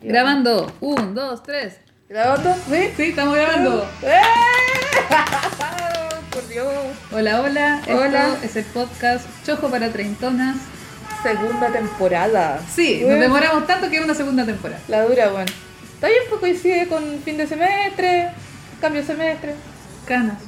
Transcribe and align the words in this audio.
Grabando. 0.00 0.72
Un, 0.80 1.14
dos, 1.14 1.42
tres. 1.42 1.78
¿Grabando? 2.08 2.54
¿Sí? 2.70 2.90
Sí, 2.96 3.02
estamos 3.10 3.34
grabando. 3.34 3.90
¡Eh! 4.02 4.20
Por 6.30 6.48
Dios. 6.48 6.66
Hola, 7.12 7.40
hola. 7.40 7.80
Esto 7.80 7.96
Hola. 7.98 8.36
es 8.42 8.56
el 8.56 8.64
podcast 8.66 9.26
Chojo 9.44 9.68
para 9.68 9.90
Treintonas. 9.90 10.56
Segunda 11.22 11.68
temporada. 11.72 12.60
Sí, 12.72 13.02
nos 13.04 13.18
demoramos 13.18 13.66
tanto 13.66 13.90
que 13.90 13.96
es 13.96 14.04
una 14.04 14.14
segunda 14.14 14.46
temporada. 14.46 14.80
La 14.86 15.02
dura, 15.02 15.30
bueno. 15.30 15.50
Está 15.94 16.06
bien, 16.06 16.20
pues 16.28 16.40
coincide 16.40 16.86
con 16.86 17.02
fin 17.24 17.36
de 17.36 17.46
semestre, 17.48 18.30
cambio 18.80 19.00
de 19.00 19.06
semestre, 19.06 19.54
Canas. 20.06 20.38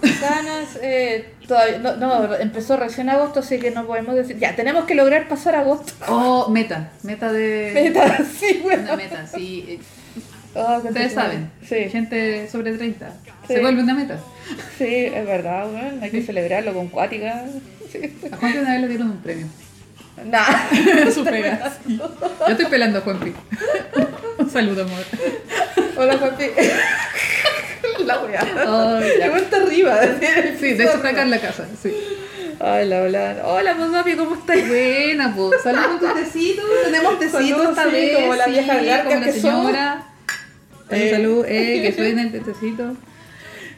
ganas. 0.00 0.78
Eh, 0.80 1.33
todavía, 1.46 1.78
no, 1.78 1.96
no, 1.96 2.34
empezó 2.36 2.76
recién 2.76 3.08
agosto, 3.08 3.40
así 3.40 3.58
que 3.58 3.70
no 3.70 3.86
podemos 3.86 4.14
decir. 4.14 4.38
Ya, 4.38 4.54
tenemos 4.56 4.84
que 4.84 4.94
lograr 4.94 5.28
pasar 5.28 5.54
agosto. 5.56 5.92
Oh, 6.08 6.48
meta. 6.48 6.90
Meta 7.02 7.32
de. 7.32 7.70
Meta, 7.74 8.18
sí, 8.38 8.60
bueno. 8.62 8.82
Una 8.84 8.96
meta, 8.96 9.26
sí. 9.26 9.80
Ah, 10.56 10.80
Ustedes 10.84 11.12
saben. 11.12 11.50
Sí, 11.68 11.88
Gente 11.90 12.48
sobre 12.48 12.72
30. 12.76 13.08
Sí. 13.46 13.54
Se 13.54 13.60
vuelve 13.60 13.82
una 13.82 13.94
meta. 13.94 14.18
sí, 14.78 15.06
es 15.06 15.26
verdad, 15.26 15.66
bueno. 15.68 16.02
Hay 16.02 16.10
que 16.10 16.22
celebrarlo 16.22 16.72
con 16.74 16.88
cuática. 16.88 17.44
Sí. 17.90 18.18
A 18.32 18.36
Juanpi 18.36 18.58
una 18.58 18.72
vez 18.72 18.80
le 18.80 18.88
dieron 18.88 19.10
un 19.10 19.18
premio. 19.18 19.46
Nah. 20.24 21.10
Su 21.12 21.24
pega. 21.24 21.72
sí. 21.86 21.96
Yo 21.98 22.46
estoy 22.48 22.66
pelando 22.66 22.98
a 22.98 23.02
Juanpi. 23.02 23.32
Un 24.38 24.50
saludo, 24.50 24.82
amor. 24.84 25.02
Hola, 25.96 26.18
Juanpi. 26.18 26.44
La 28.04 28.20
weá. 28.20 28.40
Qué 29.20 29.30
vuelta 29.30 29.56
arriba. 29.58 30.00
Sí, 30.60 30.72
de 30.74 30.84
hecho 30.84 30.94
está 30.96 31.08
acá 31.08 31.22
en 31.22 31.30
la 31.30 31.40
casa. 31.40 31.66
Sí. 31.82 31.92
Hola, 32.60 33.02
hola. 33.02 33.36
Hola, 33.44 33.74
pues, 33.76 33.90
papi, 33.90 34.14
¿cómo 34.16 34.34
estás? 34.36 34.68
Buena, 34.68 35.34
pues. 35.34 35.62
Salud 35.62 35.80
con 35.84 35.98
tu 35.98 36.14
tecito. 36.14 36.62
Tenemos 36.84 37.18
tecito 37.18 37.38
Salud, 37.38 37.68
esta 37.70 37.84
sí, 37.84 37.90
vez. 37.90 38.14
como 38.16 38.34
la 38.34 38.46
vieja 38.46 38.72
sí, 38.80 38.86
como 39.04 39.20
la 39.20 39.32
señora. 39.32 40.06
Salud, 40.88 41.02
Eh. 41.02 41.10
salud. 41.10 41.44
Eh, 41.48 41.82
que 41.82 41.92
suene 41.92 42.22
el 42.22 42.42
tecito. 42.44 42.96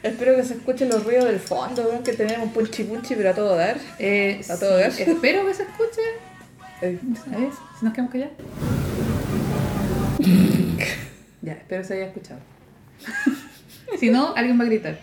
Espero 0.03 0.35
que 0.35 0.43
se 0.43 0.53
escuchen 0.53 0.89
los 0.89 1.03
ruidos 1.03 1.25
del 1.25 1.39
fondo, 1.39 1.81
weón, 1.83 2.03
que 2.03 2.13
tenemos 2.13 2.51
punchi 2.53 2.83
punchi, 2.83 3.15
pero 3.15 3.31
a 3.31 3.33
todo 3.33 3.55
dar. 3.55 3.77
Eh, 3.97 4.41
A 4.47 4.55
todo 4.57 4.77
sí, 4.91 5.03
Espero 5.03 5.45
que 5.45 5.53
se 5.55 5.63
escuche. 5.63 6.01
Eh, 6.81 6.99
A 7.33 7.37
ver, 7.39 7.49
si 7.79 7.85
nos 7.85 7.93
quedamos 7.93 8.11
callados. 8.11 8.33
ya, 11.41 11.53
espero 11.53 11.81
que 11.81 11.87
se 11.87 11.93
haya 11.95 12.05
escuchado. 12.05 12.39
Si 13.99 14.09
no, 14.09 14.33
alguien 14.35 14.59
va 14.59 14.63
a 14.63 14.67
gritar. 14.67 14.99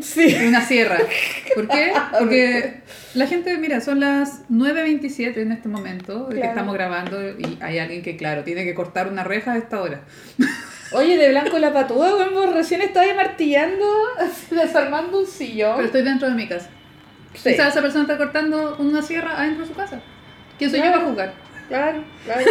Sí. 0.00 0.36
Una 0.46 0.60
sierra. 0.60 0.98
¿Por 1.54 1.68
qué? 1.68 1.92
Porque 2.18 2.80
la 3.14 3.26
gente, 3.26 3.56
mira, 3.58 3.80
son 3.80 4.00
las 4.00 4.46
9.27 4.50 5.38
en 5.38 5.52
este 5.52 5.68
momento 5.68 6.28
que 6.28 6.40
estamos 6.40 6.74
grabando 6.74 7.30
y 7.30 7.58
hay 7.60 7.78
alguien 7.78 8.02
que, 8.02 8.16
claro, 8.16 8.44
tiene 8.44 8.64
que 8.64 8.74
cortar 8.74 9.08
una 9.08 9.24
reja 9.24 9.52
a 9.52 9.56
esta 9.58 9.80
hora. 9.80 10.02
Oye, 10.92 11.16
de 11.16 11.30
blanco 11.30 11.58
la 11.58 11.72
patúa, 11.72 12.28
vos 12.32 12.52
recién 12.54 12.80
estaba 12.82 13.12
martillando, 13.14 13.84
desarmando 14.50 15.20
un 15.20 15.26
sillón. 15.26 15.76
Pero 15.76 15.86
estoy 15.86 16.02
dentro 16.02 16.28
de 16.28 16.34
mi 16.34 16.46
casa. 16.46 16.68
Sí. 17.34 17.50
Quizás 17.50 17.68
esa 17.72 17.82
persona 17.82 18.02
está 18.02 18.16
cortando 18.18 18.76
una 18.78 19.02
sierra 19.02 19.38
adentro 19.40 19.62
de 19.62 19.68
su 19.68 19.74
casa. 19.74 20.00
¿Quién 20.58 20.70
soy 20.70 20.78
yo 20.80 20.84
Claro. 20.84 20.98
para 21.00 21.10
jugar? 21.10 21.34
Claro, 21.68 22.04
claro. 22.24 22.44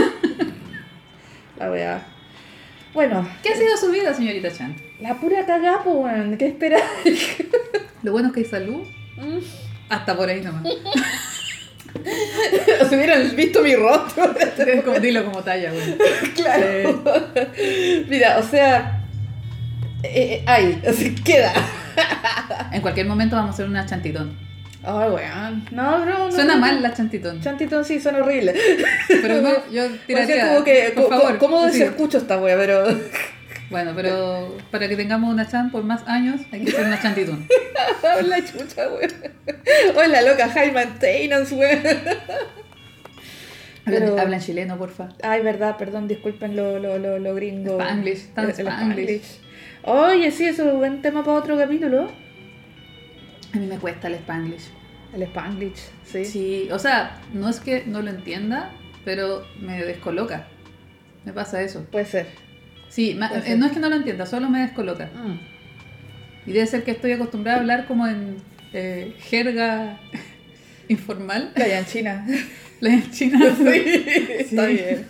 la 1.58 1.72
weá. 1.72 2.02
Bueno, 2.94 3.28
¿Qué 3.42 3.50
ha 3.50 3.56
sido 3.56 3.78
su 3.78 3.90
vida, 3.92 4.14
señorita 4.14 4.52
Chan? 4.52 4.76
La 5.00 5.16
pura 5.16 5.46
cagá, 5.46 5.82
weón, 5.86 6.38
¿qué 6.38 6.48
esperas? 6.48 6.82
Lo 8.04 8.12
bueno 8.12 8.30
es 8.30 8.34
que 8.34 8.40
hay 8.42 8.46
salud. 8.46 8.82
Hasta 9.90 10.16
por 10.16 10.30
ahí 10.30 10.42
nomás. 10.42 10.64
si 12.90 12.96
hubieran 12.96 13.36
visto 13.36 13.62
mi 13.62 13.76
rostro. 13.76 14.34
Como- 14.84 15.00
Dilo 15.00 15.26
como 15.26 15.42
talla, 15.42 15.72
güey. 15.72 15.98
claro. 16.36 17.04
Mira, 18.08 18.38
o 18.40 18.44
sea, 18.44 19.02
eh, 20.04 20.34
eh, 20.34 20.44
ahí, 20.46 20.82
así 20.88 21.16
queda. 21.16 21.54
En 22.72 22.82
cualquier 22.82 23.08
momento 23.08 23.36
vamos 23.36 23.52
a 23.52 23.54
hacer 23.54 23.66
una 23.66 23.86
chantitón. 23.86 24.38
Ay, 24.84 25.10
weón. 25.10 25.66
No, 25.72 26.02
bro, 26.02 26.20
no. 26.26 26.32
Suena 26.32 26.56
no. 26.56 26.62
mal 26.62 26.82
la 26.82 26.94
chantitón. 26.94 27.42
Chantitón 27.42 27.84
sí, 27.86 28.00
suena 28.00 28.20
horrible. 28.20 28.54
Pero 29.08 29.42
no, 29.42 29.50
yo 29.72 29.88
tiraría. 30.06 30.50
como 30.50 30.64
que, 30.64 30.94
por 30.96 31.10
favor. 31.10 31.38
¿cómo 31.40 31.68
sí. 31.70 31.80
se 31.80 31.86
escucha 31.86 32.20
esta 32.20 32.38
wea? 32.38 32.56
Pero. 32.58 32.86
Bueno, 33.70 33.94
pero 33.96 34.56
para 34.72 34.88
que 34.88 34.96
tengamos 34.96 35.34
una 35.34 35.48
chan 35.48 35.72
por 35.72 35.84
más 35.84 36.08
años 36.08 36.42
hay 36.52 36.64
que 36.64 36.72
hacer 36.72 36.86
una 36.86 37.02
chantitón. 37.02 37.48
Hola, 38.20 38.38
chucha, 38.46 38.88
weón. 38.90 39.12
Hola, 39.96 40.22
loca, 40.22 40.50
high 40.50 40.72
maintenance, 40.72 41.54
weón. 41.56 41.80
Habla, 43.86 44.00
Pero- 44.00 44.20
habla 44.20 44.36
en 44.38 44.42
chileno, 44.42 44.78
porfa. 44.78 45.10
Ay, 45.24 45.42
verdad, 45.42 45.78
perdón, 45.78 46.08
disculpen 46.08 46.56
lo, 46.56 46.80
lo, 46.80 46.98
lo, 46.98 47.20
lo 47.20 47.36
gringo. 47.36 47.80
Spanglish, 47.80 48.34
tan 48.34 48.46
el 48.46 48.52
Spanglish. 48.52 49.40
Oye, 49.84 50.32
sí, 50.32 50.46
eso 50.46 50.66
es 50.68 50.74
un 50.74 50.80
buen 50.80 51.02
tema 51.02 51.24
para 51.24 51.38
otro 51.38 51.58
capítulo. 51.58 52.10
A 53.54 53.58
mí 53.58 53.68
me 53.68 53.78
cuesta 53.78 54.08
el 54.08 54.16
spanglish. 54.16 54.64
El 55.14 55.22
Spanglish, 55.24 55.80
sí. 56.04 56.26
Sí, 56.26 56.68
o 56.72 56.80
sea, 56.80 57.20
no 57.34 57.48
es 57.50 57.60
que 57.60 57.84
no 57.86 58.02
lo 58.02 58.10
entienda, 58.10 58.72
pero 59.06 59.46
me 59.60 59.84
descoloca. 59.84 60.48
Me 61.24 61.32
pasa 61.34 61.62
eso. 61.62 61.86
Puede 61.92 62.06
ser. 62.06 62.28
Sí, 62.96 63.12
eh, 63.12 63.56
no 63.58 63.66
es 63.66 63.72
que 63.74 63.80
no 63.80 63.90
lo 63.90 63.96
entienda, 63.98 64.26
solo 64.26 64.50
me 64.50 64.60
descoloca. 64.62 65.10
Y 66.46 66.52
debe 66.54 66.66
ser 66.66 66.84
que 66.84 66.92
estoy 66.92 67.12
acostumbrada 67.12 67.58
a 67.58 67.62
hablar 67.62 67.88
como 67.88 68.08
en 68.08 68.38
eh, 68.72 69.14
jerga 69.20 70.00
informal. 70.88 71.52
La 71.56 71.80
en 71.80 71.86
China. 71.86 72.26
La 72.80 72.90
en 72.94 73.12
China. 73.12 73.40
Está 73.50 74.68
Sí. 74.68 74.74
bien. 74.74 75.06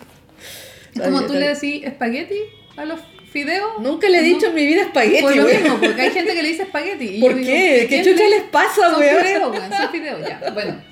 Es 0.94 1.00
como 1.02 1.18
bien, 1.18 1.26
tú 1.26 1.34
le 1.34 1.48
decís 1.48 1.84
espagueti 1.84 2.38
a 2.76 2.84
los 2.86 3.00
fideos. 3.30 3.80
Nunca 3.80 4.08
le 4.08 4.18
he 4.18 4.22
¿no? 4.22 4.26
dicho 4.34 4.46
en 4.46 4.54
mi 4.54 4.66
vida 4.66 4.82
espagueti, 4.82 5.22
Por 5.22 5.36
lo 5.36 5.44
mismo, 5.44 5.78
porque 5.80 6.00
hay 6.02 6.10
gente 6.10 6.34
que 6.34 6.42
le 6.42 6.48
dice 6.48 6.62
espagueti. 6.62 7.20
¿Por 7.20 7.32
yo 7.32 7.36
digo, 7.36 7.50
qué? 7.50 7.76
¿Qué 7.82 7.86
¿quién 7.88 8.04
chucha 8.04 8.24
le- 8.24 8.30
les 8.30 8.42
pasa, 8.44 8.90
Son 8.90 9.00
weón? 9.00 9.22
fideos, 9.24 9.50
weón, 9.52 9.72
son 9.72 9.90
fideos, 9.92 10.20
ya. 10.28 10.50
Bueno. 10.54 10.82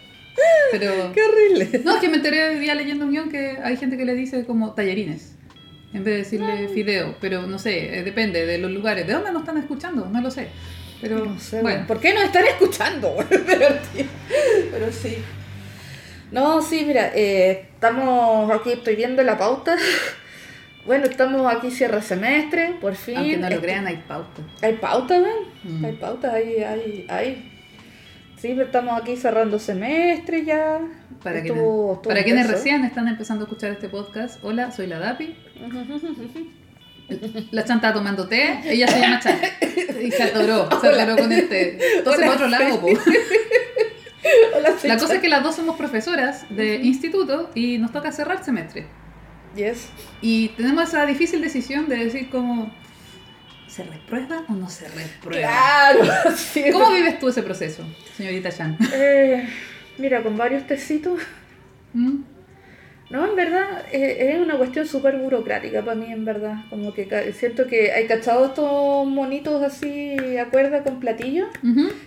Pero. 0.72 1.12
Qué 1.12 1.20
horrible. 1.22 1.80
No, 1.84 1.94
es 1.94 2.00
que 2.00 2.08
me 2.08 2.16
enteré 2.16 2.50
hoy 2.50 2.58
día 2.58 2.74
leyendo 2.74 3.04
un 3.06 3.12
guion 3.12 3.30
que 3.30 3.56
hay 3.62 3.76
gente 3.76 3.96
que 3.96 4.04
le 4.04 4.14
dice 4.14 4.44
como 4.44 4.74
tallarines. 4.74 5.33
En 5.94 6.04
vez 6.04 6.12
de 6.14 6.18
decirle 6.18 6.68
fideo. 6.68 7.14
Pero 7.20 7.46
no 7.46 7.58
sé, 7.58 7.98
eh, 7.98 8.02
depende 8.02 8.44
de 8.46 8.58
los 8.58 8.70
lugares. 8.70 9.06
¿De 9.06 9.12
dónde 9.12 9.32
nos 9.32 9.42
están 9.42 9.56
escuchando? 9.58 10.06
No 10.10 10.20
lo 10.20 10.30
sé. 10.30 10.48
Pero 11.00 11.24
No 11.24 11.38
sé, 11.38 11.60
bueno. 11.62 11.86
¿Por 11.86 12.00
qué 12.00 12.12
nos 12.14 12.24
están 12.24 12.44
escuchando? 12.46 13.10
weón? 13.10 13.28
Pero, 13.46 13.66
sí. 13.94 14.06
Pero 14.70 14.92
sí. 14.92 15.18
No, 16.32 16.60
sí, 16.62 16.84
mira, 16.86 17.12
eh, 17.14 17.68
estamos 17.74 18.50
aquí, 18.50 18.72
estoy 18.72 18.96
viendo 18.96 19.22
la 19.22 19.38
pauta. 19.38 19.76
Bueno, 20.86 21.06
estamos 21.06 21.50
aquí 21.50 21.70
cierre 21.70 22.02
semestre, 22.02 22.74
por 22.78 22.94
fin. 22.94 23.16
Aunque 23.16 23.36
no 23.38 23.48
lo 23.48 23.54
Este- 23.54 23.66
crean, 23.66 23.86
hay 23.86 24.02
pauta. 24.06 24.42
Hay 24.60 24.74
pauta, 24.74 25.18
¿ven? 25.18 25.32
Mm. 25.80 25.84
Hay 25.86 25.92
pauta, 25.92 26.32
hay, 26.34 26.56
hay, 26.62 27.06
hay. 27.08 27.53
Sí, 28.44 28.50
pero 28.50 28.66
estamos 28.66 29.00
aquí 29.00 29.16
cerrando 29.16 29.58
semestre 29.58 30.44
ya. 30.44 30.78
Para, 31.22 31.38
Estuvo- 31.38 31.54
quienes, 31.54 31.96
estuvo 31.96 32.02
para 32.02 32.24
quienes 32.24 32.46
recién 32.46 32.84
están 32.84 33.08
empezando 33.08 33.44
a 33.44 33.48
escuchar 33.48 33.70
este 33.70 33.88
podcast, 33.88 34.38
hola, 34.44 34.70
soy 34.70 34.86
la 34.86 34.98
Dapi. 34.98 35.34
La 37.52 37.64
Chan 37.64 37.76
está 37.76 37.94
tomando 37.94 38.28
té, 38.28 38.60
ella 38.66 38.86
se 38.86 39.00
llama 39.00 39.20
Chan. 39.20 39.38
Y 40.02 40.10
se 40.10 40.24
atoró, 40.24 40.68
se 40.78 40.88
atoró 40.88 41.16
con 41.16 41.32
el 41.32 41.48
té. 41.48 41.78
Entonces, 41.98 42.22
Hola, 42.22 42.34
otro 42.34 42.48
lado, 42.48 42.80
po. 42.82 42.88
Hola, 44.56 44.74
La 44.84 44.98
cosa 44.98 45.14
es 45.14 45.20
que 45.22 45.28
las 45.30 45.42
dos 45.42 45.56
somos 45.56 45.76
profesoras 45.76 46.44
de 46.50 46.76
instituto 46.76 47.50
y 47.54 47.78
nos 47.78 47.92
toca 47.92 48.12
cerrar 48.12 48.44
semestre. 48.44 48.86
Yes. 49.56 49.88
Y 50.20 50.48
tenemos 50.50 50.88
esa 50.88 51.06
difícil 51.06 51.40
decisión 51.40 51.88
de 51.88 51.96
decir 51.96 52.28
como, 52.28 52.70
¿se 53.74 53.82
reprueba 53.82 54.44
o 54.48 54.52
no 54.52 54.70
se 54.70 54.86
reprueba? 54.86 55.48
Claro, 55.48 56.04
sí. 56.36 56.64
¿Cómo 56.70 56.92
vives 56.92 57.18
tú 57.18 57.28
ese 57.28 57.42
proceso, 57.42 57.82
señorita 58.16 58.52
Chan? 58.52 58.78
Eh, 58.92 59.48
mira, 59.98 60.22
con 60.22 60.36
varios 60.36 60.64
tecitos. 60.64 61.20
¿Mm? 61.92 62.18
No, 63.10 63.28
en 63.28 63.34
verdad, 63.34 63.84
eh, 63.92 64.32
es 64.32 64.40
una 64.40 64.56
cuestión 64.58 64.86
súper 64.86 65.18
burocrática 65.18 65.84
para 65.84 65.96
mí, 65.96 66.06
en 66.12 66.24
verdad. 66.24 66.64
Como 66.70 66.94
que 66.94 67.32
siento 67.36 67.66
que 67.66 67.90
hay 67.92 68.06
cachado 68.06 68.46
estos 68.46 69.06
monitos 69.06 69.60
así 69.62 70.16
a 70.38 70.46
cuerda 70.46 70.84
con 70.84 71.00
platillo. 71.00 71.48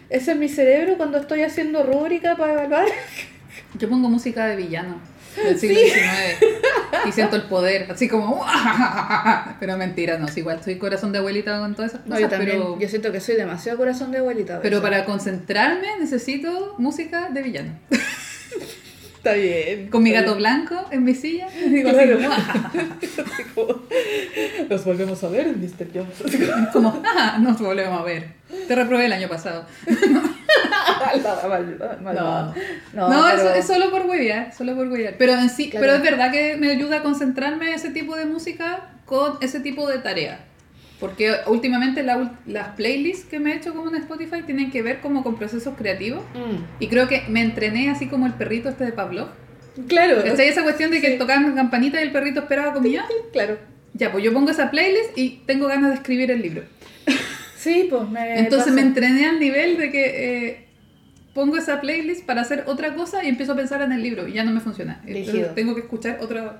Ese 0.09 0.31
es 0.31 0.37
mi 0.37 0.47
cerebro 0.47 0.95
cuando 0.95 1.17
estoy 1.17 1.41
haciendo 1.41 1.83
rúbrica 1.83 2.37
para 2.37 2.53
evaluar. 2.53 2.87
Yo 3.77 3.89
pongo 3.89 4.09
música 4.09 4.47
de 4.47 4.55
villano 4.55 4.99
del 5.43 5.59
siglo 5.59 5.79
XIX 5.79 6.57
y 7.07 7.11
siento 7.11 7.35
el 7.35 7.43
poder, 7.43 7.91
así 7.91 8.07
como... 8.07 8.45
Pero 9.59 9.77
mentira, 9.77 10.17
no, 10.17 10.27
sí, 10.27 10.41
igual 10.41 10.61
soy 10.63 10.77
corazón 10.77 11.11
de 11.11 11.19
abuelita 11.19 11.59
con 11.59 11.75
todas 11.75 11.93
esas 11.93 12.05
No, 12.05 12.15
cosas, 12.15 12.21
yo 12.21 12.29
también, 12.29 12.57
pero, 12.59 12.79
yo 12.79 12.89
siento 12.89 13.11
que 13.11 13.19
soy 13.19 13.35
demasiado 13.35 13.77
corazón 13.77 14.11
de 14.11 14.19
abuelita. 14.19 14.61
pero 14.61 14.81
para 14.81 15.05
concentrarme 15.05 15.87
necesito 15.99 16.75
música 16.77 17.29
de 17.29 17.41
villano. 17.41 17.71
Está 19.17 19.33
bien. 19.33 19.89
Con 19.89 20.03
mi 20.03 20.11
gato 20.11 20.35
bien. 20.35 20.37
blanco 20.37 20.85
en 20.91 21.03
mi 21.03 21.13
silla, 21.13 21.49
digo 21.67 21.89
Claro. 21.89 22.19
Así 22.19 23.43
como, 23.53 23.81
Nos 24.69 24.85
volvemos 24.85 25.23
a 25.23 25.29
ver, 25.29 25.47
Mr. 25.47 25.87
Jones. 25.93 26.71
Como, 26.71 27.01
ah, 27.05 27.37
nos 27.41 27.59
volvemos 27.59 27.99
a 27.99 28.03
ver. 28.03 28.27
Te 28.67 28.75
reprobé 28.75 29.07
el 29.07 29.13
año 29.13 29.27
pasado. 29.27 29.65
Malvada. 32.01 32.53
No, 32.93 33.09
No, 33.09 33.25
pero- 33.35 33.53
es 33.53 33.65
solo 33.67 33.89
por 33.91 34.05
huevear, 34.05 34.53
solo 34.53 34.75
por 34.75 34.87
huevear. 34.87 35.15
Pero 35.17 35.33
en 35.33 35.49
sí, 35.49 35.69
Claro. 35.69 35.85
pero 35.85 35.95
es 35.97 36.01
verdad 36.03 36.31
que 36.31 36.57
me 36.57 36.69
ayuda 36.71 36.97
a 36.97 37.03
concentrarme 37.03 37.73
ese 37.73 37.89
tipo 37.91 38.15
de 38.15 38.25
música 38.25 38.89
con 39.05 39.37
ese 39.41 39.59
tipo 39.59 39.87
de 39.87 39.99
tarea. 39.99 40.39
Porque 40.99 41.31
últimamente 41.45 42.01
la 42.01 42.31
las 42.47 42.69
playlists 42.69 43.25
que 43.25 43.39
me 43.39 43.53
he 43.53 43.57
hecho 43.57 43.73
como 43.75 43.89
en 43.89 43.97
Spotify 43.97 44.41
tienen 44.43 44.71
que 44.71 44.81
ver 44.81 44.99
como 44.99 45.23
con 45.23 45.37
procesos 45.37 45.75
creativos. 45.77 46.23
Mm. 46.33 46.63
Y 46.83 46.87
creo 46.87 47.07
que 47.07 47.23
me 47.29 47.41
entrené 47.41 47.91
así 47.91 48.07
como 48.07 48.25
el 48.25 48.33
perrito 48.33 48.69
este 48.69 48.85
de 48.85 48.91
Pavlov. 48.93 49.27
Claro. 49.87 50.23
¿Cachai? 50.23 50.47
Esa 50.47 50.63
cuestión 50.63 50.89
de 50.89 50.99
que 50.99 51.11
Sí. 51.11 51.17
tocaban 51.19 51.53
campanita 51.53 51.99
y 51.99 52.03
el 52.03 52.11
perrito 52.11 52.39
esperaba 52.39 52.73
comida. 52.73 53.05
Claro. 53.31 53.59
Ya, 53.93 54.11
pues 54.11 54.23
yo 54.23 54.33
pongo 54.33 54.49
esa 54.49 54.71
playlist 54.71 55.15
y 55.15 55.43
tengo 55.45 55.67
ganas 55.67 55.89
de 55.91 55.95
escribir 55.97 56.31
el 56.31 56.41
libro. 56.41 56.63
Sí, 57.57 57.87
pues 57.89 58.07
me. 58.07 58.39
Entonces 58.39 58.67
pasa. 58.69 58.75
me 58.75 58.81
entrené 58.81 59.25
al 59.27 59.39
nivel 59.39 59.77
de 59.77 59.91
que 59.91 60.47
eh, 60.47 60.66
pongo 61.37 61.55
esa 61.57 61.79
playlist 61.81 62.25
para 62.25 62.41
hacer 62.41 62.63
otra 62.65 62.95
cosa 62.95 63.23
y 63.23 63.27
empiezo 63.29 63.51
a 63.53 63.55
pensar 63.55 63.79
en 63.83 63.91
el 63.91 64.01
libro 64.01 64.27
y 64.27 64.33
ya 64.33 64.43
no 64.43 64.51
me 64.51 64.59
funciona. 64.59 65.01
Entonces 65.05 65.53
tengo 65.53 65.75
que 65.75 65.81
escuchar 65.81 66.17
otro, 66.19 66.53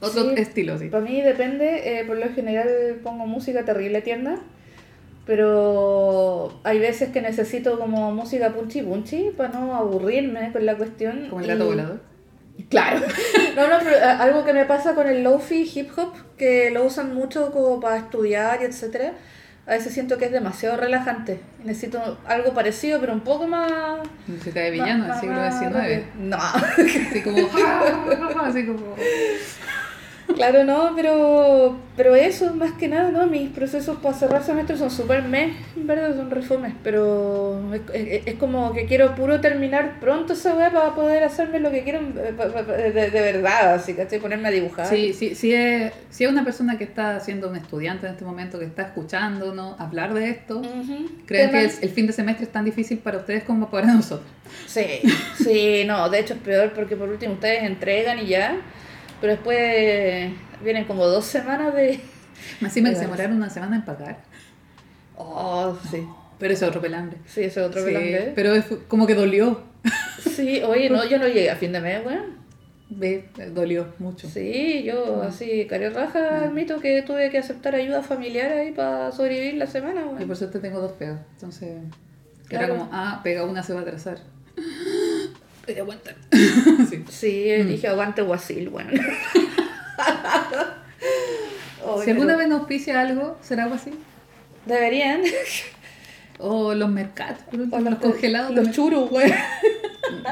otro 0.00 0.22
Sí. 0.24 0.34
estilo, 0.38 0.76
sí. 0.76 0.88
Para 0.88 1.04
mí 1.04 1.20
depende, 1.22 1.66
eh, 2.00 2.04
por 2.04 2.16
lo 2.18 2.28
general 2.34 2.68
pongo 3.04 3.26
música 3.26 3.64
terrible 3.64 4.02
tierna, 4.02 4.40
pero 5.24 6.60
hay 6.64 6.78
veces 6.78 7.10
que 7.10 7.20
necesito 7.20 7.78
como 7.78 8.12
música 8.12 8.50
punchi 8.54 8.82
punchi 8.82 9.30
para 9.36 9.50
no 9.50 9.74
aburrirme 9.76 10.52
con 10.52 10.64
la 10.66 10.76
cuestión. 10.76 11.26
Como 11.28 11.40
el 11.40 11.46
y- 11.46 11.48
gato 11.50 11.66
volador. 11.66 12.00
Claro. 12.68 13.00
No, 13.56 13.68
no, 13.68 13.76
pero 13.82 13.96
eh, 13.96 14.02
algo 14.02 14.44
que 14.44 14.52
me 14.52 14.64
pasa 14.66 14.94
con 14.94 15.06
el 15.06 15.22
lofi 15.22 15.70
hip 15.74 15.90
hop, 15.96 16.12
que 16.36 16.70
lo 16.70 16.84
usan 16.84 17.14
mucho 17.14 17.50
como 17.52 17.80
para 17.80 17.96
estudiar 17.98 18.60
y 18.60 18.64
etcétera, 18.66 19.14
a 19.66 19.72
veces 19.72 19.92
siento 19.92 20.16
que 20.16 20.26
es 20.26 20.32
demasiado 20.32 20.76
relajante. 20.76 21.40
Necesito 21.64 22.18
algo 22.24 22.54
parecido, 22.54 23.00
pero 23.00 23.12
un 23.12 23.20
poco 23.20 23.48
más... 23.48 23.98
Música 24.28 24.60
de 24.60 24.70
villano 24.70 25.06
del 25.06 25.20
siglo 25.20 25.50
XIX. 25.50 26.04
No. 26.20 26.36
Así 26.36 27.22
como. 27.22 27.38
así 28.44 28.66
como. 28.66 28.94
Claro, 30.34 30.64
no, 30.64 30.92
pero, 30.96 31.76
pero 31.96 32.14
eso, 32.14 32.52
más 32.54 32.72
que 32.72 32.88
nada, 32.88 33.10
¿no? 33.10 33.26
Mis 33.26 33.48
procesos 33.50 33.98
para 33.98 34.14
cerrar 34.14 34.42
semestre 34.42 34.76
son 34.76 34.90
súper 34.90 35.22
mes, 35.22 35.52
en 35.76 35.86
verdad, 35.86 36.14
son 36.16 36.30
refomes, 36.30 36.74
pero 36.82 37.72
es, 37.72 37.80
es- 37.94 38.26
es 38.26 38.34
como 38.34 38.72
que 38.72 38.86
quiero 38.86 39.14
puro 39.14 39.40
terminar 39.40 39.98
pronto 40.00 40.32
esa 40.32 40.54
weá 40.54 40.70
para 40.70 40.94
poder 40.94 41.22
hacerme 41.24 41.60
lo 41.60 41.70
que 41.70 41.84
quiero 41.84 42.00
eh, 42.00 42.92
de, 42.92 43.10
de 43.10 43.20
verdad, 43.32 43.74
así 43.74 43.94
que 43.94 44.04
ponerme 44.18 44.48
a 44.48 44.50
dibujar. 44.50 44.86
Sí, 44.86 45.12
sí, 45.12 45.34
sí 45.34 45.54
es, 45.54 45.92
si 46.10 46.24
es 46.24 46.30
una 46.30 46.44
persona 46.44 46.76
que 46.76 46.84
está 46.84 47.20
siendo 47.20 47.48
un 47.48 47.56
estudiante 47.56 48.06
en 48.06 48.12
este 48.12 48.24
momento, 48.24 48.58
que 48.58 48.64
está 48.66 48.82
escuchándonos 48.82 49.80
hablar 49.80 50.12
de 50.12 50.30
esto, 50.30 50.58
Ujú. 50.58 51.08
¿creen 51.24 51.50
que 51.50 51.64
el 51.64 51.90
fin 51.90 52.06
de 52.06 52.12
semestre 52.12 52.46
es 52.46 52.52
tan 52.52 52.64
difícil 52.64 52.98
para 52.98 53.18
ustedes 53.18 53.44
como 53.44 53.70
para 53.70 53.86
nosotros? 53.94 54.28
Sí, 54.66 54.84
sí, 55.36 55.84
no, 55.86 56.08
de 56.10 56.20
hecho 56.20 56.34
es 56.34 56.40
peor 56.40 56.72
porque 56.74 56.96
por 56.96 57.08
último 57.08 57.34
ustedes 57.34 57.62
entregan 57.62 58.18
y 58.18 58.26
ya, 58.26 58.56
pero 59.20 59.32
después 59.32 60.32
vienen 60.62 60.84
como 60.84 61.06
dos 61.06 61.24
semanas 61.24 61.74
de... 61.74 62.00
Así 62.64 62.80
me 62.82 62.90
Igual. 62.90 63.02
demoraron 63.04 63.36
una 63.36 63.50
semana 63.50 63.76
en 63.76 63.84
pagar. 63.84 64.18
Oh, 65.16 65.76
sí, 65.90 66.06
Pero 66.38 66.52
eso 66.52 66.64
es 66.64 66.68
otro 66.68 66.80
pelambre. 66.82 67.16
sí, 67.26 67.42
ese 67.44 67.60
es 67.60 67.66
otro 67.66 67.80
Sí, 67.80 67.86
pelambre. 67.86 68.32
pero 68.34 68.54
es 68.54 68.66
como 68.88 69.06
que 69.06 69.14
dolió. 69.14 69.62
Sí, 70.20 70.62
oye, 70.62 70.90
no, 70.90 71.04
yo 71.08 71.18
no 71.18 71.26
llegué 71.26 71.50
a 71.50 71.56
fin 71.56 71.72
de 71.72 71.80
mes, 71.80 72.04
weón. 72.04 72.36
Ve, 72.88 73.28
dolió 73.52 73.94
mucho. 73.98 74.28
Sí, 74.28 74.82
yo 74.84 75.16
Mm. 75.22 75.26
así, 75.28 75.66
cari 75.66 75.88
raja, 75.88 76.44
admito 76.44 76.78
que 76.80 77.02
tuve 77.02 77.30
que 77.30 77.38
aceptar 77.38 77.74
ayuda 77.74 78.02
familiar 78.02 78.52
ahí 78.52 78.70
para 78.72 79.10
sobrevivir 79.12 79.54
la 79.54 79.66
semana, 79.66 80.04
weón. 80.06 80.26
por 80.26 80.36
suerte 80.36 80.58
tengo 80.60 80.80
dos 80.80 80.92
pegas. 80.92 81.20
Entonces, 81.32 81.70
Claro. 82.48 82.64
era 82.66 82.74
como, 82.76 82.88
ah, 82.92 83.20
pega 83.24 83.44
una 83.44 83.62
se 83.62 83.72
va 83.72 83.80
a 83.80 83.82
atrasar. 83.82 84.18
Aguantar. 85.78 86.16
sí. 86.90 87.04
Sí, 87.10 87.48
Mm. 87.62 87.68
dije 87.68 87.88
aguante 87.88 88.22
guasil, 88.22 88.68
weón. 88.68 88.88
Oye, 91.84 92.04
Si 92.04 92.10
alguna 92.10 92.28
pero 92.34 92.38
vez 92.38 92.48
nos 92.48 92.60
auspicia 92.60 93.00
algo, 93.00 93.38
¿será 93.42 93.64
algo 93.64 93.74
así? 93.76 93.90
Deberían. 94.66 95.22
O 96.38 96.74
los 96.74 96.90
mercados, 96.90 97.38
O 97.70 97.78
los, 97.80 97.98
congelados. 97.98 98.54
Los 98.54 98.70
churros, 98.72 99.10
weón. 99.10 99.32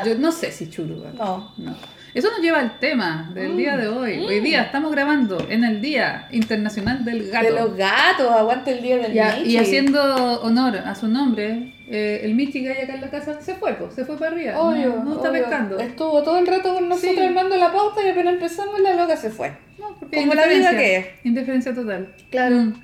Yo 0.05 0.19
no 0.19 0.33
sé 0.33 0.51
si 0.53 0.69
churu. 0.69 1.01
¿verdad? 1.01 1.15
No. 1.15 1.55
No. 1.59 1.77
Eso 2.15 2.31
nos 2.31 2.39
lleva 2.41 2.61
al 2.61 2.79
tema 2.79 3.29
del 3.35 3.55
Mm. 3.55 3.57
día 3.57 3.77
de 3.77 3.89
hoy. 3.89 4.19
Hoy 4.25 4.39
día 4.39 4.63
estamos 4.63 4.93
grabando 4.93 5.37
en 5.51 5.65
el 5.65 5.81
Día 5.83 6.29
Internacional 6.31 7.05
del 7.05 7.29
Gato. 7.29 7.45
De 7.47 7.51
los 7.51 7.77
gatos, 7.77 8.31
aguante 8.31 8.71
el 8.71 8.83
día 8.83 8.99
del 8.99 9.19
a- 9.19 9.41
y 9.41 9.57
haciendo 9.57 10.41
honor 10.43 10.77
a 10.79 10.95
su 10.95 11.09
nombre, 11.09 11.75
eh, 11.89 12.21
el 12.23 12.37
Michi 12.37 12.63
que 12.63 12.71
hay 12.71 12.83
acá 12.85 12.95
en 12.95 13.01
la 13.01 13.11
casa 13.11 13.41
se 13.41 13.55
fue, 13.57 13.75
pues, 13.75 13.95
se 13.95 14.05
fue 14.05 14.17
para 14.17 14.31
arriba. 14.31 14.53
no- 14.53 14.61
Obvio, 14.69 15.03
no, 15.05 15.17
está 15.17 15.31
obvio. 15.31 15.41
pescando. 15.43 15.79
Estuvo 15.81 16.23
todo 16.23 16.39
el 16.39 16.47
rato 16.47 16.75
con 16.75 16.89
nosotros 16.89 17.17
Sí. 17.17 17.21
armando 17.21 17.57
la 17.57 17.73
pauta 17.73 18.01
y 18.07 18.11
apenas 18.11 18.35
empezamos 18.35 18.79
la 18.81 18.95
loca 18.95 19.17
se 19.17 19.31
fue. 19.31 19.51
No, 19.81 19.97
porque 19.99 20.17
Como 20.21 20.35
la 20.35 20.47
vida 20.47 20.71
que 20.71 21.17
Indiferencia 21.25 21.75
total. 21.75 22.15
Claro. 22.31 22.55
Mm. 22.57 22.75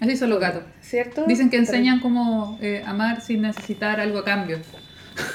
Así 0.00 0.16
son 0.16 0.30
los 0.30 0.40
gatos. 0.40 0.62
¿Cierto? 0.80 1.26
Dicen 1.26 1.50
que 1.50 1.58
enseñan 1.58 2.00
cómo 2.00 2.58
eh, 2.62 2.82
amar 2.86 3.20
sin 3.20 3.42
necesitar 3.42 4.00
algo 4.00 4.20
a 4.20 4.24
cambio. 4.24 4.58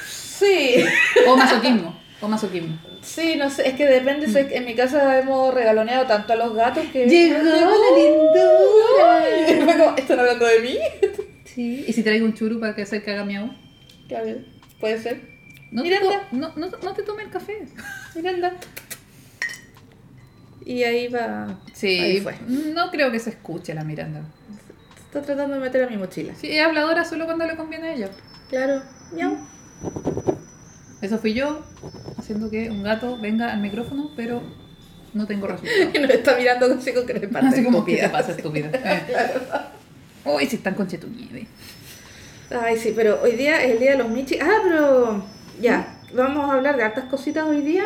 Sí. 0.04 0.84
O 1.28 1.38
masoquismo. 1.38 1.96
O 2.22 2.28
masoquismo. 2.28 2.76
Sí, 3.06 3.36
no 3.36 3.50
sé, 3.52 3.68
es 3.70 3.76
que 3.76 3.86
depende, 3.86 4.28
sé 4.28 4.48
que 4.48 4.58
en 4.58 4.66
mi 4.66 4.74
casa 4.74 5.20
hemos 5.20 5.54
regaloneado 5.54 6.08
tanto 6.08 6.34
a 6.34 6.36
los 6.36 6.56
gatos 6.56 6.84
que... 6.92 7.06
Llegó 7.08 7.38
la 7.44 7.70
fue 9.64 9.78
como, 9.78 9.96
¿Están 9.96 10.20
hablando 10.20 10.46
de 10.46 10.60
mí? 10.60 10.78
Sí. 11.46 11.86
¿Y 11.88 11.94
si 11.94 12.02
traigo 12.04 12.26
un 12.26 12.34
churu 12.34 12.60
para 12.60 12.76
que 12.76 12.82
hacer 12.82 13.04
que 13.04 13.12
haga 13.12 13.24
miau? 13.24 13.50
Claro, 14.08 14.40
puede 14.80 15.00
ser. 15.00 15.22
No 15.72 15.84
Miranda. 15.84 16.28
no, 16.32 16.52
no, 16.56 16.68
no 16.68 16.94
te 16.94 17.04
tome 17.04 17.24
el 17.24 17.30
café. 17.30 17.66
Miranda. 18.16 18.54
Y 20.66 20.84
ahí 20.84 21.08
va... 21.08 21.60
Sí, 21.74 22.00
Ahí 22.00 22.22
fue. 22.22 22.36
no 22.48 22.90
creo 22.90 23.12
que 23.12 23.20
se 23.20 23.30
escuche 23.30 23.74
la 23.76 23.84
Miranda. 23.84 24.24
Está 25.06 25.22
tratando 25.22 25.56
de 25.56 25.62
meter 25.62 25.84
a 25.84 25.90
mi 25.90 25.98
mochila. 25.98 26.34
Sí, 26.36 26.50
es 26.52 26.66
habladora 26.66 27.06
solo 27.06 27.26
cuando 27.26 27.46
le 27.46 27.56
conviene 27.56 27.90
a 27.90 27.94
ella. 27.94 28.10
Claro. 28.50 28.82
Miau. 29.14 29.38
Eso 31.06 31.20
fui 31.20 31.36
yo, 31.36 31.62
haciendo 32.18 32.50
que 32.50 32.72
un 32.72 32.82
gato 32.82 33.16
venga 33.22 33.54
al 33.54 33.62
micrófono, 33.62 34.10
pero 34.16 34.42
no 35.14 35.28
tengo 35.28 35.46
resultado. 35.48 35.92
Y 35.94 36.00
nos 36.00 36.10
está 36.10 36.36
mirando 36.36 36.66
así 36.66 36.94
con 36.94 37.06
crepa. 37.06 37.40
Así 37.40 37.64
como, 37.64 37.86
¿qué 37.86 37.98
te 37.98 38.10
pasa, 38.10 38.32
estúpida? 38.32 38.72
Eh. 38.84 39.02
Uy, 40.26 40.48
si 40.48 40.56
están 40.56 40.74
con 40.74 40.88
nieve. 40.88 41.46
Ay, 42.50 42.78
sí, 42.78 42.94
pero 42.96 43.22
hoy 43.22 43.34
día 43.34 43.64
es 43.64 43.74
el 43.74 43.80
día 43.80 43.92
de 43.92 43.98
los 44.00 44.10
michis. 44.10 44.40
Ah, 44.42 44.58
pero 44.64 45.24
ya, 45.62 46.02
vamos 46.16 46.50
a 46.50 46.54
hablar 46.56 46.76
de 46.76 46.84
hartas 46.84 47.06
cositas 47.06 47.46
hoy 47.46 47.62
día. 47.62 47.84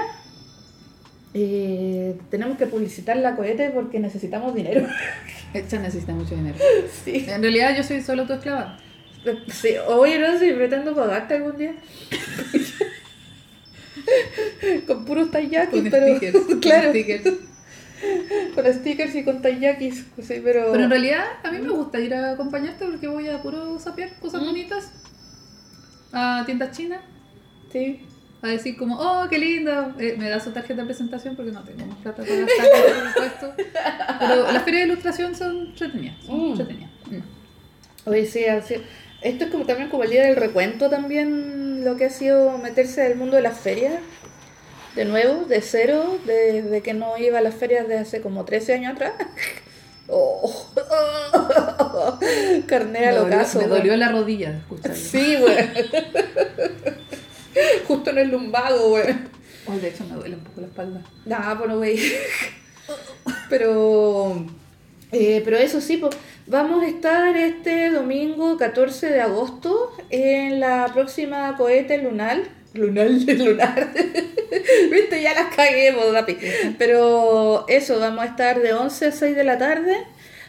Eh, 1.33 2.15
tenemos 2.31 2.57
que 2.57 2.67
publicitar 2.67 3.17
la 3.17 3.35
cohete 3.35 3.71
porque 3.71 3.99
necesitamos 3.99 4.55
dinero. 4.55 4.87
Esta 5.53 5.79
necesita 5.79 6.13
mucho 6.13 6.35
dinero. 6.35 6.57
sí. 7.03 7.25
En 7.27 7.41
realidad 7.41 7.75
yo 7.75 7.83
soy 7.83 8.01
solo 8.01 8.25
tu 8.25 8.31
esclava. 8.31 8.79
sí. 9.51 9.73
Oye, 9.89 10.17
no 10.19 10.31
sé 10.31 10.39
si 10.39 10.53
pretendo 10.53 10.95
pagarte 10.95 11.33
algún 11.33 11.57
día. 11.57 11.73
con 14.87 15.05
puros 15.05 15.31
taiyakis, 15.31 15.81
Con 15.81 15.89
pero. 15.89 16.07
stickers. 16.17 16.45
con 16.47 16.59
claro, 16.59 16.89
stickers. 16.89 17.23
con 18.55 18.73
stickers 18.73 19.15
y 19.15 19.23
con 19.23 19.41
taiyakis. 19.41 20.05
Sí, 20.21 20.41
pero. 20.43 20.71
Pero 20.71 20.83
en 20.83 20.89
realidad 20.89 21.25
a 21.43 21.51
mí 21.51 21.59
me 21.59 21.69
gusta 21.69 21.99
ir 21.99 22.13
a 22.13 22.31
acompañarte 22.31 22.85
porque 22.85 23.07
voy 23.07 23.27
a 23.27 23.41
puro 23.41 23.79
sapear 23.79 24.11
cosas 24.19 24.41
Mm. 24.41 24.45
bonitas. 24.45 24.91
A 26.11 26.43
tiendas 26.45 26.75
chinas. 26.75 27.01
Sí. 27.71 28.01
A 28.41 28.47
decir 28.47 28.77
como, 28.77 28.95
oh, 28.97 29.27
qué 29.29 29.37
lindo. 29.37 29.93
Eh, 29.99 30.15
me 30.17 30.29
da 30.29 30.39
su 30.39 30.51
tarjeta 30.51 30.81
de 30.81 30.85
presentación 30.87 31.35
porque 31.35 31.51
no 31.51 31.61
tengo 31.63 31.85
más 31.85 31.97
plata 31.97 32.23
para 32.23 32.35
gastar 32.35 32.67
por 32.69 33.07
supuesto. 33.13 33.53
Pero 34.19 34.51
las 34.51 34.63
ferias 34.63 34.81
de 34.87 34.93
ilustración 34.93 35.35
son 35.35 35.57
entretenidas. 35.67 36.15
Son 36.25 36.39
Mm. 36.39 36.51
entretenidas. 36.51 36.91
Mm. 37.11 38.09
Oye, 38.09 38.25
sí, 38.25 38.45
así. 38.45 38.75
Esto 39.21 39.45
es 39.45 39.51
como 39.51 39.65
también 39.65 39.89
como 39.89 40.03
el 40.03 40.11
día 40.11 40.23
del 40.23 40.35
recuento 40.35 40.89
también 40.89 41.83
lo 41.83 41.97
que 41.97 42.05
ha 42.05 42.09
sido 42.09 42.57
meterse 42.57 43.05
al 43.05 43.15
mundo 43.15 43.35
de 43.35 43.41
las 43.41 43.59
ferias. 43.59 43.95
De 44.95 45.05
nuevo, 45.05 45.45
de 45.45 45.61
cero, 45.61 46.17
de, 46.25 46.63
de 46.63 46.81
que 46.81 46.93
no 46.93 47.17
iba 47.17 47.39
a 47.39 47.41
las 47.41 47.55
ferias 47.55 47.87
de 47.87 47.99
hace 47.99 48.21
como 48.21 48.45
13 48.45 48.73
años 48.73 48.93
atrás. 48.93 49.13
Oh. 50.11 50.51
Al 52.19 52.91
dolió, 52.91 53.23
ocaso. 53.25 53.59
me 53.59 53.67
dolió 53.67 53.95
la 53.95 54.09
rodilla 54.09 54.51
de 54.51 54.57
escucharlo. 54.57 54.95
Sí, 54.95 55.35
güey. 55.35 55.55
Justo 57.87 58.09
en 58.09 58.17
el 58.17 58.29
lumbago, 58.29 58.89
güey. 58.89 59.05
Oh, 59.67 59.77
de 59.77 59.89
hecho 59.89 60.03
me 60.05 60.15
duele 60.15 60.35
un 60.35 60.43
poco 60.43 60.61
la 60.61 60.67
espalda. 60.67 61.01
Nah, 61.25 61.53
bueno, 61.53 61.77
güey. 61.77 61.99
Pero, 63.49 64.45
eh, 65.11 65.43
pero 65.45 65.57
eso 65.57 65.79
sí, 65.79 65.97
pues, 65.97 66.15
vamos 66.49 66.83
a 66.83 66.87
estar 66.87 67.37
este 67.37 67.91
domingo 67.91 68.57
14 68.57 69.09
de 69.11 69.21
agosto 69.21 69.91
en 70.09 70.59
la 70.59 70.89
próxima 70.93 71.55
cohete 71.55 71.99
lunar. 71.99 72.39
Lunar, 72.73 73.09
lunar. 73.37 73.89
Viste, 74.91 75.21
ya 75.21 75.33
las 75.33 75.55
cagué, 75.55 75.95
Dapi. 76.13 76.37
Pero 76.77 77.65
eso, 77.67 77.99
vamos 77.99 78.23
a 78.23 78.27
estar 78.27 78.59
de 78.59 78.73
11 78.73 79.05
a 79.05 79.11
6 79.11 79.35
de 79.35 79.43
la 79.43 79.57
tarde. 79.57 79.95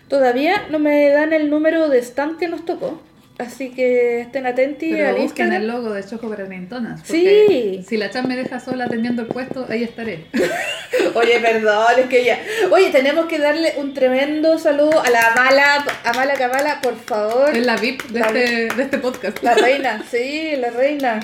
Todavía 0.08 0.66
no 0.70 0.78
me 0.78 1.08
dan 1.10 1.32
el 1.32 1.50
número 1.50 1.88
de 1.88 1.98
stand 1.98 2.38
que 2.38 2.48
nos 2.48 2.64
tocó. 2.64 3.00
Así 3.40 3.70
que 3.70 4.20
estén 4.22 4.46
atentos 4.46 4.80
Pero 4.90 5.08
busquen 5.16 5.22
Instagram. 5.22 5.62
el 5.62 5.66
logo 5.68 5.92
de 5.92 6.04
Choco 6.04 6.28
para. 6.28 6.96
Sí. 7.04 7.84
Si 7.88 7.96
la 7.96 8.10
Chan 8.10 8.28
me 8.28 8.36
deja 8.36 8.60
sola 8.60 8.84
atendiendo 8.84 9.22
el 9.22 9.28
puesto, 9.28 9.66
ahí 9.68 9.82
estaré. 9.82 10.26
Oye, 11.14 11.40
perdón, 11.40 11.86
es 11.98 12.06
que 12.06 12.24
ya. 12.24 12.38
Oye, 12.70 12.90
tenemos 12.90 13.26
que 13.26 13.38
darle 13.38 13.74
un 13.76 13.94
tremendo 13.94 14.58
saludo 14.58 15.00
a 15.02 15.10
la 15.10 15.28
Amala, 15.32 15.84
Amala 16.04 16.34
Kamala, 16.34 16.80
por 16.82 16.96
favor. 16.96 17.56
Es 17.56 17.64
la 17.64 17.76
VIP 17.76 18.02
de, 18.10 18.20
La 18.20 18.26
este, 18.26 18.74
de 18.74 18.82
este 18.82 18.98
podcast. 18.98 19.42
La 19.42 19.54
reina, 19.66 20.04
sí, 20.10 20.52
la 20.56 20.70
reina. 20.70 21.20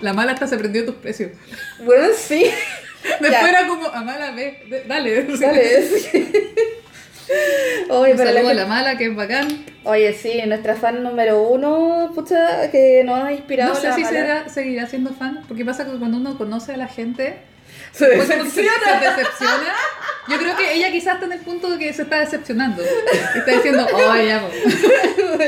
La 0.00 0.12
mala 0.12 0.32
hasta 0.32 0.46
se 0.46 0.56
prendió 0.56 0.84
tus 0.84 0.96
precios. 0.96 1.30
Bueno, 1.84 2.08
sí. 2.16 2.44
Después 3.02 3.30
Ya. 3.30 3.48
era 3.48 3.66
como, 3.66 3.86
a 3.86 4.02
mala 4.02 4.30
ve, 4.32 4.62
de- 4.68 4.84
dale. 4.84 5.22
Dale, 5.24 5.82
sí. 5.82 6.30
Oye, 7.90 8.14
pero 8.16 8.30
la 8.32 8.40
gente- 8.40 8.54
la 8.54 8.66
mala, 8.66 8.96
que 8.98 9.06
es 9.06 9.14
bacán. 9.14 9.48
Oye, 9.84 10.12
sí, 10.12 10.40
nuestra 10.46 10.74
fan 10.74 11.02
número 11.02 11.42
uno, 11.42 12.10
pucha, 12.14 12.70
que 12.70 13.02
nos 13.04 13.22
ha 13.24 13.32
inspirado. 13.32 13.74
No 13.74 13.80
sé 13.80 13.88
la 13.88 13.94
si 13.94 14.04
será, 14.04 14.48
seguirá 14.48 14.86
siendo 14.86 15.10
fan, 15.14 15.42
porque 15.48 15.64
pasa 15.64 15.84
que 15.84 15.92
cuando 15.98 16.16
uno 16.18 16.36
conoce 16.36 16.74
a 16.74 16.76
la 16.76 16.88
gente, 16.88 17.36
Se 17.92 18.06
decepciona. 18.08 18.70
se 18.84 19.08
decepciona. 19.08 19.74
Yo 20.28 20.38
creo 20.38 20.56
que 20.56 20.74
ella 20.74 20.90
quizás 20.92 21.14
está 21.14 21.26
en 21.26 21.32
el 21.32 21.40
punto 21.40 21.70
de 21.70 21.78
que 21.78 21.92
se 21.92 22.02
está 22.02 22.20
decepcionando. 22.20 22.82
Está 23.34 23.50
diciendo, 23.52 23.86
oh, 23.92 24.16
ya, 24.16 24.42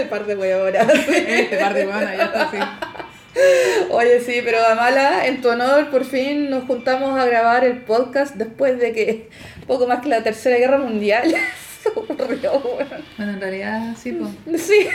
Un 0.03 0.09
par 0.09 0.25
de 0.27 0.35
huevonas. 0.37 0.89
este 1.09 1.57
par 1.59 1.75
de 1.75 1.87
ya 2.17 2.25
está 2.25 2.43
así. 2.45 2.59
Oye, 3.91 4.21
sí, 4.21 4.41
pero 4.45 4.59
Amala, 4.67 5.27
en 5.27 5.41
tu 5.41 5.49
honor, 5.49 5.91
por 5.91 6.05
fin 6.05 6.51
nos 6.51 6.65
juntamos 6.65 7.19
a 7.19 7.25
grabar 7.25 7.65
el 7.65 7.79
podcast 7.79 8.35
después 8.37 8.79
de 8.79 8.93
que 8.93 9.29
poco 9.67 9.87
más 9.87 10.01
que 10.01 10.09
la 10.09 10.23
Tercera 10.23 10.57
Guerra 10.57 10.79
Mundial 10.79 11.35
se 11.83 11.89
ocurrió, 11.91 12.53
weón. 12.59 12.89
Bueno, 13.17 13.33
en 13.33 13.41
realidad 13.41 13.95
sí, 14.01 14.13
pues. 14.13 14.61
Sí. 14.63 14.87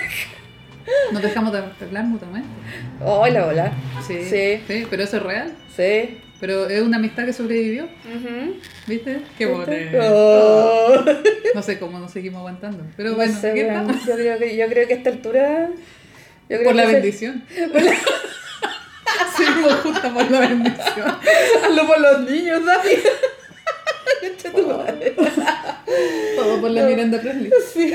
Nos 1.12 1.22
dejamos 1.22 1.51
de 1.51 1.60
hablar 1.82 2.06
mutuamente. 2.06 2.48
Hola, 3.03 3.48
hola. 3.48 3.72
Sí, 4.08 4.20
Sí. 4.24 4.62
sí, 4.67 4.88
pero 4.89 5.03
eso 5.03 5.17
es 5.17 5.24
real. 5.24 5.51
Sí. 5.75 6.22
Pero 6.39 6.70
es 6.70 6.82
una 6.82 6.96
amistad 6.98 7.25
que 7.25 7.34
sobrevivió. 7.34 7.89
¿viste? 8.86 9.20
Qué 9.38 9.48
bonito. 9.48 9.98
Oh. 10.01 11.03
No 11.56 11.62
sé 11.62 11.77
cómo 11.79 12.00
nos 12.00 12.12
seguimos 12.12 12.39
aguantando. 12.39 12.86
Pero 12.96 13.10
No 13.10 13.15
bueno, 13.17 13.34
yo, 13.34 13.51
creo 14.15 14.38
que, 14.39 14.56
yo 14.56 14.67
creo 14.67 14.88
que 14.88 14.94
a 14.94 14.98
esta 14.98 15.10
altura. 15.10 15.70
Yo 16.48 16.58
creo 16.58 16.63
Por 16.63 16.75
la 16.75 16.84
que 16.84 16.88
se- 16.88 16.94
bendición. 16.94 17.44
Seguimos 19.36 19.74
juntas 19.84 20.12
por 20.13 20.32
la 20.32 20.39
bendición. 20.39 21.17
Hazlo 21.65 21.88
por 21.88 22.00
los 22.00 22.20
niños. 22.29 22.62
Concha 24.22 24.51
por 26.60 26.72
la 26.72 26.84
Miranda 26.84 27.20
Presley. 27.20 27.52
Sí. 27.74 27.94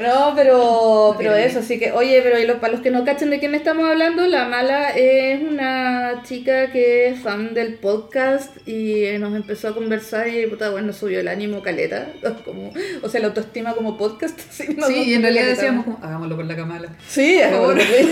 No, 0.00 0.32
pero, 0.36 1.14
pero 1.18 1.34
eso, 1.34 1.58
así 1.58 1.78
que, 1.78 1.90
oye, 1.90 2.20
pero 2.22 2.38
y 2.38 2.46
los, 2.46 2.58
para 2.58 2.74
los 2.74 2.82
que 2.82 2.90
no 2.90 3.04
cachen 3.04 3.30
de 3.30 3.40
quién 3.40 3.54
estamos 3.56 3.88
hablando, 3.88 4.26
la 4.26 4.46
mala 4.46 4.90
es 4.90 5.42
una 5.42 6.22
chica 6.22 6.70
que 6.70 7.08
es 7.08 7.20
fan 7.20 7.52
del 7.52 7.74
podcast 7.74 8.56
y 8.68 9.06
nos 9.18 9.34
empezó 9.34 9.68
a 9.68 9.74
conversar 9.74 10.28
y 10.28 10.46
puta, 10.46 10.70
bueno, 10.70 10.92
subió 10.92 11.18
el 11.18 11.26
ánimo 11.26 11.62
caleta, 11.62 12.12
como, 12.44 12.72
o 13.02 13.08
sea, 13.08 13.20
la 13.20 13.28
autoestima 13.28 13.74
como 13.74 13.96
podcast. 13.96 14.38
Sí, 14.88 15.02
y 15.04 15.14
en 15.14 15.22
realidad 15.22 15.46
decíamos 15.46 15.84
como, 15.84 15.98
hagámoslo 16.02 16.36
por 16.36 16.44
la 16.46 16.56
camala. 16.56 16.88
Sí, 17.06 17.40
Por 17.42 17.50
favor. 17.50 17.80
sí, 17.80 18.04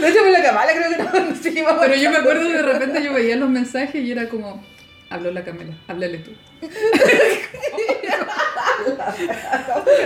de 0.00 0.08
hecho 0.08 0.20
por 0.20 0.30
la 0.30 0.42
camala 0.42 0.72
creo 0.72 0.90
que 0.90 1.18
no, 1.20 1.36
sí, 1.36 1.62
Pero 1.80 1.94
yo 1.94 2.10
me 2.10 2.16
acuerdo 2.16 2.48
de 2.48 2.62
repente 2.62 3.02
yo 3.02 3.12
veía 3.12 3.36
los 3.36 3.48
mensajes 3.48 4.02
y 4.02 4.10
era 4.10 4.28
como, 4.28 4.62
habló 5.10 5.30
la 5.30 5.44
Camila, 5.44 5.74
háblale 5.88 6.18
tú. 6.18 6.30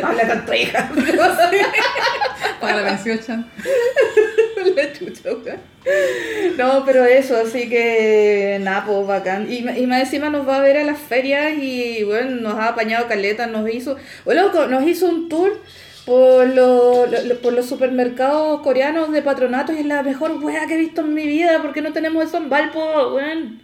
Habla 0.03 0.29
con 0.29 0.47
tu 0.47 0.53
hija. 0.53 0.91
Para 2.61 2.77
la 2.77 2.83
venció 2.83 3.17
Chan. 3.19 3.47
La 4.77 4.93
chucha. 4.93 5.31
No, 6.57 6.85
pero 6.87 7.05
eso, 7.05 7.37
así 7.37 7.69
que 7.69 8.59
nada, 8.63 8.85
pues 8.87 9.07
bacán. 9.07 9.47
Y, 9.51 9.59
y 9.59 9.87
más 9.87 10.01
encima 10.01 10.31
nos 10.31 10.49
va 10.49 10.57
a 10.57 10.63
ver 10.63 10.79
a 10.79 10.85
las 10.85 10.99
ferias 10.99 11.53
y 11.59 12.03
bueno, 12.05 12.37
nos 12.41 12.55
ha 12.55 12.69
apañado 12.69 13.07
caleta, 13.07 13.47
nos 13.47 13.69
hizo, 13.69 13.97
bueno, 14.25 14.51
nos 14.69 14.83
hizo 14.85 15.07
un 15.07 15.29
tour 15.29 15.61
por, 16.07 16.47
los 16.49 17.11
lo- 17.25 17.39
por 17.41 17.53
los 17.53 17.67
supermercados 17.67 18.63
coreanos 18.63 19.13
de 19.13 19.23
patronato 19.23 19.73
y 19.73 19.79
es 19.81 19.87
la 19.87 20.03
mejor 20.03 20.43
wea 20.43 20.67
que 20.67 20.75
he 20.75 20.79
visto 20.79 21.03
en 21.03 21.13
mi 21.15 21.27
vida 21.27 21.61
porque 21.63 21.83
no 21.83 21.93
tenemos 21.93 22.25
eso 22.25 22.39
en 22.39 22.49
Valpo, 22.49 23.15
weón. 23.15 23.61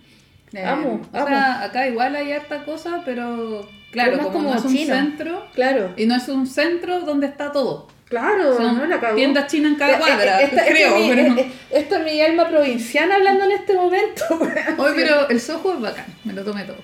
Eh, 0.52 0.64
Amo, 0.64 1.00
o 1.12 1.26
sea, 1.26 1.62
acá 1.64 1.88
igual 1.88 2.14
hay 2.16 2.32
harta 2.32 2.64
cosa, 2.64 3.02
pero 3.04 3.68
claro, 3.90 4.16
más 4.16 4.26
como, 4.26 4.32
como 4.38 4.50
no 4.50 4.58
es 4.58 4.64
un 4.64 4.74
chino. 4.74 4.94
centro, 4.94 5.46
Claro, 5.54 5.92
y 5.96 6.06
no 6.06 6.14
es 6.16 6.28
un 6.28 6.46
centro 6.46 7.00
donde 7.00 7.26
está 7.26 7.52
todo. 7.52 7.88
claro, 8.08 8.56
Son 8.56 8.76
no 8.78 8.86
la 8.86 9.14
tiendas 9.14 9.46
chinas 9.50 9.72
en 9.72 9.78
cada 9.78 9.92
Eh, 9.92 9.96
eh, 9.96 9.98
cuadra, 10.00 10.40
esta, 10.42 10.56
esta 10.62 10.72
creo. 10.72 10.94
pero... 11.08 11.22
eh, 11.22 11.34
eh, 11.40 11.52
esta 11.70 11.98
es 11.98 12.04
mi 12.04 12.20
alma 12.20 12.48
provinciana 12.48 13.14
hablando 13.16 13.44
en 13.44 13.52
este 13.52 13.74
momento. 13.74 14.24
Oye, 14.78 14.92
pero 14.96 15.28
el 15.28 15.40
sojo 15.40 15.74
es 15.74 15.80
bacán, 15.80 16.06
me 16.24 16.32
lo 16.32 16.42
tomé 16.44 16.64
todo. 16.64 16.76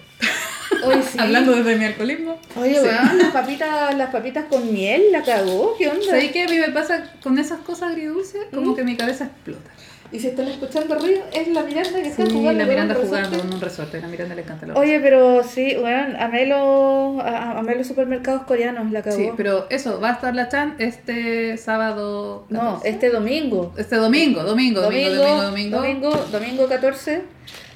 Hoy 0.85 0.97
sí. 1.13 1.19
Hablando 1.19 1.53
desde 1.53 1.77
mi 1.77 1.85
alcoholismo. 1.85 2.39
Oye, 2.57 2.75
Sí. 2.75 2.81
weón, 2.87 3.19
las 3.19 3.31
papitas, 3.33 3.95
las 3.97 4.11
papitas 4.11 4.45
con 4.47 4.73
miel, 4.73 5.03
la 5.13 5.23
cagó, 5.23 5.75
¿qué 5.79 5.89
onda? 5.89 6.05
¿Sabéis 6.07 6.33
qué 6.33 6.43
a 6.45 6.49
mí 6.49 6.59
me 6.59 6.71
pasa 6.71 7.13
con 7.23 7.39
esas 7.39 7.61
cosas 7.61 7.91
agridulces? 7.91 8.43
Como 8.53 8.73
¿Mm? 8.73 8.77
que 8.77 8.85
mi 8.85 8.97
cabeza 8.97 9.25
explota. 9.25 9.71
Y 10.13 10.21
si 10.21 10.29
están 10.29 10.47
escuchando 10.47 10.95
ruido, 10.99 11.23
es 11.33 11.49
la 11.49 11.63
Miranda 11.63 12.01
que 12.01 12.09
está 12.09 12.25
Sí, 12.27 12.33
jugando. 12.33 12.61
la 12.63 12.69
Miranda 12.69 12.95
un 12.99 13.07
jugando 13.07 13.39
en 13.41 13.55
un 13.55 13.61
resorte, 13.61 14.01
la 14.01 14.07
Miranda 14.09 14.35
le 14.37 14.43
encanta 14.43 14.67
la 14.67 14.75
Oye, 14.75 15.01
pero 15.01 15.43
sí, 15.43 15.77
weón, 15.77 16.17
amé 16.17 16.47
los, 16.47 17.21
a- 17.25 17.59
amé 17.59 17.75
los 17.75 17.87
supermercados 17.87 18.43
coreanos, 18.43 18.91
la 18.93 19.03
cagó. 19.03 19.17
Sí, 19.17 19.31
pero 19.37 19.67
eso, 19.69 20.01
va 20.01 20.11
a 20.11 20.13
estar 20.13 20.35
la 20.35 20.49
Chan 20.49 20.77
este 20.79 21.57
sábado. 21.57 22.47
No, 22.51 22.61
14. 22.77 22.89
este 22.89 23.11
domingo. 23.11 23.73
Este 23.77 23.97
domingo, 23.97 24.43
domingo, 24.45 24.81
domingo, 24.83 25.11
domingo, 25.11 25.43
domingo. 25.43 25.77
domingo, 25.79 26.11
domingo 26.31 26.67
14, 26.69 27.23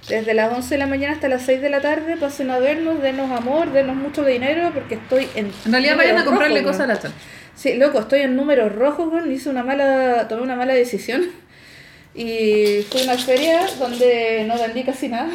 desde 0.08 0.34
las 0.34 0.52
11 0.52 0.74
de 0.74 0.78
la 0.78 0.86
mañana 0.86 1.14
hasta 1.14 1.28
las 1.28 1.42
6 1.42 1.60
de 1.60 1.68
la 1.70 1.80
tarde, 1.80 2.16
pasen 2.16 2.50
a 2.50 2.58
vernos, 2.58 3.02
denos 3.02 3.30
amor, 3.32 3.72
denos 3.72 3.96
mucho 3.96 4.24
dinero, 4.24 4.70
porque 4.72 4.94
estoy 4.94 5.28
en 5.34 5.50
En 5.66 5.72
realidad 5.72 5.96
vayan 5.96 6.18
a 6.18 6.24
comprarle 6.24 6.62
cosas 6.62 6.82
a 6.82 6.86
la 6.86 6.98
Chan. 7.00 7.12
Sí, 7.56 7.74
loco, 7.74 7.98
estoy 8.00 8.20
en 8.22 8.36
números 8.36 8.74
rojos, 8.74 9.12
weón. 9.12 9.30
Hice 9.30 9.50
una 9.50 9.62
mala, 9.64 10.26
tomé 10.28 10.42
una 10.42 10.56
mala 10.56 10.72
decisión. 10.74 11.22
Y 12.14 12.82
fui 12.90 13.00
a 13.02 13.04
una 13.04 13.18
feria 13.18 13.66
donde 13.78 14.44
no 14.46 14.58
vendí 14.58 14.82
casi 14.84 15.08
nada. 15.08 15.30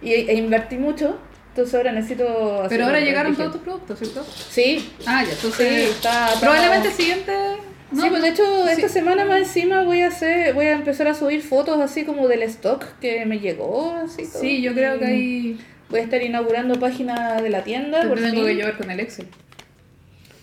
Y, 0.00 0.12
e 0.12 0.34
invertí 0.34 0.76
mucho. 0.76 1.18
Entonces 1.50 1.74
ahora 1.74 1.92
necesito 1.92 2.62
hacer 2.62 2.70
Pero 2.70 2.84
ahora 2.86 3.00
llegaron 3.00 3.36
todos 3.36 3.52
tus 3.52 3.60
productos, 3.62 3.98
¿cierto? 3.98 4.24
Sí, 4.50 4.92
Ah, 5.06 5.22
ya, 5.22 5.30
sí, 5.30 5.36
entonces. 5.36 5.90
está. 5.90 6.30
Probablemente 6.40 6.88
el 6.88 6.94
siguiente. 6.94 7.32
No, 7.92 8.02
sí, 8.02 8.08
pues 8.10 8.22
de 8.22 8.28
hecho 8.30 8.42
sí. 8.66 8.72
esta 8.72 8.88
semana 8.88 9.24
más 9.24 9.38
encima 9.38 9.84
voy 9.84 10.00
a 10.02 10.08
hacer, 10.08 10.52
voy 10.54 10.66
a 10.66 10.72
empezar 10.72 11.06
a 11.06 11.14
subir 11.14 11.42
fotos 11.42 11.78
así 11.80 12.04
como 12.04 12.26
del 12.26 12.42
stock 12.42 12.84
que 13.00 13.24
me 13.24 13.38
llegó, 13.38 13.92
así 14.04 14.26
todo. 14.26 14.40
Sí, 14.40 14.62
yo 14.62 14.74
creo 14.74 14.98
que 14.98 15.04
ahí. 15.04 15.58
Voy 15.90 16.00
a 16.00 16.02
estar 16.02 16.20
inaugurando 16.22 16.80
página 16.80 17.40
de 17.40 17.50
la 17.50 17.62
tienda. 17.62 18.00
Te 18.00 18.08
por 18.08 18.18
tengo 18.18 18.34
fin. 18.34 18.46
que 18.46 18.54
llevar 18.56 18.76
con 18.76 18.90
el 18.90 18.98
Excel. 18.98 19.28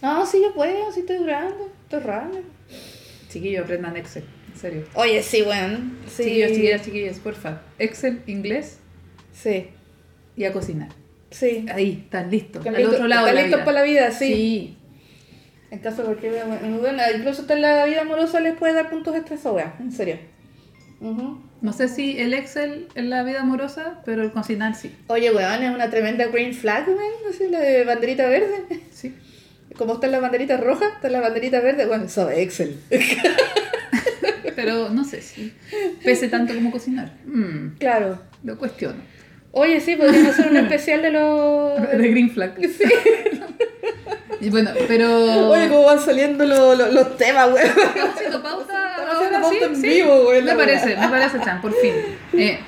No, 0.01 0.25
sí, 0.25 0.40
yo 0.42 0.54
puedo, 0.54 0.92
sí 0.94 1.01
estoy 1.01 1.18
durando, 1.18 1.70
estoy 1.84 2.00
raro. 2.00 2.32
Chiquillos, 3.28 3.63
aprendan 3.63 3.98
Excel, 3.98 4.24
serio. 4.62 4.84
Oye, 4.94 5.22
sí, 5.24 5.41
weón. 5.41 5.98
Sí. 6.08 6.24
Chiquillos, 6.24 6.51
chiquillas, 6.51 6.82
chiquillas, 6.84 7.20
porfa. 7.20 7.62
Excel, 7.80 8.22
inglés 8.27 8.77
Sí, 9.34 9.68
y 10.36 10.44
a 10.46 10.53
cocinar. 10.53 10.89
sí. 11.32 11.65
Ahí, 11.74 12.01
están 12.03 12.30
listos. 12.30 12.65
Están 12.65 12.75
Al 12.75 12.86
otro 12.86 13.08
lado. 13.08 13.27
están 13.27 13.36
la 13.36 13.41
listos 13.41 13.60
para 13.62 13.72
la 13.80 13.84
vida, 13.84 14.12
sí. 14.12 14.25
Sí. 14.34 14.77
En 15.72 15.80
caso 15.80 15.98
de 16.01 16.08
cualquier 16.08 16.34
bueno, 16.46 17.01
incluso 17.15 17.41
hasta 17.41 17.53
en 17.53 17.62
la 17.62 17.86
vida 17.86 18.01
amorosa 18.01 18.41
les 18.41 18.56
puede 18.56 18.74
dar 18.74 18.89
puntos 18.89 19.15
extra 19.15 19.51
wea, 19.51 19.75
en 19.80 19.91
serio. 19.91 20.18
Ujú. 21.00 21.41
No 21.62 21.74
sé 21.74 21.88
si 21.88 22.20
el 22.20 22.34
Excel 22.34 22.88
en 22.96 23.10
la 23.10 23.24
vida 23.24 23.41
amorosa, 23.41 24.01
pero 24.06 24.22
el 24.24 24.32
cocinar 24.32 24.75
sí. 24.75 24.94
Oye, 25.08 25.32
weón, 25.32 25.63
es 25.63 25.74
una 25.74 25.89
tremenda 25.89 26.25
green 26.27 26.53
flag, 26.53 26.88
weón, 26.88 27.00
así 27.30 27.48
la 27.50 27.60
de 27.62 27.86
banderita 27.86 28.27
verde. 28.27 28.82
Sí. 28.91 29.15
Como 29.77 29.94
están 29.94 30.12
las 30.12 30.22
banderitas 30.22 30.60
rojas, 30.60 30.91
está 30.96 31.10
la 31.10 31.22
banderita 31.22 31.62
verde, 31.62 31.86
bueno, 31.86 32.03
eso 32.03 32.30
es 32.30 32.39
Excel. 32.39 32.77
Pero 34.62 34.89
no 34.89 35.03
sé 35.03 35.22
si 35.22 35.53
pese 36.03 36.27
tanto 36.27 36.53
como 36.53 36.72
cocinar. 36.72 37.13
Mm, 37.25 37.77
Claro. 37.80 38.20
lo 38.44 38.58
cuestiono. 38.58 39.01
Oye, 39.53 39.82
sí, 39.82 39.96
podríamos 39.96 40.30
hacer 40.32 40.50
un 40.50 40.58
especial 40.58 41.01
de 41.01 41.12
los... 41.12 41.82
De 41.98 42.08
Green 42.10 42.30
Flag. 42.32 42.53
Y 44.39 44.50
bueno, 44.50 44.72
pero. 44.88 45.50
Oye, 45.51 45.70
cómo 45.70 45.86
van 45.86 46.00
saliendo 46.00 46.44
los, 46.46 46.75
los, 46.75 46.91
los 46.91 47.15
temas, 47.18 47.48
weón. 47.53 47.58
Estamos 47.68 48.15
haciendo 48.15 48.41
pauta. 48.41 48.96
Estamos 48.98 49.15
haciendo 49.15 49.41
pauta 49.41 49.65
en 49.65 49.82
vivo, 49.82 50.24
güey, 50.24 50.41
Me 50.41 50.56
parece, 50.56 50.98
me 50.98 51.08
parece, 51.10 51.39
Chan, 51.41 51.62
por 51.62 51.72
fin. 51.75 51.94
Eh, 52.34 52.60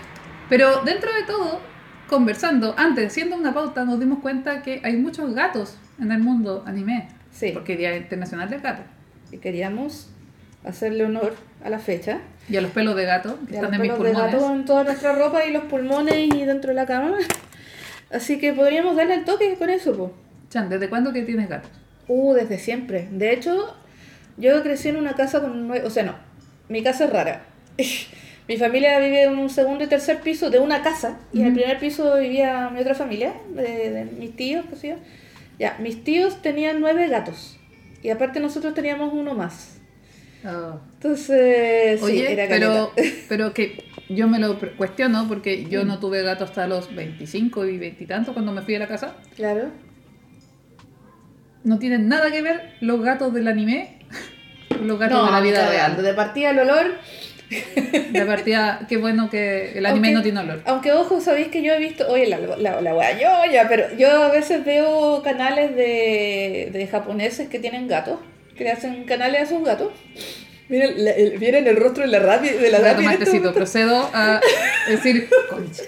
pero 0.49 0.83
dentro 0.83 1.11
de 1.11 1.23
todo, 1.23 1.61
conversando, 2.07 2.75
antes, 2.77 3.11
siendo 3.11 3.35
una 3.35 3.55
pauta, 3.55 3.85
nos 3.85 3.99
dimos 3.99 4.19
cuenta 4.19 4.61
que 4.61 4.81
hay 4.83 4.97
muchos 4.97 5.33
gatos 5.33 5.75
en 5.99 6.11
el 6.11 6.19
mundo 6.19 6.63
anime. 6.67 7.07
Sí. 7.31 7.49
Porque 7.53 7.75
Día 7.75 7.97
Internacional 7.97 8.51
del 8.51 8.61
Gato. 8.61 8.83
Y 9.31 9.37
queríamos 9.37 10.09
hacerle 10.63 11.05
honor 11.05 11.33
a 11.63 11.69
la 11.69 11.79
fecha. 11.79 12.19
Y 12.49 12.57
a 12.57 12.61
los 12.61 12.71
pelos 12.71 12.95
de 12.95 13.05
gato 13.05 13.39
que 13.47 13.53
Y 13.53 13.57
a 13.57 13.61
están 13.61 13.71
los 13.71 13.73
en 13.73 13.81
mis 13.81 13.91
pelos 13.91 14.03
de 14.05 14.11
pulmones. 14.13 14.33
gato 14.33 14.53
en 14.53 14.65
toda 14.65 14.83
nuestra 14.83 15.13
ropa 15.13 15.45
y 15.45 15.51
los 15.51 15.63
pulmones 15.63 16.15
y 16.17 16.43
dentro 16.45 16.69
de 16.69 16.75
la 16.75 16.85
cama. 16.85 17.17
Así 18.11 18.37
que 18.37 18.53
podríamos 18.53 18.95
darle 18.95 19.15
el 19.15 19.25
toque 19.25 19.55
con 19.55 19.69
eso, 19.69 19.95
po. 19.95 20.13
Chan, 20.49 20.69
¿desde 20.69 20.89
cuándo 20.89 21.13
que 21.13 21.23
tienes 21.23 21.49
gatos? 21.49 21.71
Uh, 22.07 22.33
desde 22.33 22.59
siempre. 22.59 23.07
De 23.11 23.33
hecho, 23.33 23.75
Yo 24.37 24.61
crecí 24.63 24.89
en 24.89 24.97
una 24.97 25.13
casa 25.13 25.41
con 25.41 25.67
nueve, 25.67 25.85
o 25.85 25.89
sea, 25.89 26.03
no, 26.03 26.15
mi 26.67 26.83
casa 26.83 27.05
es 27.05 27.09
rara. 27.11 27.43
mi 28.47 28.57
familia 28.57 28.99
vive 28.99 29.23
en 29.23 29.37
un 29.37 29.49
segundo 29.49 29.83
y 29.83 29.87
tercer 29.87 30.19
piso 30.21 30.49
de 30.49 30.59
una 30.59 30.81
casa 30.83 31.17
y 31.31 31.41
en 31.41 31.47
el 31.47 31.53
primer 31.53 31.79
piso 31.79 32.17
vivía 32.17 32.69
mi 32.71 32.79
otra 32.81 32.93
familia, 32.95 33.33
de, 33.49 33.89
de 33.91 34.05
mis 34.05 34.35
tíos, 34.35 34.65
qué 34.69 34.75
sé 34.75 34.87
yo. 34.89 34.95
Ya, 35.59 35.77
mis 35.79 36.03
tíos 36.03 36.41
tenían 36.41 36.81
nueve 36.81 37.07
gatos 37.07 37.57
y 38.01 38.09
aparte 38.09 38.39
nosotros 38.39 38.73
teníamos 38.73 39.13
uno 39.13 39.33
más. 39.35 39.72
Entonces, 40.43 41.99
sí, 41.99 42.05
Oye, 42.05 42.33
era 42.33 42.45
pero, 42.49 42.91
pero 43.29 43.53
que 43.53 43.83
yo 44.09 44.27
me 44.27 44.39
lo 44.39 44.59
cuestiono 44.77 45.27
porque 45.27 45.65
yo 45.65 45.85
no 45.85 45.99
tuve 45.99 46.21
gato 46.21 46.43
hasta 46.43 46.67
los 46.67 46.93
25 46.93 47.65
y 47.65 47.77
20 47.77 48.03
y 48.03 48.07
tanto 48.07 48.33
cuando 48.33 48.51
me 48.51 48.61
fui 48.61 48.75
a 48.75 48.79
la 48.79 48.87
casa. 48.87 49.15
Claro. 49.35 49.69
No 51.63 51.79
tienen 51.79 52.09
nada 52.09 52.29
que 52.31 52.41
ver 52.41 52.73
los 52.81 53.01
gatos 53.01 53.33
del 53.33 53.47
anime 53.47 53.99
los 54.81 54.99
gatos 54.99 55.25
de 55.25 55.31
la 55.31 55.39
vida 55.41 55.69
real. 55.69 56.01
De 56.01 56.13
partida 56.13 56.49
el 56.51 56.59
olor. 56.59 56.91
De 58.11 58.25
partida, 58.25 58.85
qué 58.89 58.97
bueno 58.97 59.29
que 59.29 59.77
el 59.77 59.85
anime 59.85 60.07
Aunque- 60.07 60.13
no 60.17 60.23
tiene 60.23 60.39
olor. 60.39 60.61
Aunque 60.65 60.91
ojo, 60.91 61.21
sabéis 61.21 61.49
que 61.49 61.61
yo 61.61 61.73
he 61.73 61.79
visto, 61.79 62.05
oye, 62.09 62.25
la, 62.27 62.39
la, 62.39 62.81
la 62.81 62.91
ñoña, 63.13 63.67
pero 63.69 63.95
yo 63.95 64.23
a 64.23 64.31
veces 64.31 64.65
veo 64.65 65.21
canales 65.21 65.75
de, 65.75 66.69
de 66.73 66.87
japoneses 66.87 67.49
que 67.49 67.59
tienen 67.59 67.87
gatos, 67.87 68.19
que 68.55 68.63
le 68.63 68.71
hacen 68.71 69.03
canales 69.05 69.41
a 69.41 69.45
sus 69.47 69.63
gatos. 69.63 69.91
Miren, 70.69 71.03
la- 71.03 71.11
el, 71.11 71.39
miren 71.39 71.67
el 71.67 71.75
rostro 71.75 72.03
de 72.03 72.09
la 72.09 72.19
Rappi, 72.19 72.49
de 72.49 72.69
la 72.69 72.91
este. 73.13 73.39
Procedo 73.53 74.09
a 74.13 74.39
decir, 74.87 75.29
concha 75.49 75.83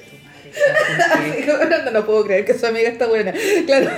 no, 1.47 1.91
no 1.91 2.05
puedo 2.05 2.23
creer 2.25 2.45
que 2.45 2.53
su 2.53 2.65
amiga 2.65 2.89
está 2.89 3.07
buena. 3.07 3.33
Claro, 3.65 3.89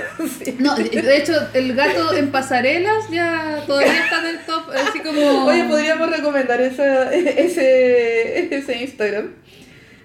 sí. 0.42 0.56
No, 0.58 0.76
de 0.76 1.16
hecho, 1.16 1.32
el 1.54 1.74
gato 1.74 2.14
en 2.14 2.30
pasarelas 2.30 3.08
ya 3.10 3.62
todavía 3.66 4.04
está 4.04 4.20
en 4.20 4.26
el 4.36 4.38
top, 4.44 4.70
así 4.70 5.00
como... 5.00 5.44
Oye, 5.46 5.64
podríamos 5.64 6.10
recomendar 6.10 6.60
esa, 6.60 7.12
ese, 7.14 8.54
ese 8.54 8.76
Instagram. 8.76 9.34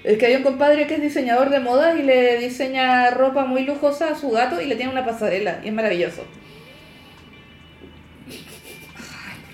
Es 0.04 0.18
que 0.18 0.26
hay 0.26 0.36
un 0.36 0.44
compadre 0.44 0.86
que 0.86 0.96
es 0.96 1.02
diseñador 1.02 1.50
de 1.50 1.60
modas 1.60 1.98
y 1.98 2.04
le 2.04 2.38
diseña 2.38 3.10
ropa 3.12 3.46
muy 3.46 3.64
lujosa 3.64 4.10
a 4.10 4.20
su 4.20 4.32
gato 4.32 4.60
y 4.62 4.66
le 4.66 4.76
tiene 4.76 4.92
una 4.92 5.06
pasarela. 5.06 5.62
Y 5.64 5.70
es 5.70 5.74
maravilloso. 5.74 6.26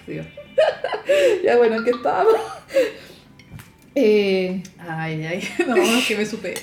Dios. 0.10 0.26
Ya 1.44 1.58
bueno, 1.58 1.78
¿en 1.78 1.86
qué 1.86 1.92
estábamos? 1.92 2.36
Eh, 3.96 4.62
Ay, 4.78 5.26
ay, 5.26 5.50
no, 5.68 5.76
que 6.08 6.16
me 6.16 6.26
supera. 6.26 6.62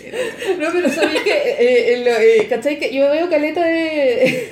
no, 0.58 0.68
pero 0.72 0.88
sabía 0.88 1.22
que, 1.22 1.32
eh, 1.32 1.92
eh, 1.92 2.02
lo, 2.04 2.10
eh, 2.12 2.46
¿cachai? 2.48 2.78
Que 2.78 2.94
yo 2.94 3.10
veo 3.10 3.28
caleta 3.28 3.62
de, 3.62 4.48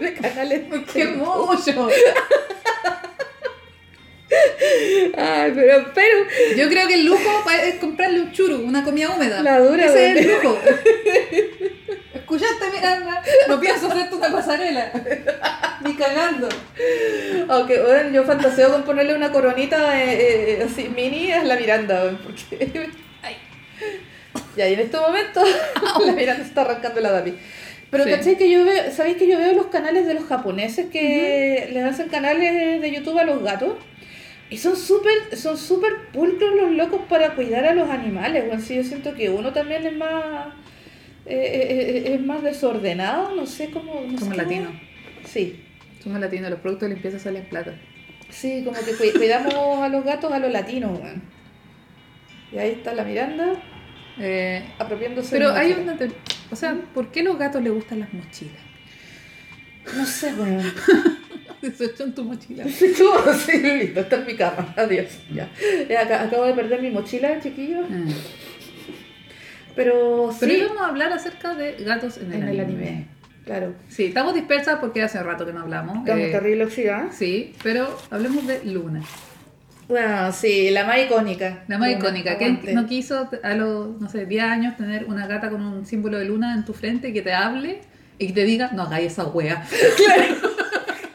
de 0.00 0.14
canales. 0.14 0.62
¡Qué 0.94 1.04
mucho! 1.06 1.88
Ay, 5.16 5.52
pero, 5.54 5.86
pero, 5.94 6.18
Yo 6.56 6.68
creo 6.68 6.88
que 6.88 6.94
el 6.94 7.06
lujo 7.06 7.44
es 7.64 7.74
comprarle 7.76 8.20
un 8.20 8.32
churu, 8.32 8.56
una 8.56 8.82
comida 8.82 9.10
húmeda. 9.10 9.42
La 9.42 9.60
dura, 9.60 9.86
Ese 9.86 10.10
es 10.10 10.16
el 10.16 10.32
lujo. 10.32 10.58
Escuchaste, 12.14 12.70
Miranda, 12.74 13.22
no 13.46 13.60
pienso 13.60 13.86
hacerte 13.86 14.14
una 14.16 14.32
pasarela. 14.32 14.90
Ni 15.84 15.94
cagando. 15.94 16.48
aunque 17.48 17.80
bueno, 17.80 18.10
yo 18.10 18.24
fantaseo 18.24 18.72
con 18.72 18.82
ponerle 18.82 19.14
una 19.14 19.30
coronita 19.30 20.02
eh, 20.02 20.58
eh, 20.58 20.66
así 20.68 20.88
mini 20.88 21.30
a 21.30 21.44
la 21.44 21.56
Miranda, 21.56 22.18
porque... 22.24 22.88
Ay. 23.22 23.36
Y 24.56 24.60
en 24.60 24.80
este 24.80 24.96
momento 24.98 25.42
la 26.04 26.12
Miranda 26.12 26.42
se 26.42 26.48
está 26.48 26.62
arrancando 26.62 27.00
la 27.00 27.12
Dapi. 27.12 27.34
Pero 27.90 28.04
Sí. 28.04 28.10
¿cachai? 28.10 28.36
Que 28.36 28.50
yo 28.50 28.64
veo, 28.64 28.90
¿sabéis 28.90 29.16
que 29.16 29.28
yo 29.28 29.38
veo 29.38 29.52
los 29.52 29.66
canales 29.66 30.06
de 30.06 30.14
los 30.14 30.24
japoneses 30.24 30.86
que 30.90 31.68
les 31.72 31.84
hacen 31.84 32.08
canales 32.08 32.80
de 32.80 32.90
YouTube 32.90 33.18
a 33.18 33.24
los 33.24 33.42
gatos? 33.44 33.74
Y 34.48 34.58
son 34.58 34.76
súper 34.76 35.36
son 35.36 35.56
súper 35.58 36.08
pulcros 36.12 36.54
los 36.54 36.70
locos 36.72 37.00
para 37.08 37.34
cuidar 37.34 37.64
a 37.64 37.74
los 37.74 37.90
animales. 37.90 38.46
Bueno, 38.46 38.62
sí, 38.62 38.76
yo 38.76 38.84
siento 38.84 39.14
que 39.14 39.28
uno 39.28 39.52
también 39.52 39.84
es 39.86 39.96
más 39.96 40.48
eh, 41.26 41.34
eh, 41.34 42.02
eh, 42.06 42.14
es 42.14 42.20
más 42.20 42.42
desordenado, 42.42 43.34
no 43.34 43.46
sé 43.46 43.70
cómo. 43.70 44.02
No 44.08 44.18
Somos 44.18 44.36
latinos. 44.36 44.72
Sí, 45.24 45.64
Somos 46.02 46.20
latinos, 46.20 46.50
los 46.50 46.60
productos 46.60 46.88
de 46.88 46.94
limpieza 46.94 47.18
salen 47.18 47.44
plata. 47.46 47.74
sí, 48.28 48.62
como 48.64 48.78
que 48.78 48.92
cui- 48.94 49.12
cuidamos 49.12 49.82
a 49.82 49.88
los 49.88 50.04
gatos 50.04 50.32
a 50.32 50.38
los 50.38 50.52
latinos, 50.52 51.00
weón. 51.00 51.22
Y 52.52 52.58
ahí 52.58 52.70
está 52.70 52.94
la 52.94 53.02
Miranda 53.02 53.54
Eh, 54.20 54.62
apropiándose. 54.78 55.30
pero 55.36 55.50
hay 55.52 55.72
una... 55.72 55.96
O 56.52 56.54
sea, 56.56 56.76
¿por 56.94 57.10
qué 57.10 57.24
los 57.24 57.36
gatos 57.36 57.60
les 57.64 57.72
gustan 57.72 57.98
las 58.00 58.12
mochilas? 58.14 58.54
No 59.96 60.06
sé, 60.06 60.32
weón. 60.34 60.62
Eso 61.62 61.84
está 61.84 62.04
en 62.04 62.14
tu 62.14 62.24
mochila. 62.24 62.64
Sí, 62.68 62.94
sí, 62.94 63.58
listo, 63.62 64.00
está 64.00 64.16
en 64.16 64.26
mi 64.26 64.34
cama. 64.36 64.72
Adiós. 64.76 65.06
Ya. 65.32 65.48
Ya, 65.88 66.02
ac- 66.08 66.26
acabo 66.26 66.44
de 66.44 66.54
perder 66.54 66.80
mi 66.82 66.90
mochila, 66.90 67.40
chiquillo. 67.40 67.80
Ah. 67.90 68.04
Pero 69.74 70.30
sí. 70.32 70.38
Pero 70.40 70.52
íbamos 70.54 70.82
a 70.82 70.86
hablar 70.86 71.12
acerca 71.12 71.54
de 71.54 71.72
gatos 71.84 72.18
en 72.18 72.32
el, 72.32 72.42
en 72.42 72.48
el 72.48 72.60
anime. 72.60 72.88
anime. 72.88 73.06
Claro. 73.44 73.74
Sí, 73.88 74.06
estamos 74.06 74.34
dispersas 74.34 74.78
porque 74.80 75.02
hace 75.02 75.22
rato 75.22 75.46
que 75.46 75.52
no 75.52 75.60
hablamos. 75.60 75.98
Estamos 75.98 76.24
eh, 76.24 76.32
terrible 76.32 76.64
oxidadas. 76.64 77.14
sí, 77.14 77.54
pero 77.62 77.96
hablemos 78.10 78.46
de 78.46 78.64
Luna. 78.64 79.02
Bueno, 79.88 80.32
sí, 80.32 80.70
la 80.70 80.84
más 80.84 80.98
icónica. 80.98 81.62
La 81.68 81.78
más 81.78 81.90
Luna, 81.90 82.00
icónica. 82.00 82.38
¿Quién 82.38 82.52
aguante. 82.52 82.74
no 82.74 82.86
quiso 82.86 83.30
a 83.44 83.54
los, 83.54 84.00
no 84.00 84.08
sé, 84.08 84.26
10 84.26 84.42
años 84.44 84.76
tener 84.76 85.04
una 85.04 85.28
gata 85.28 85.48
con 85.50 85.62
un 85.62 85.86
símbolo 85.86 86.18
de 86.18 86.24
luna 86.24 86.54
en 86.54 86.64
tu 86.64 86.72
frente 86.72 87.12
que 87.12 87.22
te 87.22 87.32
hable 87.32 87.82
y 88.18 88.26
que 88.28 88.32
te 88.32 88.44
diga, 88.44 88.70
no 88.72 88.82
hagáis 88.82 89.12
esa 89.12 89.26
wea? 89.28 89.64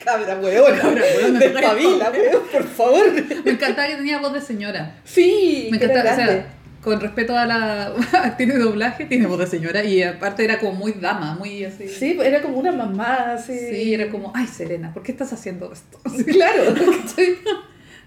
Cabra, 0.03 0.39
weón. 0.39 0.77
Cabra, 0.77 1.01
weón, 1.17 1.39
Despabila, 1.39 2.11
weón, 2.11 2.43
por 2.51 2.63
favor. 2.63 3.11
Me 3.45 3.51
encantaba 3.51 3.87
que 3.87 3.95
tenía 3.95 4.19
voz 4.19 4.33
de 4.33 4.41
señora. 4.41 4.99
Sí, 5.03 5.67
Me 5.71 5.77
encantaba, 5.77 6.11
o 6.11 6.15
sea, 6.15 6.47
con 6.81 6.99
respeto 6.99 7.37
a 7.37 7.45
la 7.45 7.85
actriz 8.23 8.49
de 8.49 8.59
doblaje, 8.59 9.05
tiene 9.05 9.27
voz 9.27 9.39
de 9.39 9.47
señora 9.47 9.83
y 9.83 10.01
aparte 10.01 10.43
era 10.43 10.59
como 10.59 10.73
muy 10.73 10.93
dama, 10.93 11.35
muy 11.35 11.63
así. 11.63 11.87
Sí, 11.87 12.17
era 12.21 12.41
como 12.41 12.57
una 12.57 12.71
mamá, 12.71 13.33
así. 13.33 13.57
Sí, 13.57 13.93
era 13.93 14.09
como, 14.09 14.31
ay 14.35 14.47
Serena, 14.47 14.91
¿por 14.93 15.03
qué 15.03 15.11
estás 15.11 15.31
haciendo 15.33 15.71
esto? 15.71 15.99
Claro, 16.31 16.63
¿cachai? 16.73 17.37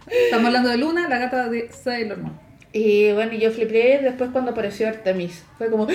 Estamos 0.07 0.47
hablando 0.47 0.69
de 0.69 0.77
Luna, 0.77 1.09
la 1.09 1.19
gata 1.19 1.49
de 1.49 1.71
Sailor 1.71 2.19
Moon. 2.19 2.39
Y 2.73 3.13
bueno, 3.13 3.33
y 3.33 3.39
yo 3.39 3.53
flipé 3.53 4.01
después 4.03 4.31
cuando 4.33 4.51
apareció 4.51 4.89
Artemis. 4.89 5.45
Fue 5.57 5.71
como, 5.71 5.87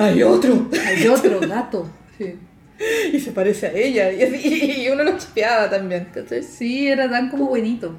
¡hay 0.00 0.22
otro! 0.22 0.68
Hay 0.86 1.06
otro 1.08 1.40
gato. 1.40 1.90
Sí. 2.16 2.36
Y 3.12 3.18
se 3.20 3.32
parece 3.32 3.66
a 3.66 3.72
ella. 3.72 4.12
Y, 4.12 4.22
así- 4.24 4.82
y 4.82 4.88
uno 4.90 5.02
lo 5.04 5.16
chapeaba 5.18 5.68
también, 5.70 6.08
¿cachai? 6.14 6.42
Sí, 6.42 6.88
era 6.88 7.10
tan 7.10 7.28
como 7.30 7.46
buenito. 7.46 7.94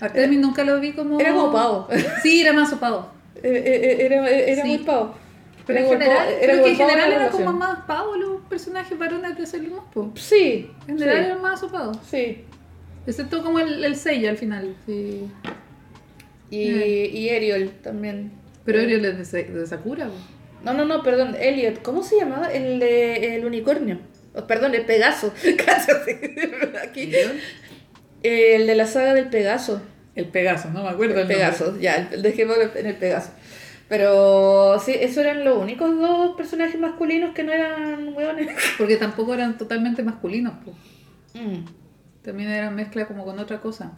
Artemis 0.00 0.38
nunca 0.40 0.64
lo 0.64 0.80
vi 0.80 0.92
como... 0.92 1.20
Era 1.20 1.32
como 1.32 1.52
pavo. 1.52 1.88
Sí, 2.22 2.40
era 2.40 2.52
más 2.52 2.72
pavo. 2.74 3.08
Eh, 3.36 3.40
eh, 3.44 3.96
eh, 4.00 4.06
Era, 4.06 4.28
era 4.28 4.62
Sí. 4.62 4.68
muy 4.68 4.78
pavo. 4.78 5.14
Pero 5.66 5.78
en 5.78 5.84
Era 5.86 5.92
general, 5.92 6.18
pavo- 6.28 6.38
creo 6.40 6.50
como 6.56 6.64
que 6.64 6.70
en 6.72 6.78
pavo 6.78 6.90
general 6.90 7.10
la 7.10 7.16
eran 7.16 7.30
como 7.30 7.52
más 7.52 7.78
pavos 7.86 8.18
los 8.18 8.40
personajes 8.48 8.98
varones 8.98 9.38
de 9.38 9.46
Sailor 9.46 9.70
Moon. 9.70 9.84
po. 9.92 10.12
Sí. 10.16 10.70
En 10.88 10.98
general 10.98 11.18
sí, 11.18 11.24
eran 11.26 11.42
más 11.42 11.60
sopados. 11.60 11.98
sí. 12.08 12.44
Excepto 13.06 13.42
como 13.42 13.58
el, 13.58 13.82
el 13.84 13.96
sello 13.96 14.28
al 14.30 14.36
final. 14.38 14.76
Sí. 14.86 15.28
Y, 16.50 16.68
Eh. 16.70 17.10
y 17.12 17.30
Ariel 17.30 17.70
también. 17.82 18.30
Pero 18.64 18.80
Ariel 18.80 19.04
es 19.04 19.32
de, 19.32 19.44
de 19.44 19.66
Sakura. 19.66 20.06
po. 20.06 20.12
No, 20.64 20.72
no, 20.74 20.84
no, 20.84 21.02
perdón, 21.02 21.34
Elliot. 21.40 21.82
¿Cómo 21.82 22.02
se 22.04 22.16
llamaba? 22.16 22.52
El, 22.52 22.78
de- 22.78 23.36
el 23.36 23.44
unicornio. 23.44 23.98
Oh, 24.34 24.46
perdón, 24.46 24.74
el 24.74 24.84
Pegaso. 24.86 25.32
El 28.22 28.66
de 28.66 28.74
la 28.74 28.86
saga 28.86 29.14
del 29.14 29.28
Pegaso. 29.28 29.82
El 30.14 30.26
Pegaso, 30.26 30.70
no 30.70 30.82
me 30.82 30.88
acuerdo. 30.90 31.14
El 31.14 31.20
el 31.20 31.28
nombre. 31.28 31.36
Pegaso, 31.36 31.78
ya, 31.80 32.08
el- 32.12 32.22
dejémoslo 32.22 32.70
en 32.76 32.86
el 32.86 32.96
Pegaso. 32.96 33.30
Pero 33.88 34.78
sí, 34.78 34.94
esos 34.98 35.18
eran 35.18 35.44
los 35.44 35.58
únicos 35.58 35.98
dos 35.98 36.36
personajes 36.36 36.78
masculinos 36.80 37.34
que 37.34 37.42
no 37.44 37.52
eran 37.52 38.14
hueones. 38.14 38.48
Porque 38.78 38.96
tampoco 38.96 39.34
eran 39.34 39.58
totalmente 39.58 40.02
masculinos. 40.02 40.54
Mm. 41.34 41.64
También 42.22 42.50
eran 42.50 42.74
mezcla 42.74 43.06
como 43.06 43.24
con 43.24 43.38
otra 43.38 43.60
cosa. 43.60 43.92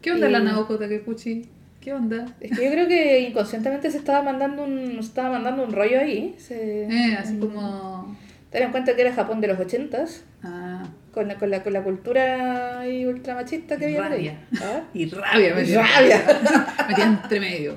¿Qué 0.00 0.10
onda 0.12 0.28
Y- 0.28 0.32
la 0.32 0.40
Naoko 0.40 0.78
Takekuchi? 0.78 1.46
¿Qué 1.80 1.92
onda? 1.92 2.26
Es 2.40 2.56
que 2.58 2.64
yo 2.64 2.70
creo 2.72 2.88
que 2.88 3.20
inconscientemente 3.20 3.90
se 3.90 3.98
estaba 3.98 4.22
mandando 4.22 4.64
un, 4.64 4.94
se 4.94 5.00
estaba 5.08 5.30
mandando 5.30 5.62
un 5.64 5.72
rollo 5.72 6.00
ahí. 6.00 6.34
Se, 6.38 6.84
Eh, 6.84 7.16
así 7.18 7.38
como... 7.38 8.16
Ten 8.50 8.62
en 8.62 8.70
cuenta 8.70 8.94
que 8.96 9.02
era 9.02 9.12
Japón 9.12 9.40
de 9.40 9.48
los 9.48 9.58
ochentas, 9.60 10.24
Ah, 10.42 10.84
con 11.12 11.28
la, 11.28 11.34
con 11.36 11.50
la, 11.50 11.62
con 11.62 11.72
la 11.72 11.82
cultura 11.82 12.82
ultramachista 13.06 13.76
que 13.76 13.86
había. 13.86 14.08
Rabia. 14.08 14.40
¿Ah? 14.62 14.82
y 14.94 15.06
rabia 15.10 15.54
me. 15.54 15.64
Rabia. 15.64 16.40
Me 16.96 17.04
entre 17.04 17.40
medio. 17.40 17.74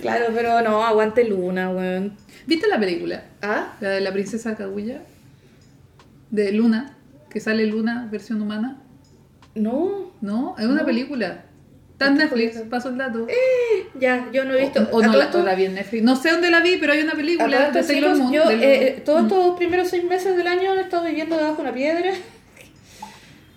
Claro, 0.00 0.26
pero 0.34 0.62
no, 0.62 0.82
aguante 0.84 1.24
Luna, 1.28 1.68
weón. 1.70 2.14
¿Viste 2.46 2.66
la 2.68 2.78
película? 2.80 3.22
¿Ah? 3.42 3.74
La 3.80 3.90
de 3.90 4.00
la 4.00 4.12
princesa 4.12 4.56
Kaguya. 4.56 5.02
De 6.30 6.52
Luna. 6.52 6.96
Que 7.28 7.40
sale 7.40 7.66
Luna, 7.66 8.08
versión 8.10 8.40
humana. 8.40 8.78
No, 9.54 10.12
No, 10.22 10.54
es 10.58 10.64
una 10.66 10.80
No. 10.80 10.86
película. 10.86 11.44
Está 12.02 12.12
en 12.12 12.18
Netflix, 12.18 12.60
paso 12.70 12.88
el 12.90 12.98
dato. 12.98 13.26
ya, 13.98 14.28
yo 14.32 14.44
no 14.44 14.54
he 14.54 14.60
visto. 14.62 14.88
O, 14.92 14.98
o 14.98 15.02
no 15.02 15.12
la, 15.16 15.30
o 15.32 15.42
la 15.42 15.54
vi 15.54 15.64
en 15.66 15.74
Netflix. 15.74 16.02
No 16.02 16.16
sé 16.16 16.30
dónde 16.30 16.50
la 16.50 16.60
vi, 16.60 16.76
pero 16.78 16.92
hay 16.92 17.00
una 17.02 17.14
película 17.14 17.70
de 17.70 17.82
Sailor 17.82 18.16
Moon. 18.16 18.32
yo 18.32 18.50
eh, 18.50 18.58
eh, 18.88 19.02
todos 19.04 19.22
Mm. 19.22 19.26
estos 19.26 19.56
primeros 19.56 19.88
seis 19.88 20.04
meses 20.04 20.36
del 20.36 20.46
año 20.46 20.74
he 20.74 20.80
estado 20.80 21.04
viviendo 21.04 21.36
debajo 21.36 21.56
de 21.56 21.62
una 21.62 21.72
piedra. 21.72 22.10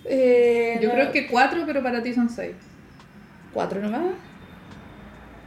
Eh, 0.08 0.78
Yo 0.82 0.90
no- 0.90 0.94
creo 0.94 1.12
que 1.12 1.28
cuatro, 1.28 1.64
pero 1.66 1.82
para 1.82 2.02
ti 2.04 2.14
son 2.14 2.30
seis. 2.30 2.56
¿Cuatro 3.54 3.82
nomás? 3.82 4.02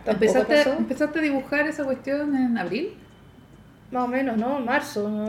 ¿Tampoco 0.04 0.24
¿Empezaste? 0.38 0.70
¿Empezaste 0.70 1.18
a 1.18 1.22
dibujar 1.22 1.66
esa 1.68 1.84
cuestión 1.84 2.34
en 2.34 2.58
abril? 2.58 2.94
Más 3.92 4.04
o 4.04 4.08
menos, 4.08 4.36
¿no? 4.36 4.58
Marzo. 4.60 5.08
¿no? 5.08 5.26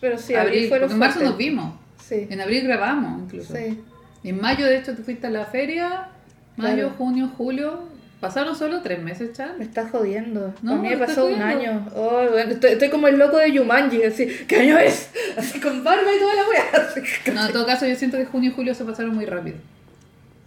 Pero 0.00 0.18
sí, 0.18 0.34
abril, 0.34 0.48
abril 0.56 0.68
fue 0.68 0.78
lo 0.78 0.82
porque 0.82 0.92
en 0.92 0.98
marzo 0.98 1.20
nos 1.24 1.36
vimos. 1.38 1.74
Sí, 2.02 2.26
En 2.28 2.40
abril 2.40 2.64
grabamos 2.64 3.22
incluso. 3.22 3.54
sí. 3.54 3.80
En 4.24 4.40
mayo, 4.40 4.66
de 4.66 4.78
hecho, 4.78 4.94
te 4.94 5.02
fuiste 5.02 5.26
a 5.26 5.30
la 5.30 5.46
feria. 5.46 6.08
Mayo, 6.56 6.74
Claro. 6.88 6.94
junio, 6.98 7.30
julio. 7.36 7.96
Pasaron 8.20 8.56
solo 8.56 8.80
tres 8.80 9.02
meses, 9.02 9.32
Chan. 9.36 9.56
Me 9.58 9.64
estás 9.64 9.90
jodiendo. 9.90 10.54
No, 10.62 10.72
a 10.72 10.76
mí 10.76 10.88
me 10.88 10.96
pasó 10.96 11.26
un 11.26 11.42
año. 11.42 11.86
Oh, 11.94 12.22
bueno, 12.32 12.52
estoy, 12.52 12.72
estoy 12.72 12.88
como 12.88 13.08
el 13.08 13.18
loco 13.18 13.36
de 13.36 13.52
Yumanji, 13.52 14.02
así. 14.04 14.26
¿Qué 14.48 14.56
año 14.60 14.78
es? 14.78 15.10
Así 15.36 15.60
con 15.60 15.84
barba 15.84 16.10
y 16.14 16.18
toda 16.18 16.34
la 16.34 16.42
así. 16.88 17.00
No, 17.32 17.46
en 17.46 17.52
todo 17.52 17.66
caso, 17.66 17.86
yo 17.86 17.94
siento 17.94 18.16
que 18.16 18.24
junio 18.24 18.50
y 18.50 18.54
julio 18.54 18.74
se 18.74 18.84
pasaron 18.84 19.14
muy 19.14 19.26
rápido. 19.26 19.56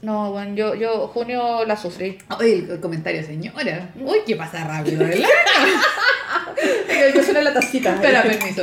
No, 0.02 0.32
bueno, 0.32 0.56
yo, 0.56 0.74
yo 0.76 1.08
junio 1.10 1.64
la 1.66 1.78
sufrí. 1.78 2.18
Oye, 2.40 2.54
el, 2.60 2.70
el 2.72 2.80
comentario, 2.80 3.24
señora. 3.24 3.90
Uy, 4.00 4.18
¿qué 4.26 4.36
pasa 4.36 4.64
rápido, 4.64 5.00
verdad? 5.06 5.28
Yo 7.16 7.24
suena 7.24 7.42
la 7.42 7.54
tacita. 7.54 7.96
Espera, 7.96 8.24
permiso. 8.24 8.62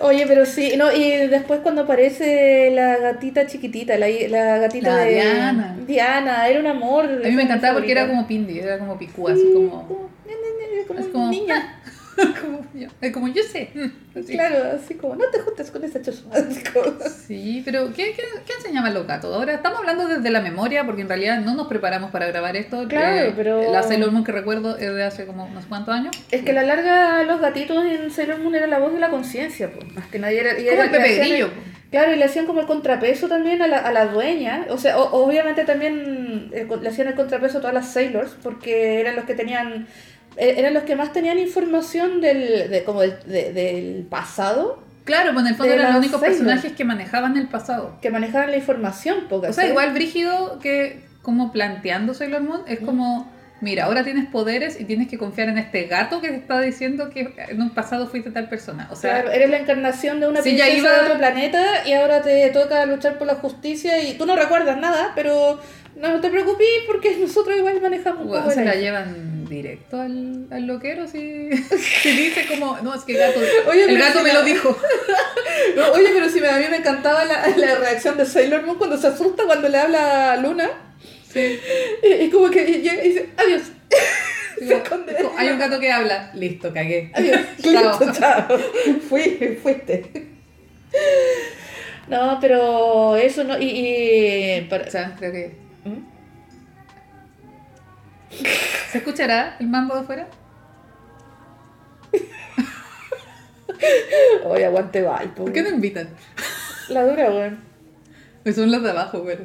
Oye, 0.00 0.24
pero 0.26 0.46
sí, 0.46 0.74
no, 0.76 0.92
y 0.92 1.26
después 1.26 1.60
cuando 1.60 1.82
aparece 1.82 2.70
la 2.72 2.96
gatita 2.96 3.46
chiquitita, 3.46 3.98
la, 3.98 4.08
la 4.08 4.58
gatita 4.58 4.96
La 4.96 5.04
de 5.04 5.10
Diana. 5.10 5.76
Diana, 5.86 6.48
era 6.48 6.60
un 6.60 6.66
amor. 6.66 7.04
A 7.04 7.28
mí 7.28 7.34
me 7.34 7.42
encantaba 7.42 7.74
porque 7.74 7.92
era 7.92 8.08
como 8.08 8.26
Pindi, 8.26 8.58
era 8.60 8.78
como 8.78 8.98
picúa, 8.98 9.32
así 9.32 9.52
como. 9.52 9.86
como, 9.86 10.10
Es 10.98 11.06
como. 11.06 11.30
niña. 11.30 11.79
como 12.40 12.66
yo, 12.74 12.88
es 13.00 13.12
como 13.12 13.28
yo 13.28 13.42
sé. 13.42 13.70
Así. 14.14 14.32
Claro, 14.34 14.56
así 14.76 14.94
como, 14.94 15.14
no 15.16 15.24
te 15.32 15.38
juntes 15.40 15.70
con 15.70 15.84
esa 15.84 15.98
como- 16.72 16.96
Sí, 17.26 17.62
pero 17.64 17.86
¿qué, 17.94 18.12
qué, 18.16 18.22
qué 18.46 18.52
enseñaban 18.58 18.92
los 18.94 19.06
gatos? 19.06 19.34
Ahora 19.34 19.54
estamos 19.54 19.78
hablando 19.80 20.08
desde 20.08 20.30
la 20.30 20.40
memoria 20.40 20.84
porque 20.84 21.02
en 21.02 21.08
realidad 21.08 21.40
no 21.40 21.54
nos 21.54 21.66
preparamos 21.68 22.10
para 22.10 22.26
grabar 22.26 22.56
esto. 22.56 22.86
Claro, 22.88 23.28
Eh, 23.30 23.32
pero- 23.36 23.72
La 23.72 23.82
Sailor 23.82 24.10
Moon 24.12 24.24
que 24.24 24.32
recuerdo 24.32 24.76
es 24.76 24.92
de 24.94 25.04
hace 25.04 25.26
como 25.26 25.44
unos 25.46 25.66
cuantos 25.66 25.94
años. 25.94 26.16
Es 26.30 26.42
que 26.42 26.50
a 26.50 26.54
la 26.54 26.62
larga 26.64 27.22
los 27.24 27.40
gatitos 27.40 27.84
en 27.84 28.10
Sailor 28.10 28.38
Moon 28.40 28.54
era 28.54 28.66
la 28.66 28.78
voz 28.78 28.92
de 28.92 28.98
la 29.00 29.10
conciencia, 29.10 29.70
pues, 29.72 29.92
más 29.94 30.06
que 30.08 30.18
nadie 30.18 30.40
era... 30.40 30.52
y 30.58 30.64
Como 30.66 30.72
era- 30.72 30.84
el 30.84 30.90
Pepe 30.90 31.38
el- 31.40 31.50
Claro, 31.90 32.12
y 32.14 32.16
le 32.18 32.24
hacían 32.24 32.46
como 32.46 32.60
el 32.60 32.66
contrapeso 32.68 33.26
también 33.26 33.62
a 33.62 33.66
la, 33.66 33.78
a 33.78 33.90
la 33.92 34.06
dueña. 34.06 34.66
O 34.70 34.78
sea, 34.78 34.96
o- 34.96 35.24
obviamente 35.24 35.64
también 35.64 36.48
eh, 36.52 36.64
le 36.80 36.88
hacían 36.88 37.08
el 37.08 37.14
contrapeso 37.16 37.58
a 37.58 37.60
todas 37.62 37.74
las 37.74 37.92
Sailors, 37.92 38.36
porque 38.44 39.00
eran 39.00 39.16
los 39.16 39.24
que 39.24 39.34
tenían... 39.34 39.88
eh, 40.36 40.54
Eran 40.58 40.74
los 40.74 40.84
que 40.84 40.96
más 40.96 41.12
tenían 41.12 41.38
información 41.38 42.20
del, 42.20 42.70
de, 42.70 42.84
como 42.84 43.00
del, 43.02 43.14
de- 43.26 43.52
del 43.52 44.06
pasado, 44.08 44.82
Claro, 45.04 45.32
pues 45.32 45.44
en 45.46 45.50
el 45.52 45.56
fondo 45.56 45.72
eran 45.72 45.88
los 45.94 45.96
únicos 46.04 46.20
personajes 46.20 46.72
que 46.72 46.84
manejaban 46.84 47.36
el 47.36 47.48
pasado. 47.48 47.96
que 48.00 48.10
manejaban 48.10 48.50
la 48.50 48.58
información, 48.58 49.26
O 49.30 49.52
sea, 49.52 49.66
igual 49.66 49.92
Brígido 49.92 50.58
que 50.60 51.04
como 51.22 51.50
planteando 51.52 52.14
Sailor 52.14 52.42
Moon 52.42 52.60
es 52.68 52.78
como, 52.80 53.30
mira, 53.60 53.86
ahora 53.86 54.04
tienes 54.04 54.26
poderes 54.26 54.78
y 54.80 54.84
tienes 54.84 55.08
que 55.08 55.18
confiar 55.18 55.48
en 55.48 55.58
este 55.58 55.84
gato 55.84 56.20
que 56.20 56.28
te 56.28 56.36
está 56.36 56.60
diciendo 56.60 57.10
que 57.10 57.34
en 57.48 57.60
un 57.60 57.70
pasado 57.70 58.06
fuiste 58.06 58.30
tal 58.30 58.48
persona. 58.48 58.88
O 58.92 58.96
sea, 58.96 59.14
Claro, 59.22 59.30
eres 59.32 59.50
la 59.50 59.58
encarnación 59.58 60.20
de 60.20 60.28
una 60.28 60.42
princesa 60.42 60.68
iba- 60.70 60.90
de 60.92 61.00
otro 61.06 61.18
planeta 61.18 61.64
y 61.86 61.92
ahora 61.94 62.22
te 62.22 62.48
toca 62.50 62.86
luchar 62.86 63.18
por 63.18 63.26
la 63.26 63.34
justicia 63.36 64.02
y 64.02 64.14
tú 64.16 64.26
no 64.26 64.36
recuerdas 64.36 64.78
nada, 64.78 65.12
pero 65.16 65.60
no 66.08 66.20
te 66.20 66.30
preocupes 66.30 66.66
porque 66.86 67.16
nosotros 67.16 67.56
igual 67.56 67.80
manejamos 67.80 68.26
Bueno, 68.26 68.50
se 68.50 68.64
la 68.64 68.74
llevan 68.74 69.44
directo 69.48 70.00
al, 70.00 70.46
al 70.50 70.66
loquero 70.66 71.06
si, 71.08 71.50
si 72.02 72.10
dice 72.12 72.46
como, 72.48 72.78
no, 72.82 72.94
es 72.94 73.02
que 73.02 73.14
gato, 73.14 73.40
Oye, 73.68 73.84
el 73.84 73.98
gato 73.98 74.18
si 74.18 74.24
me 74.24 74.32
la- 74.32 74.38
lo 74.40 74.44
dijo. 74.44 74.76
No, 75.76 75.92
oye, 75.92 76.08
pero 76.12 76.28
si 76.28 76.40
me, 76.40 76.48
a 76.48 76.56
mí 76.58 76.64
me 76.70 76.76
encantaba 76.78 77.24
la, 77.24 77.46
la 77.56 77.74
reacción 77.76 78.16
de 78.16 78.24
Sailor 78.24 78.62
Moon 78.64 78.78
cuando 78.78 78.96
se 78.96 79.08
asusta 79.08 79.44
cuando 79.44 79.68
le 79.68 79.76
habla 79.78 80.32
a 80.32 80.36
Luna. 80.36 80.70
Sí. 81.32 81.58
Y, 82.02 82.24
y 82.24 82.30
como 82.30 82.48
que 82.50 82.64
llega 82.64 83.04
y 83.04 83.08
dice, 83.10 83.28
adiós. 83.36 83.62
Se 84.58 84.74
esconde. 84.74 85.16
hay 85.36 85.48
un 85.48 85.58
gato 85.58 85.78
que 85.80 85.90
habla, 85.90 86.30
listo, 86.34 86.72
cagué. 86.72 87.10
Adiós. 87.14 87.40
Chao. 87.62 87.98
Listo, 88.00 88.12
chao. 88.20 88.58
Fui, 89.08 89.58
fuiste. 89.62 90.04
No, 92.08 92.38
pero 92.40 93.16
eso 93.16 93.44
no. 93.44 93.58
Y. 93.58 93.64
y 93.66 94.66
para- 94.68 94.84
O 94.86 94.90
sea, 94.90 95.14
creo 95.18 95.32
que... 95.32 95.52
¿Mm? 95.84 96.04
¿Se 98.90 98.98
escuchará 98.98 99.56
el 99.60 99.68
mambo 99.68 99.94
de 99.94 100.00
afuera? 100.00 100.26
Oye, 104.44 104.64
aguante 104.66 105.02
Valpo. 105.02 105.44
¿Por 105.44 105.52
qué 105.52 105.62
no 105.62 105.70
invitan? 105.70 106.08
La 106.88 107.04
dura, 107.04 107.30
weón. 107.30 107.60
Pues 108.42 108.56
son 108.56 108.70
los 108.70 108.82
de 108.82 108.90
abajo, 108.90 109.22
pero. 109.26 109.44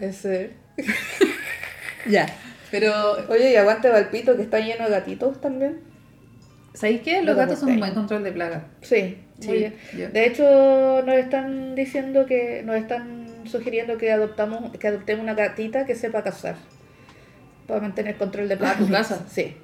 Ese. 0.00 0.52
Ya. 2.06 2.26
Pero, 2.70 2.92
Oye, 3.30 3.52
y 3.52 3.56
aguante 3.56 3.88
Valpito 3.88 4.36
que 4.36 4.42
está 4.42 4.58
lleno 4.60 4.84
de 4.84 4.90
gatitos 4.90 5.40
también. 5.40 5.80
¿sabéis 6.74 7.00
qué? 7.00 7.16
Los 7.22 7.28
Los 7.28 7.36
gatos 7.36 7.60
son 7.60 7.70
un 7.70 7.78
buen 7.78 7.94
control 7.94 8.24
de 8.24 8.32
plaga. 8.32 8.66
Sí, 8.82 9.16
Sí, 9.40 9.48
muy 9.48 9.56
bien. 9.58 9.76
yo- 9.96 10.10
De 10.10 10.26
hecho, 10.26 11.02
nos 11.06 11.14
están 11.14 11.74
diciendo 11.74 12.26
que, 12.26 12.62
nos 12.62 12.76
están 12.76 13.23
sugiriendo 13.46 13.96
que 13.98 14.10
adoptamos, 14.12 14.76
que 14.78 14.88
adoptemos 14.88 15.22
una 15.22 15.34
gatita 15.34 15.86
que 15.86 15.94
sepa 15.94 16.22
cazar. 16.22 16.56
Para 17.66 17.80
mantener 17.80 18.16
control 18.16 18.48
de 18.48 18.54
Ah, 18.54 18.58
plagas. 18.58 18.78
¿tu 18.78 18.88
casa? 18.90 19.26
Sí. 19.30 19.56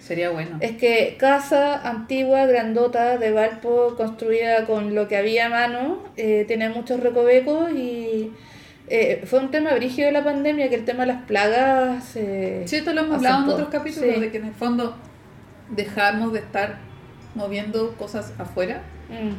Sería 0.00 0.30
bueno. 0.30 0.58
Es 0.60 0.72
que 0.76 1.16
casa 1.18 1.86
antigua, 1.88 2.46
grandota, 2.46 3.18
de 3.18 3.32
Valpo, 3.32 3.94
construida 3.96 4.64
con 4.64 4.94
lo 4.94 5.08
que 5.08 5.16
había 5.16 5.46
a 5.46 5.48
mano, 5.48 6.04
eh, 6.16 6.44
tiene 6.46 6.68
muchos 6.68 7.00
recovecos 7.00 7.72
y 7.72 8.32
eh, 8.88 9.22
fue 9.26 9.40
un 9.40 9.50
tema 9.50 9.74
brígido 9.74 10.06
de 10.06 10.12
la 10.12 10.24
pandemia, 10.24 10.68
que 10.70 10.76
el 10.76 10.84
tema 10.84 11.00
de 11.00 11.08
las 11.12 11.22
plagas... 11.24 12.14
eh, 12.16 12.62
Sí, 12.66 12.76
esto 12.76 12.92
lo 12.94 13.02
hemos 13.02 13.16
hablado 13.16 13.42
en 13.44 13.50
otros 13.50 13.68
capítulos, 13.68 14.14
Sí. 14.14 14.20
de 14.20 14.30
que 14.30 14.38
en 14.38 14.46
el 14.46 14.54
fondo 14.54 14.96
dejamos 15.70 16.32
de 16.32 16.38
estar 16.38 16.78
moviendo 17.34 17.94
cosas 17.96 18.32
afuera 18.38 18.82
Mm, 19.10 19.32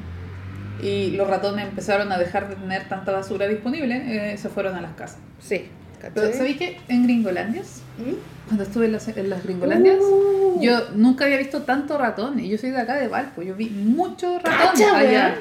y 0.82 1.12
los 1.12 1.28
ratones 1.28 1.68
empezaron 1.68 2.12
a 2.12 2.18
dejar 2.18 2.50
de 2.50 2.56
tener 2.56 2.88
tanta 2.90 3.12
basura 3.12 3.48
disponible, 3.48 4.34
eh, 4.34 4.38
se 4.38 4.50
fueron 4.50 4.76
a 4.76 4.82
las 4.82 4.94
casas. 4.96 5.20
sí. 5.40 5.66
Pero 6.02 6.14
¿cachai? 6.14 6.34
¿sabéis 6.34 6.58
que 6.58 6.78
en 6.88 7.04
Gringolandias, 7.04 7.82
¿Mm? 7.98 8.14
cuando 8.48 8.64
estuve 8.64 8.86
en 8.86 8.94
las, 8.94 9.06
en 9.10 9.30
las 9.30 9.44
Gringolandias, 9.44 9.98
Uh. 10.00 10.58
yo 10.62 10.80
nunca 10.96 11.26
había 11.26 11.36
visto 11.38 11.64
tanto 11.64 11.98
ratón 11.98 12.40
y 12.40 12.48
yo 12.48 12.58
soy 12.58 12.70
de 12.70 12.78
acá 12.80 12.96
de 12.96 13.10
Valpo, 13.10 13.42
yo 13.42 13.54
vi 13.54 13.70
mucho 13.70 14.40
ratón 14.40 14.82
allá. 14.96 15.36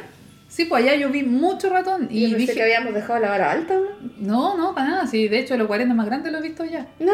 Sí, 0.48 0.64
pues 0.64 0.82
allá 0.82 0.94
yo 0.94 1.10
vi 1.10 1.22
mucho 1.22 1.68
ratón 1.68 2.08
Y 2.10 2.22
yo 2.22 2.28
pensé 2.30 2.38
dije, 2.38 2.54
que 2.54 2.62
habíamos 2.62 2.94
dejado 2.94 3.20
la 3.20 3.28
vara 3.28 3.50
alta, 3.50 3.78
no, 4.18 4.56
no, 4.56 4.74
para 4.74 4.88
nada, 4.88 5.06
sí, 5.06 5.28
de 5.28 5.40
hecho 5.40 5.56
los 5.58 5.66
40 5.66 5.94
más 5.94 6.06
grandes 6.06 6.32
los 6.32 6.40
he 6.40 6.48
visto 6.48 6.62
allá. 6.62 6.86
No. 6.98 7.12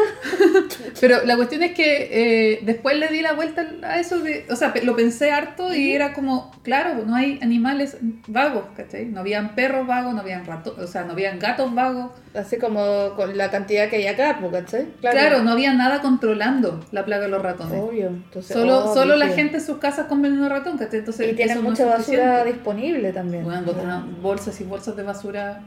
Pero 1.01 1.23
la 1.25 1.35
cuestión 1.35 1.61
es 1.61 1.73
que 1.73 2.53
eh, 2.53 2.59
después 2.63 2.97
le 2.97 3.09
di 3.09 3.21
la 3.21 3.33
vuelta 3.33 3.67
a 3.83 3.99
eso 3.99 4.19
de, 4.19 4.45
o 4.49 4.55
sea, 4.55 4.73
lo 4.83 4.95
pensé 4.95 5.31
harto 5.31 5.75
y 5.75 5.91
era 5.93 6.13
como, 6.13 6.51
claro, 6.63 7.03
no 7.05 7.13
hay 7.13 7.37
animales 7.41 7.97
vagos, 8.27 8.63
¿cachai? 8.75 9.05
No 9.05 9.19
habían 9.19 9.53
perros 9.53 9.85
vagos, 9.85 10.13
no 10.13 10.21
habían 10.21 10.45
ratos, 10.45 10.77
o 10.79 10.87
sea, 10.87 11.03
no 11.03 11.11
habían 11.11 11.37
gatos 11.37 11.73
vagos. 11.75 12.11
Así 12.33 12.57
como 12.57 13.13
con 13.15 13.37
la 13.37 13.49
cantidad 13.49 13.89
que 13.89 13.97
hay 13.97 14.07
acá, 14.07 14.37
pues, 14.39 14.51
¿cachai? 14.51 14.87
Claro, 15.01 15.43
no 15.43 15.51
había 15.51 15.73
nada 15.73 16.01
controlando 16.01 16.83
la 16.91 17.05
plaga 17.05 17.23
de 17.23 17.29
los 17.29 17.41
ratones. 17.41 17.79
Obvio. 17.81 18.07
Entonces, 18.07 18.55
Solo, 18.55 18.85
oh, 18.85 18.93
solo 18.93 19.15
la 19.15 19.27
gente 19.27 19.57
en 19.57 19.63
sus 19.63 19.77
casas 19.77 20.07
de 20.09 20.49
ratón, 20.49 20.77
¿cachai? 20.77 20.99
Entonces, 20.99 21.31
Y 21.31 21.35
tienen 21.35 21.57
no 21.57 21.69
mucha 21.69 21.83
es 21.83 21.89
basura 21.89 22.43
disponible 22.43 23.11
también. 23.11 23.24
Bueno, 23.31 23.63
botaban 23.63 24.21
bolsas 24.21 24.59
y 24.61 24.63
bolsas 24.63 24.95
de 24.95 25.03
basura 25.03 25.61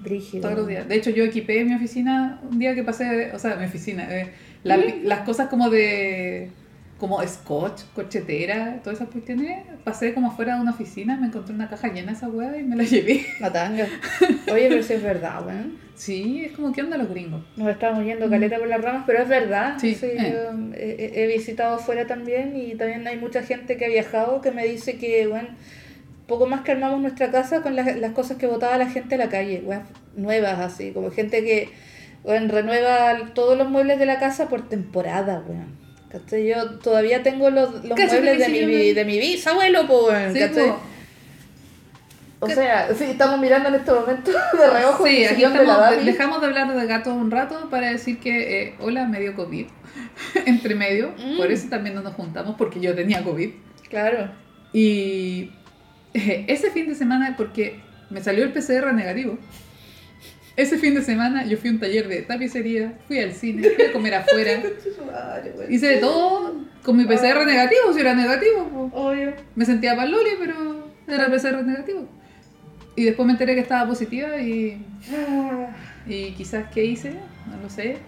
Brígido. 0.00 0.42
todos 0.42 0.56
los 0.58 0.68
días. 0.68 0.86
De 0.88 0.94
hecho, 0.96 1.10
yo 1.10 1.24
equipé 1.24 1.64
mi 1.64 1.74
oficina 1.74 2.40
un 2.50 2.58
día 2.58 2.74
que 2.74 2.82
pasé, 2.84 3.32
o 3.32 3.38
sea, 3.38 3.56
mi 3.56 3.64
oficina, 3.66 4.06
eh, 4.14 4.32
la- 4.62 4.76
las 5.04 5.20
cosas 5.20 5.48
como 5.48 5.70
de 5.70 6.50
como 6.98 7.22
scotch, 7.26 7.82
cochetera, 7.94 8.80
todas 8.82 8.98
esas 9.00 9.10
cuestiones, 9.12 9.64
pasé 9.84 10.14
como 10.14 10.28
afuera 10.28 10.54
de 10.56 10.62
una 10.62 10.70
oficina, 10.70 11.18
me 11.18 11.26
encontré 11.26 11.54
una 11.54 11.68
caja 11.68 11.88
llena 11.88 12.12
de 12.12 12.16
esa 12.16 12.26
hueá 12.28 12.56
y 12.56 12.62
me 12.62 12.74
la 12.74 12.84
llevé. 12.84 13.20
Matanga. 13.38 13.86
Oye, 14.50 14.66
pero 14.70 14.82
si 14.82 14.94
es 14.94 15.02
verdad, 15.02 15.46
weón. 15.46 15.76
Sí, 15.94 16.44
es 16.46 16.52
como 16.52 16.72
que 16.72 16.80
onda 16.82 16.96
los 16.96 17.10
gringos. 17.10 17.42
Nos 17.56 17.68
estábamos 17.68 18.04
yendo 18.06 18.30
caleta 18.30 18.58
por 18.58 18.68
las 18.68 18.80
ramas, 18.80 19.04
pero 19.06 19.22
es 19.22 19.28
verdad. 19.28 19.76
Sí, 19.78 19.94
Sí, 19.94 20.06
eh. 20.06 20.32
yo 20.32 20.58
he, 20.74 21.22
he 21.22 21.26
visitado 21.26 21.76
afuera 21.76 22.06
también 22.06 22.56
y 22.56 22.74
también 22.76 23.06
hay 23.06 23.18
mucha 23.18 23.42
gente 23.42 23.76
que 23.76 23.84
ha 23.84 23.88
viajado 23.88 24.40
que 24.40 24.50
me 24.50 24.64
dice 24.66 24.96
que, 24.96 25.26
bueno, 25.26 25.48
poco 26.26 26.46
más 26.46 26.62
que 26.62 26.72
armamos 26.72 27.00
nuestra 27.00 27.30
casa 27.30 27.62
con 27.62 27.76
las, 27.76 27.96
las 27.96 28.12
cosas 28.12 28.36
que 28.36 28.46
botaba 28.46 28.76
la 28.78 28.88
gente 28.90 29.14
a 29.14 29.18
la 29.18 29.28
calle, 29.28 29.62
weón, 29.64 29.82
nuevas 30.16 30.58
así, 30.58 30.90
como 30.92 31.10
gente 31.10 31.44
que, 31.44 31.70
weón, 32.24 32.48
renueva 32.48 33.32
todos 33.34 33.56
los 33.56 33.68
muebles 33.68 33.98
de 33.98 34.06
la 34.06 34.18
casa 34.18 34.48
por 34.48 34.68
temporada, 34.68 35.42
weón. 35.46 35.76
¿Cachai? 36.10 36.46
Yo 36.48 36.78
todavía 36.78 37.22
tengo 37.22 37.50
los, 37.50 37.84
los 37.84 37.98
muebles 37.98 38.38
de 38.38 38.44
sí, 38.46 38.66
mi, 38.66 38.92
de 38.92 39.04
mi 39.04 39.18
bisabuelo, 39.18 39.86
pues, 39.86 40.02
weón, 40.08 40.32
Sí, 40.32 40.38
¿cachai? 40.40 40.68
po. 40.70 40.78
O 42.38 42.48
sea, 42.50 42.94
sí, 42.94 43.04
estamos 43.04 43.40
mirando 43.40 43.70
en 43.70 43.76
este 43.76 43.90
momento 43.92 44.30
de 44.58 44.70
reojo 44.70 45.06
Sí, 45.06 45.24
aquí 45.24 45.36
sillón 45.36 45.54
de 45.54 45.64
la 45.64 45.72
estamos, 45.90 46.04
dejamos 46.04 46.40
de 46.40 46.46
hablar 46.48 46.74
de 46.76 46.86
gatos 46.86 47.14
un 47.14 47.30
rato 47.30 47.68
para 47.70 47.90
decir 47.90 48.18
que, 48.20 48.62
eh, 48.62 48.74
hola, 48.78 49.06
medio 49.06 49.34
COVID, 49.34 49.66
entre 50.46 50.74
medio, 50.74 51.14
Mm. 51.18 51.38
por 51.38 51.50
eso 51.50 51.68
también 51.70 51.94
no 51.94 52.02
nos 52.02 52.14
juntamos, 52.14 52.54
porque 52.58 52.78
yo 52.80 52.94
tenía 52.94 53.22
COVID. 53.24 53.50
Claro. 53.88 54.30
Y 54.72 55.50
ese 56.48 56.70
fin 56.70 56.88
de 56.88 56.94
semana, 56.94 57.34
porque 57.36 57.80
me 58.10 58.22
salió 58.22 58.44
el 58.44 58.52
PCR 58.52 58.92
negativo. 58.94 59.38
Ese 60.56 60.78
fin 60.78 60.94
de 60.94 61.02
semana 61.02 61.44
yo 61.44 61.58
fui 61.58 61.68
a 61.68 61.72
un 61.74 61.80
taller 61.80 62.08
de 62.08 62.22
tapicería, 62.22 62.94
fui 63.06 63.18
al 63.20 63.32
cine, 63.32 63.68
fui 63.70 63.84
a 63.84 63.92
comer 63.92 64.14
afuera. 64.14 64.62
Hice 65.68 65.86
de 65.86 65.96
todo 65.98 66.54
con 66.82 66.96
mi 66.96 67.04
PCR 67.04 67.44
negativo, 67.44 67.92
si 67.92 68.00
era 68.00 68.14
negativo. 68.14 68.90
Obvio. 68.94 69.34
Me 69.54 69.66
sentía 69.66 69.94
paloli, 69.94 70.30
pero 70.38 70.88
era 71.06 71.26
PCR 71.26 71.62
negativo. 71.62 72.08
Y 72.94 73.04
después 73.04 73.26
me 73.26 73.32
enteré 73.32 73.54
que 73.54 73.60
estaba 73.60 73.86
positiva 73.86 74.38
y, 74.38 74.82
Ah, 75.12 75.76
y 76.06 76.30
quizás 76.32 76.70
qué 76.72 76.84
hice, 76.86 77.10
no 77.50 77.60
lo 77.62 77.68
sé. 77.68 77.98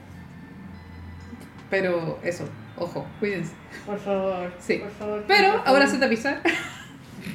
Pero 1.69 2.19
eso, 2.25 2.49
ojo, 2.79 3.07
cuídense. 3.21 3.53
Por 3.85 3.99
favor. 3.99 4.51
Sí. 4.59 4.77
Por 4.79 4.91
favor. 4.93 5.25
Pero 5.29 5.59
por 5.59 5.69
ahora 5.69 5.87
sé 5.87 5.99
tapizar. 5.99 6.41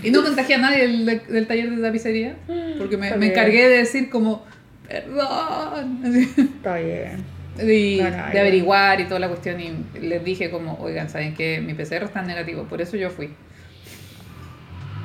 Y 0.04 0.12
no 0.12 0.24
contagié 0.24 0.56
a 0.56 0.58
nadie 0.60 0.88
del, 0.88 1.06
del 1.28 1.48
taller 1.48 1.70
de 1.72 1.82
tapicería. 1.82 2.36
Porque 2.78 2.98
me, 2.98 3.16
me 3.18 3.28
encargué 3.28 3.68
de 3.70 3.78
decir 3.78 4.10
como, 4.10 4.44
perdón. 4.88 6.02
Está 6.38 6.76
bien. 6.78 7.24
Y 7.62 8.00
No, 8.02 8.10
no, 8.10 8.16
de 8.28 8.34
ya. 8.34 8.40
averiguar 8.42 9.00
y 9.00 9.06
toda 9.06 9.20
la 9.20 9.28
cuestión. 9.28 9.60
Y 9.62 10.00
les 10.00 10.24
dije 10.24 10.50
como, 10.50 10.74
oigan, 10.80 11.10
¿saben 11.10 11.36
que 11.36 11.62
Mi 11.62 11.74
PCR 11.74 12.04
está 12.04 12.22
negativo. 12.22 12.64
Por 12.64 12.82
eso 12.82 12.98
yo 12.98 13.10
fui. 13.10 13.30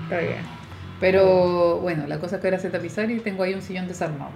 Está 0.04 0.18
bien. 0.18 0.58
Pero 1.00 1.78
bueno, 1.80 2.06
la 2.06 2.18
cosa 2.18 2.36
es 2.36 2.42
que 2.42 2.48
ahora 2.48 2.58
sé 2.58 2.70
tapizar 2.70 3.10
y 3.10 3.20
tengo 3.20 3.42
ahí 3.42 3.54
un 3.54 3.62
sillón 3.62 3.86
desarmado. 3.86 4.30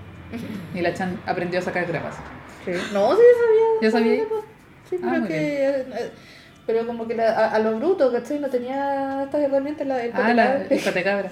Y 0.75 0.81
la 0.81 0.95
Chan 0.95 1.19
aprendió 1.27 1.59
a 1.59 1.63
sacar 1.63 1.87
grapas. 1.87 2.17
Sí. 2.65 2.71
No, 2.93 3.11
sí, 3.13 3.23
sabía. 3.41 3.83
¿Ya 3.83 3.91
sabía? 3.91 4.23
pues. 4.29 4.45
Sí, 4.89 4.97
Ah, 5.03 5.11
pero 5.15 5.27
que. 5.27 5.85
Pero 6.73 6.87
como 6.87 7.07
que 7.07 7.15
la- 7.15 7.33
a, 7.33 7.51
a 7.55 7.59
lo 7.59 7.77
bruto, 7.77 8.11
¿cachai? 8.11 8.39
No 8.39 8.49
tenía 8.49 9.23
estas 9.25 9.43
herramientas. 9.43 9.87
La, 9.87 10.03
el 10.05 10.11
Ah, 10.15 10.33
la, 10.33 10.57
el. 10.63 10.69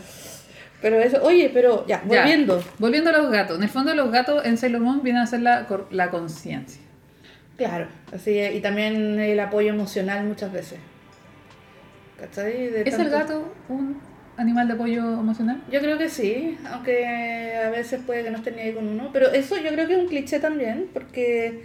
Pero 0.82 0.98
eso, 0.98 1.22
oye, 1.22 1.50
pero 1.52 1.86
ya, 1.86 2.02
Ya. 2.08 2.20
volviendo. 2.22 2.62
Volviendo 2.78 3.10
a 3.10 3.12
los 3.12 3.30
gatos. 3.30 3.58
En 3.58 3.62
el 3.64 3.68
fondo 3.68 3.94
los 3.94 4.10
gatos 4.10 4.44
en 4.46 4.56
Sailor 4.56 4.80
Moon 4.80 5.02
vienen 5.02 5.20
a 5.22 5.26
ser 5.26 5.40
la, 5.40 5.66
la 5.90 6.10
conciencia. 6.10 6.80
Claro, 7.58 7.86
así 8.14 8.38
es, 8.38 8.54
y 8.54 8.60
también 8.60 9.18
el 9.20 9.38
apoyo 9.40 9.68
emocional 9.70 10.24
muchas 10.24 10.50
veces. 10.50 10.78
¿Cachai? 12.18 12.68
De 12.70 12.80
¿Es 12.82 12.94
el 12.98 13.10
tanto- 13.10 13.18
gato 13.18 13.54
un 13.68 14.00
animal 14.38 14.68
de 14.68 14.74
apoyo 14.74 15.02
emocional? 15.20 15.60
Yo 15.70 15.80
creo 15.80 15.98
que 15.98 16.08
sí, 16.08 16.58
aunque 16.70 17.54
a 17.62 17.68
veces 17.70 18.00
puede 18.06 18.24
que 18.24 18.30
no 18.30 18.38
esté 18.38 18.50
ni 18.52 18.60
ahí 18.62 18.72
con 18.72 18.88
uno, 18.88 19.10
pero 19.12 19.30
eso 19.30 19.56
yo 19.58 19.70
creo 19.70 19.86
que 19.86 19.94
es 19.94 19.98
un 20.00 20.08
cliché 20.08 20.40
también, 20.40 20.88
porque 20.94 21.64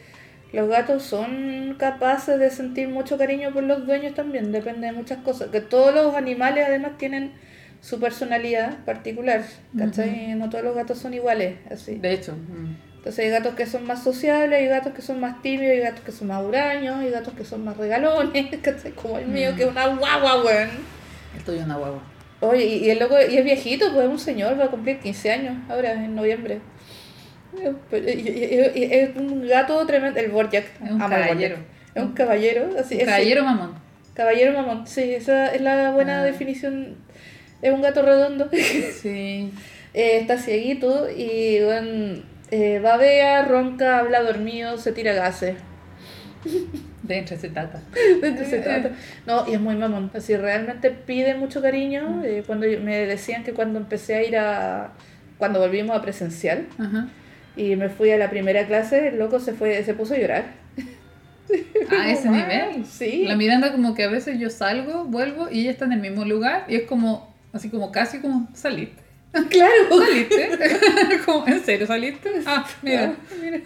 los 0.55 0.67
gatos 0.69 1.03
son 1.03 1.75
capaces 1.77 2.39
de 2.39 2.49
sentir 2.49 2.87
mucho 2.87 3.17
cariño 3.17 3.51
por 3.53 3.63
los 3.63 3.85
dueños 3.85 4.13
también, 4.15 4.51
depende 4.51 4.87
de 4.87 4.93
muchas 4.93 5.19
cosas, 5.19 5.49
que 5.49 5.61
todos 5.61 5.93
los 5.93 6.15
animales 6.15 6.65
además 6.67 6.93
tienen 6.97 7.33
su 7.81 7.99
personalidad 7.99 8.83
particular, 8.85 9.43
¿cachai? 9.77 10.33
No 10.35 10.49
todos 10.49 10.63
los 10.63 10.75
gatos 10.75 10.97
son 10.97 11.13
iguales, 11.13 11.57
así. 11.69 11.95
De 11.95 12.13
hecho. 12.13 12.33
mm. 12.33 12.95
Entonces 12.97 13.25
hay 13.25 13.29
gatos 13.29 13.53
que 13.53 13.67
son 13.67 13.85
más 13.85 14.03
sociables, 14.03 14.57
hay 14.59 14.65
gatos 14.67 14.93
que 14.93 15.03
son 15.03 15.19
más 15.19 15.39
tímidos, 15.43 15.73
hay 15.73 15.79
gatos 15.81 16.01
que 16.03 16.11
son 16.11 16.27
más 16.27 16.43
huraños, 16.43 16.95
hay 16.95 17.11
gatos 17.11 17.35
que 17.35 17.45
son 17.45 17.63
más 17.63 17.77
regalones, 17.77 18.47
¿cachai? 18.63 18.93
Como 18.93 19.19
el 19.19 19.27
mío, 19.27 19.51
Mm. 19.51 19.55
que 19.55 19.63
es 19.63 19.69
una 19.69 19.85
guagua, 19.87 20.43
weón. 20.43 20.69
El 21.37 21.43
tuyo 21.43 21.59
es 21.59 21.65
una 21.65 21.77
guagua. 21.77 22.01
Oye, 22.39 22.65
y, 22.65 22.85
y 22.85 22.89
el 22.89 22.97
loco, 22.99 23.15
y 23.29 23.37
es 23.37 23.43
viejito, 23.45 23.91
pues 23.93 24.05
es 24.05 24.09
un 24.11 24.17
señor, 24.19 24.59
va 24.59 24.65
a 24.65 24.69
cumplir 24.69 24.97
15 24.99 25.31
años 25.31 25.55
ahora, 25.69 25.93
en 25.93 26.15
noviembre. 26.15 26.59
Es 27.91 29.15
un 29.15 29.47
gato 29.47 29.85
tremendo, 29.85 30.19
el 30.19 30.29
Borjak. 30.31 30.65
Es 30.83 30.91
un 30.91 30.99
caballero. 30.99 31.55
Es 31.93 32.03
un 32.03 32.11
caballero, 32.13 32.69
así 32.79 32.97
es. 32.99 33.05
Caballero 33.05 33.43
mamón. 33.43 33.73
Caballero 34.13 34.53
mamón, 34.53 34.87
sí, 34.87 35.13
esa 35.13 35.53
es 35.53 35.61
la 35.61 35.91
buena 35.91 36.21
Ah. 36.21 36.23
definición. 36.23 36.95
Es 37.61 37.73
un 37.73 37.81
gato 37.81 38.01
redondo. 38.01 38.49
Sí. 39.01 39.51
Eh, 39.93 40.17
está 40.19 40.37
cieguito 40.37 41.07
y 41.09 41.61
bueno, 41.63 42.21
eh, 42.51 42.79
babea, 42.83 43.43
ronca, 43.45 43.99
habla 43.99 44.21
dormido, 44.23 44.77
se 44.77 44.91
tira 44.91 45.13
gases. 45.13 45.55
De 47.03 47.17
entre 47.17 47.37
se 47.37 47.49
tata. 47.49 47.81
¿De 48.21 48.35
qué 48.35 48.45
se 48.45 48.59
trata? 48.59 48.91
No, 49.25 49.47
y 49.47 49.53
es 49.53 49.61
muy 49.61 49.75
mamón. 49.75 50.11
Así, 50.13 50.35
realmente 50.35 50.91
pide 50.91 51.35
mucho 51.35 51.61
cariño. 51.61 52.21
Eh, 52.25 52.43
cuando 52.45 52.67
yo- 52.67 52.79
me 52.81 53.05
decían 53.05 53.43
que 53.43 53.53
cuando 53.53 53.79
empecé 53.79 54.15
a 54.15 54.23
ir 54.23 54.37
a. 54.37 54.91
Cuando 55.37 55.59
volvimos 55.59 55.97
a 55.97 56.01
presencial 56.01 56.65
Ajá. 56.79 57.07
Y 57.55 57.75
me 57.75 57.89
fui 57.89 58.11
a 58.11 58.17
la 58.17 58.29
primera 58.29 58.65
clase, 58.67 59.09
el 59.09 59.19
loco 59.19 59.39
se 59.39 59.53
fue 59.53 59.83
se 59.83 59.93
puso 59.93 60.13
a 60.13 60.17
llorar. 60.17 60.45
A 61.89 62.09
ese 62.11 62.27
Wow, 62.27 62.37
nivel. 62.37 62.85
Sí. 62.85 63.25
La 63.25 63.35
Miranda 63.35 63.71
como 63.71 63.93
que 63.95 64.03
a 64.03 64.09
veces 64.09 64.39
yo 64.39 64.49
salgo, 64.49 65.05
vuelvo 65.05 65.49
y 65.51 65.61
ella 65.61 65.71
está 65.71 65.85
en 65.85 65.93
el 65.93 65.99
mismo 66.01 66.25
lugar 66.25 66.65
y 66.67 66.75
es 66.75 66.83
como, 66.83 67.33
así 67.53 67.69
como 67.69 67.91
casi 67.91 68.19
como 68.19 68.47
saliste. 68.53 69.03
Claro. 69.49 69.73
¿Saliste? 70.05 70.49
como, 71.25 71.45
¿En 71.47 71.63
serio 71.63 71.85
saliste? 71.87 72.29
Ah, 72.45 72.65
mira. 72.81 73.15
mira. 73.41 73.59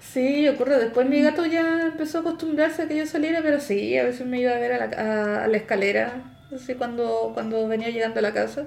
Sí, 0.00 0.48
ocurre. 0.48 0.78
Después 0.78 1.08
mi 1.08 1.22
gato 1.22 1.46
ya 1.46 1.82
empezó 1.86 2.18
a 2.18 2.20
acostumbrarse 2.22 2.82
a 2.82 2.88
que 2.88 2.96
yo 2.96 3.06
saliera, 3.06 3.40
pero 3.42 3.60
sí, 3.60 3.96
a 3.98 4.04
veces 4.04 4.26
me 4.26 4.40
iba 4.40 4.52
a 4.52 4.58
ver 4.58 4.72
a 4.72 4.86
la, 4.86 4.96
a, 4.96 5.44
a 5.44 5.48
la 5.48 5.56
escalera, 5.56 6.36
así 6.54 6.74
cuando, 6.74 7.30
cuando 7.34 7.66
venía 7.68 7.90
llegando 7.90 8.18
a 8.18 8.22
la 8.22 8.32
casa. 8.32 8.66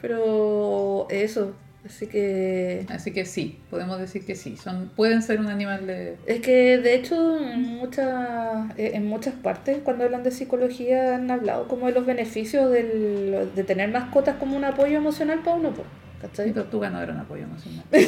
Pero 0.00 1.06
eso, 1.10 1.54
así 1.86 2.06
que... 2.06 2.84
Así 2.88 3.12
que 3.12 3.24
sí, 3.24 3.58
podemos 3.70 3.98
decir 3.98 4.24
que 4.26 4.34
sí. 4.34 4.56
Son, 4.56 4.90
pueden 4.94 5.22
ser 5.22 5.40
un 5.40 5.46
animal 5.46 5.86
de... 5.86 6.16
Es 6.26 6.40
que 6.40 6.78
de 6.78 6.94
hecho 6.94 7.38
en 7.38 7.62
muchas, 7.62 8.70
eh, 8.76 8.92
en 8.94 9.06
muchas 9.06 9.34
partes 9.34 9.78
cuando 9.84 10.04
hablan 10.04 10.22
de 10.22 10.30
psicología 10.30 11.14
han 11.16 11.30
hablado 11.30 11.68
como 11.68 11.86
de 11.86 11.92
los 11.92 12.04
beneficios 12.06 12.70
del, 12.70 13.50
de 13.54 13.64
tener 13.64 13.90
mascotas 13.90 14.36
como 14.36 14.56
un 14.56 14.64
apoyo 14.64 14.96
emocional 14.98 15.40
para 15.44 15.56
uno, 15.56 15.70
po, 15.72 15.82
Mi 15.82 16.20
¿cachai? 16.20 16.52
tortuga 16.52 16.90
no 16.90 17.00
era 17.02 17.12
un 17.12 17.20
apoyo 17.20 17.44
emocional. 17.44 17.84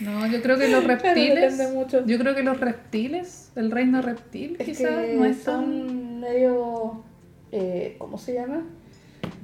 No, 0.00 0.24
yo 0.28 0.40
creo 0.42 0.56
que 0.56 0.68
los 0.68 0.84
Claro, 0.84 1.02
reptiles... 1.02 1.58
depende 1.58 1.76
mucho. 1.76 2.06
Yo 2.06 2.18
creo 2.20 2.34
que 2.36 2.44
los 2.44 2.60
reptiles, 2.60 3.50
el 3.56 3.72
reino 3.72 4.00
reptil, 4.00 4.54
Es 4.60 4.64
quizás 4.66 5.08
no 5.12 5.24
es 5.24 5.42
tan... 5.42 6.20
medio... 6.20 7.02
eh, 7.50 7.96
¿Cómo 7.98 8.16
se 8.16 8.34
llama? 8.34 8.64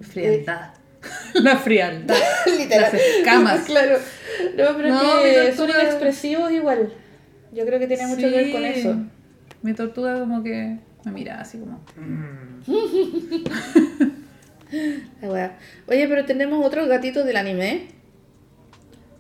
Frialdad. 0.00 0.74
La 1.35 1.57
frialdad. 1.57 2.17
Literal. 2.59 2.93
Las 2.93 2.95
escamas. 2.95 3.61
claro. 3.67 3.99
No, 4.57 4.77
pero 4.77 4.88
No, 4.88 5.19
es 5.21 5.47
que 5.51 5.57
son 5.57 5.67
tortuga- 5.69 5.83
inexpresivos 5.83 6.53
igual. 6.53 6.93
Yo 7.53 7.64
creo 7.67 7.79
que 7.79 7.87
tiene 7.87 8.07
mucho 8.07 8.23
que 8.23 8.31
ver 8.31 8.53
con 8.53 8.64
eso. 8.64 8.97
Mi 9.62 9.75
tortuga 9.75 10.19
como 10.19 10.43
que 10.43 10.79
me 11.05 11.12
mira 11.12 11.40
así 11.40 11.59
como... 11.59 11.81
La 15.21 15.29
wea. 15.31 15.59
Oye, 15.87 16.09
pero 16.09 16.25
tenemos 16.25 16.64
otros 16.67 16.88
gatitos 16.88 17.25
del 17.25 17.37
anime. 17.37 17.87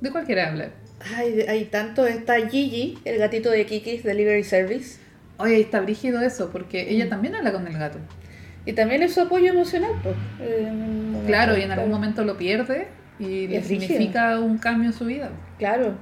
¿De 0.00 0.10
cuál 0.10 0.24
quiere 0.24 0.42
hablar? 0.42 0.72
Ay, 1.16 1.42
hay 1.48 1.64
tanto. 1.66 2.06
Está 2.06 2.34
Gigi, 2.48 2.98
el 3.04 3.18
gatito 3.18 3.50
de 3.50 3.64
Kiki's 3.66 4.02
Delivery 4.02 4.42
Service. 4.44 4.98
Oye, 5.38 5.60
está 5.60 5.80
brígido 5.80 6.20
eso, 6.20 6.50
porque 6.50 6.84
Mm. 6.84 6.88
ella 6.90 7.08
también 7.08 7.34
habla 7.36 7.52
con 7.52 7.66
el 7.66 7.78
gato. 7.78 7.98
Y 8.66 8.72
también 8.72 9.02
es 9.02 9.14
su 9.14 9.20
apoyo 9.20 9.50
emocional, 9.50 9.92
pues. 10.02 10.14
momento, 10.40 11.26
Claro, 11.26 11.56
y 11.56 11.62
en 11.62 11.70
algún 11.72 11.90
momento 11.90 12.24
lo 12.24 12.36
pierde 12.36 12.88
y 13.18 13.46
le 13.46 13.62
significa 13.62 14.38
un 14.38 14.58
cambio 14.58 14.88
en 14.90 14.92
su 14.94 15.04
vida. 15.06 15.30
Claro. 15.58 15.94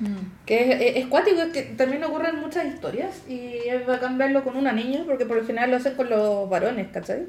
Mm. 0.00 0.44
Que 0.44 0.72
es, 0.72 0.80
es, 0.80 0.96
es 1.02 1.06
cuático, 1.06 1.40
es 1.40 1.52
que 1.52 1.62
también 1.62 2.02
ocurren 2.02 2.40
muchas 2.40 2.66
historias 2.66 3.22
y 3.28 3.68
es 3.68 3.86
bacán 3.86 4.18
verlo 4.18 4.42
con 4.42 4.56
una 4.56 4.72
niña, 4.72 5.02
porque 5.06 5.24
por 5.24 5.36
lo 5.36 5.44
general 5.46 5.70
lo 5.70 5.76
hacen 5.76 5.94
con 5.94 6.10
los 6.10 6.48
varones, 6.50 6.88
¿cachai? 6.92 7.26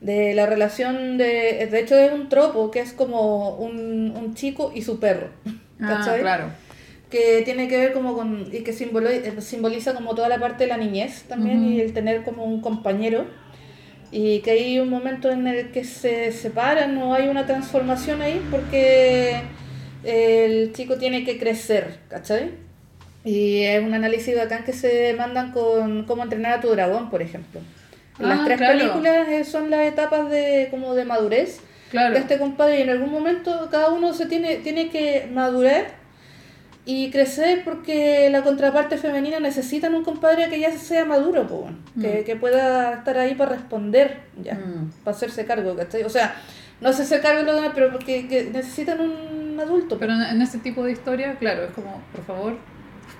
De 0.00 0.32
la 0.34 0.46
relación 0.46 1.18
de... 1.18 1.68
De 1.70 1.80
hecho 1.80 1.94
es 1.96 2.12
un 2.12 2.28
tropo, 2.30 2.70
que 2.70 2.80
es 2.80 2.92
como 2.94 3.56
un, 3.56 4.14
un 4.16 4.34
chico 4.34 4.72
y 4.74 4.82
su 4.82 4.98
perro, 4.98 5.28
Ah, 5.80 5.96
¿cachai? 5.98 6.20
claro. 6.20 6.46
Que 7.10 7.42
tiene 7.44 7.68
que 7.68 7.76
ver 7.76 7.92
como 7.92 8.14
con... 8.14 8.46
y 8.50 8.60
que 8.60 8.70
eh, 8.70 9.40
simboliza 9.40 9.94
como 9.94 10.14
toda 10.14 10.28
la 10.30 10.38
parte 10.38 10.64
de 10.64 10.68
la 10.68 10.78
niñez 10.78 11.24
también 11.24 11.62
y 11.64 11.80
el 11.80 11.92
tener 11.92 12.22
como 12.22 12.44
un 12.44 12.62
compañero. 12.62 13.26
Y 14.12 14.40
que 14.40 14.50
hay 14.50 14.78
un 14.78 14.90
momento 14.90 15.30
en 15.30 15.46
el 15.46 15.70
que 15.70 15.84
se 15.84 16.30
separan 16.32 16.96
o 16.98 17.14
hay 17.14 17.28
una 17.28 17.46
transformación 17.46 18.20
ahí 18.20 18.40
porque 18.50 19.40
el 20.04 20.72
chico 20.74 20.96
tiene 20.98 21.24
que 21.24 21.38
crecer, 21.38 21.98
¿cachai? 22.08 22.50
Y 23.24 23.62
es 23.62 23.82
un 23.82 23.94
análisis 23.94 24.36
bacán 24.36 24.64
que 24.64 24.72
se 24.72 25.14
mandan 25.14 25.52
con 25.52 26.04
cómo 26.04 26.24
entrenar 26.24 26.58
a 26.58 26.60
tu 26.60 26.68
dragón, 26.70 27.08
por 27.08 27.22
ejemplo. 27.22 27.60
Las 28.18 28.40
Ah, 28.40 28.42
tres 28.44 28.58
claro. 28.58 28.78
películas 28.78 29.28
eh, 29.28 29.44
son 29.44 29.70
las 29.70 29.86
etapas 29.86 30.28
de 30.30 30.68
como 30.70 30.94
de 30.94 31.04
madurez 31.06 31.60
Claro. 31.90 32.14
de 32.14 32.20
este 32.20 32.38
compadre 32.38 32.78
y 32.80 32.82
en 32.82 32.90
algún 32.90 33.10
momento 33.10 33.68
cada 33.70 33.90
uno 33.90 34.12
se 34.12 34.26
tiene, 34.26 34.56
tiene 34.56 34.88
que 34.90 35.28
madurar 35.32 35.86
y 36.84 37.10
crecer 37.10 37.62
porque 37.64 38.28
la 38.30 38.42
contraparte 38.42 38.96
femenina 38.98 39.38
necesitan 39.38 39.94
un 39.94 40.02
compadre 40.02 40.48
que 40.48 40.58
ya 40.58 40.72
sea 40.76 41.04
maduro, 41.04 41.46
po, 41.46 41.68
que, 42.00 42.20
Mm. 42.20 42.24
que 42.24 42.36
pueda 42.36 42.94
estar 42.94 43.16
ahí 43.18 43.34
para 43.36 43.52
responder 43.52 44.20
ya, 44.42 44.54
Mm. 44.54 44.90
para 45.04 45.16
hacerse 45.16 45.44
cargo, 45.44 45.76
¿cachai? 45.76 46.02
O 46.02 46.10
sea, 46.10 46.34
no 46.80 46.88
hacerse 46.88 47.20
cargo 47.20 47.40
de 47.40 47.46
lo 47.46 47.54
demás, 47.54 47.70
pero 47.74 47.92
porque 47.92 48.26
que 48.26 48.50
necesitan 48.52 49.00
un 49.00 49.58
adulto. 49.60 49.94
po. 49.94 50.00
Pero 50.00 50.14
en, 50.14 50.42
ese 50.42 50.58
tipo 50.58 50.82
de 50.82 50.90
historia, 50.92 51.36
claro, 51.38 51.64
es 51.64 51.70
como, 51.70 52.02
por 52.12 52.24
favor, 52.24 52.56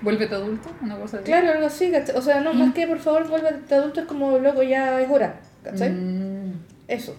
vuélvete 0.01 0.35
adulto, 0.35 0.69
una 0.81 0.97
cosa 0.97 1.17
así. 1.17 1.25
Claro, 1.25 1.51
algo 1.51 1.67
así, 1.67 1.89
¿cachai? 1.89 2.15
O 2.17 2.21
sea, 2.21 2.41
no, 2.41 2.53
Mm. 2.53 2.57
más 2.59 2.73
que 2.73 2.85
por 2.85 2.99
favor 2.99 3.29
vuelve 3.29 3.47
adulto, 3.73 4.01
es 4.01 4.05
como 4.07 4.37
loco, 4.39 4.61
ya 4.63 4.99
es 4.99 5.09
hora, 5.09 5.39
¿cachai? 5.63 5.89
Mm. 5.91 6.53
Eso. 6.89 7.15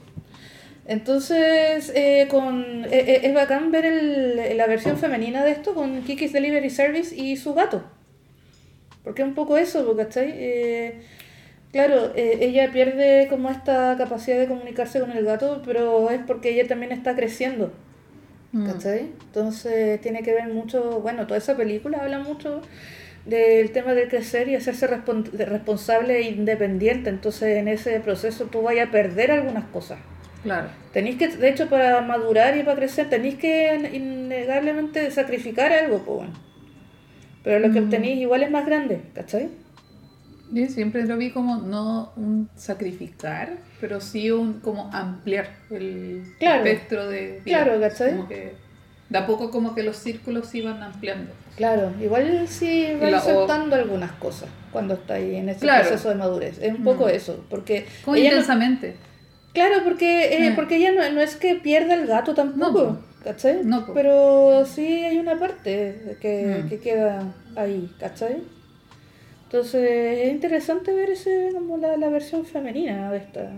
Entonces, 0.87 1.91
eh, 1.95 2.27
con, 2.31 2.85
eh, 2.85 2.89
eh, 2.93 3.21
es 3.25 3.35
bacán 3.35 3.71
ver 3.73 3.87
el- 3.87 4.57
la 4.57 4.67
versión 4.67 4.99
femenina 4.99 5.45
de 5.45 5.53
esto 5.53 5.75
con 5.75 6.03
Kiki's 6.03 6.33
Delivery 6.33 6.69
Service 6.71 7.15
y 7.17 7.37
su 7.37 7.55
gato. 7.55 7.83
Porque 9.03 9.23
es 9.23 9.29
un 9.29 9.35
poco 9.35 9.57
eso, 9.57 9.85
porque, 9.87 10.05
¿cachai? 10.05 10.31
Eh, 10.35 10.95
claro, 11.73 12.13
eh, 12.15 12.39
ella 12.43 12.71
pierde 12.73 13.27
como 13.31 13.51
esta 13.51 13.95
capacidad 13.97 14.39
de 14.39 14.47
comunicarse 14.47 15.01
con 15.01 15.11
el 15.13 15.25
gato, 15.25 15.63
pero 15.65 16.11
es 16.11 16.21
porque 16.27 16.51
ella 16.51 16.67
también 16.69 16.93
está 16.93 17.15
creciendo, 17.17 17.73
Mm. 18.53 18.67
¿cachai? 18.71 19.01
Entonces 19.27 20.01
tiene 20.03 20.23
que 20.23 20.33
ver 20.33 20.49
mucho, 20.49 21.01
bueno, 21.01 21.27
toda 21.27 21.39
esa 21.39 21.57
película 21.57 21.99
habla 22.03 22.19
mucho 22.19 22.61
del 23.25 23.73
tema 23.73 23.95
del 23.95 24.09
crecer 24.09 24.49
y 24.49 24.55
hacerse 24.55 24.87
responsable 24.87 26.19
e 26.19 26.23
independiente. 26.31 27.09
Entonces 27.11 27.57
en 27.57 27.69
ese 27.69 28.01
proceso 28.01 28.45
tú 28.47 28.61
vayas 28.63 28.89
a 28.89 28.91
perder 28.91 29.31
algunas 29.33 29.65
cosas. 29.65 29.99
Claro. 30.45 30.69
Tenéis 30.93 31.17
que, 31.17 31.27
de 31.29 31.49
hecho, 31.49 31.69
para 31.69 32.01
madurar 32.03 32.57
y 32.57 32.63
para 32.63 32.77
crecer, 32.77 33.11
tenéis 33.11 33.35
que 33.37 33.91
innegablemente 33.93 35.11
sacrificar 35.11 35.73
algo, 35.73 35.99
pues 36.05 36.19
bueno. 36.19 36.33
Pero 37.43 37.67
lo 37.67 37.73
que 37.75 37.81
Mm. 37.81 37.85
obtenéis 37.85 38.19
igual 38.21 38.43
es 38.45 38.51
más 38.51 38.65
grande, 38.65 39.01
¿cachai? 39.15 39.49
Yo 40.53 40.67
siempre 40.69 41.05
lo 41.07 41.17
vi 41.17 41.31
como 41.31 41.57
no 41.57 42.13
un 42.17 42.49
sacrificar, 42.55 43.55
pero 43.81 44.01
sí 44.01 44.31
un 44.31 44.61
como 44.61 44.91
ampliar 44.93 45.49
el 45.71 46.23
Claro. 46.39 46.65
espectro 46.65 47.09
de 47.09 47.41
vida. 47.45 47.65
Claro, 47.65 47.81
¿cachai? 47.81 48.11
Como 48.17 48.29
que 48.29 48.53
de 49.09 49.19
a 49.19 49.27
poco 49.27 49.51
como 49.51 49.75
que 49.75 49.83
los 49.83 49.97
círculos 49.97 50.49
se 50.49 50.59
iban 50.59 50.83
ampliando. 50.83 51.33
Claro, 51.57 51.93
igual 52.01 52.47
sí 52.49 52.89
vais 53.01 53.13
la- 53.13 53.19
o- 53.19 53.23
soltando 53.23 53.77
algunas 53.77 54.13
cosas 54.13 54.49
cuando 54.73 54.95
estáis 54.95 55.35
en 55.35 55.49
ese 55.49 55.61
Claro. 55.61 55.87
proceso 55.89 56.09
de 56.11 56.15
madurez. 56.17 56.59
Es 56.61 56.73
un 56.75 56.85
poco 56.85 57.07
Mm. 57.07 57.11
eso, 57.11 57.45
porque 57.49 57.87
Como 58.05 58.17
ella 58.17 58.31
no- 58.31 58.37
intensamente. 58.37 58.97
Claro, 59.55 59.77
porque 59.85 60.35
eh, 60.37 60.51
Mm. 60.51 60.55
porque 60.57 60.77
ella 60.77 60.93
no, 60.93 61.11
no 61.13 61.21
es 61.23 61.37
que 61.37 61.55
pierda 61.55 61.95
el 61.95 62.07
gato 62.07 62.35
tampoco, 62.35 62.83
No, 62.83 62.99
¿cachai? 63.25 63.65
No. 63.65 63.87
Pero 63.95 64.67
sí 64.67 64.87
hay 65.05 65.19
una 65.19 65.39
parte 65.39 66.19
que, 66.21 66.63
Mm. 66.65 66.69
que 66.69 66.79
queda 66.81 67.23
ahí, 67.57 67.91
¿cachai? 67.99 68.43
Entonces 69.45 70.19
es 70.25 70.33
interesante 70.33 70.93
ver 70.93 71.11
ese 71.11 71.51
como 71.53 71.77
la, 71.77 71.97
la 71.97 72.09
versión 72.09 72.45
femenina 72.45 73.11
de 73.13 73.19
esta. 73.19 73.51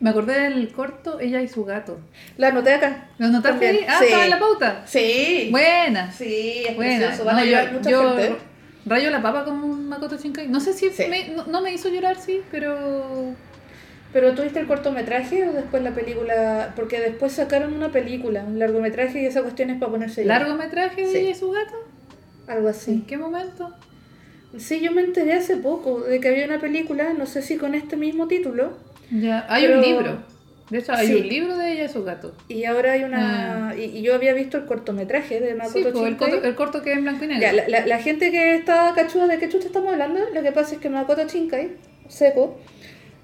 Me 0.00 0.10
acordé 0.10 0.40
del 0.48 0.72
corto 0.72 1.20
Ella 1.20 1.42
y 1.42 1.48
su 1.48 1.64
gato. 1.64 2.00
La 2.38 2.48
anoté 2.48 2.72
acá. 2.72 3.08
¿Lo 3.18 3.28
notaste 3.28 3.50
También, 3.66 3.76
ahí? 3.76 3.86
Ah, 3.88 3.96
sí. 3.98 4.04
estaba 4.06 4.24
en 4.24 4.30
la 4.30 4.38
pauta. 4.38 4.82
Sí. 4.86 5.48
Buena. 5.50 6.10
Sí, 6.10 6.64
es 6.66 6.74
Buena. 6.74 7.16
Van 7.24 7.36
a 7.36 7.40
No, 7.40 7.44
llorar 7.46 7.66
yo, 7.66 7.72
mucha 7.78 7.90
yo 7.90 8.16
gente. 8.16 8.36
rayo 8.86 9.10
la 9.10 9.20
papa 9.22 9.44
con 9.44 9.88
Makoto 9.88 10.16
Shinkai. 10.16 10.48
No 10.48 10.58
sé 10.58 10.72
si 10.72 10.88
Sí. 10.90 11.04
me, 11.08 11.28
no, 11.28 11.44
no 11.46 11.60
me 11.60 11.72
hizo 11.74 11.90
llorar, 11.90 12.16
sí, 12.18 12.40
pero... 12.50 13.34
Pero 14.12 14.34
tuviste 14.34 14.58
el 14.58 14.66
cortometraje 14.66 15.48
o 15.48 15.52
después 15.52 15.82
la 15.82 15.92
película, 15.92 16.72
porque 16.74 16.98
después 17.00 17.32
sacaron 17.32 17.74
una 17.74 17.92
película, 17.92 18.42
un 18.42 18.58
largometraje 18.58 19.22
y 19.22 19.26
esa 19.26 19.42
cuestión 19.42 19.70
es 19.70 19.78
para 19.78 19.92
ponerse. 19.92 20.24
¿Largometraje 20.24 21.02
de 21.02 21.06
Sí. 21.12 21.18
Ella 21.18 21.30
y 21.30 21.34
su 21.34 21.50
gato? 21.50 21.74
Algo 22.48 22.68
¿En 22.68 22.74
así. 22.74 23.04
qué 23.06 23.16
momento? 23.16 23.72
Sí, 24.58 24.80
yo 24.80 24.90
me 24.90 25.02
enteré 25.02 25.34
hace 25.34 25.56
poco 25.58 26.00
de 26.00 26.18
que 26.18 26.28
había 26.28 26.44
una 26.46 26.58
película, 26.60 27.12
no 27.12 27.26
sé 27.26 27.40
si 27.40 27.56
con 27.56 27.74
este 27.74 27.96
mismo 27.96 28.26
título, 28.26 28.72
Ya, 29.12 29.44
hay 29.48 29.64
Pero- 29.66 29.78
un 29.78 29.84
libro. 29.84 30.22
De 30.70 30.78
hecho, 30.78 30.92
hay 30.92 31.06
Sí. 31.08 31.14
un 31.16 31.28
libro 31.28 31.56
de 31.58 31.72
ella 31.72 31.84
y 31.84 31.88
su 31.88 32.04
gato. 32.04 32.32
y 32.48 32.64
ahora 32.64 32.92
hay 32.92 33.02
una... 33.02 33.74
Y, 33.76 33.82
y 33.98 34.02
yo 34.02 34.14
había 34.14 34.32
visto 34.34 34.56
el 34.56 34.66
cortometraje 34.66 35.40
de 35.40 35.50
Sí, 35.50 35.56
Makoto 35.56 35.92
pues, 35.92 36.06
el, 36.06 36.16
corto, 36.16 36.42
el 36.44 36.54
corto 36.54 36.82
que 36.82 36.92
es 36.92 36.98
en 36.98 37.02
blanco 37.02 37.24
y 37.24 37.26
negro. 37.28 37.42
Ya, 37.42 37.52
la, 37.52 37.68
la, 37.68 37.86
la 37.86 37.98
gente 37.98 38.30
que 38.30 38.54
está 38.54 38.92
cachuda 38.94 39.26
de 39.26 39.38
qué 39.38 39.48
chucha 39.48 39.66
estamos 39.66 39.92
hablando, 39.92 40.20
lo 40.32 40.42
que 40.42 40.52
pasa 40.52 40.74
es 40.76 40.80
que 40.80 40.88
Makoto 40.90 41.26
Shinkai, 41.26 41.72
seco, 42.08 42.60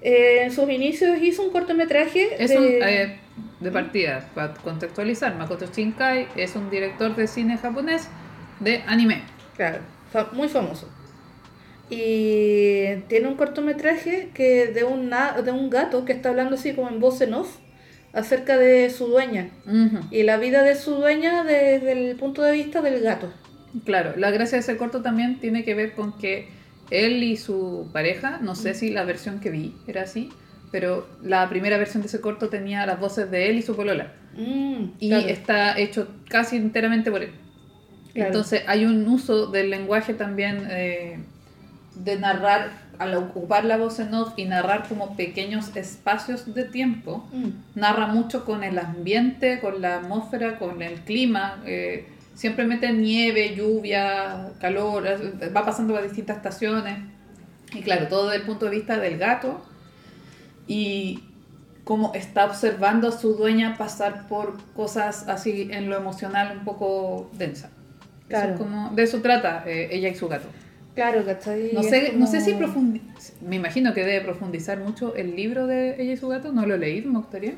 eh, 0.01 0.43
en 0.43 0.51
sus 0.51 0.69
inicios 0.69 1.17
hizo 1.21 1.43
un 1.43 1.51
cortometraje 1.51 2.29
Es 2.43 2.51
de... 2.51 2.57
un, 2.57 2.63
eh, 2.65 3.19
de 3.59 3.71
partida, 3.71 4.29
para 4.35 4.53
contextualizar, 4.53 5.35
Makoto 5.35 5.65
Shinkai 5.65 6.27
es 6.35 6.55
un 6.55 6.69
director 6.69 7.15
de 7.15 7.27
cine 7.27 7.57
japonés 7.57 8.07
de 8.59 8.83
anime. 8.85 9.23
Claro, 9.55 9.79
muy 10.33 10.47
famoso. 10.47 10.87
Y 11.89 12.97
tiene 13.07 13.27
un 13.27 13.35
cortometraje 13.35 14.29
que 14.33 14.67
de 14.67 14.83
un, 14.83 15.09
na- 15.09 15.41
de 15.41 15.51
un 15.51 15.69
gato 15.69 16.05
que 16.05 16.13
está 16.13 16.29
hablando 16.29 16.55
así 16.55 16.73
como 16.73 16.89
en 16.89 16.99
voz 16.99 17.21
en 17.21 17.33
off 17.33 17.57
acerca 18.13 18.57
de 18.57 18.89
su 18.89 19.07
dueña 19.07 19.49
y 20.11 20.23
la 20.23 20.37
vida 20.37 20.63
de 20.63 20.75
su 20.75 20.95
dueña 20.95 21.43
desde 21.43 21.91
el 21.93 22.15
punto 22.17 22.41
de 22.41 22.51
vista 22.51 22.81
del 22.81 23.01
gato. 23.01 23.31
Claro, 23.85 24.13
la 24.17 24.31
gracia 24.31 24.57
de 24.57 24.61
ese 24.61 24.75
corto 24.77 25.01
también 25.01 25.39
tiene 25.39 25.63
que 25.63 25.75
ver 25.75 25.93
con 25.93 26.17
que 26.17 26.49
él 26.91 27.23
y 27.23 27.37
su 27.37 27.89
pareja, 27.93 28.39
no 28.41 28.55
sé 28.55 28.73
si 28.73 28.89
la 28.89 29.03
versión 29.03 29.39
que 29.39 29.49
vi 29.49 29.75
era 29.87 30.03
así, 30.03 30.29
pero 30.71 31.07
la 31.23 31.47
primera 31.49 31.77
versión 31.77 32.01
de 32.03 32.07
ese 32.07 32.21
corto 32.21 32.49
tenía 32.49 32.85
las 32.85 32.99
voces 32.99 33.29
de 33.31 33.49
él 33.49 33.57
y 33.57 33.61
su 33.61 33.75
polola. 33.75 34.13
Mm, 34.35 34.83
Y 34.99 35.09
claro. 35.09 35.27
está 35.27 35.77
hecho 35.79 36.07
casi 36.29 36.57
enteramente 36.57 37.09
por 37.11 37.23
él. 37.23 37.31
Claro. 38.13 38.27
Entonces 38.29 38.63
hay 38.67 38.85
un 38.85 39.07
uso 39.07 39.47
del 39.47 39.69
lenguaje 39.69 40.13
también 40.13 40.67
eh, 40.69 41.19
de 41.95 42.17
narrar, 42.19 42.71
al 42.99 43.13
ocupar 43.15 43.63
la 43.65 43.77
voz 43.77 43.99
en 43.99 44.13
off 44.13 44.33
y 44.37 44.45
narrar 44.45 44.87
como 44.87 45.15
pequeños 45.15 45.75
espacios 45.75 46.53
de 46.53 46.63
tiempo, 46.65 47.27
Mm, 47.31 47.79
narra 47.79 48.07
mucho 48.07 48.43
con 48.43 48.63
el 48.63 48.77
ambiente, 48.79 49.59
con 49.59 49.81
la 49.81 49.97
atmósfera, 49.97 50.57
con 50.59 50.81
el 50.81 50.95
clima. 51.01 51.61
eh, 51.65 52.07
siempre 52.37 52.65
mete 52.65 52.93
nieve, 52.93 53.55
lluvia, 53.55 54.51
calor, 54.61 55.05
eh, 55.07 55.49
va 55.49 55.65
pasando 55.65 55.93
por 55.93 56.03
distintas 56.03 56.37
estaciones. 56.37 56.99
Y 57.73 57.81
claro, 57.81 58.07
todo 58.07 58.29
desde 58.29 58.37
el 58.41 58.47
punto 58.47 58.65
de 58.65 58.71
vista 58.71 58.97
del 58.97 59.17
gato. 59.17 59.61
Y 60.67 61.23
como 61.83 62.13
está 62.13 62.45
observando 62.45 63.07
a 63.07 63.11
su 63.11 63.33
dueña 63.35 63.75
pasar 63.77 64.27
por 64.27 64.57
cosas 64.75 65.27
así 65.27 65.69
en 65.71 65.89
lo 65.89 65.95
emocional 65.97 66.57
un 66.59 66.63
poco 66.65 67.29
densa. 67.33 67.67
Eso 67.67 68.27
Claro. 68.29 68.53
es 68.53 68.59
como, 68.59 68.89
de 68.93 69.03
eso 69.03 69.21
trata 69.21 69.63
eh, 69.65 69.87
ella 69.91 70.09
y 70.09 70.15
su 70.15 70.27
gato. 70.27 70.47
claro, 70.95 71.23
¿cachai? 71.25 71.71
No 71.73 71.83
sé, 71.83 72.13
no 72.15 72.25
sé 72.27 72.41
si 72.41 72.53
como- 72.53 72.67
profundi- 72.67 73.01
me 73.41 73.55
imagino 73.55 73.93
que 73.93 74.03
debe 74.03 74.21
profundizar 74.25 74.79
mucho 74.79 75.15
el 75.15 75.35
libro 75.35 75.67
de 75.67 76.01
ella 76.01 76.13
y 76.13 76.17
su 76.17 76.27
gato, 76.27 76.51
no 76.51 76.65
lo 76.65 76.75
he 76.75 76.77
leído, 76.79 77.09
me 77.11 77.19
gustaría. 77.19 77.53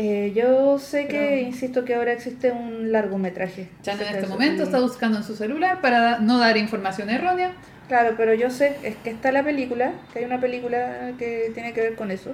Eh, 0.00 0.32
yo 0.32 0.78
sé 0.78 1.08
que, 1.08 1.40
insisto, 1.40 1.84
que 1.84 1.94
ahora 1.96 2.12
existe 2.12 2.52
un 2.52 2.92
largometraje. 2.92 3.68
Chan 3.82 3.98
en 4.00 4.14
este 4.14 4.28
momento 4.28 4.62
está 4.62 4.78
buscando 4.78 5.18
en 5.18 5.24
su 5.24 5.34
celular 5.34 5.80
para 5.80 6.20
no 6.20 6.38
dar 6.38 6.56
información 6.56 7.10
errónea. 7.10 7.50
Claro, 7.88 8.14
pero 8.16 8.32
yo 8.32 8.48
sé, 8.50 8.76
es 8.84 8.94
que 8.96 9.10
está 9.10 9.32
la 9.32 9.42
película, 9.42 9.92
que 10.12 10.20
hay 10.20 10.24
una 10.24 10.40
película 10.40 11.12
que 11.18 11.50
tiene 11.52 11.72
que 11.72 11.80
ver 11.80 11.94
con 11.96 12.12
eso. 12.12 12.32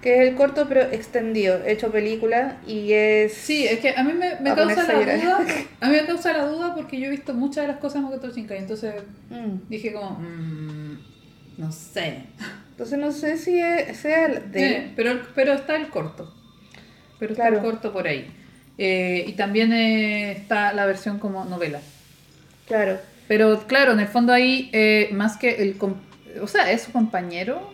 Que 0.00 0.22
es 0.22 0.28
el 0.28 0.36
corto 0.36 0.66
pero 0.68 0.82
extendido, 0.82 1.58
hecho 1.66 1.90
película 1.90 2.58
y 2.68 2.92
es... 2.92 3.32
Sí, 3.32 3.66
es 3.66 3.80
que 3.80 3.90
a 3.96 4.04
mí 4.04 4.12
me, 4.12 4.36
me 4.40 4.50
A 4.50 4.54
causa 4.54 4.84
la 4.84 4.92
llorar. 5.00 5.18
duda. 5.20 5.38
A 5.80 5.88
mí 5.88 5.96
me 5.96 6.06
causa 6.06 6.32
la 6.34 6.44
duda 6.46 6.72
porque 6.76 7.00
yo 7.00 7.06
he 7.06 7.10
visto 7.10 7.34
muchas 7.34 7.64
de 7.66 7.72
las 7.72 7.78
cosas 7.78 8.02
de 8.02 8.08
Makoto 8.10 8.30
Shinkai, 8.30 8.58
entonces 8.58 8.94
Mm. 9.30 9.68
dije 9.68 9.92
como, 9.92 10.10
mm, 10.20 10.98
no 11.58 11.72
sé. 11.72 12.18
Entonces 12.70 12.96
no 12.96 13.10
sé 13.10 13.38
si 13.38 13.58
es- 13.60 13.96
sea 13.96 14.28
de... 14.28 14.66
Eh, 14.72 14.92
pero, 14.94 15.20
pero 15.34 15.54
está 15.54 15.74
el 15.74 15.88
corto. 15.88 16.32
Pero 17.18 17.32
está 17.32 17.44
Claro. 17.44 17.56
el 17.58 17.62
corto 17.62 17.92
por 17.92 18.06
ahí. 18.06 18.26
Eh, 18.78 19.24
y 19.26 19.32
también 19.32 19.72
eh, 19.72 20.32
está 20.32 20.72
la 20.72 20.84
versión 20.86 21.18
como 21.18 21.44
novela. 21.44 21.80
Claro. 22.66 22.98
Pero 23.28 23.66
claro, 23.66 23.92
en 23.92 24.00
el 24.00 24.08
fondo 24.08 24.32
ahí, 24.32 24.68
eh, 24.72 25.08
más 25.12 25.36
que 25.36 25.62
el... 25.62 25.76
O 26.40 26.46
sea, 26.46 26.70
es 26.70 26.82
su 26.82 26.92
compañero, 26.92 27.70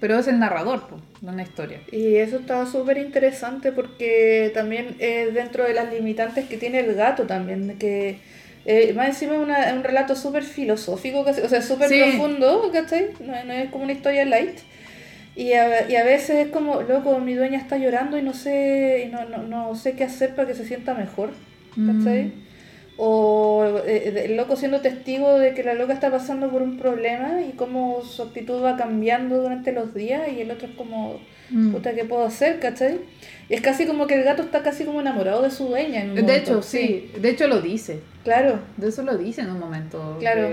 pero 0.00 0.18
es 0.18 0.28
el 0.28 0.38
narrador 0.38 0.86
po, 0.88 1.00
de 1.22 1.30
una 1.30 1.42
historia. 1.42 1.80
Y 1.90 2.16
eso 2.16 2.36
estaba 2.36 2.66
súper 2.66 2.98
interesante 2.98 3.72
porque 3.72 4.50
también 4.52 4.94
es 4.98 5.32
dentro 5.32 5.64
de 5.64 5.72
las 5.72 5.90
limitantes 5.92 6.46
que 6.46 6.58
tiene 6.58 6.80
el 6.80 6.94
gato 6.94 7.24
también, 7.24 7.78
que 7.78 8.18
eh, 8.66 8.92
más 8.94 9.08
encima 9.08 9.34
es 9.36 9.40
una- 9.40 9.72
un 9.72 9.84
relato 9.84 10.14
súper 10.16 10.42
filosófico, 10.42 11.20
o 11.20 11.48
sea, 11.48 11.62
súper 11.62 11.88
Sí. 11.88 12.00
profundo, 12.02 12.68
¿cachai? 12.72 13.10
No, 13.20 13.44
no 13.44 13.52
es 13.52 13.70
como 13.70 13.84
una 13.84 13.92
historia 13.92 14.24
light. 14.26 14.58
Y 15.36 15.52
a, 15.52 15.88
y 15.88 15.96
a 15.96 16.02
veces 16.04 16.46
es 16.46 16.48
como, 16.50 16.80
loco, 16.82 17.18
mi 17.18 17.34
dueña 17.34 17.58
está 17.58 17.76
llorando 17.76 18.16
y 18.18 18.22
no 18.22 18.32
sé, 18.32 19.04
y 19.06 19.10
no, 19.12 19.26
no, 19.26 19.42
no 19.42 19.74
sé 19.74 19.92
qué 19.92 20.04
hacer 20.04 20.34
para 20.34 20.48
que 20.48 20.54
se 20.54 20.64
sienta 20.64 20.94
mejor, 20.94 21.30
¿cachai? 21.74 22.24
Mm. 22.24 22.32
O 22.98 23.82
eh, 23.84 24.24
el 24.24 24.36
loco 24.38 24.56
siendo 24.56 24.80
testigo 24.80 25.38
de 25.38 25.52
que 25.52 25.62
la 25.62 25.74
loca 25.74 25.92
está 25.92 26.10
pasando 26.10 26.48
por 26.50 26.62
un 26.62 26.78
problema 26.78 27.42
y 27.42 27.52
cómo 27.52 28.00
su 28.02 28.22
actitud 28.22 28.62
va 28.64 28.78
cambiando 28.78 29.42
durante 29.42 29.72
los 29.72 29.92
días 29.92 30.22
y 30.34 30.40
el 30.40 30.50
otro 30.50 30.68
es 30.68 30.74
como, 30.74 31.20
Mm. 31.50 31.70
puta, 31.72 31.94
¿qué 31.94 32.04
puedo 32.04 32.24
hacer? 32.24 32.58
¿cachai? 32.58 32.98
Y 33.48 33.54
es 33.54 33.60
casi 33.60 33.86
como 33.86 34.06
que 34.08 34.14
el 34.14 34.24
gato 34.24 34.42
está 34.42 34.62
casi 34.62 34.84
como 34.84 35.00
enamorado 35.00 35.42
de 35.42 35.50
su 35.50 35.66
dueña. 35.66 36.02
En 36.02 36.10
un 36.10 36.16
De 36.16 36.22
momento, 36.22 36.50
hecho, 36.54 36.62
sí, 36.62 37.12
de 37.20 37.30
hecho 37.30 37.46
lo 37.46 37.60
dice. 37.60 38.00
Claro, 38.24 38.58
De 38.76 38.88
eso 38.88 39.02
lo 39.02 39.16
dice 39.16 39.42
en 39.42 39.50
un 39.50 39.60
momento. 39.60 40.16
Claro. 40.18 40.48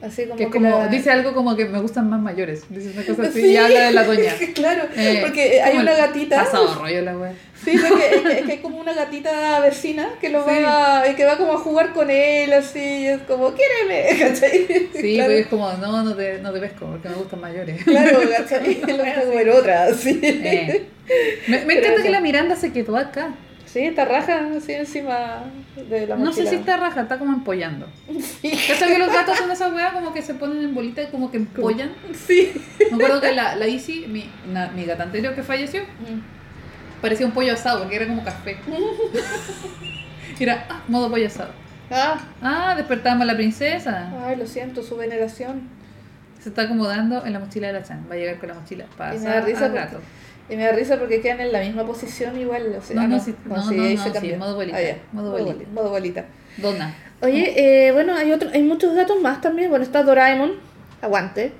Así 0.00 0.24
como 0.26 0.36
Que 0.36 0.44
es 0.44 0.50
como, 0.50 0.68
la- 0.70 0.86
dice 0.88 1.10
algo 1.10 1.34
como 1.34 1.56
que 1.56 1.64
me 1.64 1.80
gustan 1.80 2.08
más 2.08 2.20
mayores. 2.20 2.62
Dice 2.68 2.90
una 2.94 3.04
cosa 3.04 3.22
así 3.30 3.40
Sí. 3.40 3.46
y 3.48 3.56
habla 3.56 3.80
de 3.86 3.92
la 3.92 4.04
doña. 4.04 4.32
claro, 4.54 4.84
Eh, 4.96 5.18
porque 5.22 5.60
hay 5.60 5.76
una 5.76 5.92
gatita. 5.94 6.36
Pasado 6.44 6.74
rollo 6.76 7.02
la 7.02 7.18
wea. 7.18 7.32
Sí, 7.64 7.72
es 7.72 7.82
que, 7.82 8.14
es 8.38 8.46
que 8.46 8.52
hay 8.52 8.58
como 8.58 8.78
una 8.78 8.92
gatita 8.94 9.58
vecina 9.58 10.10
que 10.20 10.28
lo 10.28 10.44
Sí. 10.44 10.50
va, 10.64 11.02
que 11.16 11.24
va 11.24 11.36
como 11.36 11.54
a 11.54 11.58
jugar 11.58 11.92
con 11.92 12.08
él, 12.10 12.52
así, 12.52 12.78
y 12.78 13.06
es 13.08 13.22
como, 13.22 13.52
quiéreme, 13.52 14.16
¿cachai? 14.20 14.66
Sí, 14.94 15.14
claro, 15.14 15.30
pues 15.32 15.40
es 15.40 15.46
como, 15.48 15.72
no, 15.72 16.02
no 16.04 16.14
te, 16.14 16.38
no 16.38 16.52
te 16.52 16.60
pesco 16.60 16.86
porque 16.86 17.08
me 17.08 17.14
gustan 17.16 17.40
mayores. 17.40 17.82
Claro, 17.82 18.20
¿cachai? 18.38 18.80
Lo 18.86 19.02
está 19.02 19.22
como 19.24 19.40
en 19.40 19.50
otra, 19.50 19.84
así. 19.86 20.20
Eh. 20.22 20.86
Me, 21.48 21.64
me 21.64 21.74
encanta 21.78 22.02
que 22.04 22.10
la 22.10 22.20
Miranda 22.20 22.54
se 22.54 22.72
quedó 22.72 22.96
acá. 22.96 23.34
Sí, 23.70 23.80
está 23.80 24.04
raja 24.06 24.48
así 24.56 24.72
encima 24.72 25.44
de 25.76 26.06
la 26.06 26.16
No 26.16 26.32
sé 26.32 26.40
mochila. 26.42 26.50
si 26.50 26.56
está 26.56 26.76
raja, 26.78 27.02
está 27.02 27.18
como 27.18 27.32
empollando. 27.34 27.86
Sí. 28.40 28.50
¿Cachai 28.68 28.88
que 28.92 28.98
los 28.98 29.12
gatos 29.12 29.36
son 29.36 29.50
esa 29.50 29.68
weá 29.68 29.92
como 29.92 30.12
que 30.14 30.22
se 30.22 30.34
ponen 30.34 30.62
en 30.64 30.74
bolita 30.74 31.02
y 31.02 31.06
como 31.08 31.30
que 31.30 31.36
empollan? 31.38 31.92
Sí. 32.26 32.52
Me 32.90 32.96
acuerdo 32.96 33.20
que 33.20 33.32
la, 33.34 33.56
la 33.56 33.66
Isi, 33.66 34.06
mi, 34.08 34.30
una- 34.48 34.68
mi 34.68 34.84
gata 34.84 35.02
anterior 35.02 35.34
que 35.34 35.42
falleció, 35.42 35.82
parecía 37.02 37.26
un 37.26 37.32
pollo 37.32 37.52
asado 37.52 37.80
porque 37.80 37.96
era 37.96 38.06
como 38.06 38.22
café. 38.24 38.56
Era, 40.40 40.66
ah, 40.70 40.82
modo 40.88 41.10
pollo 41.10 41.26
asado. 41.26 41.50
Ah, 41.90 42.18
Ah, 42.42 42.74
despertamos 42.76 43.22
a 43.22 43.24
la 43.26 43.34
princesa. 43.36 44.12
ay, 44.24 44.36
lo 44.36 44.46
siento, 44.46 44.82
su 44.82 44.96
veneración. 44.96 45.62
Se 46.40 46.50
está 46.50 46.62
acomodando 46.62 47.26
en 47.26 47.32
la 47.32 47.40
mochila 47.40 47.66
de 47.68 47.72
la 47.72 47.82
Chan. 47.82 48.06
Va 48.08 48.14
a 48.14 48.18
llegar 48.18 48.38
con 48.38 48.48
la 48.50 48.54
mochila. 48.54 48.84
Pasa 48.96 49.38
al 49.38 49.44
porque- 49.44 49.52
gato. 49.74 50.00
Y 50.50 50.56
me 50.56 50.64
da 50.64 50.72
risa 50.72 50.98
porque 50.98 51.20
quedan 51.20 51.40
en 51.40 51.52
la 51.52 51.60
misma 51.60 51.84
posición 51.86 52.38
igual. 52.40 52.74
O 52.78 52.82
sea, 52.82 52.96
No, 52.96 53.02
ah, 53.02 53.06
no, 53.06 53.20
sí, 53.20 53.34
no, 53.44 53.56
no, 53.56 53.62
no, 53.62 53.68
se 54.12 54.20
sí, 54.20 54.32
modo 54.36 54.54
bolita, 54.56 54.78
Ah, 54.78 54.82
ya, 54.82 54.96
modo 55.12 55.30
modo, 55.30 55.38
bolita. 55.44 55.54
boli- 55.58 55.66
modo 55.72 55.90
bolita. 55.90 56.24
Donna. 56.56 56.94
Oye, 57.20 57.86
eh, 57.88 57.92
bueno, 57.92 58.14
hay 58.14 58.32
otro, 58.32 58.48
hay 58.52 58.62
muchos 58.62 58.94
gatos 58.94 59.20
más 59.20 59.40
también. 59.40 59.68
Bueno, 59.70 59.84
está 59.84 60.02
Doraemon, 60.02 60.52
aguante. 61.02 61.52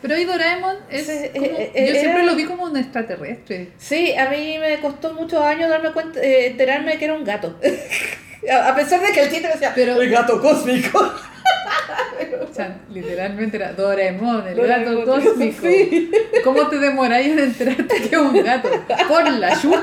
Pero 0.00 0.14
ahí 0.14 0.24
Doraemon 0.24 0.76
es 0.90 1.06
Sí, 1.06 1.12
como- 1.32 1.44
eh, 1.46 1.70
eh, 1.74 1.86
yo 1.88 1.92
siempre 1.94 2.22
era- 2.22 2.24
lo 2.24 2.34
vi 2.36 2.44
como 2.44 2.64
un 2.64 2.76
extraterrestre. 2.76 3.68
Sí, 3.78 4.14
a 4.16 4.28
mí 4.30 4.56
me 4.58 4.80
costó 4.80 5.12
muchos 5.14 5.40
años 5.44 5.68
darme 5.70 5.92
cuenta, 5.92 6.20
eh, 6.20 6.46
enterarme 6.48 6.92
de 6.92 6.98
que 6.98 7.04
era 7.04 7.14
un 7.14 7.24
gato. 7.24 7.56
a 8.50 8.68
a 8.70 8.74
pesar 8.74 9.00
de 9.00 9.12
que 9.12 9.20
el 9.20 9.28
título 9.28 9.52
decía, 9.52 9.72
Pero- 9.74 10.00
el 10.00 10.10
gato 10.10 10.40
cósmico. 10.40 10.98
O 12.50 12.54
sea, 12.54 12.76
literalmente 12.90 13.56
era 13.56 13.72
Doraemon, 13.72 14.46
el 14.48 14.56
Doraemon, 14.56 14.98
gato 15.06 15.22
cósmico. 15.22 15.66
sí. 15.66 16.10
¿Cómo 16.44 16.68
te 16.68 16.78
demoráis 16.78 17.28
en 17.28 17.38
enterarte 17.38 17.96
que 17.96 18.14
es 18.14 18.20
un 18.20 18.42
gato? 18.44 18.68
Por 19.08 19.30
la 19.30 19.58
chucha. 19.58 19.82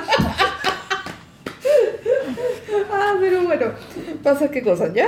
Ah, 2.91 3.13
pero 3.19 3.41
bueno, 3.43 3.71
pasa 4.23 4.49
qué 4.51 4.61
cosas, 4.61 4.93
¿ya? 4.93 5.07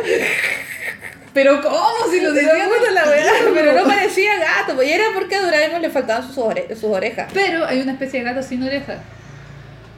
Pero 1.34 1.62
¿cómo? 1.62 1.78
Si 2.12 2.20
lo 2.20 2.34
decían 2.34 2.58
la 2.94 3.04
weá, 3.06 3.32
pero 3.54 3.74
no 3.74 3.86
parecía 3.86 4.32
gato, 4.38 4.76
pues 4.76 4.88
y 4.90 4.92
era 4.92 5.06
porque 5.14 5.36
a 5.36 5.42
Doraemon 5.42 5.82
le 5.82 5.90
faltaban 5.90 6.28
sus, 6.28 6.38
ore- 6.38 6.68
sus 6.76 6.84
orejas. 6.86 7.30
Pero 7.34 7.66
hay 7.66 7.80
una 7.82 7.94
especie 7.94 8.20
de 8.20 8.26
gato 8.26 8.42
sin 8.46 8.64
orejas. 8.64 8.98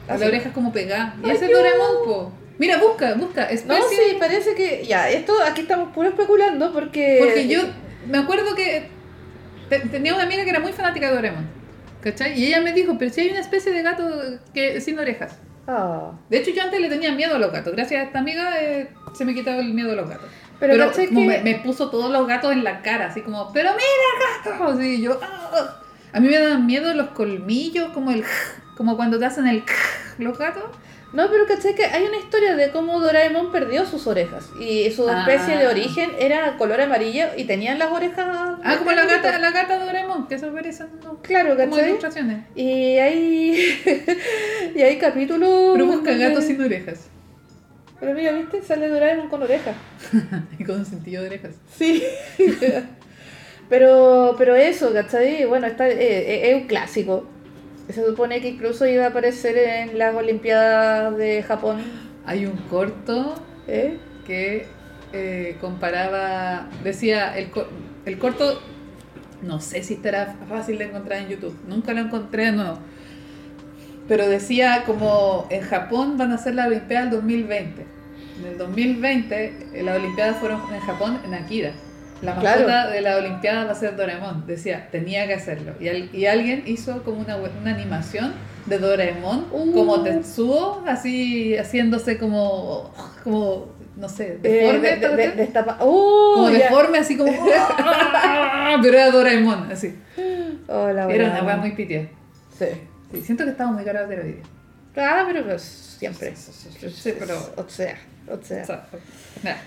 ¿Ah, 0.08 0.16
oreja 0.16 0.48
es 0.48 0.54
como 0.54 0.72
pegada. 0.72 1.14
Y 1.24 1.30
ese 1.30 1.46
es 1.46 1.50
Doraemon, 1.52 2.04
po. 2.04 2.32
Mira, 2.58 2.78
busca, 2.78 3.14
busca. 3.14 3.48
No, 3.66 3.74
especie- 3.74 4.10
sí, 4.10 4.16
parece 4.18 4.54
que. 4.54 4.84
Ya, 4.86 5.08
esto 5.10 5.32
aquí 5.44 5.62
estamos 5.62 5.92
puro 5.92 6.08
especulando 6.08 6.72
porque. 6.72 7.18
Porque 7.20 7.48
yo 7.48 7.62
me 8.08 8.18
acuerdo 8.18 8.54
que 8.54 8.88
te- 9.68 9.80
tenía 9.80 10.14
una 10.14 10.24
amiga 10.24 10.44
que 10.44 10.50
era 10.50 10.60
muy 10.60 10.72
fanática 10.72 11.08
de 11.08 11.14
Doraemon. 11.14 11.46
¿Cachai? 12.02 12.38
Y 12.38 12.46
ella 12.46 12.60
me 12.60 12.72
dijo, 12.74 12.96
pero 12.98 13.10
si 13.12 13.22
hay 13.22 13.30
una 13.30 13.40
especie 13.40 13.72
de 13.72 13.82
gato 13.82 14.04
que 14.52 14.80
sin 14.80 14.98
orejas. 14.98 15.38
Ah. 15.66 16.12
De 16.28 16.36
hecho, 16.38 16.50
yo 16.50 16.62
antes 16.62 16.78
le 16.80 16.90
tenía 16.90 17.12
miedo 17.12 17.34
a 17.36 17.38
los 17.38 17.50
gatos. 17.50 17.72
Gracias 17.72 18.00
a 18.02 18.04
esta 18.04 18.18
amiga 18.18 18.60
eh, 18.62 18.88
se 19.16 19.24
me 19.24 19.32
quitaba 19.34 19.56
el 19.60 19.72
miedo 19.72 19.92
a 19.92 19.94
los 19.94 20.08
gatos. 20.10 20.28
Pero 20.60 20.74
Pero, 20.74 20.86
¿cachai 20.88 21.06
como 21.08 21.20
que- 21.22 21.26
me, 21.26 21.40
me 21.40 21.54
puso 21.60 21.88
todos 21.90 22.10
los 22.12 22.28
gatos 22.28 22.52
en 22.52 22.62
la 22.62 22.82
cara, 22.82 23.06
así 23.06 23.22
como, 23.22 23.50
pero 23.52 23.70
mira 23.72 24.54
gatos. 24.58 24.80
Y 24.82 25.00
yo, 25.00 25.18
"Ah, 25.22 25.50
ah". 25.54 25.80
a 26.12 26.20
mí 26.20 26.28
me 26.28 26.38
dan 26.38 26.66
miedo 26.66 26.92
los 26.94 27.08
colmillos, 27.08 27.88
como 27.92 28.10
el, 28.10 28.22
como 28.76 28.96
cuando 28.96 29.18
te 29.18 29.24
hacen 29.24 29.46
el, 29.48 29.64
los 30.18 30.38
gatos. 30.38 30.64
No, 31.14 31.30
pero 31.30 31.46
caché 31.46 31.74
que 31.76 31.84
hay 31.84 32.02
una 32.04 32.16
historia 32.18 32.56
de 32.56 32.70
cómo 32.72 32.98
Doraemon 32.98 33.52
perdió 33.52 33.86
sus 33.86 34.06
orejas. 34.08 34.50
Y 34.60 34.90
su 34.90 35.08
Ah. 35.08 35.24
especie 35.28 35.56
de 35.56 35.68
origen 35.68 36.10
era 36.18 36.56
color 36.56 36.80
amarillo 36.80 37.26
y 37.36 37.44
tenían 37.44 37.78
las 37.78 37.90
orejas. 37.92 38.26
Ah, 38.28 38.76
como 38.78 38.90
la 38.90 39.06
gata, 39.06 39.38
la 39.38 39.50
gata 39.52 39.78
de 39.78 39.84
Doraemon, 39.86 40.26
que 40.26 40.34
eso 40.34 40.52
parecen 40.52 40.88
¿no? 41.04 41.22
Claro, 41.22 41.56
como 41.56 41.70
¿cachai? 41.70 41.90
ilustraciones. 41.90 42.38
Y 42.56 42.98
hay. 42.98 43.54
y 44.74 44.82
hay 44.82 44.98
capítulos. 44.98 45.70
Pero 45.74 45.86
busca 45.86 46.10
donde- 46.10 46.28
gatos 46.28 46.44
sin 46.44 46.60
orejas. 46.60 47.06
Pero 48.00 48.12
mira, 48.12 48.32
¿viste? 48.32 48.60
Sale 48.62 48.88
Doraemon 48.88 49.28
con 49.28 49.40
orejas. 49.42 49.76
Y 50.58 50.64
con 50.64 50.80
un 50.80 50.84
cintillo 50.84 51.20
de 51.22 51.28
orejas. 51.28 51.54
Sí. 51.78 52.02
pero, 53.68 54.34
pero 54.36 54.54
eso, 54.56 54.92
¿cachai? 54.92 55.44
Bueno, 55.44 55.66
está, 55.66 55.88
eh, 55.88 55.94
eh, 56.00 56.50
es 56.50 56.54
un 56.62 56.66
clásico. 56.66 57.28
Se 57.88 58.04
supone 58.04 58.40
que 58.40 58.48
incluso 58.48 58.86
iba 58.86 59.04
a 59.04 59.08
aparecer 59.08 59.58
en 59.58 59.98
las 59.98 60.14
Olimpiadas 60.14 61.16
de 61.16 61.42
Japón. 61.42 61.82
Hay 62.24 62.46
un 62.46 62.56
corto 62.56 63.34
¿eh? 63.68 63.98
que 64.26 64.66
eh, 65.12 65.56
comparaba, 65.60 66.68
decía, 66.82 67.36
el, 67.36 67.50
el 68.06 68.18
corto, 68.18 68.60
no 69.42 69.60
sé 69.60 69.82
si 69.82 69.94
estará 69.94 70.36
fácil 70.48 70.78
de 70.78 70.86
encontrar 70.86 71.20
en 71.20 71.28
YouTube, 71.28 71.56
nunca 71.68 71.92
lo 71.92 72.00
encontré 72.00 72.46
de 72.46 72.52
nuevo, 72.52 72.78
pero 74.08 74.28
decía 74.28 74.82
como 74.86 75.46
en 75.50 75.62
Japón 75.62 76.16
van 76.16 76.32
a 76.32 76.36
hacer 76.36 76.54
la 76.54 76.66
Olimpiada 76.66 77.04
del 77.04 77.20
2020. 77.20 77.86
En 78.40 78.46
el 78.46 78.58
2020 78.58 79.68
eh, 79.72 79.82
las 79.82 79.98
Olimpiadas 79.98 80.38
fueron 80.38 80.60
en 80.72 80.80
Japón, 80.80 81.20
en 81.24 81.34
Akira. 81.34 81.72
La 82.24 82.34
Claro. 82.36 82.60
mascota 82.66 82.88
de 82.90 83.00
la 83.00 83.16
Olimpiada 83.18 83.64
va 83.64 83.72
a 83.72 83.74
ser 83.74 83.96
Doraemon. 83.96 84.46
Decía, 84.46 84.88
tenía 84.90 85.26
que 85.26 85.34
hacerlo. 85.34 85.72
Y, 85.80 85.88
al- 85.88 86.14
y 86.14 86.26
alguien 86.26 86.62
hizo 86.66 87.02
como 87.02 87.20
una, 87.20 87.36
una 87.36 87.74
animación 87.74 88.32
de 88.66 88.78
Doraemon, 88.78 89.46
Uh. 89.52 89.72
como 89.72 90.02
Tetsuo, 90.02 90.82
así 90.86 91.56
haciéndose 91.56 92.16
como, 92.18 92.92
como 93.22 93.72
no 93.96 94.08
sé, 94.08 94.38
Eh, 94.42 94.48
deforme. 94.62 94.80
de, 94.80 94.94
esta 94.94 95.08
de, 95.10 95.30
de 95.32 95.42
esta- 95.44 95.76
¡Oh, 95.80 96.32
como 96.36 96.48
deforme, 96.50 96.98
así 96.98 97.16
como. 97.16 97.30
pero 98.82 98.94
era 98.98 99.10
Doraemon, 99.10 99.70
así. 99.70 99.94
Hola, 100.68 101.06
Era 101.10 101.24
hola. 101.26 101.30
una 101.32 101.42
weá 101.44 101.56
muy 101.58 101.72
pitia. 101.72 102.08
Sí. 102.58 102.66
Sí, 103.12 103.22
siento 103.22 103.44
que 103.44 103.50
estaba 103.50 103.70
muy 103.70 103.84
caro 103.84 104.06
de 104.08 104.16
video. 104.16 104.42
Ah, 104.96 105.24
pero 105.26 105.44
pues 105.44 105.62
siempre. 105.98 106.34
Sí, 106.36 107.14
pero. 107.18 107.36
O 107.56 107.68
sea, 107.68 107.96
o 108.28 108.42
sea. 108.42 108.62
o 108.62 108.66
sea, 108.66 108.86
nada. 109.42 109.58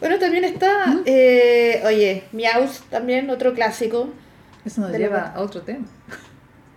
Bueno, 0.00 0.18
también 0.18 0.44
está, 0.44 0.84
eh, 1.06 1.82
oye, 1.86 2.24
Meows 2.32 2.82
también, 2.90 3.30
otro 3.30 3.54
clásico. 3.54 4.08
Eso 4.64 4.80
nos 4.82 4.92
lleva 4.92 5.16
la- 5.18 5.26
a 5.32 5.40
otro 5.40 5.62
tema. 5.62 5.86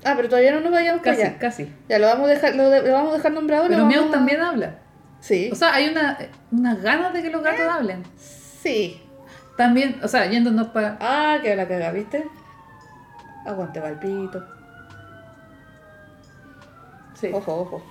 Ah, 0.03 0.13
pero 0.15 0.30
todavía 0.30 0.51
no 0.53 0.61
nos 0.61 0.72
vayamos 0.72 1.01
Casi, 1.01 1.22
allá. 1.22 1.38
casi. 1.39 1.74
Ya, 1.89 1.99
lo 1.99 2.07
vamos 2.07 2.28
a 2.30 2.34
dejar, 2.34 2.55
lo, 2.55 2.70
vamos 2.70 3.13
a 3.13 3.18
dejar 3.18 3.32
nombrado. 3.34 3.68
Pero 3.68 3.84
vamos 3.84 4.07
a- 4.07 4.11
también 4.11 4.41
habla. 4.41 4.76
Sí. 5.20 5.49
O 5.51 5.55
sea, 5.55 5.74
hay 5.74 5.89
una, 5.89 6.18
unas 6.51 6.82
ganas 6.82 7.11
de 7.13 7.22
que 7.24 7.30
los 7.30 7.43
gatos 7.43 7.65
hablen. 7.70 8.03
sí. 8.18 9.01
También, 9.57 9.99
o 10.03 10.07
sea, 10.07 10.28
yéndonos 10.30 10.68
para. 10.68 10.97
Ah, 11.01 11.39
que 11.41 11.55
la 11.55 11.68
caga, 11.68 11.91
¿viste? 11.91 12.24
Aguante 13.43 13.80
Valpito. 13.80 14.45
Sí. 17.20 17.32
Ojo, 17.34 17.55
ojo. 17.61 17.84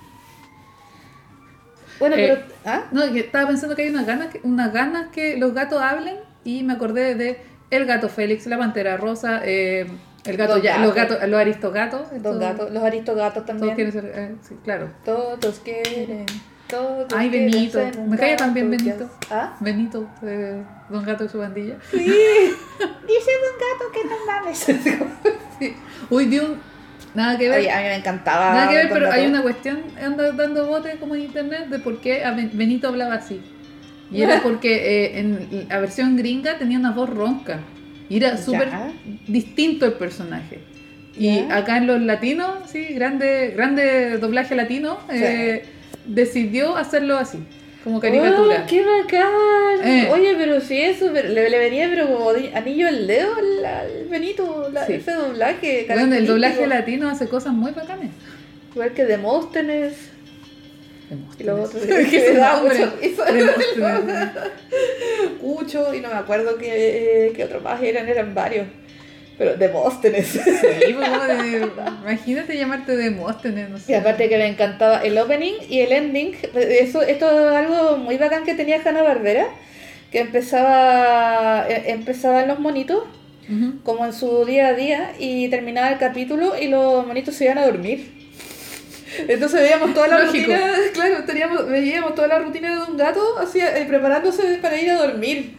Bueno, 1.99 2.15
Eh, 2.15 2.37
pero. 2.45 2.55
¿Ah? 2.65 2.83
No, 2.91 3.11
que 3.11 3.19
estaba 3.19 3.47
pensando 3.47 3.75
que 3.75 3.83
hay 3.83 3.89
unas 3.89 4.05
ganas 4.05 4.27
que, 4.27 4.39
unas 4.43 4.71
ganas 4.73 5.07
que 5.09 5.37
los 5.37 5.53
gatos 5.53 5.81
hablen 5.81 6.15
y 6.43 6.63
me 6.63 6.73
acordé 6.73 7.15
de 7.15 7.41
el 7.69 7.85
gato 7.85 8.07
Félix, 8.09 8.45
la 8.47 8.57
pantera 8.57 8.97
rosa, 8.97 9.41
eh, 9.43 9.87
el 10.25 10.37
gato 10.37 10.53
Don 10.53 10.61
ya, 10.61 10.77
los 10.79 10.93
gatos, 10.95 11.17
los 11.27 11.39
aristogatos. 11.39 12.07
Todos- 12.21 12.39
gatos, 12.39 12.71
los 12.71 12.83
aristogatos 12.83 13.45
Todos 13.45 13.45
también. 13.45 13.75
quieren 13.75 13.91
ser, 13.93 14.05
eh, 14.13 14.35
sí, 14.41 14.55
claro. 14.63 14.89
Todos 15.03 15.59
quieren. 15.63 16.25
Todos 16.69 17.07
Ay, 17.15 17.29
quieren 17.29 17.49
Benito. 17.51 17.79
Me 18.07 18.17
cae 18.17 18.35
también 18.35 18.69
Benito. 18.69 19.09
¿Ah? 19.31 19.55
Benito, 19.61 20.05
eh, 20.21 20.61
Don 20.89 21.05
Gato 21.05 21.23
y 21.23 21.29
su 21.29 21.37
bandilla. 21.37 21.75
Sí. 21.89 21.97
Dice 23.07 23.31
un 23.41 23.55
gato 23.57 23.91
que 23.93 24.03
no 24.03 24.15
mames. 24.25 24.65
Sí. 25.59 25.75
Uy, 26.11 26.25
vi 26.27 26.37
un. 26.39 26.59
Nada 27.13 27.37
que 27.37 27.49
ver. 27.49 27.59
Oye, 27.59 27.71
a 27.71 27.77
mí 27.77 27.83
me 27.83 27.95
encantaba. 27.95 28.53
Nada 28.53 28.69
que 28.69 28.75
ver, 28.75 28.89
pero 28.91 29.11
hay 29.11 29.25
una 29.25 29.41
cuestión, 29.41 29.79
anda 30.01 30.31
dando 30.31 30.67
bote 30.67 30.97
como 30.99 31.15
en 31.15 31.21
internet 31.21 31.67
de 31.67 31.79
por 31.79 31.99
qué 32.01 32.23
Benito 32.53 32.87
hablaba 32.87 33.15
así. 33.15 33.41
Y 34.11 34.21
era 34.21 34.41
porque 34.43 35.05
eh, 35.05 35.19
en 35.19 35.67
la 35.69 35.79
versión 35.79 36.15
gringa 36.17 36.57
tenía 36.57 36.77
una 36.79 36.91
voz 36.91 37.09
ronca. 37.09 37.59
Y 38.09 38.17
era 38.17 38.37
súper 38.37 38.69
distinto 39.27 39.85
el 39.85 39.93
personaje. 39.93 40.59
Y 41.19 41.39
acá 41.49 41.77
en 41.77 41.87
los 41.87 42.01
latinos, 42.01 42.69
sí, 42.71 42.85
grande, 42.93 43.53
grande 43.55 44.17
doblaje 44.19 44.55
latino, 44.55 44.99
eh, 45.09 45.65
decidió 46.05 46.77
hacerlo 46.77 47.17
así, 47.17 47.39
como 47.83 47.99
caricatura. 47.99 48.63
Oh, 48.63 48.67
¡Qué 48.67 48.83
bacán! 48.83 49.87
Eh. 49.87 50.09
Oye, 50.11 50.35
pero 50.37 50.59
si 50.59 50.81
eso, 50.81 51.09
pero 51.13 51.29
le, 51.29 51.49
le 51.49 51.57
venía 51.59 51.87
pero 51.89 52.07
como 52.07 52.29
anillo 52.53 52.87
al 52.87 53.07
dedo 53.07 53.35
al, 53.35 54.07
Benito, 54.09 54.69
la- 54.71 54.85
Sí. 54.85 54.93
ese 54.93 55.11
doblaje. 55.13 55.85
bueno, 55.87 56.15
el 56.15 56.27
doblaje 56.27 56.67
latino 56.67 57.09
hace 57.09 57.27
cosas 57.27 57.53
muy 57.53 57.71
bacanes. 57.71 58.11
Igual 58.73 58.91
que 58.93 59.05
Demóstenes. 59.05 59.93
Y 61.39 61.43
los 61.43 61.69
otros 61.69 61.83
¿Qué 61.83 62.05
que. 62.09 62.21
Demóstenes. 62.33 62.89
Cucho, 65.41 65.93
y 65.93 66.01
no 66.01 66.09
me 66.09 66.15
acuerdo 66.15 66.57
qué, 66.57 67.31
qué 67.35 67.43
otros 67.45 67.63
más 67.63 67.81
eran, 67.81 68.07
eran 68.07 68.33
varios. 68.33 68.67
Pero 69.37 69.55
Demóstenes. 69.55 70.27
Sí, 70.27 70.39
pues, 70.93 71.09
como 71.09 71.23
de- 71.23 71.69
imagínate 72.03 72.57
llamarte 72.57 72.95
Demóstenes, 72.97 73.69
no 73.69 73.77
sé. 73.77 73.91
Y 73.91 73.95
aparte 73.95 74.27
que 74.29 74.37
me 74.37 74.47
encantaba 74.47 75.01
el 75.03 75.17
opening 75.17 75.53
y 75.69 75.81
el 75.81 75.91
ending. 75.91 76.35
Eso, 76.55 77.01
esto 77.03 77.29
es 77.29 77.55
algo 77.55 77.97
muy 77.97 78.17
bacán 78.17 78.43
que 78.45 78.55
tenía 78.55 78.81
Hanna 78.83 79.03
Barbera. 79.03 79.45
Que 80.11 80.19
empezaba, 80.21 81.65
eh, 81.69 81.83
empezaban 81.91 82.47
los 82.47 82.59
monitos, 82.59 83.03
Ujú. 83.49 83.79
como 83.83 84.05
en 84.05 84.13
su 84.13 84.45
día 84.45 84.69
a 84.69 84.73
día, 84.73 85.11
y 85.19 85.49
terminaba 85.49 85.89
el 85.89 85.97
capítulo 85.99 86.57
y 86.59 86.67
los 86.67 87.05
monitos 87.05 87.35
se 87.35 87.45
iban 87.45 87.57
a 87.57 87.65
dormir. 87.65 88.13
Entonces 89.27 89.61
veíamos 89.61 89.93
toda 89.93 90.07
la 90.07 90.19
Lógico. 90.19 90.51
rutina, 90.51 90.71
claro, 90.93 91.23
teníamos, 91.25 91.67
veíamos 91.69 92.15
toda 92.15 92.27
la 92.27 92.39
rutina 92.39 92.75
de 92.75 92.91
un 92.91 92.97
gato 92.97 93.21
así, 93.39 93.59
eh, 93.59 93.85
preparándose 93.87 94.59
para 94.61 94.79
ir 94.79 94.89
a 94.91 94.95
dormir. 94.95 95.57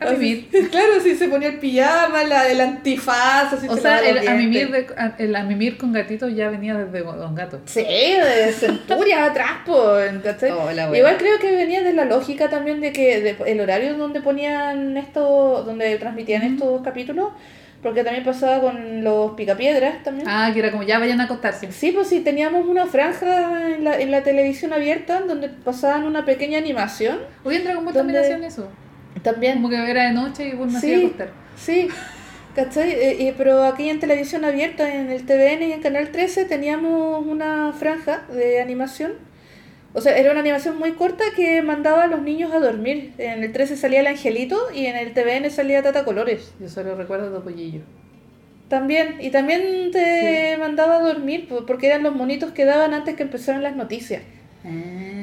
A 0.00 0.10
mimir. 0.10 0.48
Claro, 0.70 1.00
sí, 1.02 1.14
se 1.16 1.28
ponía 1.28 1.48
el 1.48 1.58
pijama, 1.58 2.24
la, 2.24 2.48
el 2.50 2.60
antifaz, 2.60 3.52
así 3.52 3.66
O 3.68 3.76
se 3.76 3.82
sea, 3.82 3.98
el 4.00 4.26
a, 4.26 4.34
mimir 4.34 4.70
de, 4.70 4.86
a- 4.96 5.14
el 5.18 5.34
a 5.36 5.42
mimir 5.44 5.76
con 5.78 5.92
gatitos 5.92 6.34
ya 6.34 6.48
venía 6.50 6.74
desde 6.74 7.04
Don 7.04 7.34
Gato. 7.34 7.60
Sí, 7.66 7.82
de 7.84 8.52
centurias 8.52 9.20
atrás, 9.30 9.50
pues. 9.64 10.12
Oh. 10.50 10.94
Igual 10.94 11.16
creo 11.16 11.38
que 11.38 11.54
venía 11.54 11.82
de 11.82 11.92
la 11.92 12.04
lógica 12.04 12.48
también 12.50 12.80
de 12.80 12.92
que 12.92 13.20
de- 13.20 13.36
el 13.46 13.60
horario 13.60 13.96
donde 13.96 14.20
ponían 14.20 14.96
esto, 14.96 15.62
donde 15.64 15.96
transmitían 15.96 16.42
Ujú. 16.44 16.52
estos 16.54 16.82
capítulos, 16.82 17.28
porque 17.82 18.02
también 18.02 18.24
pasaba 18.24 18.60
con 18.60 19.04
los 19.04 19.32
picapiedras 19.32 20.02
también. 20.02 20.26
Ah, 20.28 20.50
que 20.52 20.58
era 20.58 20.70
como 20.70 20.82
ya 20.82 20.98
vayan 20.98 21.20
a 21.20 21.24
acostarse. 21.24 21.70
Sí, 21.70 21.92
pues 21.92 22.08
sí, 22.08 22.20
teníamos 22.20 22.66
una 22.66 22.86
franja 22.86 23.74
en 23.74 23.84
la, 23.84 24.00
en 24.00 24.10
la 24.10 24.22
televisión 24.22 24.72
abierta 24.72 25.20
donde 25.20 25.48
pasaban 25.50 26.04
una 26.04 26.24
pequeña 26.24 26.58
animación. 26.58 27.18
Hoy 27.44 27.56
en 27.56 27.64
Dragon 27.64 27.84
Ball 27.84 27.94
también 27.94 28.42
eso. 28.44 28.68
También. 29.22 29.54
Como 29.54 29.68
que 29.70 29.90
era 29.90 30.04
de 30.08 30.12
noche 30.12 30.48
y 30.48 30.52
vos 30.54 30.66
me 30.72 30.80
Sí. 30.80 30.92
hacía 30.92 31.06
acostar. 31.06 31.30
Sí, 31.56 31.88
¿cachai? 32.54 32.90
Eh, 32.90 33.16
y- 33.20 33.32
pero 33.32 33.64
aquí 33.64 33.88
en 33.88 34.00
televisión 34.00 34.44
abierta, 34.44 34.92
en 34.94 35.10
el 35.10 35.24
TVN 35.24 35.62
y 35.68 35.72
en 35.72 35.80
Canal 35.80 36.10
13, 36.10 36.44
teníamos 36.44 37.24
una 37.26 37.72
franja 37.72 38.24
de 38.32 38.60
animación. 38.60 39.12
O 39.96 40.00
sea, 40.00 40.16
era 40.18 40.32
una 40.32 40.40
animación 40.40 40.76
muy 40.78 40.92
corta 40.92 41.22
que 41.36 41.62
mandaba 41.62 42.02
a 42.02 42.06
los 42.08 42.20
niños 42.22 42.52
a 42.52 42.58
dormir. 42.58 43.12
En 43.18 43.44
el 43.44 43.52
13 43.52 43.76
salía 43.76 44.00
el 44.00 44.08
angelito 44.08 44.58
y 44.74 44.86
en 44.86 44.96
el 44.96 45.12
TVN 45.14 45.48
salía 45.50 45.82
Tata 45.82 46.04
Colores. 46.04 46.52
Yo 46.60 46.68
solo 46.68 46.96
recuerdo 46.96 47.30
Topollillo. 47.32 47.80
También, 48.68 49.18
y 49.20 49.30
también 49.30 49.90
te 49.92 50.56
mandaba 50.58 50.96
a 50.96 51.00
dormir 51.00 51.46
po- 51.48 51.64
porque 51.64 51.86
eran 51.86 52.02
los 52.02 52.14
monitos 52.16 52.50
que 52.50 52.64
daban 52.64 52.92
antes 52.92 53.14
que 53.14 53.22
empezaran 53.22 53.62
las 53.62 53.76
noticias. 53.76 54.22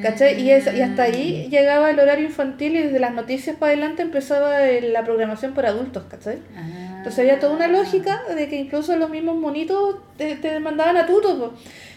¿Cachai? 0.03 0.39
Y, 0.41 0.51
es- 0.51 0.71
y 0.73 0.81
hasta 0.81 1.03
ahí 1.03 1.47
llegaba 1.49 1.89
el 1.89 1.99
horario 1.99 2.25
infantil 2.25 2.75
y 2.75 2.83
desde 2.83 2.99
las 2.99 3.13
noticias 3.13 3.55
para 3.57 3.71
adelante 3.73 4.01
empezaba 4.01 4.59
la 4.59 5.03
programación 5.03 5.53
para 5.53 5.69
adultos, 5.69 6.03
¿cachai? 6.09 6.37
Ah. 6.55 6.95
Entonces 6.97 7.19
había 7.19 7.39
toda 7.39 7.55
una 7.55 7.67
lógica 7.67 8.21
de 8.35 8.47
que 8.47 8.55
incluso 8.57 8.95
los 8.97 9.09
mismos 9.09 9.35
monitos 9.37 9.95
te, 10.17 10.35
te 10.35 10.59
mandaban 10.59 10.97
a 10.97 11.05
tuto. 11.07 11.37
po. 11.39 11.53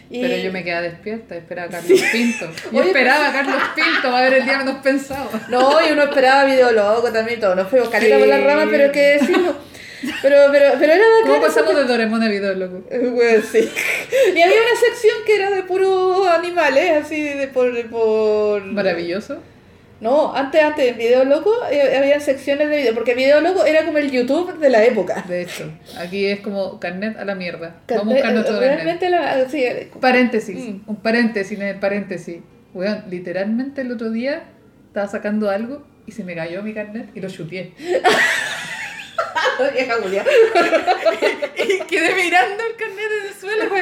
Y- 0.09 0.21
Pero 0.21 0.37
yo 0.37 0.51
me 0.51 0.63
quedaba 0.63 0.81
despierta, 0.83 1.35
esperaba 1.35 1.67
a 1.67 1.71
Carlos 1.71 1.99
Pinto. 2.11 2.45
Yo 2.71 2.79
Oye, 2.79 2.87
esperaba 2.89 3.29
a 3.29 3.31
Carlos 3.31 3.61
Pinto 3.75 4.15
a 4.15 4.21
ver 4.21 4.33
el 4.35 4.45
día 4.45 4.57
menos 4.59 4.75
pensado. 4.77 5.29
No, 5.49 5.87
y 5.87 5.91
uno 5.93 6.03
esperaba 6.03 6.45
video 6.45 6.71
loco 6.71 7.11
también 7.11 7.39
todo. 7.39 7.55
No 7.55 7.65
fue 7.65 7.79
caleta 7.89 8.15
Sí. 8.15 8.19
por 8.21 8.27
las 8.27 8.43
ramas, 8.43 8.67
pero 8.69 8.91
qué 8.91 9.17
decirlo. 9.19 9.55
Pero, 10.21 10.37
pero, 10.51 10.73
pero 10.79 10.93
era 10.93 11.03
¿Cómo 11.23 11.33
bacán. 11.35 11.49
eso 11.49 11.59
pasamos 11.61 11.75
de 11.75 11.83
Doraemon 11.85 12.23
a 12.23 12.27
video, 12.27 12.53
loco? 12.55 12.81
Eh, 12.89 12.99
bueno, 13.13 13.43
sí. 13.51 13.59
Y 14.35 14.41
había 14.41 14.57
una 14.61 14.79
sección 14.79 15.15
que 15.25 15.35
era 15.35 15.49
de 15.51 15.63
puros 15.63 16.27
animales, 16.27 16.91
así 17.03 17.21
de 17.21 17.47
por, 17.47 17.71
por... 17.89 18.63
Maravilloso. 18.63 19.41
No, 20.01 20.35
antes, 20.35 20.61
antes, 20.61 20.91
en 20.91 20.97
Video 20.97 21.23
Loco 21.23 21.53
eh, 21.71 21.95
había 21.97 22.19
secciones 22.19 22.69
de 22.69 22.77
video, 22.77 22.93
porque 22.93 23.15
Video 23.15 23.39
Loco 23.39 23.63
era 23.65 23.85
como 23.85 23.97
el 23.97 24.11
YouTube 24.11 24.59
de 24.59 24.69
la 24.69 24.83
época. 24.83 25.23
De 25.27 25.41
hecho, 25.43 25.71
aquí 25.97 26.25
es 26.25 26.41
como 26.41 26.79
carnet 26.81 27.17
a 27.17 27.23
la 27.23 27.33
mierda. 27.33 27.77
Vamos 27.87 28.07
a 28.07 28.09
buscar 28.15 28.33
nuestro 28.33 28.59
carnet. 28.59 28.75
Realmente 28.75 29.09
la, 29.09 29.49
sí, 29.49 29.63
eh, 29.63 29.89
Paréntesis, 30.01 30.57
Mm. 30.57 30.81
un 30.87 30.95
paréntesis 30.97 31.57
en 31.57 31.65
el 31.65 31.79
paréntesis. 31.79 32.37
Weón, 32.73 33.05
literalmente 33.09 33.81
el 33.81 33.91
otro 33.93 34.11
día 34.11 34.43
estaba 34.87 35.07
sacando 35.07 35.49
algo 35.49 35.81
y 36.05 36.11
se 36.11 36.25
me 36.25 36.35
cayó 36.35 36.61
mi 36.61 36.73
carnet 36.73 37.07
y 37.15 37.21
lo 37.21 37.29
chuteé. 37.29 37.71
vieja 39.73 39.95
Julia. 40.01 40.25
Y 41.57 41.79
quedé 41.85 42.13
mirando 42.15 42.63
el 42.63 42.75
carnet 42.75 43.11
en 43.21 43.27
el 43.27 43.33
suelo. 43.33 43.75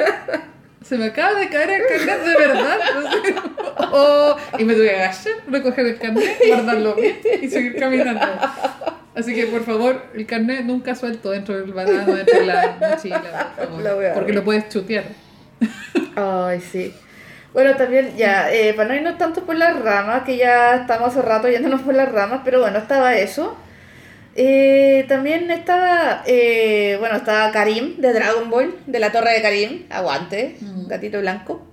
Se 0.84 0.98
me 0.98 1.06
acaba 1.06 1.40
de 1.40 1.50
caer 1.50 1.70
el 1.72 1.88
carnet 1.88 2.24
de 2.24 2.38
verdad. 2.38 2.80
Oh, 3.96 4.36
y 4.58 4.64
me 4.64 4.74
tuve 4.74 4.86
que 4.86 4.96
agachar, 4.96 5.34
recoger 5.48 5.86
el 5.86 6.00
carnet, 6.00 6.40
guardarlo 6.48 6.96
bien 6.96 7.20
y 7.42 7.48
seguir 7.48 7.76
caminando. 7.76 8.26
Así 9.16 9.36
que 9.36 9.46
por 9.48 9.64
favor, 9.64 10.02
el 10.16 10.26
carnet 10.26 10.66
nunca 10.66 10.96
suelto 10.96 11.30
dentro 11.30 11.56
del 11.56 11.74
banano, 11.74 12.16
dentro 12.16 12.40
de 12.40 12.46
la 12.46 12.78
mochila, 12.80 13.54
por 13.56 13.84
favor. 13.84 14.14
Porque 14.16 14.34
lo 14.34 14.44
puedes 14.44 14.70
chutear. 14.70 15.04
Ay, 16.16 16.60
sí. 16.60 16.94
Bueno, 17.54 17.76
también 17.76 18.18
ya, 18.18 18.52
eh, 18.52 18.74
para 18.74 18.90
no 18.90 18.96
irnos 18.96 19.18
tanto 19.20 19.44
por 19.46 19.56
las 19.56 19.80
ramas, 19.80 20.24
que 20.24 20.38
ya 20.38 20.76
estamos 20.78 21.10
hace 21.10 21.22
rato 21.22 21.48
yéndonos 21.48 21.82
por 21.82 21.94
las 21.94 22.12
ramas, 22.12 22.42
pero 22.44 22.60
bueno, 22.60 22.80
estaba 22.80 23.16
eso. 23.16 23.56
Eh, 24.36 25.06
también 25.08 25.52
estaba, 25.52 26.24
eh, 26.26 26.98
bueno, 27.00 27.18
estaba 27.18 27.52
Karim 27.52 27.98
de 27.98 28.14
Dragon 28.14 28.50
Ball, 28.50 28.76
de 28.88 29.00
la 29.00 29.12
Torre 29.12 29.34
de 29.34 29.42
Karim, 29.42 29.84
aguante, 29.90 30.56
Mm. 30.60 30.88
gatito 30.88 31.20
blanco. 31.20 31.68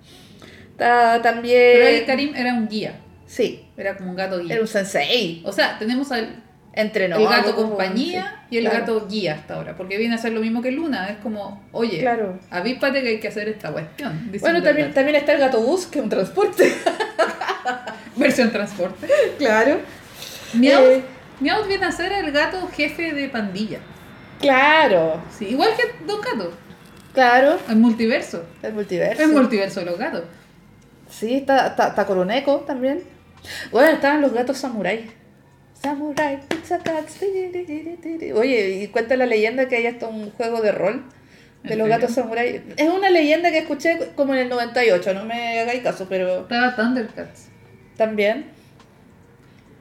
Está 0.73 1.21
también... 1.23 1.73
Pero 1.75 1.87
ahí 1.87 2.05
Karim 2.07 2.35
era 2.35 2.55
un 2.55 2.69
guía, 2.69 2.95
Sí, 3.27 3.65
era 3.77 3.97
como 3.97 4.11
un 4.11 4.17
gato 4.17 4.39
guía. 4.41 4.53
era 4.55 4.63
un 4.63 4.69
sensei. 4.69 5.41
O 5.45 5.53
sea, 5.53 5.79
tenemos 5.79 6.11
al 6.13 6.43
Entrenó. 6.73 7.17
el 7.17 7.25
gato 7.27 7.55
compañía 7.57 8.43
sí, 8.49 8.55
y 8.57 8.59
el 8.59 8.65
claro. 8.65 8.79
gato 8.81 9.07
guía 9.09 9.35
hasta 9.35 9.55
ahora. 9.55 9.77
Porque 9.77 9.97
viene 9.99 10.15
a 10.15 10.19
ser 10.19 10.33
lo 10.33 10.41
mismo 10.41 10.61
que 10.63 10.71
Luna. 10.71 11.09
Es 11.11 11.17
como, 11.19 11.63
oye, 11.73 11.99
Claro. 12.01 12.39
avíspate 12.51 13.03
que 13.03 13.09
hay 13.09 13.21
que 13.21 13.29
hacer 13.29 13.49
esta 13.49 13.73
cuestión. 13.73 14.31
Bueno, 14.41 14.63
también, 14.63 14.93
también 14.95 15.17
está 15.17 15.33
el 15.33 15.41
gato 15.41 15.61
bus, 15.61 15.87
que 15.87 15.99
es 15.99 16.05
un 16.05 16.11
transporte. 16.11 16.73
Versión 18.17 18.51
transporte. 18.53 19.07
claro. 19.39 19.79
Meowth, 20.55 20.83
Eh. 20.83 21.03
Meowth 21.41 21.67
viene 21.67 21.87
a 21.87 21.93
ser 21.93 22.13
el 22.13 22.31
gato 22.33 22.69
jefe 22.69 23.13
de 23.13 23.29
pandilla. 23.29 23.79
Claro, 24.41 25.21
Sí, 25.37 25.49
igual 25.49 25.71
que 25.77 26.05
Don 26.07 26.21
Gato. 26.21 26.53
claro. 27.13 27.59
El 27.69 27.77
multiverso. 27.77 28.45
El 28.63 28.73
multiverso. 28.73 29.23
El 29.23 29.33
multiverso 29.33 29.81
de 29.81 29.87
los 29.87 29.99
gatos. 29.99 30.23
Sí, 31.11 31.35
está, 31.35 31.67
está, 31.69 31.89
está 31.89 32.07
Coroneco 32.07 32.61
también. 32.61 33.03
Bueno, 33.71 33.91
estaban 33.91 34.21
los 34.23 34.33
gatos 34.33 34.59
samurai. 34.59 35.11
Samurai, 35.83 36.39
pizza 36.49 36.79
cats. 36.79 37.19
Oye, 38.35 38.83
y 38.83 38.89
cuenta 38.89 39.17
la 39.17 39.27
leyenda 39.27 39.67
que 39.69 39.77
hay 39.77 39.87
hasta 39.87 40.07
un 40.09 40.31
juego 40.31 40.61
de 40.61 40.73
rol 40.73 41.05
de 41.63 41.73
¿En 41.75 41.79
los 41.79 41.89
gatos 41.89 42.13
samurai. 42.13 42.63
Es 42.77 42.89
una 42.89 43.11
leyenda 43.11 43.51
que 43.51 43.59
escuché 43.59 44.13
como 44.15 44.35
en 44.35 44.41
el 44.41 44.49
98, 44.49 45.15
no 45.15 45.25
me 45.25 45.61
hagáis 45.61 45.83
caso, 45.83 46.07
pero 46.09 46.43
Estaba 46.43 46.75
Thundercats. 46.77 47.49
también. 47.97 48.47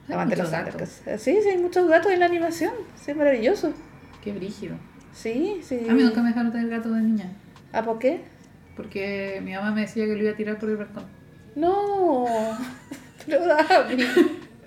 Aguante 0.09 0.35
los 0.35 0.49
gatos. 0.51 0.89
Sí, 1.17 1.37
sí, 1.41 1.49
hay 1.49 1.57
muchos 1.57 1.87
gatos 1.87 2.11
en 2.11 2.19
la 2.19 2.25
animación. 2.25 2.73
Sí, 2.95 3.13
maravilloso. 3.13 3.71
Qué 4.23 4.31
brígido. 4.33 4.75
Sí, 5.13 5.59
sí. 5.63 5.79
A 5.89 5.93
mí 5.93 6.03
nunca 6.03 6.21
me 6.21 6.29
dejaron 6.29 6.51
tener 6.51 6.69
gato 6.69 6.89
de 6.91 7.01
niña. 7.01 7.31
¿Ah, 7.73 7.83
por 7.83 7.99
qué? 7.99 8.21
Porque 8.75 9.41
mi 9.43 9.53
mamá 9.53 9.71
me 9.71 9.81
decía 9.81 10.05
que 10.05 10.13
lo 10.15 10.21
iba 10.23 10.31
a 10.31 10.35
tirar 10.35 10.57
por 10.59 10.69
el 10.69 10.77
balcón. 10.77 11.03
No. 11.55 12.25
Pero. 13.25 13.45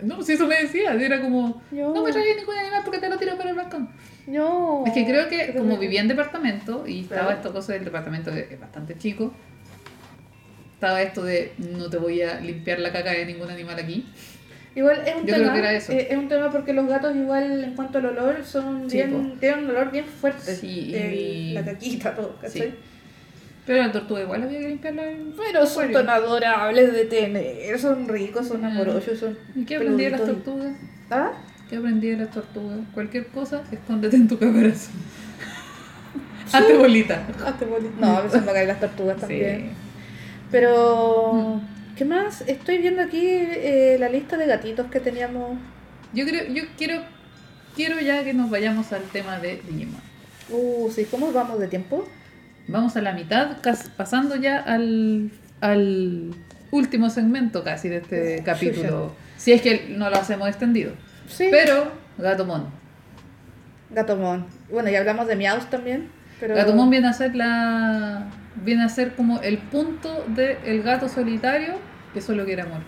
No, 0.03 0.21
si 0.23 0.33
eso 0.33 0.47
me 0.49 0.57
decía, 0.63 0.93
era 0.95 1.21
como, 1.21 1.63
No. 1.71 1.95
no 1.95 2.03
me 2.03 2.11
traigas 2.13 2.37
ningún 2.37 2.57
animal 2.57 2.83
porque 2.85 2.99
te 2.99 3.09
lo 3.09 3.17
tiro 3.19 3.37
por 3.37 3.47
el 3.47 3.55
balcón. 3.55 3.89
No. 4.27 4.85
Es 4.87 4.93
que 4.93 5.05
creo 5.07 5.29
que 5.29 5.39
Pero 5.47 5.59
como 5.61 5.75
me- 5.75 5.79
vivía 5.81 6.01
en 6.01 6.09
departamento 6.09 6.87
y 6.87 7.01
estaba 7.03 7.21
Claro. 7.23 7.37
esta 7.37 7.53
cosa 7.53 7.73
del 7.75 7.85
departamento 7.85 8.31
de, 8.33 8.49
es 8.53 8.61
bastante 8.61 8.97
chico, 8.99 9.33
estaba 10.75 11.01
esto 11.03 11.23
de 11.23 11.53
no 11.59 11.89
te 11.89 11.99
voy 11.99 12.21
a 12.23 12.41
limpiar 12.41 12.81
la 12.81 12.93
caca 12.93 13.13
de 13.13 13.25
ningún 13.27 13.49
animal 13.51 13.79
aquí. 13.79 14.07
Igual 14.75 15.03
es 15.07 15.15
un 15.17 15.27
Yo 15.27 15.35
tema. 15.37 15.73
eh, 15.73 15.77
Es 16.11 16.17
un 16.17 16.29
tema 16.29 16.51
porque 16.51 16.73
los 16.73 16.87
gatos, 16.89 17.15
igual 17.15 17.63
en 17.65 17.75
cuanto 17.75 17.99
al 17.99 18.07
olor, 18.07 18.43
son 18.45 18.89
Sí, 18.89 18.97
bien, 18.97 19.37
tienen 19.39 19.65
un 19.65 19.71
olor 19.71 19.91
bien 19.91 20.07
fuerte. 20.07 20.55
Sí, 20.57 20.95
El- 20.95 21.13
y- 21.15 21.53
La 21.53 21.65
caquita, 21.65 22.15
todo, 22.15 22.37
¿cachai? 22.41 22.63
Sí. 22.71 22.75
Pero 23.67 23.83
la 23.83 23.93
tortuga 23.93 24.23
igual 24.23 24.43
había 24.43 24.59
que 24.61 24.69
limpiarla. 24.69 25.03
Pero 25.37 25.67
son 25.67 25.85
Bueno. 25.93 25.99
tan 26.01 26.09
adorables 26.09 26.93
de 26.93 27.05
tener, 27.05 27.79
son 27.79 28.09
ricos, 28.09 28.49
son 28.49 28.65
Ah. 28.65 28.69
amorosos, 28.69 29.19
son. 29.19 29.39
¿Y 29.55 29.65
qué 29.65 29.77
aprendí 29.77 30.05
de 30.05 30.11
las 30.11 30.25
tortugas? 30.25 30.73
¿Ah? 31.11 31.33
¿Qué 31.69 31.77
aprendí 31.77 32.09
de 32.09 32.17
las 32.17 32.31
tortugas? 32.31 32.79
Cualquier 32.95 33.27
cosa, 33.29 33.63
escóndete 33.71 34.17
en 34.17 34.27
tu 34.27 34.39
caparazón. 34.39 34.95
Hazte 36.53 36.75
bolita. 36.77 37.27
Hazte 37.47 37.65
bonito. 37.67 37.95
No, 38.01 38.17
a 38.17 38.23
veces 38.23 38.45
me 38.45 38.53
caen 38.53 38.69
las 38.69 38.81
tortugas 38.81 39.17
también. 39.19 39.61
Sí. 39.61 39.67
Pero. 40.51 41.61
¿Qué 42.03 42.09
más? 42.09 42.43
Estoy 42.49 42.79
viendo 42.79 43.01
aquí 43.01 43.25
eh, 43.25 43.97
la 43.97 44.09
lista 44.09 44.37
de 44.37 44.45
gatitos 44.45 44.89
que 44.89 44.99
teníamos. 44.99 45.57
Yo 46.13 46.27
creo, 46.27 46.53
yo 46.53 46.65
quiero, 46.77 47.01
quiero 47.77 48.01
ya 48.01 48.25
que 48.25 48.35
nos 48.35 48.51
vayamos 48.51 48.93
al 48.93 49.03
tema 49.03 49.39
de 49.39 49.61
Digimon. 49.69 50.01
Uh, 50.51 50.91
sí, 50.91 51.07
¿cómo 51.09 51.31
vamos 51.31 51.61
de 51.61 51.69
tiempo? 51.69 52.05
Vamos 52.67 52.97
a 52.97 53.03
la 53.03 53.13
mitad, 53.13 53.59
pasando 53.97 54.35
ya 54.35 54.59
al, 54.59 55.31
al 55.61 56.35
último 56.73 57.09
segmento 57.09 57.63
casi 57.63 57.89
de 57.89 57.99
este 57.99 58.43
capítulo. 58.45 59.15
Si 59.37 59.53
es 59.53 59.63
que 59.63 59.87
no 59.91 60.11
lo 60.11 60.17
hacemos 60.17 60.49
extendido. 60.49 60.95
Sí. 61.29 61.51
Pero, 61.53 61.93
Gatomon. 62.19 62.67
Gatomon. 63.91 64.45
Bueno, 64.73 64.91
y 64.91 64.97
hablamos 64.97 65.29
de 65.29 65.37
Miaus 65.37 65.71
también. 65.71 66.09
Pero... 66.41 66.57
Gatomon 66.57 66.91
viene 66.91 67.07
a 67.07 67.13
ser 67.13 67.37
la. 67.37 68.27
viene 68.57 68.83
a 68.83 68.89
ser 68.89 69.15
como 69.15 69.41
el 69.41 69.59
punto 69.59 70.25
del 70.35 70.83
gato 70.83 71.09
solitario 71.09 71.92
que 72.13 72.21
solo 72.21 72.45
quiere 72.45 72.63
amor. 72.63 72.83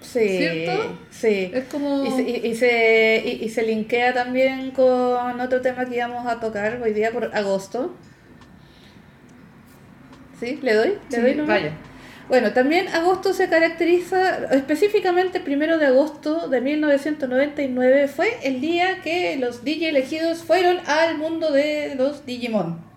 Sí, 0.00 0.20
¿Cierto? 0.38 1.06
sí. 1.10 1.50
Es 1.52 1.66
como. 1.66 2.04
Y 2.04 2.10
se, 2.10 2.22
y, 2.22 2.46
y 2.46 2.54
se, 2.56 3.22
y, 3.24 3.44
y 3.44 3.48
se 3.50 3.62
linkea 3.64 4.14
también 4.14 4.70
con 4.72 5.40
otro 5.40 5.60
tema 5.60 5.86
que 5.86 5.96
íbamos 5.96 6.26
a 6.26 6.40
tocar 6.40 6.80
hoy 6.82 6.92
día 6.94 7.12
por 7.12 7.34
agosto. 7.34 8.00
¿Sí? 10.32 10.58
¿Le 10.62 10.74
doy? 10.74 11.02
¿Le 11.10 11.20
Sí, 11.20 11.20
doy 11.20 11.34
nomás? 11.34 11.62
vaya. 11.62 11.78
Bueno, 12.28 12.52
también 12.52 12.88
agosto 12.88 13.32
se 13.34 13.48
caracteriza, 13.48 14.46
específicamente 14.52 15.38
el 15.38 15.44
primero 15.44 15.78
de 15.78 15.86
agosto 15.86 16.48
de 16.48 16.60
1999 16.60 18.08
fue 18.08 18.38
el 18.44 18.60
día 18.60 19.02
que 19.02 19.36
los 19.36 19.64
DJ 19.64 19.88
elegidos 19.90 20.44
fueron 20.44 20.78
al 20.86 21.18
mundo 21.18 21.50
de 21.52 21.94
los 21.96 22.24
Digimon. 22.26 22.89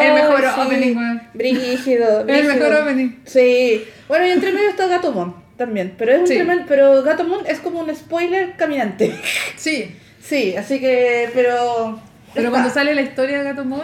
El 0.00 0.12
mejor 0.14 0.44
opening. 0.66 0.96
Brígido, 1.34 2.20
El 2.26 2.44
mejor 2.44 2.74
opening. 2.82 3.10
Sí. 3.24 3.84
Bueno, 4.08 4.26
y 4.26 4.30
entre 4.30 4.52
medio 4.52 4.68
está 4.68 4.86
Gatomon 4.86 5.34
también. 5.56 5.94
Pero 5.96 6.12
es 6.12 6.20
un 6.20 6.26
Sí. 6.26 6.34
tremen- 6.38 6.64
pero 6.68 7.02
Gatomon 7.02 7.46
es 7.46 7.60
como 7.60 7.80
un 7.80 7.94
spoiler 7.94 8.56
caminante. 8.56 9.14
Sí, 9.56 9.96
Sí, 10.20 10.54
así 10.56 10.78
que, 10.80 11.30
pero. 11.34 11.98
pero 12.32 12.46
está. 12.46 12.50
cuando 12.50 12.70
sale 12.70 12.94
la 12.94 13.02
historia 13.02 13.38
de 13.38 13.44
Gatomon, 13.44 13.82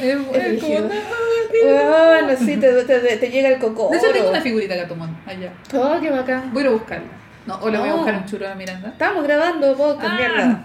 es, 0.00 0.04
Es 0.04 0.46
es 0.54 0.62
como. 0.62 0.76
"Ah, 0.78 2.18
Bueno, 2.22 2.38
sí, 2.38 2.56
te, 2.56 2.72
te, 2.84 3.16
te 3.16 3.28
llega 3.30 3.48
el 3.48 3.58
coco. 3.58 3.88
De 3.90 3.96
hecho, 3.98 4.12
tengo 4.12 4.30
una 4.30 4.40
figurita 4.40 4.74
de 4.74 4.80
Gatomon 4.82 5.16
allá. 5.26 5.52
Oh, 5.74 5.98
qué 6.00 6.10
bacán. 6.10 6.50
Voy 6.52 6.62
a 6.62 6.66
ir 6.66 6.68
a 6.68 6.72
buscarla. 6.72 7.08
No, 7.46 7.56
o 7.62 7.70
le 7.70 7.78
voy 7.78 7.88
a 7.88 7.94
buscar 7.94 8.14
un 8.16 8.24
churo 8.26 8.46
a 8.46 8.50
la 8.50 8.54
Miranda. 8.54 8.88
Estamos 8.90 9.24
grabando 9.24 9.76
podcast, 9.76 10.08
Ah. 10.12 10.16
mierda. 10.18 10.64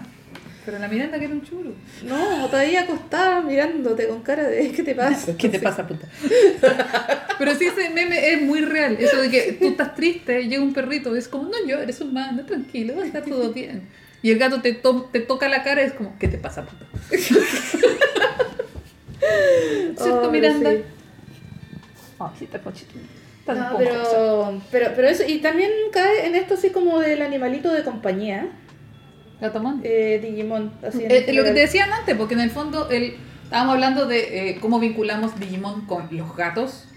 Pero 0.64 0.78
la 0.80 0.88
Miranda 0.88 1.18
quiere 1.18 1.32
un 1.32 1.42
churo. 1.42 1.70
No, 2.04 2.46
todavía 2.48 2.82
acostada 2.82 3.40
mirándote 3.40 4.08
con 4.08 4.22
cara 4.22 4.42
de 4.48 4.72
¿qué 4.72 4.82
te 4.82 4.94
pasa? 4.96 5.36
¿Qué 5.38 5.48
te 5.48 5.60
pasa, 5.60 5.86
puta? 5.86 6.08
Pero 7.38 7.54
sí, 7.54 7.66
ese 7.66 7.90
meme 7.90 8.32
es 8.32 8.42
muy 8.42 8.60
real. 8.62 8.96
Eso 8.98 9.20
de 9.20 9.30
que 9.30 9.52
tú 9.60 9.68
estás 9.68 9.94
triste, 9.94 10.42
llega 10.48 10.62
un 10.62 10.72
perrito 10.74 11.14
es 11.14 11.28
como, 11.28 11.44
no 11.44 11.64
llores, 11.66 12.00
humano, 12.00 12.44
tranquilo, 12.44 13.00
estar 13.02 13.22
todo 13.24 13.52
bien. 13.52 13.88
Y 14.22 14.32
el 14.32 14.38
gato 14.38 14.60
te, 14.60 14.72
to- 14.72 15.08
te 15.12 15.20
toca 15.20 15.48
la 15.48 15.62
cara 15.62 15.82
y 15.82 15.86
es 15.86 15.92
como, 15.92 16.18
¿qué 16.18 16.26
te 16.28 16.38
pasa, 16.38 16.64
puta? 16.64 16.84
¿Cierto, 19.96 20.22
Oh, 20.24 20.30
Miranda? 20.30 20.70
sí. 20.72 20.82
Ah, 22.18 22.32
sí, 22.38 22.44
está 22.46 22.58
cochito. 22.60 22.94
Está 23.46 23.54
No, 23.70 23.78
pero, 23.78 24.60
pero, 24.72 24.90
pero 24.96 25.08
eso, 25.08 25.22
y 25.26 25.38
también 25.38 25.70
cae 25.92 26.26
en 26.26 26.34
esto 26.34 26.54
así 26.54 26.70
como 26.70 26.98
del 26.98 27.22
animalito 27.22 27.72
de 27.72 27.84
compañía, 27.84 28.48
Gatomon. 29.40 29.80
eh, 29.84 30.18
Digimon. 30.22 30.72
Así 30.86 31.04
Eh, 31.08 31.32
lo 31.32 31.44
que 31.44 31.52
te 31.52 31.60
decían 31.60 31.92
antes, 31.92 32.16
porque 32.16 32.34
en 32.34 32.40
el 32.40 32.50
fondo 32.50 32.90
el, 32.90 33.14
estábamos 33.44 33.74
hablando 33.74 34.06
de 34.06 34.50
eh, 34.50 34.58
cómo 34.60 34.80
vinculamos 34.80 35.38
Digimon 35.38 35.86
con 35.86 36.08
los 36.10 36.34
gatos, 36.36 36.88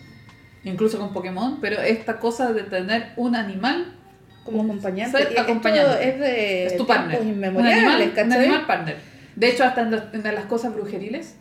incluso 0.63 0.97
con 0.97 1.13
Pokémon, 1.13 1.59
pero 1.61 1.79
esta 1.81 2.19
cosa 2.19 2.51
de 2.51 2.63
tener 2.63 3.11
un 3.15 3.35
animal 3.35 3.93
como 4.43 4.63
acompañante. 4.63 5.17
Ser 5.19 5.39
acompañante. 5.39 6.09
es 6.09 6.19
de 6.19 6.65
es 6.65 6.77
tu 6.77 6.87
partner. 6.87 7.19
Un 7.21 7.27
animal, 7.27 7.55
un 7.55 8.33
animal 8.33 8.65
partner. 8.65 8.97
De 9.35 9.49
hecho, 9.49 9.63
hasta 9.63 9.81
en, 9.81 9.91
los- 9.91 10.03
en 10.13 10.23
las 10.23 10.45
cosas 10.45 10.73
brujeriles. 10.73 11.35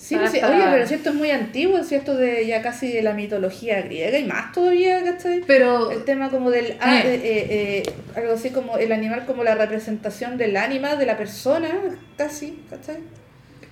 Sí, 0.00 0.14
pues 0.16 0.30
sí, 0.30 0.38
oye, 0.44 0.62
pero 0.70 0.86
si 0.86 0.94
esto 0.94 1.08
es 1.10 1.16
muy 1.16 1.30
antiguo, 1.32 1.82
si 1.82 1.96
esto 1.96 2.14
de 2.14 2.46
ya 2.46 2.62
casi 2.62 2.92
de 2.92 3.02
la 3.02 3.14
mitología 3.14 3.82
griega 3.82 4.16
y 4.16 4.24
más 4.24 4.52
todavía, 4.52 5.02
¿cachai? 5.02 5.42
Pero 5.44 5.90
El 5.90 6.04
tema 6.04 6.30
como 6.30 6.50
del, 6.50 6.76
ah, 6.80 7.00
Eh. 7.00 7.14
eh, 7.14 7.20
eh, 7.24 7.82
eh, 7.88 7.92
algo 8.14 8.32
así 8.34 8.50
como 8.50 8.78
el 8.78 8.92
animal 8.92 9.26
como 9.26 9.42
la 9.42 9.56
representación 9.56 10.38
del 10.38 10.56
ánima, 10.56 10.94
de 10.94 11.04
la 11.04 11.16
persona, 11.16 11.68
casi, 12.16 12.62
¿cachai? 12.70 12.98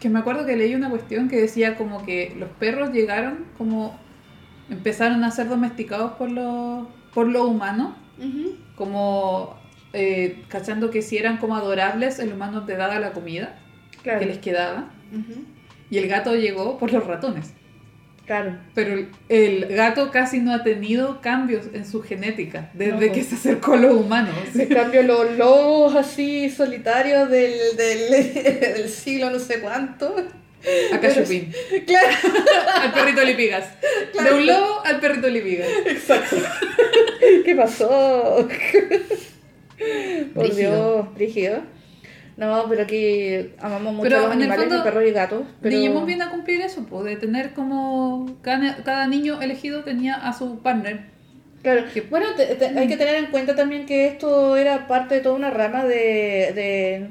que 0.00 0.08
me 0.10 0.18
acuerdo 0.18 0.44
que 0.44 0.56
leí 0.56 0.74
una 0.74 0.90
cuestión 0.90 1.28
que 1.28 1.40
decía 1.40 1.76
como 1.76 2.04
que 2.04 2.34
los 2.36 2.50
perros 2.50 2.90
llegaron 2.92 3.46
como 3.56 3.98
empezaron 4.68 5.24
a 5.24 5.30
ser 5.30 5.48
domesticados 5.48 6.12
por 6.18 6.30
los 6.30 6.86
por 7.14 7.28
lo 7.28 7.46
humano 7.46 7.96
como 8.76 9.56
eh, 9.94 10.42
cachando 10.48 10.90
que 10.90 11.00
si 11.00 11.16
eran 11.16 11.38
como 11.38 11.56
adorables 11.56 12.18
el 12.18 12.32
humano 12.32 12.66
te 12.66 12.76
daba 12.76 12.98
la 13.00 13.12
comida 13.12 13.58
Claro. 14.02 14.18
que 14.20 14.26
les 14.26 14.38
quedaba 14.38 14.90
y 15.90 15.98
el 15.98 16.08
gato 16.08 16.34
llegó 16.34 16.78
por 16.78 16.92
los 16.92 17.06
ratones 17.06 17.52
Claro. 18.26 18.56
pero 18.74 19.06
el, 19.28 19.66
gato 19.66 20.10
casi 20.10 20.40
no 20.40 20.52
ha 20.52 20.64
tenido 20.64 21.20
cambios 21.20 21.66
en 21.72 21.86
su 21.86 22.02
genética 22.02 22.70
desde 22.74 22.92
No, 22.92 22.98
que 22.98 23.08
pues. 23.08 23.26
se 23.28 23.34
acercó 23.36 23.74
a 23.74 23.76
los 23.76 23.94
humanos 23.94 24.34
En 24.58 24.68
cambio, 24.68 25.04
los 25.04 25.36
lobos 25.36 25.94
así 25.94 26.50
solitarios 26.50 27.30
del, 27.30 27.52
del, 27.76 28.34
del 28.74 28.88
siglo 28.88 29.30
no 29.30 29.38
sé 29.38 29.60
cuánto. 29.60 30.16
acá 30.92 31.14
Chupín 31.14 31.52
Claro, 31.86 32.08
al 32.82 32.92
perrito 32.92 33.22
Lipigas 33.22 33.68
de 34.20 34.32
un 34.34 34.44
lobo 34.44 34.84
al 34.84 34.98
perrito 34.98 35.28
Lipigas 35.28 35.68
exacto. 35.86 36.34
¿Qué 37.44 37.54
pasó? 37.54 38.48
Por. 40.34 40.54
Dios, 40.54 41.14
brígido. 41.14 41.62
No, 42.36 42.64
pero 42.68 42.82
aquí 42.82 43.50
amamos 43.58 43.94
mucho 43.94 44.02
Pero 44.02 44.18
a 44.18 44.22
los 44.24 44.32
animales, 44.32 44.64
fondo, 44.64 44.74
los 44.76 44.84
perros 44.84 45.04
y 45.06 45.10
gatos. 45.12 45.42
Pero... 45.62 45.74
Digimon 45.76 46.04
viene 46.06 46.24
a 46.24 46.30
cumplir 46.30 46.60
eso, 46.60 46.84
pues, 46.84 47.04
de 47.04 47.16
tener 47.16 47.54
como 47.54 48.36
cada, 48.42 48.76
cada 48.84 49.06
niño 49.06 49.40
elegido 49.40 49.84
tenía 49.84 50.14
a 50.14 50.32
su 50.34 50.58
partner. 50.60 51.00
Claro, 51.62 51.84
Que- 51.92 52.02
bueno, 52.02 52.26
te- 52.36 52.54
te- 52.54 52.66
hay 52.78 52.86
que 52.88 52.96
tener 52.98 53.14
en 53.16 53.26
cuenta 53.30 53.56
también 53.56 53.86
que 53.86 54.06
esto 54.06 54.56
era 54.56 54.86
parte 54.86 55.14
de 55.16 55.20
toda 55.22 55.34
una 55.34 55.50
rama 55.50 55.84
de... 55.84 56.52
de 56.54 57.08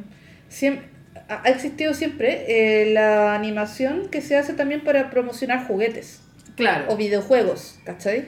siem- 0.49 0.81
ha 1.27 1.41
ha 1.43 1.49
existido 1.49 1.95
siempre 1.95 2.45
eh, 2.47 2.93
la 2.93 3.33
animación 3.33 4.09
que 4.11 4.21
se 4.21 4.37
hace 4.37 4.53
también 4.53 4.83
para 4.83 5.09
promocionar 5.09 5.65
juguetes 5.65 6.21
Claro. 6.55 6.85
o 6.89 6.95
videojuegos, 6.97 7.79
¿cachai? 7.83 8.27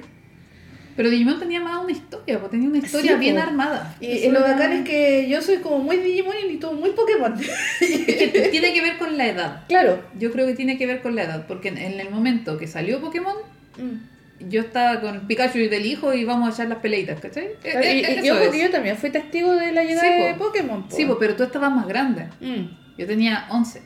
Pero 0.98 1.10
Digimon 1.12 1.40
tenía 1.40 1.62
más 1.62 1.82
una 1.82 1.92
historia, 1.94 2.40
pues 2.40 2.52
tenía 2.52 2.68
una 2.68 2.80
historia 2.80 3.14
Sí, 3.14 3.20
bien 3.20 3.36
po. 3.36 3.42
armada. 3.44 3.96
Y, 4.02 4.28
lo 4.30 4.42
bacán 4.42 4.74
es 4.74 4.84
que 4.84 5.30
yo 5.30 5.42
soy 5.42 5.58
como 5.58 5.78
muy 5.78 5.98
Digimon 5.98 6.36
y 6.50 6.58
tú 6.58 6.74
muy 6.74 6.90
Pokémon. 6.90 7.40
es 7.82 8.06
que 8.16 8.50
tiene 8.52 8.74
que 8.74 8.82
ver 8.82 8.98
con 8.98 9.16
la 9.18 9.28
edad. 9.28 9.64
claro. 9.70 10.02
Yo 10.20 10.32
creo 10.32 10.46
que 10.48 10.56
tiene 10.56 10.78
que 10.78 10.86
ver 10.88 11.02
con 11.04 11.16
la 11.16 11.24
edad, 11.24 11.46
porque 11.48 11.70
en, 11.70 11.78
en 11.78 12.00
el 12.02 12.10
momento 12.10 12.58
que 12.58 12.68
salió 12.68 13.00
Pokémon, 13.00 13.36
Mm. 13.78 14.50
yo 14.50 14.62
estaba 14.62 15.00
con 15.02 15.28
Pikachu 15.28 15.60
y 15.60 15.68
del 15.68 15.86
hijo 15.86 16.12
y 16.16 16.26
vamos 16.26 16.50
a 16.50 16.54
echar 16.54 16.68
las 16.68 16.80
peleitas, 16.80 17.20
¿cachai? 17.20 17.46
Eh, 17.46 17.56
Claro, 17.62 17.80
eh, 17.82 17.94
y, 17.96 18.00
eh, 18.00 18.22
y- 18.24 18.28
es. 18.28 18.50
que 18.50 18.60
yo 18.64 18.72
también 18.72 18.98
fui 18.98 19.12
testigo 19.12 19.54
de 19.54 19.72
la 19.72 19.84
llegada 19.84 20.02
Sí, 20.18 20.24
de 20.24 20.34
po. 20.34 20.46
Pokémon. 20.46 20.90
po. 20.90 20.96
Sí, 20.96 21.06
pues, 21.06 21.18
pero 21.20 21.36
tú 21.36 21.44
estabas 21.44 21.72
más 21.72 21.88
grande. 21.88 22.24
Mm. 22.42 22.66
Yo 22.98 23.06
tenía 23.06 23.46
11. 23.52 23.84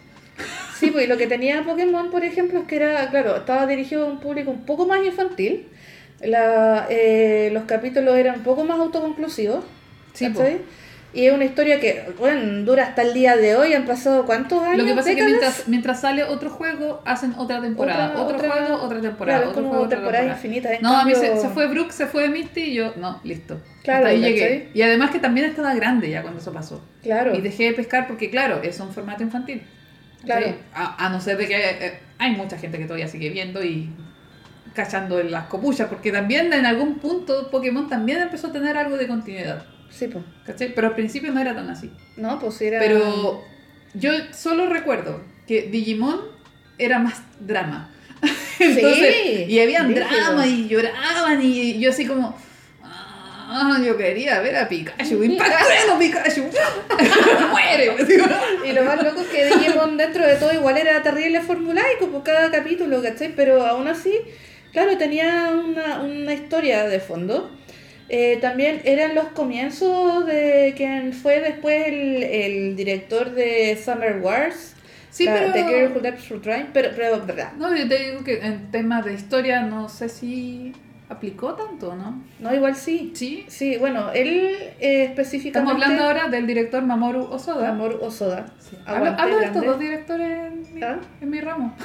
Sí, 0.80 0.92
pues 0.92 1.06
y 1.06 1.08
lo 1.10 1.18
que 1.18 1.28
tenía 1.28 1.62
Pokémon, 1.64 2.10
por 2.10 2.24
ejemplo, 2.24 2.62
es 2.62 2.68
que 2.68 2.78
era, 2.78 3.10
claro, 3.10 3.36
estaba 3.36 3.68
dirigido 3.68 4.06
a 4.08 4.10
un 4.12 4.20
público 4.22 4.50
un 4.50 4.66
poco 4.66 4.88
más 4.88 5.06
infantil. 5.06 5.68
La, 6.24 6.88
eh, 6.90 7.50
los 7.54 7.64
capítulos 7.64 8.16
eran 8.16 8.36
un 8.38 8.44
poco 8.44 8.64
más 8.64 8.80
autoconclusivos. 8.80 9.64
Sí. 10.14 10.28
Y 11.14 11.26
es 11.26 11.34
una 11.34 11.44
historia 11.44 11.82
que, 11.82 12.06
bueno, 12.20 12.64
dura 12.64 12.84
hasta 12.84 13.02
el 13.02 13.14
día 13.14 13.36
de 13.36 13.56
hoy. 13.58 13.74
Han 13.74 13.86
pasado 13.86 14.26
cuántos 14.26 14.64
años. 14.64 14.78
Lo 14.78 14.86
que 14.86 14.94
pasa 14.94 15.10
es 15.12 15.18
que 15.18 15.24
mientras, 15.26 15.68
mientras 15.68 16.00
sale 16.00 16.24
otro 16.24 16.50
juego, 16.50 17.02
hacen 17.04 17.34
otra 17.38 17.60
temporada. 17.60 18.12
Otra- 18.12 18.22
otro 18.24 18.38
otra- 18.38 18.50
juego, 18.52 18.82
otra 18.82 19.02
temporada. 19.02 19.38
Claro, 19.40 19.50
otro 19.52 19.62
como 19.62 19.70
juego, 19.72 19.86
otra 19.86 19.98
temporada. 19.98 20.28
infinitas. 20.28 20.82
No, 20.82 20.96
a 20.98 21.04
mí 21.04 21.14
se, 21.14 21.38
se 21.38 21.50
fue 21.50 21.68
Brooke, 21.68 21.92
se 21.92 22.06
fue 22.08 22.30
Misty 22.30 22.62
y 22.62 22.74
yo, 22.76 22.94
no, 22.96 23.20
listo. 23.26 23.60
Claro, 23.84 24.06
Hasta 24.06 24.10
ahí 24.10 24.22
llegué. 24.22 24.70
Y 24.74 24.82
además 24.84 25.12
que 25.12 25.20
también 25.20 25.48
estaba 25.48 25.74
grande 25.76 26.10
ya 26.10 26.22
cuando 26.22 26.40
eso 26.40 26.54
pasó. 26.54 26.82
Claro. 27.04 27.36
Y 27.36 27.42
dejé 27.42 27.64
de 27.66 27.74
pescar 27.74 28.08
porque, 28.08 28.30
claro, 28.30 28.62
es 28.64 28.80
un 28.80 28.94
formato 28.94 29.22
infantil. 29.24 29.64
Claro. 30.24 30.54
A 30.74 31.10
no 31.10 31.20
ser 31.20 31.36
de 31.38 31.48
que 31.48 31.56
eh, 31.58 32.00
hay 32.20 32.32
mucha 32.36 32.58
gente 32.58 32.78
que 32.78 32.86
todavía 32.86 33.08
sigue 33.10 33.30
viendo 33.32 33.62
y 33.66 33.90
cachando 34.74 35.20
en 35.20 35.32
las 35.32 35.46
copuchas, 35.48 35.88
porque 35.90 36.12
también 36.12 36.52
en 36.54 36.66
algún 36.66 36.96
punto 37.00 37.50
Pokémon 37.52 37.90
también 37.90 38.22
empezó 38.22 38.48
a 38.48 38.52
tener 38.52 38.78
algo 38.78 38.98
de 38.98 39.08
continuidad. 39.08 39.66
Sí, 39.90 40.08
pues. 40.08 40.24
¿Cachai? 40.46 40.74
Pero 40.74 40.88
al 40.88 40.96
principio 40.96 41.32
no 41.34 41.40
era 41.42 41.54
tan 41.54 41.70
así. 41.70 41.92
No, 42.18 42.40
pues 42.40 42.62
era. 42.62 42.80
Pero 42.80 43.44
yo 43.94 44.12
solo 44.34 44.68
recuerdo 44.68 45.22
que 45.48 45.64
Digimon 45.64 46.22
era 46.78 47.00
más 47.00 47.22
drama. 47.40 47.90
Entonces, 48.60 49.16
Sí, 49.24 49.46
y 49.50 49.60
habían 49.60 49.94
drama 49.94 50.48
y 50.48 50.68
lloraban 50.68 51.42
y 51.42 51.80
yo 51.80 51.90
así 51.90 52.06
como... 52.06 52.38
"Ah, 52.84 53.78
yo 53.86 53.98
quería 53.98 54.40
ver 54.40 54.56
a 54.56 54.70
Pikachu, 54.70 55.24
impactando 55.26 56.00
Pikachu, 56.00 56.44
muere. 57.52 58.06
digo. 58.06 58.26
Y 58.66 58.72
lo 58.72 58.84
más 58.86 59.04
loco 59.04 59.20
es 59.22 59.28
que 59.28 59.46
Digimon 59.46 59.98
dentro 59.98 60.26
de 60.26 60.36
todo 60.36 60.54
igual 60.54 60.78
era 60.78 61.04
terrible 61.04 61.42
formulaico 61.42 62.08
por 62.08 62.24
cada 62.24 62.50
capítulo, 62.50 63.02
¿cachai? 63.02 63.34
Pero 63.36 63.66
aún 63.66 63.90
así, 63.90 64.14
claro, 64.72 64.98
tenía 64.98 65.52
una, 65.54 66.02
una 66.02 66.34
historia 66.34 66.86
de 66.88 67.00
fondo. 67.00 67.52
Eh, 68.10 68.40
también 68.42 68.82
eran 68.84 69.16
los 69.16 69.28
comienzos 69.30 70.26
de 70.26 70.74
quien 70.76 71.14
fue 71.14 71.40
después 71.40 71.88
el, 71.88 72.24
el 72.24 72.76
director 72.76 73.32
de 73.32 73.80
Summer 73.84 74.18
Wars, 74.22 74.76
Sí, 75.10 75.26
la- 75.26 75.34
pero- 75.34 75.54
The 75.54 75.64
Girl 75.64 75.92
Who 75.96 76.02
Leapt 76.02 76.20
Through 76.28 76.42
Time, 76.42 76.66
pero, 76.74 76.90
pero 76.96 77.26
verdad. 77.26 77.54
No, 77.58 77.74
yo 77.76 77.88
te 77.88 77.98
digo 77.98 78.24
que 78.24 78.40
en 78.40 78.70
temas 78.72 79.06
de 79.06 79.14
historia 79.14 79.62
no 79.62 79.88
sé 79.90 80.10
si 80.10 80.74
aplicó 81.10 81.54
tanto, 81.56 81.96
¿no? 81.96 82.22
No, 82.40 82.54
igual 82.54 82.76
sí. 82.76 83.12
Sí. 83.16 83.46
Sí, 83.50 83.78
bueno, 83.78 84.12
él 84.14 84.56
eh, 84.80 85.04
específicamente... 85.04 85.74
Estamos 85.74 85.84
hablando 85.84 86.04
ahora 86.06 86.28
del 86.30 86.48
director 86.48 86.82
Mamoru 86.84 87.24
Osoda. 87.26 87.70
Amor 87.70 88.00
Osoda. 88.02 88.46
Sí. 88.60 88.78
Hablo, 88.86 89.16
hablo 89.18 89.40
de 89.40 89.46
estos 89.46 89.66
dos 89.66 89.80
directores 89.80 90.28
en 90.30 90.74
mi, 90.76 90.82
¿Ah? 90.84 91.00
en 91.22 91.30
mi 91.30 91.40
ramo. 91.42 91.76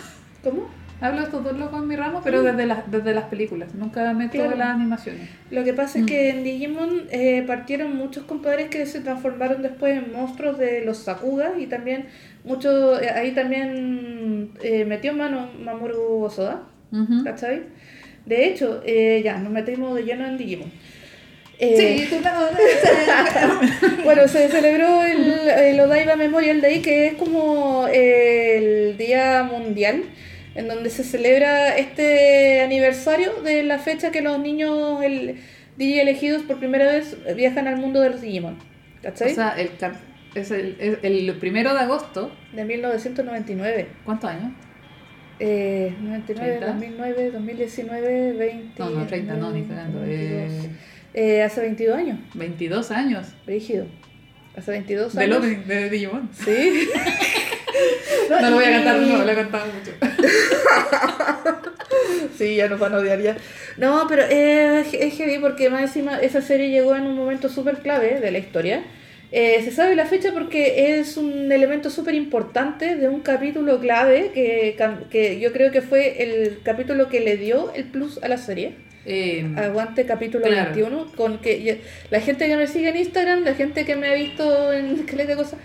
¿Cómo? 0.45 0.69
Hablo 1.01 1.19
de 1.21 1.25
estos 1.27 1.45
dos 1.45 1.59
locos 1.59 1.83
en 1.83 1.89
mi 1.89 1.97
ramo, 1.97 2.23
pero 2.25 2.43
desde, 2.43 2.65
las 2.65 2.91
desde 2.91 3.13
las 3.13 3.25
películas. 3.25 3.75
Nunca 3.75 4.13
meto 4.15 4.33
Claro. 4.33 4.57
las 4.57 4.69
animaciones. 4.69 5.29
Lo 5.51 5.63
que 5.63 5.75
pasa 5.75 5.99
Mm. 5.99 6.01
es 6.03 6.07
que 6.07 6.29
en 6.31 6.43
Digimon 6.45 7.03
eh, 7.11 7.45
partieron 7.47 7.95
muchos 7.97 8.25
compadres 8.25 8.69
que 8.69 8.87
se 8.87 9.01
transformaron 9.01 9.61
después 9.63 9.97
en 9.99 10.13
monstruos 10.13 10.59
de 10.59 10.85
los 10.87 10.99
Sakugas 10.99 11.53
y 11.59 11.67
también 11.67 12.07
mucho 12.45 12.99
eh, 13.01 13.11
ahí 13.11 13.33
también 13.33 14.53
eh, 14.63 14.85
metió 14.87 15.13
mano 15.13 15.51
Mamoru 15.63 16.23
Osoda, 16.25 16.63
Ujú. 16.93 17.25
¿cachai? 17.25 17.63
De 18.25 18.47
hecho, 18.47 18.83
eh, 18.87 19.21
ya, 19.23 19.37
nos 19.39 19.53
metimos 19.53 19.95
de 19.95 20.03
lleno 20.05 20.27
en 20.27 20.39
Digimon. 20.39 20.71
Eh, 21.59 22.07
Sí, 22.09 22.15
tú 22.17 22.23
no- 22.23 22.31
Bueno, 24.05 24.29
se 24.29 24.49
celebró 24.49 25.03
el, 25.03 25.49
el 25.49 25.81
Odaiba 25.81 26.17
Memorial 26.17 26.61
Day, 26.61 26.81
que 26.81 27.09
es 27.09 27.15
como 27.15 27.87
el 27.93 28.97
Día 28.99 29.43
Mundial, 29.51 30.03
en 30.57 30.69
donde 30.69 30.91
se 30.91 31.05
celebra 31.05 31.77
este 31.77 32.61
aniversario 32.63 33.43
de 33.43 33.63
la 33.63 33.79
fecha 33.79 34.11
que 34.11 34.23
los 34.23 34.39
niños 34.39 35.03
el, 35.03 35.37
DJ 35.77 36.01
elegidos 36.03 36.43
por 36.43 36.59
primera 36.59 36.87
vez 36.87 37.17
viajan 37.37 37.69
al 37.69 37.77
mundo 37.77 38.01
de 38.01 38.11
los 38.11 38.21
Digimon. 38.23 38.55
O 38.55 39.03
¿Cachai? 39.03 39.35
sea, 39.35 39.51
el, 39.59 39.71
es 40.35 40.51
el, 40.51 40.77
es 40.81 40.99
el 41.03 41.35
primero 41.39 41.75
de 41.75 41.81
agosto. 41.81 42.33
de 42.55 42.65
1999. 42.65 43.87
¿Cuántos 44.05 44.31
años? 44.31 44.53
Eh, 45.39 45.95
99, 46.01 46.57
30. 46.59 46.67
2009, 46.67 47.31
2019, 47.31 48.33
20. 48.33 48.83
No, 48.83 48.91
no, 48.91 49.07
30 49.07 49.35
no, 49.35 49.51
ni 49.53 49.63
cagando. 49.65 50.01
22. 50.01 50.65
Eh, 50.65 50.71
Eh, 51.19 51.43
hace 51.43 51.61
22 51.63 51.97
años, 51.97 52.19
22 52.35 52.91
años. 52.91 53.27
rígido. 53.47 53.87
Hace 54.57 54.71
22 54.71 55.15
Del 55.15 55.33
años. 55.33 55.39
opening 55.45 55.65
de 55.67 55.91
Digimon. 55.91 56.31
Sí. 56.33 56.89
No 58.31 58.51
lo 58.51 58.57
voy 58.57 58.65
a 58.65 58.71
cantar, 58.73 58.97
no, 58.97 59.25
lo 59.25 59.31
he 59.31 59.35
cantado 59.35 59.67
mucho. 59.67 59.93
Sí, 62.37 62.57
ya 62.57 62.69
nos 62.69 62.79
van 62.79 62.95
a 62.95 62.99
odiar 62.99 63.21
ya. 63.21 63.37
No, 63.77 64.07
pero 64.09 64.23
eh, 64.29 64.85
es 64.93 65.15
heavy 65.17 65.39
porque 65.39 65.71
más 65.71 65.83
encima 65.83 66.19
esa 66.19 66.43
serie 66.43 66.69
llegó 66.71 66.95
en 66.95 67.05
un 67.05 67.15
momento 67.15 67.49
súper 67.49 67.79
clave 67.79 68.21
de 68.21 68.31
la 68.31 68.39
historia. 68.39 68.85
Eh, 69.33 69.61
se 69.65 69.73
sabe 69.73 69.97
la 69.97 70.07
fecha 70.07 70.33
porque 70.33 70.99
es 71.01 71.17
un 71.17 71.51
elemento 71.51 71.91
súper 71.91 72.15
importante 72.15 72.97
de 72.97 73.09
un 73.09 73.21
capítulo 73.21 73.81
clave 73.81 74.31
que, 74.35 74.77
que 75.11 75.41
yo 75.41 75.53
creo 75.53 75.73
que 75.73 75.83
fue 75.83 76.23
el 76.23 76.61
capítulo 76.63 77.09
que 77.09 77.21
le 77.21 77.37
dio 77.37 77.73
el 77.75 77.85
plus 77.85 78.23
a 78.23 78.29
la 78.29 78.39
serie. 78.39 78.75
Eh, 79.05 79.47
Aguante 79.57 80.05
capítulo 80.05 80.45
Claro. 80.45 80.73
21. 80.75 81.13
Con 81.17 81.39
que 81.39 81.81
la 82.11 82.21
gente 82.21 82.49
que 82.49 82.57
me 82.57 82.67
sigue 82.67 82.89
en 82.89 82.97
Instagram, 82.97 83.45
la 83.45 83.55
gente 83.55 83.85
que 83.85 83.97
me 83.97 84.09
ha 84.09 84.15
visto 84.15 84.73
en 84.73 84.97
esqueleto 85.01 85.31
de 85.31 85.37
cosas, 85.37 85.59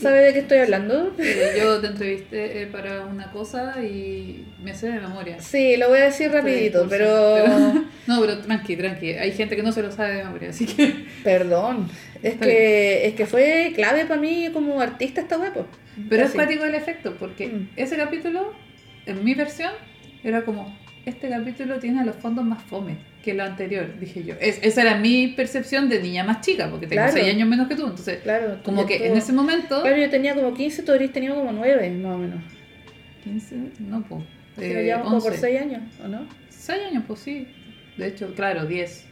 sabe 0.00 0.22
de 0.24 0.32
qué 0.32 0.38
estoy 0.40 0.58
hablando. 0.58 1.14
eh, 1.18 1.54
yo 1.58 1.80
te 1.80 1.86
entrevisté 1.88 2.62
eh, 2.62 2.66
para 2.66 3.04
una 3.06 3.30
cosa 3.32 3.82
y 3.82 4.44
me 4.62 4.74
sé 4.74 4.88
de 4.90 5.00
memoria. 5.00 5.40
Sí, 5.40 5.76
lo 5.76 5.88
voy 5.88 5.98
a 6.00 6.04
decir 6.06 6.30
rapidito, 6.30 6.86
pero... 6.88 7.36
No, 8.06 8.20
pero 8.20 8.38
tranqui, 8.38 8.76
tranqui. 8.76 9.10
Hay 9.14 9.32
gente 9.32 9.56
que 9.56 9.62
no 9.62 9.72
se 9.72 9.82
lo 9.82 9.90
sabe 9.90 10.14
de 10.16 10.24
memoria, 10.24 10.50
así 10.50 10.64
que... 10.66 11.06
Perdón, 11.24 11.88
es 12.22 12.34
Está 12.34 12.46
que, 12.46 13.06
es 13.08 13.14
que 13.14 13.26
fue 13.26 13.72
clave 13.74 14.04
para 14.04 14.20
mí 14.20 14.48
como 14.52 14.80
artista 14.80 15.20
esta 15.20 15.38
web. 15.38 15.52
Pero 16.08 16.22
es 16.22 16.28
Así. 16.28 16.36
cuático 16.38 16.64
el 16.64 16.74
efecto, 16.74 17.16
porque 17.18 17.48
Mm. 17.48 17.68
ese 17.76 17.96
capítulo, 17.96 18.52
en 19.06 19.24
mi 19.24 19.34
versión, 19.34 19.72
era 20.22 20.44
como, 20.44 20.76
este 21.06 21.28
capítulo 21.30 21.78
tiene 21.78 22.04
los 22.04 22.16
fondos 22.16 22.44
más 22.44 22.62
fome 22.64 22.96
que 23.22 23.32
lo 23.34 23.44
anterior, 23.44 23.98
dije 23.98 24.22
yo. 24.24 24.34
Es, 24.40 24.58
esa 24.62 24.82
era 24.82 24.96
mi 24.96 25.28
percepción 25.28 25.88
de 25.88 26.00
niña 26.02 26.22
más 26.24 26.40
chica, 26.42 26.68
porque 26.70 26.86
tengo 26.86 27.02
Claro. 27.02 27.12
6 27.16 27.34
años 27.34 27.48
menos 27.48 27.68
que 27.68 27.74
tú, 27.76 27.82
entonces, 27.86 28.18
Claro, 28.22 28.58
como 28.64 28.86
que 28.86 28.98
tú- 28.98 29.04
en 29.04 29.16
ese 29.16 29.32
momento... 29.32 29.82
Claro, 29.82 29.96
yo 29.96 30.10
tenía 30.10 30.34
como 30.34 30.52
15, 30.54 30.82
tú 30.82 30.92
habrías 30.92 31.12
tenido 31.12 31.34
como 31.34 31.50
9, 31.52 31.90
más 31.90 32.14
o 32.14 32.18
menos. 32.18 32.40
15, 33.24 33.56
no, 33.80 34.02
pues... 34.02 34.22
Nos 34.56 34.66
llevamos 34.66 35.08
como 35.08 35.22
por 35.22 35.34
6 35.36 35.60
años, 35.60 35.82
¿o 36.04 36.08
no? 36.08 36.26
6 36.50 36.80
años, 36.90 37.04
pues 37.06 37.20
sí. 37.20 37.48
De 37.96 38.06
hecho, 38.08 38.32
claro, 38.34 38.64
10. 38.66 39.04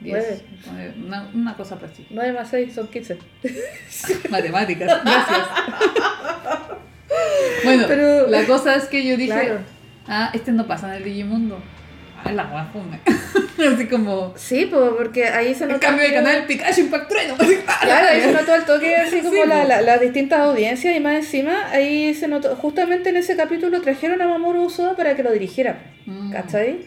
10. 0.00 0.16
Nueve. 0.16 0.40
Eh, 0.78 0.94
Una, 1.06 1.28
una 1.34 1.54
cosa 1.56 1.78
para 1.78 1.92
ti. 1.92 2.06
9 2.10 2.32
más 2.32 2.48
6 2.50 2.72
son 2.74 2.88
15. 2.88 3.18
Matemáticas, 4.30 5.02
gracias. 5.04 5.48
bueno, 7.64 7.84
Pero- 7.86 8.26
la 8.28 8.44
cosa 8.46 8.74
es 8.76 8.84
que 8.86 9.04
yo 9.06 9.16
dije, 9.16 9.32
Claro. 9.32 9.60
Ah, 10.08 10.30
este 10.34 10.52
no 10.52 10.66
pasa 10.66 10.88
en 10.88 10.94
el 10.94 11.04
Digimundo. 11.04 11.60
Ah, 12.22 12.32
la 12.32 12.44
guapa. 12.44 12.80
Así 13.74 13.86
como, 13.86 14.34
Sí, 14.36 14.66
pues, 14.70 14.90
porque 14.96 15.24
ahí 15.26 15.54
se 15.54 15.64
el 15.64 15.70
notó. 15.70 15.80
cambio 15.80 16.06
de 16.06 16.12
canal, 16.14 16.44
Pikachu 16.46 16.80
Impact 16.82 17.08
Trueno. 17.08 17.34
Ah, 17.66 17.78
Claro, 17.82 18.08
ahí 18.10 18.20
se 18.20 18.32
notó 18.32 18.54
el 18.54 18.64
toque 18.64 18.96
así 18.96 19.20
como 19.22 19.32
Sí, 19.42 19.48
la- 19.48 19.62
po. 19.62 19.68
la- 19.68 19.80
las 19.82 20.00
distintas 20.00 20.40
audiencias 20.40 20.94
y 20.96 21.00
más 21.00 21.14
encima, 21.14 21.70
ahí 21.70 22.14
se 22.14 22.28
notó, 22.28 22.56
justamente 22.56 23.08
en 23.10 23.16
ese 23.16 23.36
capítulo 23.36 23.80
trajeron 23.80 24.20
a 24.22 24.28
Mamoru 24.28 24.64
Osoda 24.64 24.96
para 24.96 25.14
que 25.16 25.22
lo 25.22 25.32
dirigiera, 25.32 25.78
Mm. 26.06 26.32
¿cachai? 26.32 26.78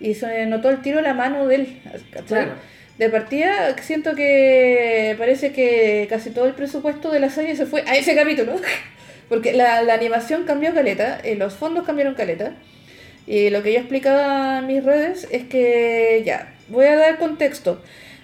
Y 0.00 0.14
se 0.14 0.44
notó 0.46 0.68
el 0.70 0.82
tiro 0.82 1.00
la 1.00 1.14
mano 1.14 1.46
de 1.46 1.54
él, 1.56 1.80
¿cachai? 2.10 2.44
Claro. 2.44 2.52
De 2.98 3.08
partida, 3.10 3.74
siento 3.82 4.14
que 4.14 5.14
parece 5.18 5.52
que 5.52 6.06
casi 6.10 6.30
todo 6.30 6.46
el 6.46 6.52
presupuesto 6.54 7.10
de 7.10 7.20
la 7.20 7.28
serie 7.30 7.56
se 7.56 7.66
fue 7.66 7.82
a 7.86 7.96
ese 7.96 8.14
capítulo. 8.14 8.54
Porque 9.28 9.52
la, 9.52 9.82
la 9.82 9.94
animación 9.94 10.44
cambió 10.44 10.74
caleta, 10.74 11.20
eh, 11.24 11.36
los 11.36 11.54
fondos 11.54 11.84
cambiaron 11.84 12.14
caleta. 12.14 12.54
Y 13.26 13.50
lo 13.50 13.62
que 13.62 13.72
yo 13.72 13.78
explicaba 13.78 14.58
en 14.58 14.66
mis 14.66 14.84
redes 14.84 15.26
es 15.30 15.44
que, 15.44 16.22
ya, 16.26 16.54
voy 16.68 16.86
a 16.86 16.96
dar 16.96 17.18
contexto. 17.18 17.80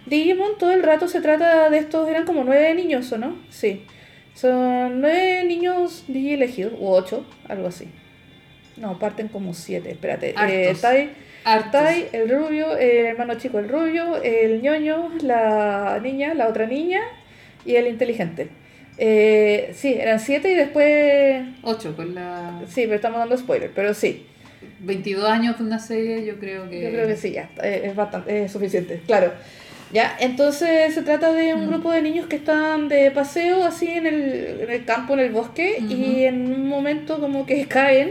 Digimon 0.07 0.59
todo 0.59 0.72
el 0.72 0.82
rato 0.82 1.09
se 1.09 1.20
trata 1.20 1.70
de 1.70 1.78
estos, 1.78 2.09
eran 2.09 2.24
como 2.24 2.44
nueve 2.44 2.74
niños, 2.74 3.11
¿o 3.12 3.18
no? 3.18 3.38
Sí. 3.51 3.84
Son 4.34 5.01
nueve 5.01 5.44
niños 5.44 6.05
Digi 6.09 6.34
elegidos, 6.34 6.74
u 6.78 6.88
ocho, 6.88 7.24
algo 7.48 7.68
así. 7.68 7.88
No, 8.76 8.98
parten 8.98 9.28
como 9.28 9.55
siete, 9.55 9.90
espérate. 9.90 10.34
Eh. 10.48 10.74
Tai. 10.80 11.11
Tai, 11.72 12.09
el 12.12 12.28
rubio, 12.28 12.76
el 12.76 13.07
hermano 13.07 13.34
chico, 13.34 13.59
el 13.59 13.68
rubio, 13.68 14.22
el 14.22 14.61
ñoño, 14.61 15.11
la 15.22 15.98
niña, 16.03 16.34
la 16.34 16.48
otra 16.48 16.66
niña 16.66 17.01
y 17.64 17.76
el 17.76 17.86
inteligente. 17.86 18.48
Eh, 19.03 19.70
sí, 19.74 19.94
eran 19.98 20.20
siete 20.20 20.53
y 20.53 20.55
después... 20.55 21.42
8 21.62 21.96
con 21.96 22.14
la... 22.14 22.61
Sí, 22.68 22.82
pero 22.82 22.96
estamos 22.96 23.18
dando 23.18 23.34
spoiler, 23.38 23.70
pero 23.74 23.94
sí. 23.94 24.26
22 24.80 25.24
años 25.28 25.57
de 25.59 25.64
una 25.64 25.78
serie, 25.78 26.26
yo 26.26 26.38
creo 26.38 26.68
que... 26.68 26.82
Yo 26.82 26.90
creo 26.90 27.07
que 27.07 27.16
sí, 27.16 27.30
ya, 27.32 27.48
eh, 27.62 27.80
es 27.86 27.96
bastante, 27.96 28.44
es 28.44 28.53
suficiente, 28.53 29.01
claro. 29.07 29.32
Ya, 29.90 30.14
entonces 30.20 30.92
se 30.94 31.01
trata 31.03 31.32
de 31.32 31.55
un 31.55 31.64
Mm. 31.66 31.68
grupo 31.70 31.90
de 31.92 32.03
niños 32.03 32.26
que 32.26 32.36
están 32.36 32.88
de 32.88 33.11
paseo 33.11 33.64
así 33.64 33.88
en 33.88 34.07
el, 34.07 34.61
en 34.64 34.70
el 34.70 34.84
campo, 34.84 35.14
en 35.14 35.20
el 35.20 35.32
bosque, 35.32 35.78
y 35.88 36.24
en 36.24 36.53
un 36.53 36.68
momento 36.68 37.20
como 37.20 37.46
que 37.46 37.64
caen, 37.66 38.11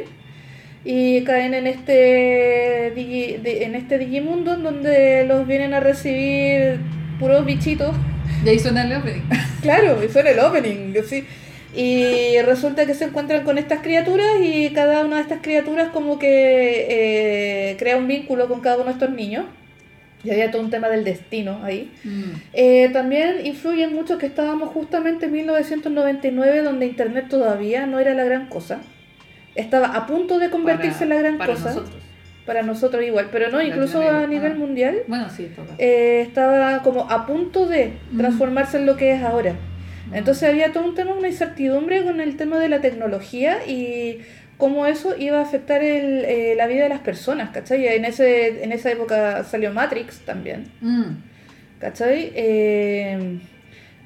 y 0.84 1.24
caen 1.24 1.54
en 1.54 1.68
este, 1.68 2.94
digi- 2.96 3.40
en 3.44 3.76
este 3.76 3.98
Digimundo 4.00 4.56
en 4.56 4.64
donde 4.64 5.24
los 5.26 5.46
vienen 5.46 5.74
a 5.76 5.80
recibir 5.80 6.80
puros 7.20 7.46
bichitos. 7.46 7.96
Y 8.46 8.50
ahí 8.50 8.60
suena 8.60 8.84
el 8.84 8.94
opening. 8.94 9.22
Claro, 9.62 10.02
y 10.04 10.08
suena 10.08 10.30
el 10.30 10.40
opening, 10.40 10.94
sí. 11.06 11.26
Y 11.76 12.40
resulta 12.46 12.86
que 12.86 12.94
se 12.94 13.04
encuentran 13.06 13.44
con 13.44 13.58
estas 13.58 13.82
criaturas 13.82 14.26
y 14.42 14.70
cada 14.72 15.04
una 15.06 15.18
de 15.18 15.22
estas 15.24 15.40
criaturas 15.42 15.90
como 15.90 16.18
que 16.18 16.86
eh, 17.72 17.76
crea 17.78 17.98
un 17.98 18.08
vínculo 18.08 18.48
con 18.48 18.62
cada 18.62 18.78
uno 18.78 18.86
de 18.86 18.92
estos 18.94 19.12
niños. 19.12 19.46
Y 20.24 20.32
había 20.32 20.50
todo 20.52 20.62
un 20.62 20.70
tema 20.70 20.88
del 20.90 21.04
destino 21.04 21.60
ahí. 21.64 21.92
Mm. 22.04 22.22
Eh, 22.54 22.90
también 22.92 23.46
influye 23.46 23.88
mucho 23.88 24.18
que 24.18 24.26
estábamos 24.26 24.70
justamente 24.74 25.28
en 25.28 25.32
1999 25.34 26.62
donde 26.62 26.86
Internet 26.88 27.26
todavía 27.30 27.86
no 27.86 28.00
era 28.00 28.14
la 28.14 28.24
gran 28.24 28.48
cosa. 28.48 28.80
Estaba 29.56 29.88
a 29.88 30.08
punto 30.08 30.40
de 30.40 30.50
convertirse 30.50 31.00
Para- 31.00 31.04
en 31.06 31.10
la 31.10 31.16
gran 31.16 31.38
para 31.38 31.54
cosa. 31.54 31.70
nosotros. 31.70 31.96
Para 32.50 32.64
nosotros 32.64 33.04
igual, 33.04 33.28
pero 33.32 33.52
no, 33.52 33.62
incluso 33.62 34.02
a 34.02 34.26
nivel 34.26 34.54
Ah. 34.54 34.56
mundial. 34.56 34.96
Bueno, 35.06 35.30
sí, 35.30 35.52
toca. 35.56 35.74
eh, 35.78 36.22
estaba 36.28 36.82
como 36.82 37.02
a 37.08 37.28
punto 37.28 37.68
de 37.68 37.92
Mm. 38.12 38.18
transformarse 38.18 38.78
en 38.78 38.88
lo 38.88 38.98
que 38.98 39.12
es 39.12 39.22
ahora. 39.22 39.54
Mm. 40.10 40.16
Entonces 40.16 40.50
había 40.50 40.72
todo 40.74 40.84
un 40.86 40.96
tema, 40.96 41.14
una 41.14 41.28
incertidumbre 41.28 42.02
con 42.02 42.20
el 42.20 42.38
tema 42.38 42.58
de 42.58 42.68
la 42.68 42.82
tecnología 42.82 43.60
y 43.68 44.22
cómo 44.58 44.88
eso 44.88 45.16
iba 45.16 45.38
a 45.38 45.42
afectar 45.44 45.84
el, 45.84 46.26
eh, 46.26 46.56
la 46.58 46.66
vida 46.66 46.82
de 46.86 46.90
las 46.90 47.02
personas, 47.02 47.52
¿cachai? 47.52 47.86
En, 47.88 48.04
ese, 48.04 48.64
en 48.64 48.72
esa 48.72 48.90
época 48.92 49.44
salió 49.44 49.72
Matrix 49.72 50.22
también, 50.26 50.72
Mm. 50.82 51.04
¿cachai? 51.80 52.32
Eh, 52.34 53.38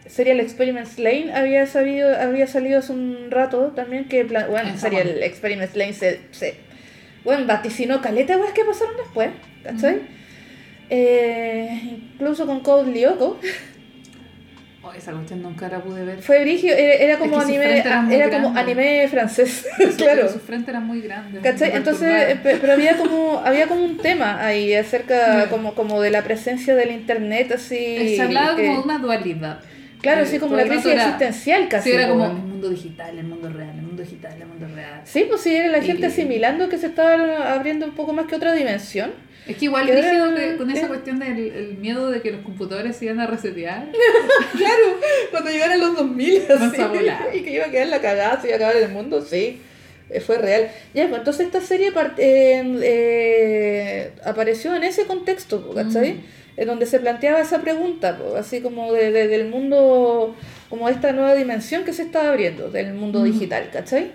Serial 0.05 0.41
Experiments 0.41 0.99
Lane 0.99 1.31
había, 1.33 1.65
sabido, 1.65 2.13
había 2.19 2.45
salido 2.47 2.79
hace 2.79 2.91
un 2.91 3.31
rato 3.31 3.71
también 3.73 4.09
que, 4.09 4.25
bueno, 4.25 4.67
En 4.71 4.77
Serial 4.77 5.07
Japón. 5.07 5.23
Experiments 5.23 5.75
Lane 5.77 5.93
se, 5.93 6.19
se 6.31 6.55
bueno, 7.23 7.45
vaticinó 7.45 8.01
caleta, 8.01 8.37
weas, 8.37 8.53
que 8.53 8.63
pasaron 8.65 8.95
después, 8.97 9.29
¿cachai? 9.63 10.01
Eh, 10.89 11.99
incluso 12.13 12.45
con 12.45 12.59
Code 12.61 12.91
Lyoko. 12.91 13.39
Oh, 14.85 14.91
esa 14.91 15.13
cuestión 15.13 15.41
nunca 15.41 15.69
la 15.69 15.79
pude 15.81 16.03
ver. 16.03 16.21
Fue 16.21 16.41
brigio, 16.41 16.73
era, 16.75 16.93
era 16.95 17.17
como 17.17 17.39
Es 17.39 17.45
que 17.47 17.53
sus 17.53 17.57
anime, 17.63 18.01
muy 18.01 18.15
era 18.15 18.29
como 18.29 18.57
anime 18.57 19.07
francés, 19.07 19.65
claro. 19.97 20.27
Su 20.27 20.39
frente 20.39 20.71
era 20.71 20.81
muy 20.81 20.99
grande. 20.99 21.39
¿Cachai? 21.39 21.69
muy 21.69 21.77
Entonces, 21.77 22.09
eh, 22.31 22.35
pe- 22.43 22.57
pero 22.59 22.73
había 22.73 22.97
como, 22.97 23.39
había 23.45 23.67
como 23.67 23.85
un 23.85 23.95
tema 23.95 24.43
ahí 24.45 24.73
acerca 24.73 25.45
Mm. 25.45 25.49
como, 25.51 25.73
como 25.73 26.01
de 26.01 26.11
la 26.11 26.21
presencia 26.25 26.75
del 26.75 26.91
internet 26.91 27.53
así. 27.53 27.77
Eh, 27.77 28.15
Se 28.17 28.23
hablaba 28.23 28.57
como 28.57 28.73
de 28.73 28.79
una 28.83 28.97
dualidad. 28.97 29.59
Claro, 30.03 30.19
Eh, 30.19 30.23
así 30.25 30.37
como 30.37 30.57
la 30.57 30.65
crisis 30.65 30.85
era- 30.85 31.05
existencial 31.05 31.69
casi. 31.69 31.89
Sí, 31.89 31.95
era 31.95 32.09
como 32.09 32.25
el 32.25 32.33
mundo 32.33 32.69
digital, 32.69 33.17
el 33.17 33.23
mundo 33.25 33.49
real, 33.49 33.69
el 33.73 33.81
mundo 33.81 34.03
digital, 34.03 34.33
el 34.39 34.47
mundo 34.47 34.67
real. 34.75 35.01
Sí, 35.05 35.25
pues 35.29 35.39
sí, 35.41 35.55
era 35.55 35.69
la 35.69 35.81
gente 35.81 36.07
asimilando 36.07 36.67
que 36.67 36.77
se 36.77 36.87
estaba 36.87 37.53
abriendo 37.53 37.85
un 37.85 37.95
poco 37.95 38.11
más 38.11 38.25
que 38.27 38.35
otra 38.35 38.53
dimensión. 38.53 39.11
Es 39.47 39.55
que 39.57 39.65
igual 39.65 39.87
rígido 39.87 40.35
que 40.35 40.57
con 40.57 40.69
esa 40.71 40.87
cuestión 40.89 41.19
del 41.19 41.37
el 41.37 41.77
miedo 41.77 42.11
de 42.11 42.21
que 42.21 42.31
los 42.31 42.41
computadores 42.41 42.97
se 42.97 43.05
iban 43.05 43.21
a 43.21 43.27
resetear. 43.27 43.87
Claro, 44.57 44.99
cuando 45.31 45.49
llegaran 45.49 45.79
los 45.79 45.95
2000 45.95 46.43
Vas 46.49 46.61
a 46.79 47.35
y 47.35 47.41
que 47.41 47.51
iba 47.51 47.65
a 47.65 47.71
quedar 47.71 47.87
la 47.87 48.01
cagada, 48.01 48.41
se 48.41 48.47
iba 48.47 48.55
a 48.55 48.57
acabar 48.57 48.75
el 48.75 48.89
mundo, 48.89 49.21
sí, 49.21 49.61
eh, 50.09 50.19
fue 50.19 50.37
real. 50.37 50.69
Ya, 50.93 51.07
pues 51.07 51.19
entonces 51.19 51.45
esta 51.45 51.61
serie 51.61 51.93
eh, 52.17 52.79
eh, 52.83 54.11
apareció 54.25 54.75
en 54.75 54.83
ese 54.83 55.05
contexto, 55.05 55.65
po, 55.65 55.73
¿cachai? 55.73 56.13
Mm. 56.13 56.23
En 56.55 56.67
donde 56.67 56.85
se 56.85 56.99
planteaba 56.99 57.39
esa 57.41 57.61
pregunta, 57.61 58.17
así 58.37 58.61
como 58.61 58.91
de, 58.93 59.11
de- 59.11 59.27
del 59.27 59.49
mundo, 59.49 60.35
como 60.69 60.87
esta 60.89 61.11
nueva 61.11 61.33
dimensión 61.35 61.83
que 61.83 61.93
se 61.93 62.03
estaba 62.03 62.29
abriendo, 62.29 62.69
del 62.69 62.93
mundo 62.93 63.21
Mm. 63.21 63.23
digital, 63.23 63.69
¿cachai? 63.73 64.11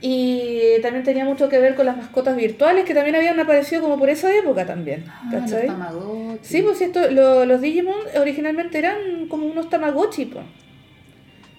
Y 0.00 0.80
también 0.80 1.02
tenía 1.04 1.24
mucho 1.24 1.48
que 1.48 1.58
ver 1.58 1.74
con 1.74 1.84
las 1.84 1.96
mascotas 1.96 2.36
virtuales 2.36 2.84
que 2.84 2.94
también 2.94 3.16
habían 3.16 3.38
aparecido 3.40 3.82
como 3.82 3.98
por 3.98 4.08
esa 4.08 4.32
época 4.34 4.64
también, 4.64 5.04
Ah, 5.08 5.28
los 5.32 5.42
¿cachai? 5.42 5.66
Tamagotchi. 5.66 6.38
Sí, 6.42 6.62
pues 6.62 6.80
esto, 6.80 7.10
lo- 7.10 7.44
los 7.44 7.60
Digimon 7.60 7.96
originalmente 8.18 8.78
eran 8.78 9.26
como 9.28 9.46
unos 9.46 9.68
Tamagotchi, 9.68 10.26
pues. 10.26 10.44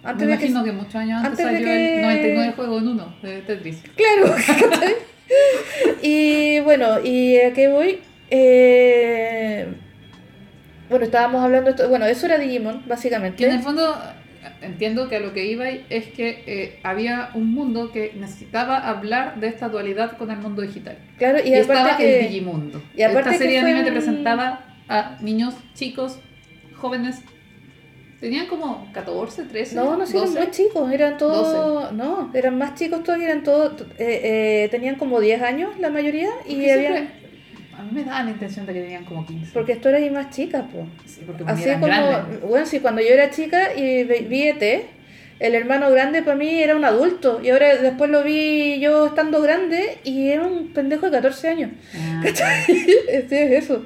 Me 0.03 0.09
Antes 0.09 0.27
de 0.29 0.37
que. 0.37 0.45
imagino 0.47 0.63
que, 0.63 0.71
muchos 0.71 0.95
años 0.95 1.23
antes, 1.23 1.31
antes 1.31 1.45
de 1.45 1.51
salió 1.51 1.67
que- 1.67 1.95
el 1.97 2.01
99 2.01 2.53
juego 2.55 2.77
en 2.77 2.87
uno 2.87 3.15
de 3.21 3.41
Tetris. 3.41 3.77
Claro, 3.97 4.33
¿cachai? 4.71 4.95
Y 6.01 6.59
bueno, 6.61 6.99
¿y 7.03 7.37
a 7.37 7.53
qué 7.53 7.67
voy? 7.67 7.99
Eh, 8.31 9.67
bueno, 10.89 11.05
estábamos 11.05 11.43
hablando 11.43 11.65
de 11.65 11.75
esto. 11.75 11.89
Bueno, 11.89 12.05
eso 12.05 12.25
era 12.25 12.37
Digimon, 12.37 12.83
básicamente. 12.87 13.37
Que 13.37 13.45
en 13.49 13.55
el 13.55 13.61
fondo 13.61 13.95
entiendo 14.61 15.09
que 15.09 15.17
a 15.17 15.19
lo 15.19 15.33
que 15.33 15.45
iba 15.45 15.67
es 15.69 16.07
que 16.07 16.43
eh, 16.47 16.79
había 16.83 17.29
un 17.33 17.53
mundo 17.53 17.91
que 17.91 18.13
necesitaba 18.15 18.77
hablar 18.77 19.39
de 19.39 19.47
esta 19.47 19.69
dualidad 19.69 20.17
con 20.17 20.31
el 20.31 20.37
mundo 20.37 20.61
digital. 20.61 20.97
Claro, 21.17 21.39
y, 21.43 21.49
Y, 21.49 21.53
estaba 21.53 21.81
aparte 21.81 22.03
que. 22.03 22.19
el 22.21 22.27
Digimundo. 22.29 22.81
y 22.95 23.01
aparte 23.01 23.31
Esta 23.31 23.43
serie 23.43 23.59
que 23.59 23.65
de 23.65 23.71
anime 23.71 23.85
te 23.85 23.91
presentaba 23.91 24.65
a 24.87 25.17
niños, 25.21 25.55
chicos, 25.73 26.19
jóvenes. 26.75 27.21
Tenían 28.19 28.47
como 28.47 28.85
14, 28.91 29.43
13, 29.43 29.75
No, 29.75 29.95
no, 29.95 30.05
sí, 30.05 30.17
eran 30.17 30.25
12. 30.27 30.39
muy 30.41 30.51
chicos, 30.51 30.91
eran 30.91 31.17
todos, 31.17 31.93
no, 31.93 32.29
eran 32.33 32.57
más 32.57 32.75
chicos 32.75 33.01
todavía, 33.01 33.27
eran 33.27 33.43
todos, 33.43 33.81
eh, 33.97 34.65
eh, 34.65 34.67
tenían 34.71 34.95
como 34.95 35.21
10 35.21 35.41
años 35.41 35.79
la 35.79 35.89
mayoría 35.89 36.27
y 36.45 36.69
había, 36.69 37.13
A 37.79 37.83
mí 37.83 37.89
me 37.93 38.03
daba 38.03 38.23
la 38.23 38.31
intención 38.31 38.65
de 38.65 38.73
que 38.73 38.81
tenían 38.81 39.05
como 39.05 39.25
15. 39.25 39.51
porque 39.53 39.71
esto 39.73 39.87
era 39.89 39.99
y 39.99 40.09
más 40.09 40.29
chicas, 40.31 40.65
pues. 40.71 40.85
Sí, 41.05 41.21
porque 41.25 41.43
Así 41.47 41.63
eran 41.63 41.79
como, 41.79 41.91
grandes. 41.93 42.41
bueno, 42.41 42.65
sí, 42.65 42.79
cuando 42.81 43.01
yo 43.01 43.07
era 43.09 43.29
chica 43.29 43.73
y 43.75 44.03
vi 44.03 44.47
ET, 44.49 44.85
el 45.39 45.55
hermano 45.55 45.89
grande 45.89 46.21
para 46.21 46.35
mí 46.35 46.61
era 46.61 46.75
un 46.75 46.83
adulto. 46.83 47.39
Y 47.41 47.49
ahora 47.49 47.77
después 47.77 48.09
lo 48.11 48.23
vi 48.23 48.79
yo 48.81 49.07
estando 49.07 49.41
grande 49.41 49.99
y 50.03 50.29
era 50.29 50.45
un 50.45 50.73
pendejo 50.73 51.05
de 51.05 51.13
14 51.13 51.47
años. 51.47 51.71
Ah, 51.95 52.21
Sí, 52.65 52.85
es 53.07 53.31
eso. 53.31 53.85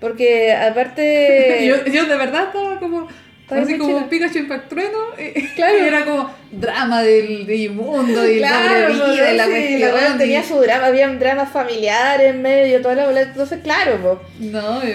Porque 0.00 0.52
aparte... 0.52 1.64
yo, 1.66 1.84
yo 1.90 2.06
de 2.06 2.16
verdad 2.16 2.46
estaba 2.48 2.78
como. 2.80 3.03
Así 3.50 3.78
como 3.78 3.98
chica. 3.98 4.08
Pikachu 4.10 4.38
Impact 4.38 4.68
Trueno. 4.68 4.98
Y, 5.18 5.42
Claro. 5.54 5.78
y 5.78 5.80
era 5.86 6.04
como 6.04 6.30
drama 6.50 7.02
del 7.02 7.46
Digimundo 7.46 8.28
y 8.30 8.38
Claro, 8.38 8.86
el 8.88 8.98
doble 8.98 9.12
vida 9.14 9.32
y 9.32 9.36
la 9.36 9.44
cuestión. 9.46 9.80
la 9.94 10.14
y- 10.14 10.18
tenía 10.18 10.42
su 10.42 10.60
drama, 10.60 10.86
había 10.86 11.10
un 11.10 11.18
drama 11.18 11.46
familiar 11.46 12.20
en 12.22 12.40
medio, 12.42 12.80
toda 12.80 12.94
la 12.94 13.06
bola. 13.06 13.22
Entonces, 13.22 13.60
claro, 13.62 13.96
po. 13.98 14.22
No, 14.38 14.82
yo, 14.84 14.94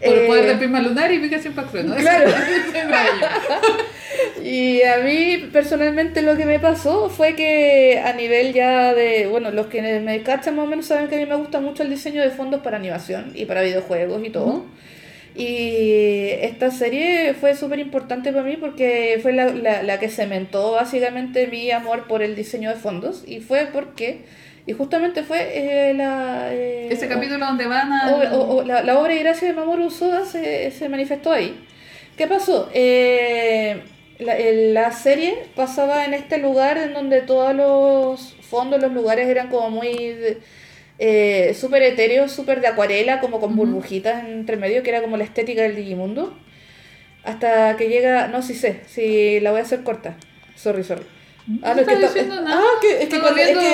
por 0.00 0.08
Eh, 0.08 0.20
el 0.22 0.26
poder 0.26 0.46
del 0.46 0.58
prisma 0.58 0.80
lunar 0.80 1.12
y 1.12 1.18
Pikachu 1.18 1.48
Impact 1.48 1.70
Trueno. 1.70 1.94
Eso- 1.96 2.02
Claro. 2.08 2.30
Y 4.42 4.82
a 4.82 4.98
mí 4.98 5.48
personalmente 5.52 6.20
lo 6.22 6.36
que 6.36 6.44
me 6.44 6.58
pasó 6.58 7.08
fue 7.08 7.34
que 7.34 8.02
a 8.04 8.12
nivel 8.12 8.52
ya 8.52 8.92
de, 8.92 9.26
bueno, 9.28 9.50
los 9.50 9.66
que 9.68 9.80
me 10.00 10.22
cachan 10.22 10.56
más 10.56 10.66
o 10.66 10.68
menos 10.68 10.86
saben 10.86 11.08
que 11.08 11.14
a 11.16 11.18
mí 11.18 11.26
me 11.26 11.36
gusta 11.36 11.60
mucho 11.60 11.82
el 11.82 11.90
diseño 11.90 12.20
de 12.22 12.30
fondos 12.30 12.60
para 12.60 12.76
animación 12.76 13.32
y 13.34 13.44
para 13.46 13.62
videojuegos 13.62 14.20
y 14.24 14.30
todo. 14.30 14.64
Y 15.34 16.28
esta 16.42 16.70
serie 16.70 17.34
fue 17.34 17.54
súper 17.56 17.78
importante 17.78 18.32
para 18.32 18.44
mí 18.44 18.56
porque 18.58 19.18
fue 19.22 19.32
la, 19.32 19.46
la, 19.46 19.82
la 19.82 19.98
que 19.98 20.08
cementó 20.08 20.72
básicamente 20.72 21.46
mi 21.46 21.70
amor 21.70 22.06
por 22.06 22.22
el 22.22 22.36
diseño 22.36 22.68
de 22.68 22.76
fondos 22.76 23.24
y 23.26 23.40
fue 23.40 23.68
porque, 23.72 24.26
y 24.66 24.72
justamente 24.74 25.22
fue 25.22 25.88
eh, 25.90 25.94
la... 25.94 26.48
eh, 26.52 26.88
Ese 26.90 27.08
capítulo 27.08 27.46
donde 27.46 27.66
van 27.66 27.92
a. 27.92 28.10
o- 28.14 28.56
o- 28.58 28.62
la, 28.62 28.82
la 28.82 28.98
obra 28.98 29.14
y 29.14 29.20
gracia 29.20 29.48
de 29.48 29.54
Mamoru 29.54 29.90
Soda 29.90 30.26
se, 30.26 30.70
se 30.70 30.88
manifestó 30.90 31.32
ahí. 31.32 31.64
¿Qué 32.16 32.26
pasó? 32.26 32.68
Eh, 32.74 33.80
la, 34.18 34.36
el- 34.36 34.74
la 34.74 34.92
serie 34.92 35.34
pasaba 35.56 36.04
en 36.04 36.12
este 36.14 36.36
lugar 36.38 36.76
en 36.76 36.92
donde 36.92 37.22
todos 37.22 37.54
los 37.54 38.34
fondos, 38.42 38.82
los 38.82 38.92
lugares 38.92 39.28
eran 39.28 39.48
como 39.48 39.70
muy 39.70 39.92
de- 39.94 40.38
eh, 41.04 41.52
súper 41.58 41.82
etéreos, 41.82 42.30
súper 42.30 42.60
de 42.60 42.68
acuarela, 42.68 43.18
como 43.18 43.40
con 43.40 43.56
burbujitas 43.56 44.22
entre 44.24 44.56
medio, 44.56 44.84
que 44.84 44.90
era 44.90 45.00
como 45.02 45.16
la 45.16 45.24
estética 45.24 45.62
del 45.62 45.74
Digimundo. 45.74 46.32
Hasta 47.24 47.76
que 47.76 47.88
llega, 47.88 48.28
no, 48.28 48.40
sí 48.42 48.54
sé, 48.54 48.80
si 48.86 49.40
la 49.40 49.50
voy 49.50 49.60
a 49.60 49.62
hacer 49.64 49.82
corta. 49.82 50.14
Sorry, 50.56 50.84
sorry. 50.84 51.02
No 51.46 51.74
lo 51.74 51.80
estaba 51.80 51.98
está- 51.98 52.06
diciendo 52.06 52.36
ah, 52.38 52.42
nada. 52.42 52.62
que, 52.80 53.02
es 53.02 53.08
que, 53.08 53.18
cuando, 53.20 53.40
es 53.40 53.46
viendo 53.46 53.60
que 53.60 53.68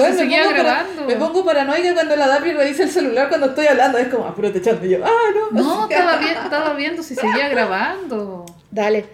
bueno, 0.00 0.16
me 0.16 0.26
pongo 0.26 0.50
para- 0.50 0.62
grabando. 0.62 1.04
me 1.06 1.14
pongo 1.16 1.44
paranoica 1.44 1.94
cuando 1.94 2.16
la 2.16 2.26
Dapri 2.26 2.52
revisa 2.52 2.82
el 2.82 2.90
celular 2.90 3.28
cuando 3.28 3.46
estoy 3.46 3.66
hablando. 3.68 3.98
Es 3.98 4.08
como, 4.08 4.24
ah, 4.26 4.34
puro 4.34 4.50
te 4.50 4.58
echando. 4.58 4.84
Y 4.84 4.90
yo, 4.90 5.04
ah, 5.04 5.10
no. 5.52 5.62
No, 5.62 5.88
estaba, 5.88 6.16
vi- 6.16 6.26
estaba 6.26 6.74
viendo 6.74 7.02
si 7.04 7.14
seguía 7.14 7.48
grabando. 7.48 8.44
Dale, 8.72 9.04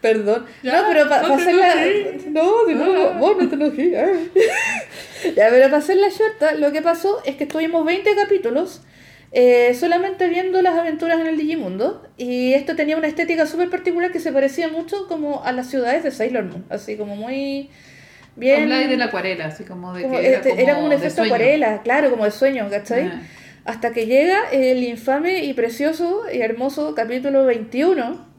perdón. 0.00 0.46
Ya, 0.62 0.82
no, 0.82 0.88
pero 0.88 1.08
para 1.08 1.28
no 1.28 1.34
hacerla. 1.34 1.84
enojes. 1.84 2.26
No, 2.26 2.64
de 2.64 2.74
nuevo, 2.74 3.10
vos 3.14 3.36
no 3.38 3.48
te 3.48 3.54
enojes. 3.54 3.94
ah. 3.96 4.12
ya, 5.36 5.48
pero 5.50 5.64
para 5.66 5.76
hacerla 5.78 6.08
shorta, 6.08 6.52
lo 6.54 6.72
que 6.72 6.82
pasó 6.82 7.22
es 7.24 7.36
que 7.36 7.44
estuvimos 7.44 7.84
20 7.84 8.14
capítulos 8.16 8.82
eh, 9.32 9.74
solamente 9.74 10.28
viendo 10.28 10.60
las 10.62 10.74
aventuras 10.78 11.20
en 11.20 11.26
el 11.28 11.36
Digimundo. 11.36 12.02
Y 12.16 12.54
esto 12.54 12.74
tenía 12.76 12.96
una 12.96 13.06
estética 13.06 13.46
súper 13.46 13.70
particular 13.70 14.10
que 14.10 14.20
se 14.20 14.32
parecía 14.32 14.68
mucho 14.68 15.06
como 15.06 15.44
a 15.44 15.52
las 15.52 15.68
ciudades 15.68 16.02
de 16.02 16.10
Sailor 16.10 16.44
Moon. 16.44 16.64
Así 16.70 16.96
como 16.96 17.16
muy. 17.16 17.70
Bien. 18.36 18.62
Habláis 18.62 18.88
de 18.88 18.96
la 18.96 19.06
acuarela, 19.06 19.46
así 19.46 19.64
como 19.64 19.92
de 19.92 20.02
como- 20.02 20.18
que 20.18 20.26
era, 20.28 20.36
este, 20.38 20.50
como 20.50 20.62
era 20.62 20.74
como 20.74 20.86
un 20.86 20.92
efecto 20.92 21.22
acuarela, 21.22 21.82
claro, 21.82 22.10
como 22.10 22.24
de 22.24 22.30
sueño, 22.30 22.68
¿cachai? 22.70 23.06
Ah. 23.08 23.22
Hasta 23.64 23.92
que 23.92 24.06
llega 24.06 24.48
el 24.52 24.82
infame 24.84 25.44
y 25.44 25.52
precioso 25.52 26.22
y 26.32 26.40
hermoso 26.40 26.94
capítulo 26.94 27.44
21, 27.44 28.29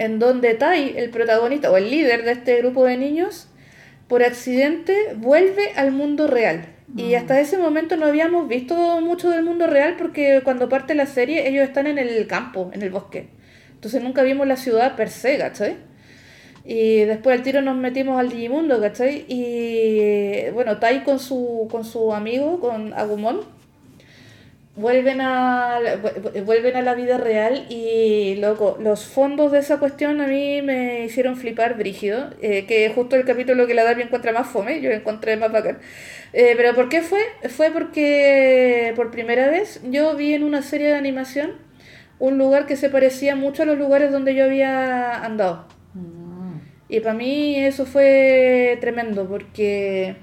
en 0.00 0.18
donde 0.18 0.54
Tai, 0.54 0.94
el 0.96 1.10
protagonista 1.10 1.70
o 1.70 1.76
el 1.76 1.90
líder 1.90 2.24
de 2.24 2.32
este 2.32 2.56
grupo 2.56 2.86
de 2.86 2.96
niños, 2.96 3.48
por 4.08 4.22
accidente 4.24 4.96
vuelve 5.14 5.72
al 5.76 5.92
mundo 5.92 6.26
real. 6.26 6.64
Y 6.96 7.12
Mm. 7.12 7.16
hasta 7.16 7.38
ese 7.38 7.58
momento 7.58 7.96
no 7.98 8.06
habíamos 8.06 8.48
visto 8.48 8.74
mucho 9.02 9.28
del 9.30 9.44
mundo 9.44 9.66
real 9.66 9.96
porque 9.98 10.40
cuando 10.42 10.70
parte 10.70 10.94
la 10.94 11.04
serie 11.04 11.46
ellos 11.46 11.64
están 11.68 11.86
en 11.86 11.98
el 11.98 12.26
campo, 12.26 12.70
en 12.72 12.80
el 12.80 12.88
bosque. 12.88 13.28
Entonces 13.74 14.02
nunca 14.02 14.22
vimos 14.22 14.46
la 14.46 14.56
ciudad 14.56 14.96
per 14.96 15.10
se, 15.10 15.36
¿cachai? 15.36 15.76
Y 16.64 17.00
después 17.00 17.36
al 17.36 17.42
tiro 17.42 17.60
nos 17.60 17.76
metimos 17.76 18.18
al 18.18 18.30
Digimundo, 18.30 18.80
¿cachai? 18.80 19.26
Y 19.28 20.50
bueno, 20.54 20.78
Tai 20.78 21.04
con 21.04 21.18
su, 21.18 21.68
con 21.70 21.84
su 21.84 22.14
amigo, 22.14 22.58
con 22.58 22.94
Agumon, 22.94 23.40
vuelven 24.80 25.20
a, 25.20 25.78
vu- 26.02 26.44
vuelven 26.44 26.76
a 26.76 26.82
la 26.82 26.94
vida 26.94 27.18
real 27.18 27.66
y 27.68 28.36
loco, 28.36 28.78
los 28.80 29.04
fondos 29.06 29.52
de 29.52 29.58
esa 29.58 29.78
cuestión 29.78 30.20
a 30.20 30.26
mí 30.26 30.62
me 30.62 31.04
hicieron 31.04 31.36
flipar 31.36 31.76
brígido, 31.76 32.30
eh, 32.40 32.64
que 32.66 32.90
justo 32.94 33.16
el 33.16 33.24
capítulo 33.24 33.66
que 33.66 33.74
la 33.74 33.84
Darby 33.84 34.02
encuentra 34.02 34.32
más 34.32 34.48
fome, 34.48 34.80
yo 34.80 34.90
encontré 34.90 35.36
más 35.36 35.52
bacán. 35.52 35.78
Eh, 36.32 36.54
pero 36.56 36.74
¿por 36.74 36.88
qué 36.88 37.02
fue? 37.02 37.20
Fue 37.48 37.70
porque 37.70 38.92
por 38.96 39.10
primera 39.10 39.48
vez 39.48 39.80
yo 39.90 40.14
vi 40.16 40.34
en 40.34 40.44
una 40.44 40.62
serie 40.62 40.88
de 40.88 40.94
animación 40.94 41.52
un 42.18 42.38
lugar 42.38 42.66
que 42.66 42.76
se 42.76 42.90
parecía 42.90 43.34
mucho 43.36 43.62
a 43.62 43.66
los 43.66 43.78
lugares 43.78 44.12
donde 44.12 44.34
yo 44.34 44.44
había 44.44 45.24
andado. 45.24 45.66
Mm. 45.94 46.58
Y 46.88 47.00
para 47.00 47.14
mí 47.14 47.56
eso 47.56 47.86
fue 47.86 48.76
tremendo 48.80 49.26
porque 49.28 50.16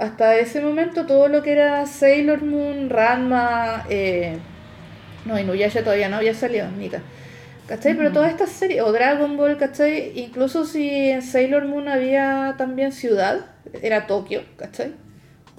hasta 0.00 0.36
ese 0.38 0.60
momento 0.60 1.06
todo 1.06 1.28
lo 1.28 1.42
que 1.42 1.52
era 1.52 1.86
Sailor 1.86 2.42
Moon, 2.42 2.90
Ranma, 2.90 3.86
eh, 3.90 4.36
no, 5.26 5.38
Inuyasha 5.38 5.82
todavía 5.84 6.08
no 6.08 6.16
había 6.16 6.34
salido, 6.34 6.68
Nika. 6.72 7.02
¿Cachai? 7.68 7.94
Pero 7.94 8.10
Mm. 8.10 8.12
todas 8.14 8.30
estas 8.32 8.50
series, 8.50 8.82
o 8.82 8.90
Dragon 8.90 9.36
Ball, 9.36 9.56
¿cachai? 9.56 10.12
Incluso 10.18 10.64
si 10.64 11.10
en 11.10 11.22
Sailor 11.22 11.66
Moon 11.66 11.86
había 11.88 12.56
también 12.58 12.90
ciudad, 12.92 13.46
era 13.82 14.06
Tokio, 14.08 14.42
¿cachai? 14.56 14.92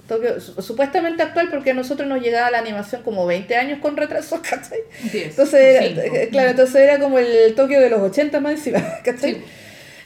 Tokio, 0.08 0.38
su- 0.40 0.60
supuestamente 0.60 1.22
actual 1.22 1.48
porque 1.48 1.70
a 1.70 1.74
nosotros 1.74 2.06
nos 2.08 2.20
llegaba 2.20 2.50
la 2.50 2.58
animación 2.58 3.02
como 3.02 3.24
20 3.24 3.56
años 3.56 3.78
con 3.80 3.96
retraso, 3.96 4.42
¿cachai? 4.50 4.80
Diez, 5.10 5.28
Entonces, 5.30 5.80
era- 5.80 6.04
eh, 6.04 6.28
claro, 6.30 6.50
entonces 6.50 6.76
era 6.76 6.98
como 6.98 7.18
el 7.18 7.54
Tokio 7.54 7.80
de 7.80 7.88
los 7.88 8.00
80 8.00 8.40
más 8.40 8.52
encima, 8.54 8.82
¿cachai? 9.04 9.34
Sí. 9.36 9.44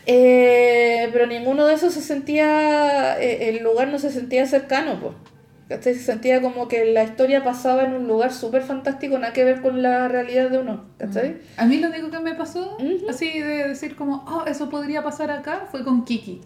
Eh, 0.07 1.09
pero 1.13 1.27
ninguno 1.27 1.67
de 1.67 1.75
esos 1.75 1.93
se 1.93 2.01
sentía, 2.01 3.21
eh, 3.21 3.49
el 3.49 3.63
lugar 3.65 3.89
no 3.89 3.99
se 3.99 4.11
sentía 4.11 4.47
cercano, 4.47 5.01
pues. 5.01 5.15
Se 5.83 5.97
sentía 5.97 6.41
como 6.41 6.69
que 6.69 6.85
la 6.93 7.03
historia 7.03 7.43
pasaba 7.43 7.83
en 7.83 7.95
un 7.95 8.07
lugar 8.07 8.33
súper 8.33 8.63
fantástico, 8.63 9.19
nada 9.19 9.33
que 9.33 9.43
ver 9.43 9.63
con 9.63 9.83
la 9.83 10.07
realidad 10.07 10.49
de 10.49 10.59
uno, 10.59 10.85
¿cachai? 10.97 11.39
A 11.57 11.67
mí 11.67 11.79
lo 11.79 11.89
único 11.89 12.09
que 12.09 12.21
me 12.21 12.35
pasó, 12.37 12.77
Ujú. 12.77 13.11
así 13.11 13.41
de 13.41 13.67
decir 13.69 13.97
como, 13.97 14.25
oh, 14.29 14.45
eso 14.47 14.71
podría 14.71 15.03
pasar 15.03 15.33
acá, 15.33 15.67
fue 15.69 15.83
con 15.83 16.05
Kiki. 16.05 16.41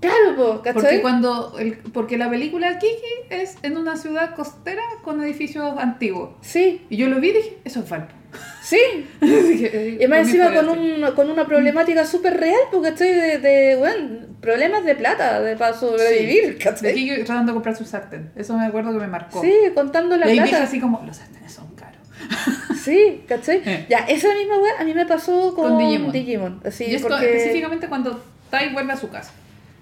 Claro, 0.00 0.36
Porque 0.36 0.72
¿cachai? 0.72 1.00
cuando 1.02 1.58
el, 1.58 1.78
porque 1.78 2.16
la 2.18 2.28
película 2.30 2.78
Kiki 2.78 2.94
es 3.30 3.56
en 3.62 3.76
una 3.76 3.96
ciudad 3.96 4.36
costera 4.36 4.82
con 5.02 5.20
edificios 5.24 5.76
antiguos. 5.78 6.30
Sí, 6.42 6.82
Y 6.90 6.96
yo 6.98 7.08
lo 7.08 7.18
vi 7.20 7.30
y 7.30 7.32
dije, 7.32 7.58
eso 7.64 7.80
es 7.80 7.88
Valpo. 7.88 8.14
Sí. 8.62 8.78
y 10.00 10.06
más 10.06 10.20
encima 10.20 10.52
con, 10.52 10.68
un, 10.68 11.12
con 11.14 11.30
una 11.30 11.46
problemática 11.46 12.04
súper 12.04 12.38
real, 12.38 12.60
porque 12.70 12.88
estoy 12.88 13.08
de, 13.08 13.38
de 13.38 13.76
bueno, 13.76 14.20
problemas 14.40 14.84
de 14.84 14.94
plata, 14.94 15.40
de 15.40 15.56
para 15.56 15.74
sobrevivir, 15.74 16.54
De 16.54 16.58
¿cachai? 16.58 16.94
Kiki 16.94 17.24
tratando 17.24 17.52
de 17.52 17.54
comprar 17.54 17.76
su 17.76 17.84
sartén. 17.84 18.30
Eso 18.36 18.56
me 18.56 18.66
acuerdo 18.66 18.92
que 18.92 18.98
me 18.98 19.06
marcó. 19.06 19.40
Sí, 19.40 19.52
contando 19.74 20.16
la 20.16 20.30
y 20.30 20.38
plata. 20.38 20.64
así 20.64 20.80
como, 20.80 21.02
los 21.06 21.16
sartenes 21.16 21.52
son 21.52 21.74
caros. 21.74 22.00
Sí, 22.84 23.24
¿cachai? 23.26 23.62
Eh. 23.64 23.86
Ya, 23.88 24.00
esa 24.00 24.34
misma 24.34 24.58
weá 24.58 24.72
a 24.78 24.84
mí 24.84 24.92
me 24.92 25.06
pasó 25.06 25.54
con, 25.54 25.70
Con 25.70 25.78
Digimon. 25.78 26.12
Digimon. 26.12 26.60
Así, 26.66 26.84
y 26.84 26.94
esto 26.96 27.08
porque... 27.08 27.34
específicamente 27.34 27.88
cuando 27.88 28.22
Tai 28.50 28.74
vuelve 28.74 28.92
a 28.92 28.96
su 28.96 29.08
casa. 29.08 29.32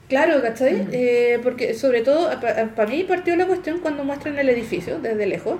Claro, 0.08 0.40
¿cachai? 0.40 0.74
Mm. 0.74 0.88
Eh, 0.92 1.40
porque 1.42 1.74
sobre 1.74 2.02
todo, 2.02 2.30
para 2.40 2.88
mí 2.88 3.02
partió 3.04 3.34
la 3.34 3.46
cuestión 3.46 3.80
cuando 3.80 4.04
muestran 4.04 4.38
el 4.38 4.48
edificio 4.48 5.00
desde 5.00 5.26
lejos. 5.26 5.56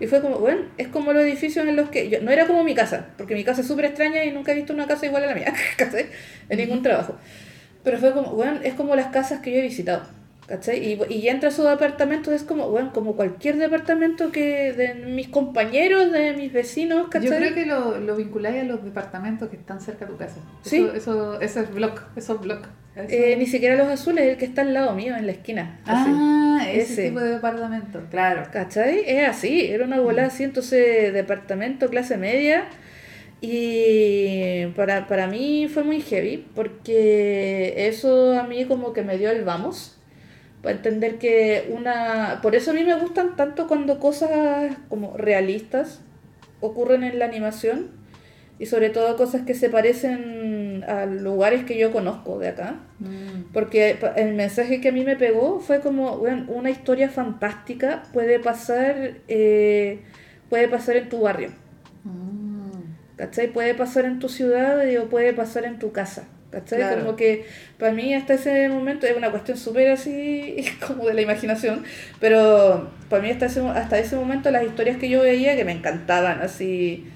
Y 0.00 0.06
fue 0.06 0.20
como, 0.20 0.38
bueno, 0.38 0.62
es 0.76 0.88
como 0.88 1.12
los 1.12 1.22
edificios 1.22 1.66
en 1.66 1.76
los 1.76 1.88
que... 1.88 2.08
Yo, 2.08 2.20
no 2.20 2.30
era 2.30 2.46
como 2.46 2.64
mi 2.64 2.74
casa, 2.74 3.06
porque 3.16 3.34
mi 3.34 3.44
casa 3.44 3.60
es 3.60 3.68
súper 3.68 3.86
extraña 3.86 4.24
y 4.24 4.32
nunca 4.32 4.52
he 4.52 4.54
visto 4.54 4.72
una 4.72 4.86
casa 4.86 5.06
igual 5.06 5.24
a 5.24 5.26
la 5.28 5.34
mía, 5.34 5.52
¿cachai? 5.76 6.06
En 6.48 6.58
ningún 6.58 6.82
trabajo. 6.82 7.16
Pero 7.82 7.98
fue 7.98 8.12
como, 8.12 8.30
bueno, 8.30 8.60
es 8.64 8.74
como 8.74 8.96
las 8.96 9.08
casas 9.08 9.40
que 9.40 9.52
yo 9.52 9.58
he 9.58 9.62
visitado, 9.62 10.02
¿cachai? 10.46 10.78
Y, 10.92 10.98
y 11.08 11.20
ya 11.22 11.32
entra 11.32 11.48
a 11.48 11.52
sus 11.52 11.68
departamentos, 11.68 12.32
es 12.32 12.42
como, 12.42 12.68
bueno, 12.70 12.92
como 12.92 13.16
cualquier 13.16 13.56
departamento 13.56 14.30
que 14.32 14.72
de 14.72 14.94
mis 14.94 15.28
compañeros, 15.28 16.12
de 16.12 16.32
mis 16.34 16.52
vecinos, 16.52 17.08
¿cachai? 17.08 17.30
Yo 17.30 17.36
creo 17.36 17.54
que 17.54 17.66
lo, 17.66 17.98
lo 18.00 18.16
vinculáis 18.16 18.60
a 18.62 18.64
los 18.64 18.84
departamentos 18.84 19.48
que 19.48 19.56
están 19.56 19.80
cerca 19.80 20.04
de 20.06 20.12
tu 20.12 20.18
casa. 20.18 20.36
Sí. 20.62 20.78
Eso, 20.78 20.94
eso, 20.94 21.40
ese 21.40 21.60
es 21.60 21.74
blog. 21.74 21.94
Eso- 22.16 22.40
Eh, 22.96 23.34
ni 23.36 23.46
siquiera 23.46 23.74
los 23.74 23.88
azules, 23.88 24.24
el 24.24 24.36
que 24.36 24.44
está 24.44 24.62
al 24.62 24.72
lado 24.72 24.94
mío, 24.94 25.16
en 25.16 25.26
la 25.26 25.32
esquina. 25.32 25.80
así. 25.84 26.10
ah, 26.14 26.64
ese, 26.70 26.92
ese. 26.92 27.08
tipo 27.08 27.18
de 27.20 27.30
departamento, 27.32 28.00
claro. 28.10 28.44
¿Cachai? 28.52 29.02
Es 29.06 29.28
así, 29.28 29.66
era 29.66 29.84
una 29.84 29.98
bola 30.00 30.26
así, 30.26 30.44
entonces 30.44 31.12
departamento, 31.12 31.88
clase 31.90 32.16
media. 32.16 32.66
Y 33.40 34.66
para, 34.76 35.06
para 35.06 35.26
mí 35.26 35.68
fue 35.68 35.82
muy 35.84 36.00
heavy, 36.00 36.46
porque 36.54 37.74
eso 37.88 38.38
a 38.38 38.44
mí 38.44 38.64
como 38.64 38.92
que 38.92 39.02
me 39.02 39.18
dio 39.18 39.30
el 39.30 39.44
vamos. 39.44 39.98
Para 40.64 40.74
entender 40.74 41.18
que 41.18 41.70
una... 41.70 42.40
Por 42.42 42.56
eso 42.56 42.72
a 42.72 42.74
mí 42.74 42.82
me 42.82 42.98
gustan 42.98 43.36
tanto 43.36 43.68
cuando 43.68 44.00
cosas 44.00 44.74
como 44.88 45.16
realistas 45.16 46.00
ocurren 46.60 47.04
en 47.04 47.20
la 47.20 47.26
animación. 47.26 48.02
Y 48.58 48.66
sobre 48.66 48.90
todo 48.90 49.16
cosas 49.16 49.42
que 49.42 49.54
se 49.54 49.68
parecen 49.68 50.84
a 50.88 51.06
lugares 51.06 51.64
que 51.64 51.76
yo 51.76 51.92
conozco 51.92 52.38
de 52.38 52.48
acá. 52.48 52.76
Mm. 52.98 53.52
Porque 53.52 53.98
el 54.16 54.34
mensaje 54.34 54.80
que 54.80 54.88
a 54.88 54.92
mí 54.92 55.04
me 55.04 55.16
pegó 55.16 55.60
fue 55.60 55.80
como, 55.80 56.18
bueno, 56.18 56.46
una 56.48 56.70
historia 56.70 57.08
fantástica 57.08 58.04
puede 58.12 58.38
pasar, 58.40 59.14
eh, 59.28 60.00
puede 60.48 60.68
pasar 60.68 60.96
en 60.96 61.08
tu 61.08 61.20
barrio, 61.20 61.50
Mm. 62.04 63.16
¿cachai? 63.16 63.48
Puede 63.52 63.74
pasar 63.74 64.04
en 64.04 64.18
tu 64.18 64.28
ciudad 64.28 64.78
o 65.02 65.08
puede 65.08 65.32
pasar 65.32 65.64
en 65.64 65.78
tu 65.78 65.90
casa, 65.92 66.28
¿cachai? 66.54 66.78
Claro. 66.78 67.00
Como 67.04 67.16
que 67.16 67.44
para 67.78 67.92
mí 67.92 68.14
hasta 68.14 68.34
ese 68.34 68.68
momento 68.68 69.06
es 69.06 69.16
una 69.16 69.30
cuestión 69.30 69.58
súper 69.58 69.90
así 69.90 70.56
como 70.86 71.06
de 71.06 71.14
la 71.14 71.20
imaginación, 71.22 71.84
pero 72.20 72.90
para 73.10 73.22
mí 73.22 73.30
hasta 73.30 73.46
ese, 73.46 73.60
hasta 73.60 73.98
ese 73.98 74.16
momento 74.16 74.50
las 74.50 74.64
historias 74.64 74.96
que 74.96 75.08
yo 75.08 75.22
veía 75.22 75.56
que 75.56 75.64
me 75.64 75.72
encantaban, 75.72 76.40
así... 76.40 77.06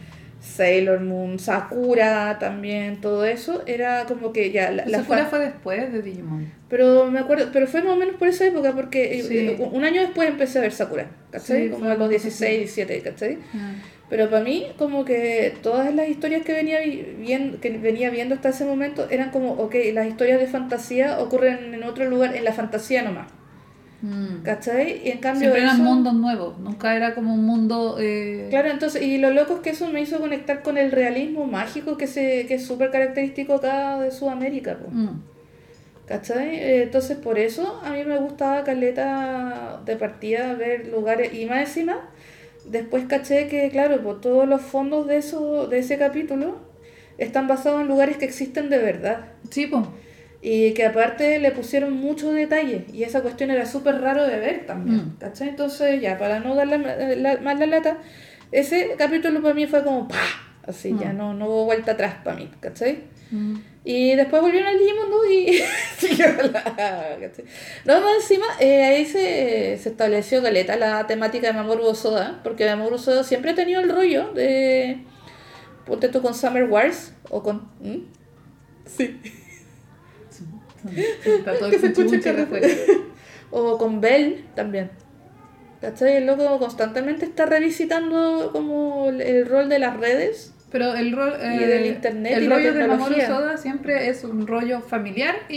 Sailor 0.41 1.01
Moon, 1.01 1.41
Sakura 1.41 2.39
también, 2.39 3.01
todo 3.01 3.24
eso, 3.24 3.64
era 3.66 4.05
como 4.07 4.32
que 4.32 4.53
ya 4.53 4.70
la, 4.70 4.86
la 4.86 4.99
Sakura 4.99 5.26
fue 5.26 5.41
después 5.41 5.93
de 5.93 6.01
Digimon. 6.01 6.53
pero 6.68 7.11
me 7.11 7.18
acuerdo, 7.18 7.51
pero 7.53 7.66
fue 7.66 7.82
más 7.82 7.95
o 7.95 7.97
menos 7.97 8.14
por 8.16 8.28
esa 8.28 8.47
época, 8.47 8.72
porque 8.72 9.18
eh, 9.18 9.22
Sí. 9.24 9.36
eh, 9.36 9.57
un 9.59 9.84
año 9.84 10.01
después 10.01 10.28
empecé 10.28 10.59
a 10.61 10.62
ver 10.62 10.72
Sakura, 10.72 11.09
¿cachai? 11.32 11.64
Sí, 11.64 11.70
como 11.70 11.86
a 11.86 11.89
los 11.89 11.95
algo 11.97 12.09
16, 12.09 12.41
así. 12.41 12.57
17, 12.84 13.01
¿cachai? 13.03 13.39
Ah. 13.53 13.72
Pero 14.11 14.31
para 14.31 14.43
mí, 14.43 14.67
como 14.79 15.05
que 15.05 15.55
todas 15.63 15.95
las 15.95 16.09
historias 16.09 16.43
que 16.43 16.53
venía, 16.55 16.81
vi- 16.81 17.15
viendo, 17.19 17.61
que 17.61 17.71
venía 17.77 18.09
viendo 18.11 18.35
hasta 18.35 18.49
ese 18.49 18.65
momento 18.65 19.07
eran 19.11 19.31
como, 19.31 19.53
ok, 19.53 19.75
las 19.93 20.07
historias 20.07 20.41
de 20.41 20.47
fantasía 20.47 21.19
ocurren 21.21 21.75
en 21.75 21.83
otro 21.85 22.09
lugar, 22.09 22.35
en 22.35 22.43
la 22.45 22.53
fantasía 22.53 23.03
nomás, 23.03 23.27
Mm. 24.01 24.43
¿cachai? 24.45 25.03
Y 25.07 25.11
en 25.11 25.19
cambio 25.19 25.41
Siempre 25.51 25.61
eran 25.61 25.75
eso- 25.75 25.85
mundos 25.85 26.15
nuevos, 26.15 26.59
nunca 26.59 26.95
era 26.97 27.15
como 27.15 27.35
un 27.35 27.45
mundo... 27.45 27.97
Eh... 28.01 28.47
Claro, 28.49 28.71
entonces, 28.71 29.03
y 29.03 29.19
lo 29.19 29.31
loco 29.31 29.57
es 29.57 29.61
que 29.61 29.71
eso 29.71 29.89
me 29.89 30.01
hizo 30.01 30.19
conectar 30.21 30.63
con 30.63 30.79
el 30.79 30.91
realismo 30.93 31.45
mágico 31.47 31.97
que, 31.99 32.07
se, 32.07 32.47
que 32.47 32.55
es 32.55 32.65
súper 32.65 32.91
característico 32.91 33.55
acá 33.57 33.99
de 34.01 34.11
Sudamérica. 34.11 34.79
po. 34.79 34.89
Mm. 34.91 35.21
¿Cachai? 36.07 36.55
Eh, 36.57 36.83
Entonces 36.85 37.19
por 37.19 37.39
eso 37.39 37.79
a 37.85 37.91
mí 37.91 38.03
me 38.05 38.17
gustaba 38.17 38.65
Caleta 38.65 39.83
de 39.85 39.97
partida 39.97 40.55
ver 40.55 40.87
lugares 40.89 41.35
y 41.35 41.45
más 41.45 41.61
encima 41.69 42.09
después 42.71 43.05
caché 43.07 43.49
que 43.49 43.69
claro, 43.71 44.01
pues 44.03 44.21
todos 44.21 44.49
los 44.49 44.61
fondos 44.62 45.07
de 45.07 45.16
eso, 45.19 45.66
de 45.69 45.79
ese 45.79 45.99
capítulo 45.99 46.59
están 47.19 47.49
basados 47.49 47.81
en 47.83 47.89
lugares 47.89 48.16
que 48.16 48.25
existen 48.25 48.71
de 48.71 48.79
verdad 48.79 49.27
Sí, 49.51 49.66
pues. 49.66 49.85
y 50.41 50.73
que 50.75 50.87
aparte 50.87 51.39
le 51.41 51.51
pusieron 51.51 51.93
mucho 51.95 52.33
detalle 52.33 52.85
y 52.93 53.03
esa 53.03 53.23
cuestión 53.23 53.51
era 53.51 53.66
súper 53.66 54.01
raro 54.01 54.25
de 54.27 54.39
ver 54.39 54.66
también, 54.66 54.99
Mm. 54.99 55.16
¿cachai? 55.19 55.49
Entonces 55.49 56.01
ya 56.01 56.16
para 56.19 56.39
no 56.41 56.55
darle 56.55 56.79
ma- 56.79 56.95
la- 56.95 57.39
más 57.39 57.59
la 57.59 57.66
lata, 57.66 57.99
ese 58.53 58.95
capítulo 58.97 59.43
para 59.43 59.55
mí 59.55 59.66
fue 59.66 59.83
como 59.85 60.07
¡pah! 60.09 60.16
Así, 60.66 60.95
ya 61.01 61.12
Mm. 61.12 61.16
no, 61.16 61.35
no 61.35 61.47
hubo 61.47 61.64
vuelta 61.64 61.93
atrás 61.93 62.16
para 62.23 62.37
mí, 62.37 62.51
¿cachai? 62.61 62.99
Mm. 63.31 63.57
Y 63.91 64.14
después 64.16 64.43
volvieron 64.43 64.68
al 64.68 64.78
Digimon 64.78 65.11
2 65.11 65.30
y 65.30 65.62
siguió 65.97 66.26
la... 66.53 66.62
¿cachai? 66.62 67.47
No, 67.86 67.99
más 68.03 68.16
encima, 68.16 68.45
eh, 68.61 68.84
ahí 68.84 69.07
se, 69.07 69.78
se 69.78 69.89
estableció 69.89 70.43
caleta 70.43 70.76
la 70.76 71.07
temática 71.07 71.47
de 71.47 71.55
Mamoru 71.55 71.86
Osoda, 71.86 72.43
porque 72.45 72.66
Mamoru 72.66 72.97
Osoda 72.97 73.24
siempre 73.24 73.53
ha 73.53 73.55
tenido 73.55 73.80
el 73.80 73.89
rollo 73.89 74.30
de... 74.34 74.99
Ponte 75.86 76.11
tú 76.11 76.20
con 76.20 76.34
Summer 76.34 76.64
Wars, 76.64 77.14
o 77.30 77.43
con... 77.43 77.70
¿Mm? 77.80 78.01
Sí. 78.84 79.22
Que 81.70 81.78
se 81.78 81.93
que. 81.95 82.86
O 83.51 83.78
con 83.78 84.03
Bell 84.03 84.45
también. 84.55 84.91
¿Cachai? 85.80 86.18
El 86.18 86.26
loco 86.26 86.59
constantemente 86.59 87.24
está 87.24 87.47
revisitando 87.47 88.51
como 88.53 89.09
el, 89.09 89.22
el 89.22 89.47
rol 89.47 89.70
de 89.70 89.78
las 89.78 89.97
redes. 89.97 90.53
Pero 90.71 90.95
el 90.95 91.12
rol 91.12 91.33
Y 91.41 91.59
del 91.64 91.87
internet 91.87 92.33
el 92.37 92.45
y 92.45 92.49
rollo 92.49 92.75
de 92.75 92.87
Mamoru. 92.87 93.14
Soda 93.27 93.57
siempre 93.57 94.09
es 94.09 94.23
un 94.25 94.47
rollo 94.47 94.81
familiar 94.83 95.35
y, 95.49 95.55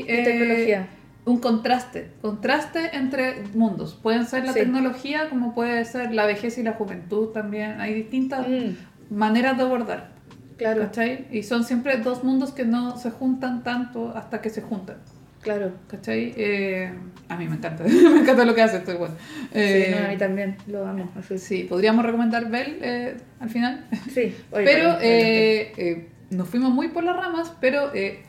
Y 0.00 0.04
eh, 0.08 0.24
tecnología. 0.24 0.88
un 1.24 1.38
contraste, 1.38 2.08
contraste 2.20 2.90
entre 2.96 3.42
mundos. 3.54 3.94
Pueden 4.02 4.26
ser 4.26 4.44
la 4.44 4.52
Sí. 4.52 4.60
tecnología 4.60 5.28
como 5.30 5.54
puede 5.54 5.84
ser 5.84 6.12
la 6.12 6.26
vejez 6.26 6.58
y 6.58 6.62
la 6.64 6.72
juventud 6.72 7.28
también. 7.28 7.80
Hay 7.80 7.94
distintas 7.94 8.48
Mm, 8.48 9.14
maneras 9.14 9.56
de 9.56 9.62
abordar. 9.62 10.08
claro, 10.56 10.80
¿Cachai? 10.82 11.26
Y 11.30 11.44
son 11.44 11.62
siempre 11.62 11.96
dos 11.98 12.24
mundos 12.24 12.50
que 12.52 12.64
no 12.64 12.96
se 12.98 13.10
juntan 13.12 13.62
tanto 13.62 14.12
hasta 14.16 14.40
que 14.40 14.50
se 14.50 14.60
juntan. 14.60 14.96
Claro. 15.42 15.72
¿Cachai? 15.88 16.34
Eh, 16.36 16.92
a 17.28 17.36
mí 17.36 17.46
me 17.48 17.56
encanta, 17.56 17.84
me 17.84 18.20
encanta 18.20 18.44
lo 18.44 18.54
que 18.54 18.62
hace 18.62 18.78
este 18.78 18.94
bueno. 18.94 19.14
sí, 19.52 19.84
no, 19.90 20.06
a 20.06 20.08
mí 20.08 20.16
también 20.16 20.56
lo 20.66 20.86
amo. 20.86 21.10
Así. 21.18 21.38
Sí, 21.38 21.64
podríamos 21.64 22.04
recomendar 22.04 22.48
Bell 22.50 22.78
eh, 22.82 23.16
al 23.40 23.50
final. 23.50 23.86
Sí, 24.12 24.34
oye, 24.50 24.64
pero 24.64 24.98
eh, 25.00 25.72
eh, 25.76 26.08
nos 26.30 26.48
fuimos 26.48 26.72
muy 26.72 26.88
por 26.88 27.04
las 27.04 27.16
ramas, 27.16 27.52
pero 27.60 27.94
eh, 27.94 28.20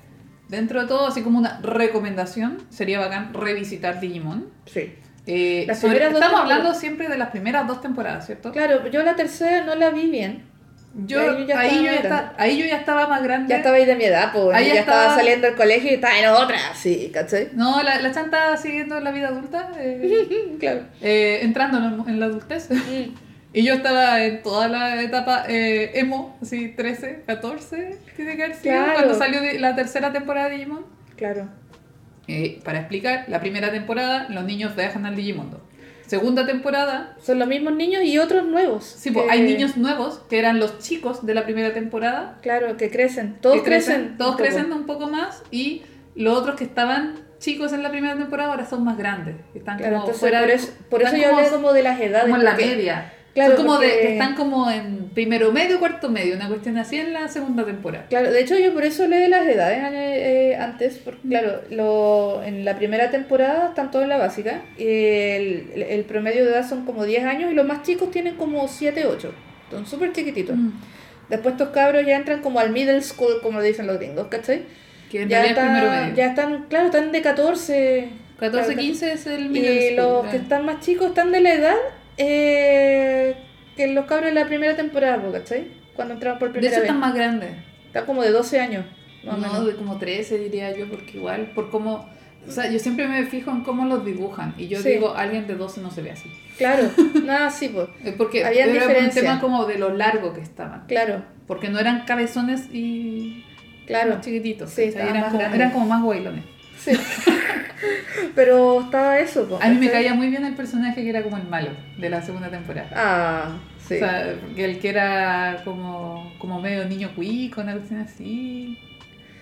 dentro 0.50 0.82
de 0.82 0.88
todo, 0.88 1.08
así 1.08 1.22
como 1.22 1.38
una 1.40 1.60
recomendación, 1.62 2.58
sería 2.70 3.00
bacán 3.00 3.34
revisitar 3.34 4.00
Digimon. 4.00 4.48
Sí. 4.66 4.94
Eh, 5.28 5.66
Las 5.68 5.80
sobre- 5.80 6.04
estamos 6.08 6.40
hablando 6.40 6.74
siempre 6.74 7.08
de 7.08 7.18
las 7.18 7.30
primeras 7.30 7.68
dos 7.68 7.82
temporadas, 7.82 8.26
¿cierto? 8.26 8.52
Claro, 8.52 8.88
yo 8.90 9.04
la 9.04 9.16
tercera 9.16 9.64
no 9.64 9.76
la 9.76 9.92
vi 9.92 10.10
bien. 10.10 10.44
Yo, 11.06 11.20
Ahí 11.20 11.28
yo 11.42 11.46
ya 11.46 11.60
ahí, 11.60 11.86
estaba 11.88 12.00
yo 12.00 12.08
ya 12.38 12.44
ahí 12.44 12.58
yo 12.60 12.66
ya 12.66 12.78
estaba 12.78 13.08
más 13.08 13.24
grande. 13.24 13.50
Ya 13.50 13.58
estaba 13.58 13.76
ahí 13.78 13.86
de 13.86 13.96
mi 13.96 14.06
edad, 14.06 14.32
pues. 14.34 14.56
Ahí 14.56 14.68
ya 14.68 14.74
ya 14.74 14.80
estaba... 14.82 15.02
estaba- 15.04 15.18
saliendo 15.20 15.48
del 15.48 15.56
colegio 15.56 15.92
y 15.92 15.94
estaba 15.96 16.20
en 16.20 16.28
otra, 16.30 16.58
sí, 16.76 17.12
¿cachai? 17.14 17.50
No, 17.54 17.84
la, 17.84 18.02
la 18.02 18.12
chanta 18.12 18.58
siguiendo 18.58 19.00
la 19.00 19.12
vida 19.12 19.28
adulta, 19.28 19.72
eh, 19.78 20.56
claro. 20.60 20.82
eh, 21.02 21.40
entrando 21.44 21.78
en, 21.78 22.10
en 22.10 22.20
la 22.20 22.26
adultez. 22.28 22.70
Mm, 22.72 23.14
Y 23.52 23.64
yo 23.64 23.74
estaba 23.74 24.24
en 24.24 24.44
toda 24.44 24.68
la 24.68 25.02
etapa 25.02 25.44
eh, 25.48 25.92
emo, 25.96 26.38
así 26.40 26.68
13, 26.68 27.24
14, 27.26 27.98
tiene 28.16 28.36
que 28.36 28.44
haber 28.44 28.56
sido, 28.56 28.76
Claro. 28.76 28.94
cuando 28.94 29.16
salió 29.16 29.42
de- 29.42 29.58
la 29.58 29.76
tercera 29.76 30.12
temporada 30.12 30.50
de 30.50 30.56
Digimon. 30.58 30.86
claro. 31.18 31.50
Eh, 32.28 32.60
para 32.64 32.78
explicar, 32.78 33.26
la 33.28 33.40
primera 33.40 33.72
temporada 33.72 34.28
los 34.30 34.44
niños 34.44 34.76
viajan 34.76 35.04
al 35.08 35.16
Digimundo. 35.16 35.68
Segunda 36.10 36.46
temporada, 36.48 37.16
Son 37.22 37.38
los 37.38 37.48
mismos 37.48 37.74
niños 37.76 38.02
y 38.04 38.18
otros 38.18 38.44
nuevos. 38.46 38.84
sí, 38.84 39.12
pues, 39.12 39.26
que- 39.26 39.32
hay 39.32 39.42
niños 39.44 39.78
nuevos 39.78 40.22
que 40.28 40.40
eran 40.40 40.60
los 40.60 40.80
chicos 40.80 41.24
de 41.24 41.36
la 41.36 41.44
primera 41.46 41.72
temporada. 41.72 42.38
Claro, 42.42 42.78
que 42.78 42.90
crecen. 42.90 43.38
Todos 43.42 43.58
que 43.58 43.64
crecen. 43.64 44.18
Todos 44.18 44.32
un 44.32 44.38
poco. 44.38 44.44
crecen 44.50 44.74
un 44.74 44.86
poco 44.88 45.08
más 45.08 45.44
y 45.52 45.84
los 46.16 46.36
otros 46.36 46.56
que 46.56 46.64
estaban 46.64 47.14
chicos 47.38 47.74
en 47.74 47.84
la 47.84 47.92
primera 47.92 48.18
temporada 48.18 48.50
ahora 48.52 48.66
son 48.66 48.84
más 48.84 48.98
grandes. 48.98 49.36
Están 49.54 49.78
Claro, 49.78 49.92
como 49.98 50.06
entonces 50.06 50.20
fuera 50.20 50.40
por 50.40 50.48
de- 50.48 50.54
eso, 50.56 50.72
por 50.90 51.02
eso 51.04 51.16
yo 51.16 51.36
hablé 51.36 51.50
como 51.50 51.74
de 51.74 51.84
las 51.84 52.02
edades. 52.02 52.24
como 52.24 52.38
en 52.38 52.44
la 52.44 52.56
media. 52.56 53.14
Claro, 53.34 53.56
Son 53.56 53.66
como 53.66 53.78
de, 53.80 53.88
que 53.88 54.12
están 54.14 54.36
como 54.36 54.70
en 54.72 55.10
primero 55.14 55.52
medio, 55.52 55.80
cuarto 55.80 56.10
medio, 56.10 56.36
una 56.36 56.48
cuestión 56.48 56.78
así 56.78 56.98
en 56.98 57.14
la 57.14 57.28
segunda 57.28 57.64
temporada. 57.66 58.08
Claro, 58.10 58.32
de 58.32 58.42
hecho 58.42 58.58
yo 58.58 58.74
por 58.74 58.84
eso 58.84 59.08
de 59.08 59.30
las 59.30 59.48
edades 59.48 59.80
eh, 59.94 60.58
antes, 60.60 61.00
porque 61.04 61.28
claro, 61.30 61.62
lo, 61.70 62.42
en 62.44 62.66
la 62.66 62.76
primera 62.76 63.12
temporada 63.12 63.68
están 63.70 63.92
todos 63.92 64.04
en 64.04 64.10
la 64.10 64.18
básica, 64.18 64.62
y 64.78 64.84
el, 64.84 65.72
el- 65.76 65.84
el 65.84 66.04
promedio 66.06 66.44
de 66.44 66.52
edad 66.52 66.68
son 66.68 66.86
como 66.86 67.06
10 67.06 67.24
años 67.24 67.52
y 67.52 67.56
los 67.56 67.66
más 67.68 67.84
chicos 67.84 68.10
tienen 68.12 68.36
como 68.36 68.68
7, 68.68 69.06
8, 69.06 69.34
son 69.72 69.86
súper 69.86 70.12
chiquititos. 70.12 70.58
Mm. 70.58 70.72
Después 71.30 71.54
estos 71.54 71.70
cabros 71.70 72.04
ya 72.06 72.16
entran 72.18 72.42
como 72.42 72.60
al 72.60 72.72
middle 72.72 73.02
school, 73.04 73.40
como 73.44 73.62
dicen 73.62 73.86
los 73.86 74.00
gringos, 74.00 74.28
¿cachai? 74.30 74.64
Que 75.12 75.22
en 75.22 75.30
Ya, 75.30 75.46
están, 75.46 76.16
ya 76.16 76.26
están, 76.28 76.66
claro, 76.68 76.88
están 76.88 77.12
de 77.12 77.22
14, 77.22 78.10
14, 78.40 78.66
claro, 78.74 78.82
15 78.82 79.12
es 79.14 79.28
el 79.28 79.50
middle 79.50 79.76
y 79.76 79.94
school, 79.94 79.96
los 79.98 80.26
que 80.32 80.38
están 80.38 80.66
más 80.66 80.80
chicos 80.84 81.10
están 81.10 81.32
de 81.32 81.42
la 81.42 81.54
edad 81.54 81.76
eh, 82.20 83.36
que 83.76 83.88
los 83.88 84.06
cabros 84.06 84.28
de 84.28 84.34
la 84.34 84.46
primera 84.46 84.76
temporada, 84.76 85.22
po, 85.22 85.32
¿cachai? 85.32 85.68
Cuando 85.96 86.14
entraron 86.16 86.38
por 86.40 86.50
De 86.50 86.54
primera 86.54 86.72
hecho 86.74 86.82
vez. 86.82 86.88
están 86.90 87.00
más 87.00 87.14
grandes. 87.14 87.52
Están 87.88 88.06
como 88.06 88.22
de 88.22 88.32
12 88.32 88.60
años, 88.60 88.86
más 89.24 89.36
o 89.36 89.38
No, 89.38 89.48
menos. 89.48 89.66
de 89.66 89.76
como 89.76 89.98
13 89.98 90.38
diría 90.38 90.76
yo, 90.78 90.88
porque 90.90 91.18
igual, 91.18 91.52
por 91.56 91.70
cómo... 91.72 92.08
O 92.48 92.52
sea, 92.52 92.72
yo 92.72 92.80
siempre 92.80 93.08
me 93.08 93.26
fijo 93.26 93.52
en 93.52 93.62
cómo 93.64 93.86
los 93.86 94.06
dibujan. 94.06 94.56
Y 94.58 94.68
yo 94.70 94.82
Sí. 94.82 94.90
digo, 94.92 95.14
alguien 95.16 95.46
de 95.46 95.56
12 95.56 95.82
no 95.82 95.92
se 95.92 96.02
ve 96.02 96.12
así. 96.12 96.32
Claro, 96.58 96.84
nada, 97.26 97.50
sí, 97.50 97.70
pues. 97.70 97.88
Porque 98.18 98.46
Habían 98.46 98.70
era 98.70 98.80
por 98.80 98.84
un 98.84 98.88
diferencia. 98.90 99.22
tema 99.22 99.40
como 99.42 99.66
de 99.66 99.78
lo 99.78 99.90
largo 99.96 100.34
que 100.34 100.42
estaban. 100.42 100.86
Claro, 100.88 101.24
Porque 101.48 101.70
no 101.70 101.80
eran 101.80 102.06
cabezones 102.06 102.68
y 102.72 103.44
claro. 103.88 104.16
más 104.16 104.22
chiquititos. 104.26 104.70
Sí, 104.70 104.84
estaban 104.84 105.16
eran, 105.16 105.32
como, 105.32 105.42
eran 105.42 105.72
como 105.72 105.86
más 105.88 106.02
guaylones. 106.04 106.44
Sí. 106.80 106.92
Pero 108.36 108.82
estaba 108.82 109.20
eso, 109.20 109.48
po, 109.48 109.60
A 109.62 109.68
mí 109.70 109.78
me 109.78 109.90
caía 109.92 110.14
muy 110.14 110.30
bien 110.30 110.46
el 110.46 110.56
personaje 110.56 111.02
que 111.04 111.10
era 111.10 111.24
como 111.24 111.38
el 111.38 111.44
malo 111.48 111.72
de 111.98 112.10
la 112.10 112.22
segunda 112.22 112.50
temporada. 112.50 112.90
Ah, 112.96 113.58
sí. 113.86 113.96
O 113.96 114.00
sea, 114.00 114.34
que 114.56 114.66
el 114.66 114.80
que 114.80 114.90
era 114.90 115.62
como, 115.64 116.34
como 116.40 116.60
medio 116.62 116.86
niño 116.86 117.12
cuico, 117.16 117.62
una 117.62 117.74
cuestión 117.74 118.02
así. 118.02 118.78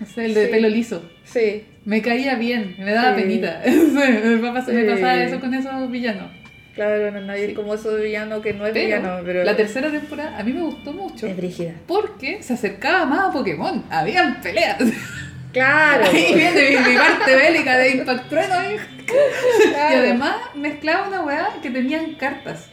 No 0.00 0.06
sé, 0.06 0.26
el 0.26 0.34
de 0.34 0.46
Sí. 0.46 0.50
pelo 0.52 0.68
liso. 0.68 1.02
sí. 1.24 1.64
Me 1.84 2.02
caía 2.02 2.34
bien, 2.34 2.76
me 2.78 2.92
daba 2.92 3.14
Sí. 3.16 3.22
penita. 3.22 3.62
me 3.66 4.38
pasaba 4.52 4.72
me 4.72 4.82
Sí. 4.84 4.90
pasaba 4.90 5.14
eso 5.22 5.40
con 5.40 5.54
esos 5.54 5.90
villanos. 5.90 6.30
Claro, 6.74 7.10
no, 7.10 7.20
nadie 7.22 7.48
Sí. 7.48 7.54
como 7.54 7.74
eso 7.74 7.90
de 7.96 8.04
villano 8.04 8.40
que 8.42 8.52
no 8.52 8.66
es 8.66 8.72
Pero, 8.72 8.84
villano, 8.84 9.20
pero. 9.24 9.42
la 9.42 9.56
tercera 9.56 9.90
temporada 9.90 10.38
a 10.38 10.44
mí 10.44 10.52
me 10.52 10.62
gustó 10.62 10.92
mucho. 10.92 11.26
es 11.26 11.36
brígida. 11.36 11.72
Porque 11.86 12.42
se 12.42 12.52
acercaba 12.54 13.04
más 13.06 13.20
a 13.30 13.32
Pokémon. 13.32 13.84
Habían 13.90 14.40
peleas. 14.40 14.76
Claro. 15.52 16.04
Ahí 16.04 16.34
viene 16.34 16.70
mi, 16.70 16.90
mi 16.90 16.96
parte 16.96 17.34
bélica 17.36 17.78
de 17.78 17.90
Impact 17.90 18.28
Trueno. 18.28 18.54
Y 18.72 19.68
claro. 19.72 19.98
además 19.98 20.36
mezclaba 20.54 21.08
una 21.08 21.22
weá 21.22 21.48
que 21.62 21.70
tenían 21.70 22.14
cartas. 22.14 22.68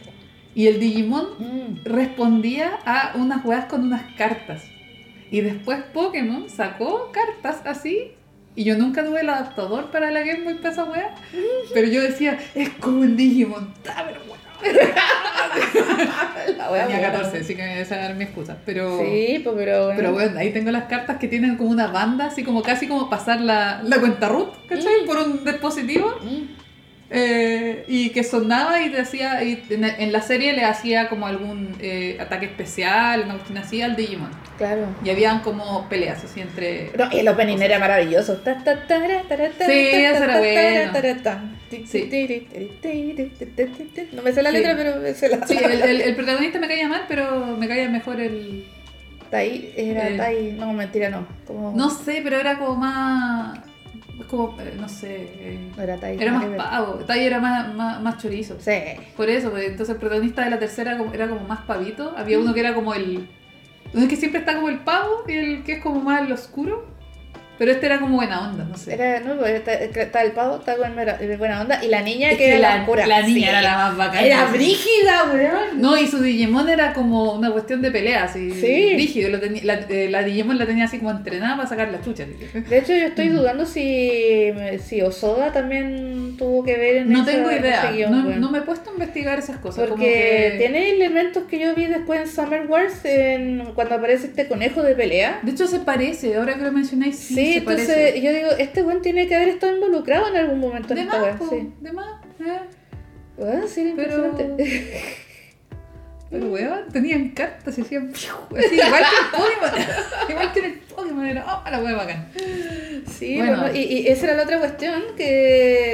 Y 0.54 0.68
el 0.68 0.80
Digimon 0.80 1.26
Mm, 1.38 1.84
respondía 1.84 2.78
a 2.84 3.12
unas 3.16 3.44
weas 3.44 3.66
con 3.66 3.84
unas 3.84 4.14
cartas. 4.14 4.64
Y 5.30 5.40
después 5.40 5.82
Pokémon 5.92 6.48
sacó 6.48 7.10
cartas 7.12 7.62
así. 7.66 8.12
Y 8.54 8.64
yo 8.64 8.78
nunca 8.78 9.04
tuve 9.04 9.20
el 9.20 9.28
adaptador 9.28 9.90
para 9.90 10.10
la 10.10 10.20
Game 10.20 10.44
Boy 10.44 10.54
para 10.54 10.70
esa 10.70 10.84
wea. 10.84 11.14
Pero 11.74 11.88
yo 11.88 12.02
decía, 12.02 12.38
es 12.54 12.70
como 12.70 13.04
el 13.04 13.16
Digimon. 13.16 13.74
¡Ah, 13.88 14.04
pero! 14.06 14.20
La 16.56 16.70
wea 16.70 16.86
Tenía 16.86 17.00
buena. 17.00 17.12
14, 17.12 17.38
así 17.38 17.54
que 17.54 17.80
esa 17.80 18.04
era 18.04 18.14
mi 18.14 18.24
excusa. 18.24 18.56
Pero, 18.64 18.98
Sí, 19.00 19.40
pues, 19.42 19.56
pero 19.56 19.84
bueno. 19.84 19.96
pero 19.96 20.12
bueno, 20.12 20.38
ahí 20.38 20.50
tengo 20.52 20.70
las 20.70 20.84
cartas 20.84 21.18
que 21.18 21.28
tienen 21.28 21.56
como 21.56 21.70
una 21.70 21.88
banda, 21.88 22.26
así 22.26 22.42
como 22.44 22.62
casi 22.62 22.86
como 22.88 23.08
pasar 23.10 23.40
la, 23.40 23.80
la 23.82 23.98
cuenta 23.98 24.28
root, 24.28 24.54
¿cachai? 24.68 25.04
Por 25.06 25.18
un 25.18 25.44
dispositivo. 25.44 26.14
Mm, 26.22 26.42
eh, 27.08 27.84
y 27.86 28.10
que 28.10 28.24
sonaba 28.24 28.82
y 28.82 28.88
decía 28.88 29.44
y 29.44 29.62
en, 29.70 30.10
la 30.10 30.20
serie 30.22 30.52
le 30.54 30.64
hacía 30.64 31.08
como 31.08 31.28
algún 31.28 31.76
eh, 31.78 32.16
ataque 32.20 32.46
especial 32.46 33.22
una 33.22 33.34
cuestión 33.34 33.58
así 33.58 33.80
al 33.80 33.94
Digimon. 33.94 34.30
Claro. 34.58 34.88
Y 35.04 35.10
habían 35.10 35.38
como 35.40 35.88
peleas 35.88 36.24
así 36.24 36.40
entre 36.40 36.90
no, 36.98 37.08
y 37.12 37.20
el 37.20 37.28
opening 37.28 37.58
era 37.58 37.78
maravilloso. 37.78 38.40
Sí 38.44 38.50
eso 39.70 40.24
era 40.24 40.38
bueno. 40.38 40.92
no 44.12 44.22
me 44.22 44.32
sé 44.32 44.42
la 44.42 44.50
letra 44.50 44.74
pero 44.76 44.96
me 45.00 45.14
sé 45.14 45.28
la 45.28 45.46
sí 45.46 45.56
el, 45.56 46.14
protagonista 46.16 46.58
me 46.58 46.66
caía 46.66 46.88
mal 46.88 47.04
pero 47.06 47.56
me 47.56 47.68
caía 47.68 47.88
mejor 47.88 48.20
el 48.20 48.64
Tai 49.30 49.72
era 49.76 50.08
eh, 50.08 50.16
Tai 50.16 50.52
no 50.52 50.72
mentira 50.72 51.08
no 51.10 51.26
no 51.48 51.90
sé 51.90 52.20
pero 52.24 52.36
era 52.40 52.58
como 52.58 52.74
más 52.76 53.58
como, 54.28 54.58
eh, 54.60 54.74
no 54.78 54.88
sé... 54.88 55.28
eh, 55.38 55.70
era 55.78 55.96
Tai. 55.98 56.16
era 56.20 56.32
más 56.32 56.46
pavo, 56.56 56.94
Tai 57.04 57.20
era 57.20 57.38
más, 57.38 57.74
más, 57.74 58.00
más 58.00 58.22
chorizo. 58.22 58.56
Sí. 58.58 58.72
Por 59.16 59.28
eso, 59.28 59.50
pues, 59.50 59.64
entonces 59.66 59.94
el 59.94 60.00
protagonista 60.00 60.44
de 60.44 60.50
la 60.50 60.58
tercera 60.58 60.98
era 61.12 61.28
como 61.28 61.46
más 61.46 61.60
pavito. 61.62 62.14
Había 62.16 62.38
uno 62.38 62.54
que 62.54 62.60
era 62.60 62.74
como 62.74 62.94
el. 62.94 63.28
Es 63.94 64.08
que 64.08 64.16
siempre 64.16 64.40
está 64.40 64.54
como 64.56 64.68
el 64.68 64.80
pavo 64.80 65.24
y 65.28 65.32
el 65.32 65.62
que 65.64 65.74
es 65.74 65.82
como 65.82 66.00
más 66.00 66.22
el 66.22 66.32
oscuro. 66.32 66.95
Pero 67.58 67.72
este 67.72 67.86
era 67.86 68.00
como 68.00 68.16
buena 68.16 68.48
onda, 68.50 68.64
no 68.64 68.76
sé. 68.76 68.94
Era, 68.94 69.20
no, 69.20 69.36
pues, 69.38 69.52
está, 69.54 69.72
está 69.74 70.22
el 70.22 70.32
pavo, 70.32 70.56
está 70.56 70.76
con 70.76 70.94
buena 71.38 71.60
onda. 71.62 71.82
Y 71.84 71.88
la 71.88 72.02
niña 72.02 72.30
Es 72.30 72.38
que, 72.38 72.48
era 72.50 72.58
la, 72.58 72.78
la 72.78 72.86
cura. 72.86 73.06
la 73.06 73.22
niña 73.22 73.34
Sí. 73.36 73.44
era 73.44 73.62
la 73.62 73.76
más 73.76 73.96
bacana. 73.96 74.20
Era 74.26 74.44
brígida, 74.46 75.24
weón. 75.32 75.80
No, 75.80 75.96
y 75.96 76.06
su 76.06 76.20
Digimon 76.22 76.68
era 76.68 76.92
como 76.92 77.32
una 77.34 77.50
cuestión 77.50 77.80
de 77.82 77.90
peleas. 77.90 78.36
Y 78.36 78.50
Sí. 78.52 78.94
Rígido. 78.96 79.30
Lo 79.30 79.40
tenía- 79.40 79.64
la, 79.64 79.74
eh, 79.88 80.08
la 80.10 80.22
Digimon 80.22 80.58
la 80.58 80.66
tenía 80.66 80.84
así 80.84 80.98
como 80.98 81.10
entrenada 81.12 81.56
para 81.56 81.68
sacar 81.68 81.90
la 81.90 82.02
chucha. 82.02 82.24
De 82.26 82.78
hecho, 82.78 82.92
yo 82.94 83.06
estoy 83.06 83.28
dudando 83.30 83.64
si, 83.66 84.52
si 84.84 85.00
Osoda 85.02 85.52
también 85.52 86.36
tuvo 86.36 86.62
que 86.64 86.76
ver 86.76 86.96
en 86.96 87.10
No 87.12 87.22
esa- 87.22 87.30
tengo 87.32 87.50
en 87.50 87.60
idea. 87.60 87.90
guion, 87.92 88.40
no, 88.40 88.50
me 88.50 88.58
he 88.58 88.62
puesto 88.62 88.90
a 88.90 88.92
investigar 88.92 89.38
esas 89.38 89.56
cosas. 89.58 89.84
como 89.88 89.96
Porque 89.96 90.50
que- 90.52 90.58
tiene 90.58 90.90
elementos 90.90 91.44
que 91.44 91.58
yo 91.58 91.74
vi 91.74 91.86
después 91.86 92.20
en 92.20 92.28
Summer 92.28 92.66
Wars, 92.66 93.04
en, 93.04 93.72
cuando 93.74 93.94
aparece 93.94 94.26
este 94.26 94.46
conejo 94.46 94.82
de 94.82 94.94
pelea. 94.94 95.40
De 95.42 95.52
hecho, 95.52 95.66
se 95.66 95.78
parece. 95.80 96.36
Ahora 96.36 96.54
que 96.54 96.62
lo 96.62 96.72
mencionáis, 96.72 97.16
sí, 97.18 97.34
Sí, 97.34 97.45
se 97.52 97.58
entonces 97.58 97.86
parece. 97.88 98.20
yo 98.22 98.32
digo, 98.32 98.48
este 98.58 98.82
weón 98.82 99.02
tiene 99.02 99.26
que 99.28 99.34
haber 99.34 99.48
estado 99.48 99.74
involucrado 99.74 100.28
en 100.28 100.36
algún 100.36 100.58
momento 100.60 100.88
en 100.94 100.96
De 100.96 101.02
esta 101.02 101.16
más, 101.18 101.26
weá. 101.26 101.36
po, 101.38 101.48
Sí. 101.50 101.72
de 101.80 101.92
más. 101.92 102.06
eh. 102.40 102.60
Ah, 103.42 103.60
sí, 103.68 103.80
era 103.82 103.92
Pero- 103.96 104.26
impresionante. 104.26 105.02
Pero 106.28 106.46
weón, 106.48 106.88
tenían 106.92 107.28
cartas 107.30 107.78
y 107.78 107.82
hacían 107.82 108.10
así, 108.14 108.26
igual 108.74 109.02
que 109.04 109.16
el 109.16 109.30
Pokémon. 109.30 109.86
igual 110.28 110.52
que 110.52 110.58
en 110.58 110.64
el 110.64 110.72
Pokémon 110.80 111.24
era, 111.26 111.44
oh, 111.64 111.70
la 111.70 111.78
wea 111.80 111.94
bacán. 111.94 112.28
Sí, 113.08 113.36
Bueno. 113.36 113.60
bueno, 113.60 113.76
y, 113.76 113.82
y 113.82 114.06
esa 114.08 114.26
era 114.26 114.36
la 114.36 114.42
otra 114.42 114.58
cuestión, 114.58 115.02
que 115.16 115.24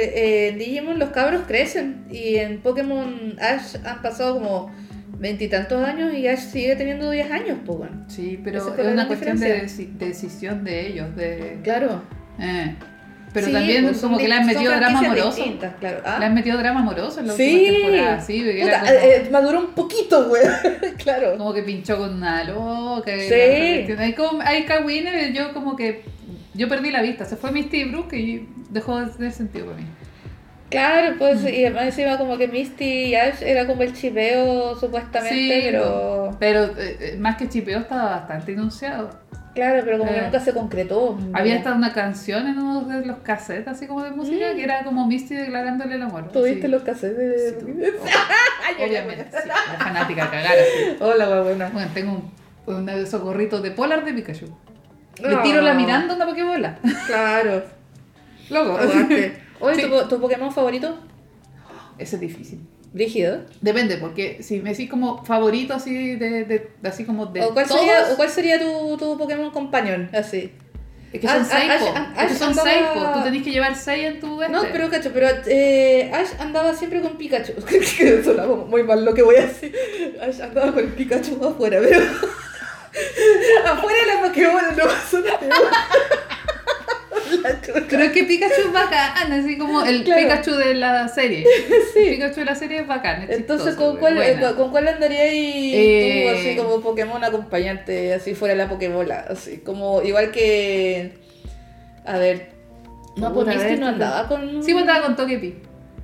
eh, 0.05 0.47
en 0.49 0.57
Digimon 0.57 0.97
los 0.97 1.09
cabros 1.11 1.43
crecen 1.45 2.05
y 2.09 2.37
en 2.37 2.61
Pokémon 2.61 3.35
Ash 3.39 3.75
han 3.85 4.01
pasado 4.01 4.33
como 4.39 4.71
veintitantos 5.23 5.83
años 5.87 6.13
y 6.13 6.27
Ash 6.27 6.39
sigue 6.51 6.75
teniendo 6.75 7.09
10 7.09 7.31
años, 7.31 7.57
pues 7.65 7.77
bueno. 7.79 8.03
Sí, 8.07 8.39
pero 8.43 8.57
es 8.59 8.85
una 8.93 9.07
cuestión 9.07 9.39
de, 9.39 9.65
decisión 9.97 10.63
de 10.65 10.87
ellos, 10.87 11.15
de... 11.15 11.59
Claro. 11.63 12.01
eh. 12.39 12.75
Pero 13.33 13.47
Sí, 13.47 13.53
también 13.53 13.85
pues, 13.85 13.97
como 13.99 14.17
que 14.19 14.27
le 14.27 14.35
han 14.35 14.45
metido 14.45 14.75
drama 14.75 14.99
amoroso. 14.99 15.43
claro. 15.79 16.01
Ah, 16.05 16.17
Le 16.19 16.25
han 16.25 16.33
metido 16.35 16.55
drama 16.59 16.81
amoroso 16.81 17.19
en 17.21 17.27
la 17.27 17.33
Sí. 17.33 17.55
última 17.67 17.79
temporada, 17.87 18.21
sí, 18.21 18.43
Puta, 18.61 18.79
como, 18.81 18.91
eh, 18.91 19.27
maduró 19.31 19.59
un 19.61 19.67
poquito, 19.73 20.27
güey. 20.29 20.43
claro. 21.03 21.37
como 21.37 21.51
que 21.53 21.63
pinchó 21.63 21.97
con 21.97 22.13
una 22.13 22.43
loca. 22.43 23.11
Sí. 23.17 23.87
la- 23.95 24.03
Hay, 24.03 24.13
como, 24.13 24.39
hay 24.43 24.65
cagüines, 24.65 25.33
yo 25.33 25.51
como 25.53 25.75
que... 25.75 26.03
Yo 26.53 26.69
perdí 26.69 26.91
la 26.91 27.01
vista, 27.01 27.25
se 27.25 27.35
fue 27.35 27.51
Misty 27.51 27.85
Brooke 27.85 28.13
y 28.15 28.47
dejó 28.69 28.99
de 28.99 29.07
tener 29.11 29.31
sentido 29.31 29.65
para 29.67 29.77
mí. 29.79 29.85
Claro, 30.73 31.15
pues, 31.19 31.41
Mm. 31.43 31.47
y 31.49 31.65
además 31.65 31.83
encima 31.85 32.17
como 32.17 32.37
que 32.37 32.47
Misty 32.47 32.83
y 32.85 33.15
Ash 33.15 33.41
era 33.43 33.67
como 33.67 33.83
el 33.83 33.93
chipeo 33.93 34.75
supuestamente, 34.75 35.35
Sí, 35.35 35.61
pero... 35.65 36.35
Pero 36.39 36.63
eh, 36.77 36.97
eh, 36.99 37.17
más 37.19 37.37
que 37.37 37.47
chipeo 37.47 37.79
estaba 37.79 38.05
bastante 38.17 38.53
enunciado. 38.53 39.09
Claro, 39.53 39.83
pero 39.85 39.99
como 39.99 40.11
que 40.11 40.17
Eh. 40.17 40.23
nunca 40.23 40.39
se 40.39 40.51
concretó. 40.51 41.15
Había 41.31 41.57
hasta 41.57 41.73
una 41.75 41.93
canción 41.93 42.47
en 42.47 42.57
uno 42.57 42.81
de 42.85 43.05
los 43.05 43.19
cassettes, 43.19 43.67
así 43.67 43.85
como 43.85 44.03
de 44.03 44.09
música, 44.09 44.47
Mm. 44.51 44.55
que 44.55 44.63
era 44.63 44.83
como 44.83 45.05
Misty 45.05 45.35
declarándole 45.35 45.93
el 45.93 46.01
amor. 46.01 46.31
¿Tuviste 46.31 46.63
Sí. 46.63 46.67
los 46.69 46.81
cassettes 46.81 47.17
de...? 47.17 47.49
Sí, 47.51 47.55
tu- 47.59 47.67
Obviamente, 48.83 49.27
sí, 49.31 49.47
la 49.47 49.55
fanática 49.77 50.25
cagar 50.31 50.53
así. 50.53 50.97
Hola, 50.99 51.41
buena. 51.41 51.69
Bueno, 51.69 51.87
tengo 51.93 52.13
un, 52.65 52.73
un 52.75 52.85
de 52.87 53.03
esos 53.03 53.21
gorritos 53.21 53.61
de 53.61 53.69
polar 53.69 54.03
de 54.03 54.13
Pikachu. 54.13 54.47
Le 55.21 55.35
tiro 55.43 55.61
la 55.61 55.75
miranda 55.75 56.13
a 56.13 56.15
una 56.15 56.25
Pokébola. 56.25 56.79
Claro. 57.05 57.61
Loco. 58.49 58.77
Aguante. 58.79 59.37
Oye, 59.63 59.75
Sí. 59.83 59.89
¿tu, 59.89 60.07
¿tu 60.07 60.19
Pokémon 60.21 60.51
favorito? 60.51 60.97
Eso 61.97 62.15
es 62.15 62.21
difícil. 62.21 62.59
Rígido. 62.93 63.41
Depende, 63.61 63.97
porque 63.97 64.43
si 64.43 64.59
me 64.59 64.69
decís 64.71 64.89
como 64.89 65.23
favorito 65.25 65.73
así 65.73 66.15
de, 66.15 66.45
de- 66.45 66.69
así 66.83 67.05
como 67.05 67.25
de 67.27 67.41
¿O 67.41 67.53
cuál 67.53 67.67
todos, 67.67 67.79
sería, 67.81 68.07
o 68.11 68.15
cuál 68.15 68.29
sería 68.29 68.59
tu, 68.59 68.97
tu 68.97 69.17
Pokémon 69.17 69.49
companion? 69.51 70.09
Así. 70.13 70.51
Es 71.11 71.19
que 71.21 71.27
son 71.27 71.41
Ash- 71.41 71.47
6, 71.51 71.71
Ash- 71.71 71.79
po. 71.79 71.87
Ash 71.95 72.25
Es 72.25 72.31
que 72.33 72.37
son 72.37 72.49
andaba- 72.49 72.69
6, 72.69 72.83
po. 72.93 73.13
Tú 73.13 73.23
tenés 73.23 73.43
que 73.43 73.51
llevar 73.51 73.75
6 73.75 74.05
en 74.05 74.19
tu 74.19 74.41
este. 74.41 74.51
No, 74.53 74.61
pero 74.71 74.89
cacho, 74.89 75.11
pero 75.13 75.27
eh, 75.47 76.11
Ash 76.13 76.29
andaba 76.39 76.73
siempre 76.73 77.01
con 77.01 77.17
Pikachu. 77.17 77.53
suena 78.23 78.45
muy 78.47 78.83
mal 78.83 79.03
lo 79.05 79.13
que 79.13 79.21
voy 79.23 79.35
a 79.37 79.41
decir. 79.47 79.75
Ash 80.21 80.41
andaba 80.41 80.71
con 80.71 80.87
Pikachu 80.91 81.43
afuera, 81.45 81.79
pero. 81.81 81.99
afuera 83.65 83.99
de 83.99 84.13
la 84.13 84.21
Pokémon 84.27 84.61
no 84.77 84.83
pasó 84.85 85.19
nada. 85.19 85.39
Pero 87.89 88.03
es 88.03 88.11
que 88.11 88.23
Pikachu 88.23 88.61
es 88.67 88.71
bacán, 88.73 89.31
así 89.31 89.57
como 89.57 89.83
el 89.83 90.03
Claro. 90.03 90.21
Pikachu 90.21 90.51
de 90.55 90.75
la 90.75 91.07
serie. 91.07 91.45
Sí. 91.93 91.99
El 91.99 92.09
Pikachu 92.15 92.39
de 92.41 92.45
la 92.45 92.55
serie 92.55 92.79
es 92.81 92.87
bacán. 92.87 93.23
es 93.23 93.37
Entonces, 93.37 93.67
chistoso, 93.69 93.91
¿con 93.91 93.99
cuál, 93.99 94.17
eh, 94.21 94.37
¿con 94.57 94.71
cuál 94.71 94.87
andaríais 94.87 95.31
Eh, 95.75 96.29
tú 96.33 96.37
así 96.39 96.55
como 96.57 96.81
Pokémon 96.81 97.23
acompañante, 97.23 98.13
así 98.13 98.33
fuera 98.35 98.53
de 98.53 98.57
la 98.59 98.69
Pokébola? 98.69 99.25
Así 99.29 99.57
como, 99.57 100.01
igual 100.01 100.31
que. 100.31 101.13
A 102.05 102.17
ver. 102.17 102.49
No, 103.15 103.31
pues 103.33 103.47
Misty 103.47 103.63
ver, 103.63 103.79
no 103.79 103.85
¿qué 103.87 103.91
andaba 103.93 104.27
con. 104.27 104.63
Sí, 104.63 104.73
pues 104.73 104.85
estaba 104.85 105.05
con 105.05 105.15
Togepi. 105.15 105.55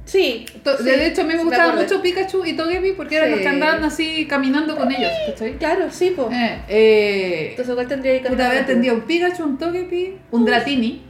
Sí. 0.05 0.45
To- 0.63 0.75
sí, 0.77 0.83
de 0.85 1.07
hecho, 1.07 1.21
a 1.21 1.23
mí 1.25 1.35
me 1.35 1.41
acuerdo. 1.41 1.81
mucho 1.81 2.01
Pikachu 2.01 2.43
y 2.45 2.53
Togepi 2.53 2.93
porque 2.93 3.17
eran 3.17 3.29
los 3.31 3.39
que 3.41 3.47
andaban 3.47 3.83
así 3.83 4.25
caminando 4.27 4.75
con 4.75 4.91
ellos, 4.91 5.11
¿cachai? 5.27 5.53
Claro, 5.57 5.87
sí, 5.91 6.13
pues. 6.15 6.29
Eh, 6.31 6.59
eh, 6.67 7.47
Entonces, 7.51 7.75
¿cuál 7.75 7.87
tendría 7.87 8.21
que 8.21 8.29
puta, 8.29 8.47
a 8.49 8.53
ver, 8.53 8.65
tendría 8.65 8.93
un 8.93 9.01
Pikachu, 9.01 9.43
un 9.43 9.57
Togepi, 9.59 10.17
un 10.31 10.45
Dratini. 10.45 11.03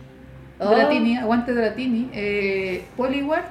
Oh. 0.60 0.70
Dratini, 0.70 1.18
aguante 1.18 1.54
Dratini. 1.54 2.10
Eh, 2.14 2.84
Poliwag. 2.98 3.46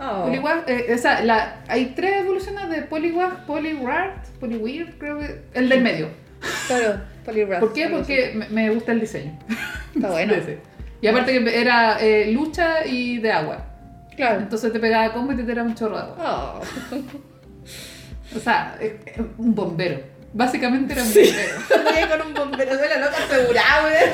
Oh. 0.00 0.24
Poliwag, 0.24 0.64
eh, 0.68 0.94
o 0.94 0.98
sea, 0.98 1.22
la, 1.24 1.60
hay 1.68 1.86
tres 1.96 2.20
evoluciones 2.22 2.70
de 2.70 2.82
Poliwag, 2.82 3.44
Poliwag, 3.46 4.22
Poliweird, 4.38 4.98
creo 4.98 5.18
que. 5.18 5.42
El 5.54 5.68
del 5.68 5.82
medio. 5.82 6.08
Claro. 6.66 7.00
¿Por 7.60 7.72
qué? 7.72 7.88
Porque 7.88 8.32
me, 8.34 8.48
me 8.48 8.70
gusta 8.70 8.92
el 8.92 9.00
diseño. 9.00 9.38
Está 9.94 10.10
bueno. 10.12 10.34
Y 11.00 11.06
aparte 11.06 11.32
que 11.32 11.60
era 11.60 11.98
eh, 12.00 12.32
lucha 12.32 12.86
y 12.86 13.18
de 13.18 13.32
agua. 13.32 13.64
Claro. 14.16 14.40
Entonces 14.40 14.72
te 14.72 14.80
pegaba 14.80 15.12
combo 15.12 15.32
y 15.32 15.36
te 15.36 15.44
tiraba 15.44 15.68
un 15.68 15.74
chorro 15.74 15.96
de 15.96 16.02
agua. 16.02 16.60
Oh. 16.92 16.96
O 18.36 18.38
sea, 18.38 18.76
eh, 18.78 19.00
un 19.38 19.54
bombero. 19.54 20.00
Básicamente 20.32 20.92
era 20.92 21.02
un 21.02 21.08
Sí. 21.08 21.20
bombero. 21.20 22.08
Con 22.18 22.26
un 22.28 22.34
bombero 22.34 22.76
de 22.76 22.88
la 22.88 22.98
loca. 22.98 23.16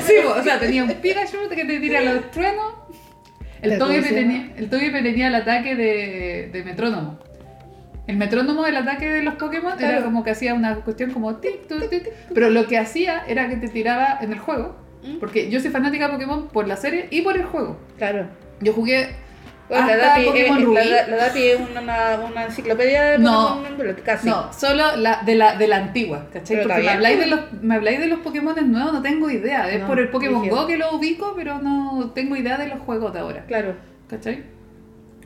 Sí, 0.05 0.13
o 0.25 0.43
sea, 0.43 0.59
tenía 0.59 0.83
un 0.83 0.89
Pikachu 0.93 1.49
que 1.49 1.65
te 1.65 1.79
tira 1.79 2.01
los 2.01 2.31
truenos. 2.31 2.73
El 3.61 3.79
¿Cómo 3.79 3.91
Togepi 3.91 4.09
tenía, 4.13 4.51
el 4.57 4.69
tenía 4.69 5.27
el 5.27 5.35
ataque 5.35 5.75
de, 5.75 6.49
de 6.51 6.63
metrónomo. 6.63 7.19
El 8.07 8.17
metrónomo 8.17 8.63
del 8.63 8.77
ataque 8.77 9.09
de 9.09 9.23
los 9.23 9.35
Pokémon 9.35 9.81
era 9.81 10.03
como 10.03 10.23
que 10.23 10.29
hacía 10.31 10.53
una 10.53 10.75
cuestión 10.75 11.11
como 11.11 11.37
tic, 11.37 11.67
tuc, 11.67 11.89
tic, 11.89 12.11
pero 12.33 12.51
lo 12.51 12.67
que 12.67 12.77
hacía 12.77 13.23
era 13.27 13.49
que 13.49 13.55
te 13.55 13.67
tiraba 13.67 14.19
en 14.21 14.31
el 14.31 14.39
juego. 14.39 14.75
¿Mm? 15.03 15.17
Porque 15.19 15.49
yo 15.49 15.59
soy 15.59 15.71
fanática 15.71 16.07
de 16.07 16.13
Pokémon 16.13 16.47
por 16.49 16.67
la 16.67 16.75
serie 16.77 17.07
y 17.09 17.21
por 17.21 17.35
el 17.35 17.45
juego. 17.45 17.79
Claro. 17.97 18.27
Yo 18.61 18.73
jugué 18.73 19.09
Bueno, 19.67 19.87
la 19.87 19.97
DAPI, 19.97 20.25
Pokémon 20.25 20.59
eh, 20.59 20.63
Rubí. 20.65 20.75
la, 20.89 21.07
la 21.07 21.15
DAPI 21.17 21.43
es 21.47 21.59
una, 21.59 22.19
una, 22.29 22.43
enciclopedia 22.45 23.03
de 23.03 23.17
No. 23.17 23.61
Pokémon, 23.63 23.95
casi. 24.03 24.27
No, 24.29 24.53
solo 24.53 24.95
la, 24.97 25.21
de, 25.25 25.35
la, 25.35 25.55
de 25.57 25.67
la 25.67 25.77
antigua, 25.77 26.27
¿cachai? 26.31 26.57
Pero 26.57 26.69
Porque 26.69 26.83
me 26.83 26.89
habláis, 26.91 27.19
de 27.19 27.25
los, 27.25 27.39
me 27.61 27.75
habláis 27.75 27.99
de 27.99 28.07
los 28.07 28.19
Pokémon 28.19 28.71
nuevos, 28.71 28.93
no 28.93 29.01
tengo 29.01 29.29
idea. 29.29 29.69
Es 29.71 29.81
No, 29.81 29.87
por 29.87 29.99
el 29.99 30.09
Pokémon 30.09 30.41
brígido. 30.41 30.61
Go 30.61 30.67
que 30.67 30.77
lo 30.77 30.95
ubico, 30.95 31.33
pero 31.35 31.59
no 31.59 32.11
tengo 32.13 32.35
idea 32.35 32.57
de 32.57 32.67
los 32.67 32.79
juegos 32.79 33.11
de 33.13 33.19
ahora, 33.19 33.45
Claro. 33.47 33.75
¿cachai? 34.07 34.43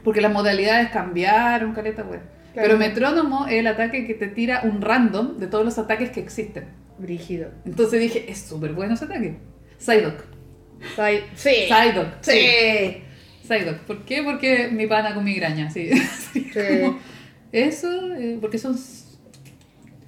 Porque 0.03 0.21
las 0.21 0.31
modalidades 0.31 0.89
cambiaron, 0.91 1.73
caleta, 1.73 2.03
pues. 2.05 2.21
Claro. 2.53 2.67
Pero 2.69 2.79
Metrónomo 2.79 3.45
es 3.47 3.55
el 3.55 3.67
ataque 3.67 4.07
que 4.07 4.13
te 4.13 4.27
tira 4.27 4.61
un 4.63 4.81
random 4.81 5.37
de 5.37 5.47
todos 5.47 5.65
los 5.65 5.77
ataques 5.77 6.11
que 6.11 6.21
existen. 6.21 6.65
Brígido. 6.97 7.51
Entonces 7.65 7.99
dije, 7.99 8.25
es 8.31 8.39
súper 8.39 8.71
bueno 8.73 8.93
ese 8.93 9.05
ataque. 9.05 9.37
Psyduck. 9.77 10.23
Sai- 10.95 11.23
Sí. 11.35 11.67
Psyduck. 11.67 12.07
Sí. 12.21 13.03
Psyduck. 13.49 13.79
¿Por 13.79 14.05
qué? 14.05 14.21
Porque 14.23 14.69
mi 14.71 14.85
pana 14.87 15.13
con 15.15 15.23
migraña, 15.23 15.69
sí. 15.69 15.89
Sí. 16.33 16.41
Eso, 17.51 17.89
eh, 18.15 18.37
porque 18.39 18.57
son... 18.59 18.77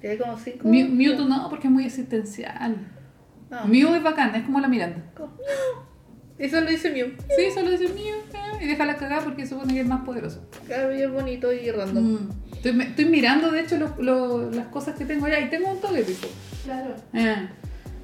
Tiene 0.00 0.16
como 0.18 0.38
cinco. 0.38 0.68
Mew- 0.68 0.88
Mewtwo 0.88 1.24
no, 1.26 1.48
porque 1.50 1.66
es 1.66 1.72
muy 1.72 1.84
existencial. 1.84 2.76
No. 3.50 3.66
Mew 3.66 3.94
es 3.94 4.02
bacán, 4.02 4.34
es 4.36 4.44
como 4.44 4.60
la 4.60 4.68
Miranda. 4.68 5.02
Y 6.38 6.48
solo 6.48 6.70
dice 6.70 6.90
Mew. 6.90 7.08
Sí, 7.36 7.44
solo 7.54 7.70
dice 7.70 7.88
Mew 7.92 7.98
eh, 8.32 8.64
y 8.64 8.66
déjala 8.66 8.96
cagar 8.96 9.22
porque 9.24 9.46
supone 9.46 9.74
que 9.74 9.80
es 9.80 9.86
más 9.86 10.02
poderoso. 10.04 10.48
Claro, 10.66 10.94
y 10.96 11.02
es 11.02 11.10
bonito 11.10 11.52
y 11.52 11.70
random. 11.70 12.04
Mm. 12.14 12.30
Estoy, 12.54 12.72
me- 12.72 12.84
estoy 12.84 13.04
mirando, 13.06 13.50
de 13.50 13.60
hecho, 13.60 13.76
los- 13.76 13.98
los- 13.98 14.54
las 14.54 14.66
cosas 14.68 14.96
que 14.96 15.04
tengo 15.04 15.26
allá 15.26 15.40
y 15.40 15.50
tengo 15.50 15.70
un 15.70 15.80
Togepi. 15.80 16.12
po. 16.14 16.28
Claro. 16.64 16.94
Eh. 17.12 17.48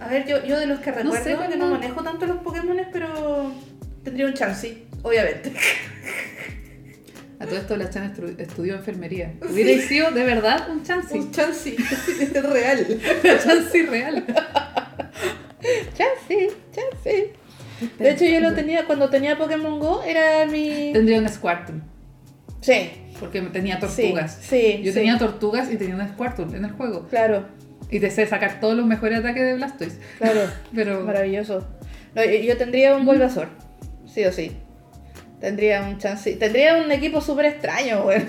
A 0.01 0.09
ver, 0.09 0.27
yo, 0.29 0.45
yo 0.45 0.59
de 0.59 0.67
los 0.67 0.79
que 0.81 0.93
recuerdo, 0.93 1.23
sé, 1.25 1.35
no- 1.35 1.57
no 1.67 1.71
manejo 1.73 2.03
tanto 2.03 2.27
los 2.27 2.39
Pokémon, 2.39 2.77
pero 2.93 3.53
tendría 4.05 4.27
un 4.27 4.35
Chansey, 4.35 4.85
obviamente. 5.03 5.53
A 7.41 7.47
todo 7.47 7.57
esto 7.57 7.77
la 7.77 7.89
Chan 7.89 8.15
estudió 8.39 8.75
enfermería. 8.75 9.33
Hubiera 9.49 9.81
sido 9.87 10.11
de 10.11 10.25
verdad 10.25 10.69
un 10.71 10.83
Chansey. 10.83 11.21
Un 11.21 11.31
Chansey, 11.31 11.77
es 12.21 12.43
real. 12.43 13.01
Chansey 13.45 13.83
real. 13.87 14.25
Chansey, 15.97 16.49
Chansey. 16.73 17.33
De 17.99 18.11
hecho, 18.11 18.25
yo 18.25 18.41
lo 18.41 18.55
tenía, 18.55 18.87
cuando 18.87 19.09
tenía 19.09 19.39
Pokémon 19.39 19.79
Go, 19.79 20.03
era 20.03 20.47
mi... 20.47 20.91
Tendría 20.93 21.21
un 21.21 21.29
Squirtle. 21.29 21.77
Sí, 22.61 22.91
Porque 23.21 23.41
tenía 23.43 23.77
sí, 23.77 23.81
tortugas. 24.03 24.39
sí. 24.41 24.81
Yo 24.83 24.91
sí, 24.91 24.99
tenía 24.99 25.17
tortugas 25.17 25.71
y 25.73 25.77
tenía 25.77 25.95
un 25.95 26.09
Squirtle 26.09 26.57
en 26.57 26.65
el 26.65 26.73
juego. 26.73 27.07
Claro, 27.09 27.47
Y 27.89 28.01
te 28.01 28.11
sé 28.11 28.27
sacar 28.27 28.59
todos 28.59 28.75
los 28.77 28.85
mejores 28.85 29.21
ataques 29.21 29.45
de 29.45 29.55
Blastoise. 29.55 29.99
claro. 30.19 30.41
Pero. 30.75 31.03
Maravilloso. 31.03 31.65
No, 32.17 32.25
yo 32.25 32.57
tendría 32.57 32.97
un 32.97 33.07
Bulbasaur, 33.07 33.49
sí 34.13 34.25
o 34.25 34.33
sí. 34.33 34.57
Tendría 35.41 35.83
un 35.83 35.99
chance. 35.99 36.33
Tendría 36.37 36.77
un 36.77 36.91
equipo 36.91 37.21
súper 37.21 37.47
extraño, 37.47 38.03
güey. 38.03 38.23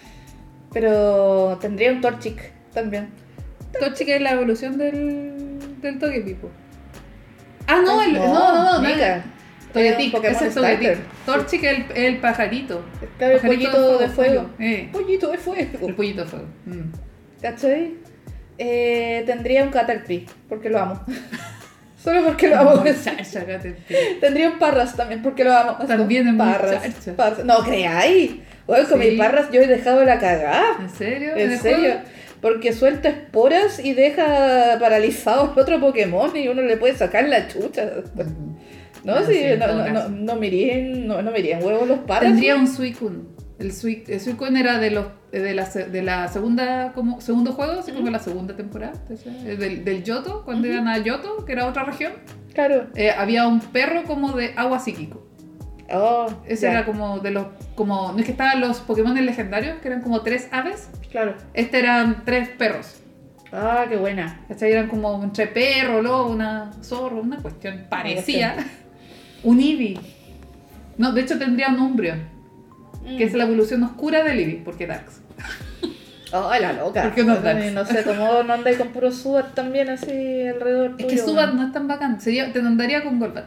Pero 0.72 1.58
tendría 1.60 1.92
un 1.92 2.00
Torchic 2.00 2.52
también. 2.72 3.10
Torchic 3.78 4.08
es 4.08 4.20
la 4.20 4.32
evolución 4.32 4.78
del, 4.78 5.58
del 5.80 5.98
Togepi. 5.98 6.34
po. 6.34 6.50
Ah, 7.66 7.80
no, 7.84 8.02
el, 8.02 8.12
no, 8.14 8.26
No, 8.26 8.80
no. 8.82 8.88
Nika. 8.88 9.24
Togetic, 9.72 10.24
ese 10.24 10.46
es 10.48 10.54
Togetic. 10.54 10.98
Torchic 11.24 11.62
es 11.62 11.78
el, 11.78 12.04
el 12.04 12.18
pajarito. 12.18 12.82
Claro, 13.18 13.34
el 13.34 13.40
pollito 13.40 13.98
de 13.98 14.08
fuego. 14.08 14.50
Eh, 14.58 14.88
Pollito 14.92 15.28
de 15.28 15.34
el 15.34 15.38
fuego. 15.40 15.96
pollito 15.96 16.22
de 16.22 16.26
fuego. 16.28 16.46
Mm. 16.66 16.92
¿Cachai? 17.40 17.94
Eh, 18.58 19.22
tendría 19.26 19.62
un 19.62 19.70
Caterpie, 19.70 20.26
porque 20.48 20.68
lo 20.70 20.80
amo. 20.80 21.04
Solo 22.02 22.24
porque 22.24 22.48
lo 22.48 22.58
amo. 22.58 22.76
Muchacha. 22.84 23.44
Tendría 24.20 24.48
un 24.50 24.58
Parras 24.58 24.96
también, 24.96 25.22
porque 25.22 25.44
lo 25.44 25.52
amo. 25.52 25.76
También 25.86 26.28
es 26.28 26.34
Parras. 26.34 26.82
Parras. 27.16 27.44
No 27.44 27.58
creáis. 27.62 28.32
Bueno, 28.66 28.88
con 28.88 29.00
Sí. 29.00 29.08
mis 29.10 29.18
Parras 29.18 29.50
yo 29.52 29.60
he 29.60 29.66
dejado 29.66 30.04
la 30.04 30.18
cagada. 30.18 30.76
¿En 30.80 30.88
serio? 30.90 31.36
¿En 31.36 31.58
serio? 31.58 31.78
juego? 31.78 32.00
Porque 32.40 32.72
suelta 32.72 33.08
esporas 33.10 33.78
y 33.84 33.92
deja 33.92 34.78
paralizado 34.80 35.52
al 35.52 35.58
otro 35.58 35.78
Pokémon 35.78 36.34
y 36.34 36.48
uno 36.48 36.62
le 36.62 36.76
puede 36.78 36.94
sacar 36.96 37.28
la 37.28 37.46
chucha. 37.48 37.90
No, 39.04 39.14
Ah, 39.14 39.22
sí, 39.26 39.34
sí, 39.34 39.42
en 39.44 39.58
no, 39.58 39.66
no, 39.66 39.88
no, 39.88 40.08
no 40.08 40.36
me 40.36 40.46
irían, 40.46 41.06
no, 41.06 41.20
no 41.22 41.30
me 41.30 41.38
irían 41.40 41.62
huevos 41.62 41.86
los 41.88 41.98
paras. 42.00 42.24
Tendría 42.30 42.54
un 42.56 42.66
Suicune. 42.68 43.24
El, 43.58 43.72
Sui- 43.72 44.04
el 44.08 44.20
Suicune 44.20 44.60
era 44.60 44.78
de 44.78 44.90
los 44.90 45.06
de 45.38 45.54
la, 45.54 45.64
de 45.66 46.02
la 46.02 46.28
segunda 46.28 46.92
como 46.94 47.20
segundo 47.20 47.52
juego, 47.52 47.80
así 47.80 47.92
como 47.92 48.10
la 48.10 48.18
segunda 48.18 48.56
temporada. 48.56 48.94
Eh, 49.10 49.56
del, 49.56 49.84
del 49.84 50.02
Yoto, 50.02 50.44
cuando 50.44 50.66
iban 50.68 50.88
a 50.88 50.98
Yoto, 50.98 51.44
que 51.44 51.52
era 51.52 51.66
otra 51.66 51.84
región, 51.84 52.12
Claro. 52.54 52.88
eh, 52.96 53.10
había 53.10 53.46
un 53.46 53.60
perro 53.60 54.04
como 54.04 54.32
de 54.32 54.52
agua 54.56 54.78
psíquico. 54.80 55.26
Oh, 55.92 56.28
Ese 56.46 56.68
era 56.70 56.84
como 56.84 57.18
de 57.18 57.32
los 57.32 57.46
como 57.74 58.12
no 58.12 58.18
es 58.18 58.24
que 58.24 58.30
estaban 58.32 58.60
los 58.60 58.78
Pokémon 58.80 59.14
legendarios, 59.24 59.78
que 59.80 59.88
eran 59.88 60.02
como 60.02 60.20
tres 60.22 60.48
aves, 60.52 60.88
Claro. 61.10 61.34
este 61.54 61.78
eran 61.80 62.22
tres 62.24 62.48
perros. 62.48 62.96
Ah, 63.52 63.86
qué 63.88 63.96
buena. 63.96 64.40
¿Cachai? 64.46 64.70
Eran 64.70 64.86
como 64.86 65.20
entre 65.24 65.48
perro, 65.48 66.00
lobo, 66.02 66.30
una 66.30 66.70
zorro, 66.82 67.20
una 67.20 67.38
cuestión 67.38 67.86
parecía. 67.88 68.54
Un 69.42 69.58
Eevee. 69.58 69.98
No, 70.98 71.12
de 71.12 71.22
hecho 71.22 71.38
tendría 71.38 71.68
un 71.70 71.80
Umbreon, 71.80 72.20
que 73.04 73.24
es 73.24 73.32
la 73.34 73.44
evolución 73.44 73.82
oscura 73.82 74.22
del 74.24 74.38
Eevee, 74.38 74.62
porque 74.64 74.86
Darks. 74.86 75.20
Oh, 76.32 76.50
la 76.60 76.72
loca. 76.72 77.02
¿Por 77.02 77.14
qué 77.14 77.24
no 77.24 77.36
Darks? 77.36 77.72
No 77.72 77.84
sé, 77.84 78.04
cómo 78.04 78.42
no 78.42 78.52
andáis 78.52 78.78
con 78.78 78.88
puro 78.88 79.10
Subat 79.10 79.54
también 79.54 79.90
así 79.90 80.46
alrededor 80.46 80.94
Es 80.98 81.06
que 81.06 81.16
tuyo, 81.16 81.24
Subat 81.24 81.54
no 81.54 81.66
es 81.66 81.72
tan 81.72 81.88
bacán, 81.88 82.20
sería, 82.20 82.52
te 82.52 82.60
andaría 82.60 83.02
con 83.02 83.18
Golbat. 83.18 83.46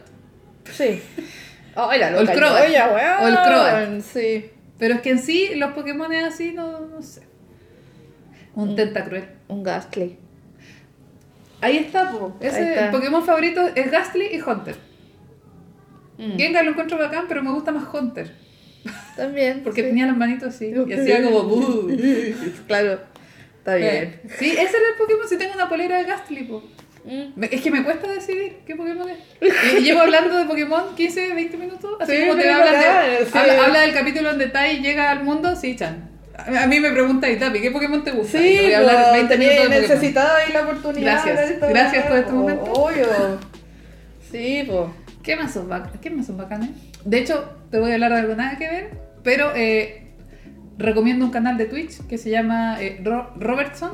Sí. 0.70 1.00
Ay, 1.76 1.98
la 1.98 2.06
O 2.08 2.20
el 2.20 2.26
loca. 2.26 2.34
Crobat. 2.34 2.66
Yoya, 2.66 2.88
weón. 2.88 3.22
O 3.22 3.28
el 3.28 3.34
Crobat. 3.34 4.00
Sí. 4.00 4.50
Pero 4.78 4.94
es 4.94 5.00
que 5.00 5.10
en 5.10 5.18
sí, 5.18 5.54
los 5.56 5.72
Pokémon 5.72 6.12
así, 6.12 6.52
no, 6.52 6.80
no 6.80 7.02
sé. 7.02 7.22
Un. 8.54 8.76
Tentacruel. 8.76 9.28
Un 9.48 9.62
Gastly. 9.62 10.18
Ahí 11.60 11.78
está, 11.78 12.10
po. 12.10 12.36
Ese, 12.40 12.56
Ahí 12.56 12.64
está. 12.64 12.84
El 12.86 12.90
Pokémon 12.90 13.24
favorito 13.24 13.66
es 13.74 13.90
Gastly 13.90 14.26
y 14.32 14.40
Hunter. 14.40 14.76
Mm. 16.18 16.36
Gengar 16.36 16.64
lo 16.64 16.72
encuentro 16.72 16.98
bacán, 16.98 17.24
pero 17.28 17.42
me 17.42 17.50
gusta 17.50 17.72
más 17.72 17.84
Hunter. 17.92 18.43
También. 19.16 19.60
Porque 19.62 19.82
sí. 19.82 19.88
tenía 19.88 20.06
las 20.06 20.16
manitos 20.16 20.48
así. 20.54 20.72
Y 20.86 20.92
hacía 20.92 21.22
como... 21.22 21.42
Claro. 22.66 22.98
Está 23.58 23.76
bien. 23.76 24.20
Sí, 24.38 24.50
ese 24.50 24.62
era 24.62 24.88
el 24.92 24.96
Pokémon. 24.98 25.28
Si 25.28 25.38
tengo 25.38 25.54
una 25.54 25.68
polera 25.68 25.96
de 25.98 26.04
Gastly, 26.04 26.44
po. 26.44 26.62
Mm. 27.04 27.42
Es 27.50 27.60
que 27.62 27.70
me 27.70 27.82
cuesta 27.84 28.10
decidir 28.10 28.56
qué 28.66 28.74
Pokémon 28.76 29.06
es. 29.08 29.18
Y 29.78 29.82
llevo 29.82 30.00
hablando 30.00 30.36
de 30.36 30.44
Pokémon 30.44 30.94
15, 30.94 31.34
20 31.34 31.56
minutos. 31.56 31.96
Así 32.00 32.12
Sí, 32.16 32.20
como 32.28 32.40
te 32.40 32.50
hablan 32.50 32.74
de, 32.74 33.24
sí. 33.26 33.30
habla, 33.38 33.64
habla 33.64 33.80
del 33.80 33.92
capítulo 33.94 34.30
donde 34.30 34.46
Tai 34.48 34.80
llega 34.82 35.10
al 35.10 35.22
mundo, 35.24 35.54
sí, 35.56 35.76
Chan. 35.76 36.10
A 36.36 36.66
mí 36.66 36.80
me 36.80 36.90
pregunta 36.90 37.30
Itapi, 37.30 37.60
¿qué 37.60 37.70
Pokémon 37.70 38.02
te 38.02 38.10
gusta? 38.10 38.38
Sí, 38.38 38.58
voy 38.62 38.72
a 38.72 38.78
hablar 38.78 38.96
pues, 38.96 39.12
20 39.12 39.34
tenía- 39.34 39.48
minutos 39.50 39.70
de 39.70 39.80
necesitaba 39.80 40.36
ahí 40.38 40.52
la 40.52 40.62
oportunidad. 40.62 41.22
Gracias. 41.24 41.60
Gracias 41.60 42.06
por 42.06 42.16
este 42.18 42.32
momento. 42.32 42.64
Obvio. 42.72 43.06
Sí, 44.30 44.64
pues. 44.66 44.80
¿Qué 45.22 45.36
más 45.36 45.52
son, 45.54 45.68
bac- 45.70 46.00
¿Qué 46.00 46.10
más 46.10 46.26
son 46.26 46.36
bacanes? 46.36 46.70
De 47.04 47.18
hecho, 47.18 47.48
te 47.70 47.78
voy 47.78 47.92
a 47.92 47.94
hablar 47.94 48.12
de 48.12 48.18
algo 48.18 48.34
nada 48.34 48.58
que 48.58 48.68
ver, 48.68 48.90
pero 49.24 49.52
eh, 49.56 50.02
recomiendo 50.78 51.24
un 51.24 51.30
canal 51.32 51.56
de 51.56 51.64
Twitch 51.66 52.06
que 52.06 52.18
se 52.18 52.30
llama 52.30 52.76
eh, 52.80 53.00
Ro- 53.02 53.32
Robertson. 53.36 53.90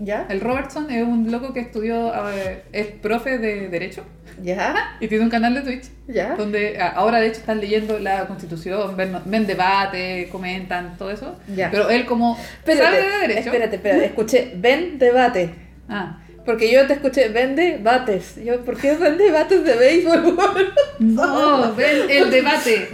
¿Ya? 0.00 0.26
El 0.30 0.40
Robertson 0.40 0.88
es 0.92 1.02
un 1.02 1.32
loco 1.32 1.52
que 1.52 1.58
estudió, 1.58 2.12
eh, 2.30 2.62
es 2.72 2.86
profe 2.86 3.38
de 3.38 3.68
Derecho 3.68 4.04
¿Ya? 4.40 4.96
y 5.00 5.08
tiene 5.08 5.24
un 5.24 5.30
canal 5.30 5.54
de 5.54 5.62
Twitch 5.62 5.86
¿Ya? 6.06 6.36
donde 6.36 6.78
ahora 6.80 7.18
de 7.18 7.26
hecho 7.26 7.40
están 7.40 7.60
leyendo 7.60 7.98
la 7.98 8.26
constitución, 8.28 8.96
ven, 8.96 9.16
ven 9.24 9.44
debate, 9.48 10.28
comentan, 10.30 10.96
todo 10.96 11.10
eso. 11.10 11.36
Ya. 11.52 11.68
Pero 11.72 11.90
él 11.90 12.06
como 12.06 12.38
Espérate, 12.38 12.84
sabe 12.84 12.96
de 13.10 13.18
derecho. 13.26 13.48
espérate, 13.50 13.74
espérate. 13.76 14.04
Escuché, 14.06 14.52
ven 14.54 14.98
debate. 15.00 15.50
Ah, 15.88 16.20
Porque 16.48 16.72
yo 16.72 16.86
te 16.86 16.94
escuché, 16.94 17.28
vende 17.28 17.78
bates. 17.82 18.42
Yo, 18.42 18.64
¿por 18.64 18.78
qué 18.78 18.96
vende 18.96 19.30
bates 19.30 19.62
de 19.64 19.76
béisbol? 19.76 20.72
no, 20.98 21.74
ven 21.74 22.08
el 22.08 22.30
debate. 22.30 22.88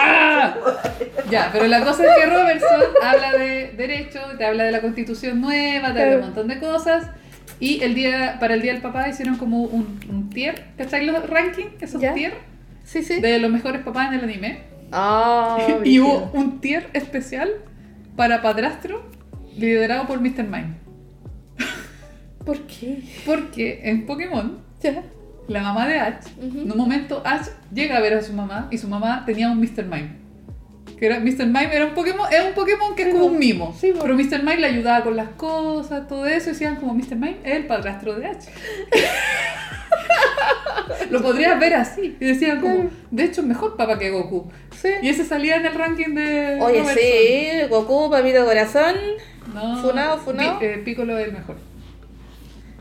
Ah. 0.00 0.54
Ya, 1.30 1.50
pero 1.52 1.66
la 1.66 1.82
cosa 1.84 2.04
es 2.04 2.10
que 2.16 2.26
Robertson 2.26 2.80
habla 3.02 3.32
de 3.32 3.72
derecho, 3.76 4.20
te 4.38 4.44
habla 4.44 4.62
de 4.64 4.70
la 4.70 4.80
constitución 4.80 5.40
nueva, 5.40 5.92
te 5.92 6.00
habla 6.00 6.10
de 6.12 6.16
un 6.18 6.22
montón 6.26 6.46
de 6.46 6.60
cosas. 6.60 7.06
Y 7.58 7.82
el 7.82 7.96
día, 7.96 8.36
para 8.38 8.54
el 8.54 8.62
Día 8.62 8.72
del 8.72 8.82
Papá 8.82 9.08
hicieron 9.08 9.36
como 9.36 9.62
un, 9.64 9.98
un 10.08 10.30
tier, 10.30 10.66
¿cachai? 10.78 11.04
Los 11.04 11.28
rankings, 11.28 11.82
esos 11.82 12.00
Ya. 12.00 12.14
tier 12.14 12.34
Sí, 12.84 13.02
sí. 13.02 13.20
de 13.20 13.40
los 13.40 13.50
mejores 13.50 13.82
papás 13.82 14.12
en 14.12 14.18
el 14.20 14.24
anime. 14.26 14.60
Ah, 14.92 15.58
y 15.84 15.98
hubo 15.98 16.30
un 16.34 16.60
tier 16.60 16.88
especial 16.92 17.50
para 18.14 18.42
padrastro 18.42 19.02
liderado 19.56 20.06
por 20.06 20.20
Mr. 20.20 20.44
Mime. 20.44 20.82
¿Por 22.44 22.60
qué? 22.66 23.02
Porque 23.26 23.80
en 23.84 24.06
Pokémon, 24.06 24.58
Ya. 24.82 25.02
la 25.48 25.62
mamá 25.62 25.86
de 25.86 25.98
Ash, 26.00 26.24
Ujú. 26.38 26.60
en 26.60 26.72
un 26.72 26.78
momento 26.78 27.22
Ash 27.24 27.48
llega 27.72 27.96
a 27.96 28.00
ver 28.00 28.14
a 28.14 28.22
su 28.22 28.32
mamá 28.32 28.68
y 28.70 28.78
su 28.78 28.88
mamá 28.88 29.24
tenía 29.26 29.50
un 29.50 29.60
Mr. 29.60 29.84
Mime. 29.84 30.20
Que 30.98 31.06
era, 31.06 31.20
Mr. 31.20 31.46
Mime 31.46 31.74
era 31.74 31.86
un 31.86 31.94
Pokémon, 31.94 32.26
es 32.32 32.44
un 32.44 32.54
Pokémon 32.54 32.94
que 32.94 33.02
es 33.02 33.08
Sí, 33.08 33.12
como 33.14 33.26
un 33.26 33.38
mimo. 33.38 33.74
Sí, 33.78 33.92
pero 34.00 34.14
Mr. 34.14 34.38
Mime 34.40 34.56
le 34.58 34.66
ayudaba 34.68 35.02
con 35.04 35.16
las 35.16 35.30
cosas, 35.30 36.06
todo 36.08 36.26
eso, 36.26 36.50
y 36.50 36.52
decían 36.52 36.76
como 36.76 36.94
Mr. 36.94 37.16
Mime 37.16 37.36
es 37.44 37.56
el 37.56 37.66
padrastro 37.66 38.14
de 38.14 38.26
Ash. 38.26 38.44
Lo 41.10 41.22
podrías 41.22 41.58
ver 41.60 41.74
así. 41.74 42.16
Y 42.20 42.24
decían 42.24 42.60
como, 42.60 42.90
de 43.10 43.24
hecho, 43.24 43.40
es 43.42 43.46
mejor 43.46 43.76
papá 43.76 43.98
que 43.98 44.10
Goku. 44.10 44.50
Sí. 44.76 44.88
Y 45.02 45.08
ese 45.08 45.24
salía 45.24 45.56
en 45.56 45.66
el 45.66 45.74
ranking 45.74 46.14
de. 46.14 46.58
Oye, 46.60 46.80
Robertson. 46.80 46.96
sí, 46.96 47.68
Goku, 47.68 48.10
papito 48.10 48.44
corazón 48.44 48.94
No, 49.54 49.76
funao. 50.18 50.58
Pi- 50.58 50.64
eh, 50.64 50.82
Piccolo 50.84 51.18
es 51.18 51.28
el 51.28 51.34
mejor. 51.34 51.56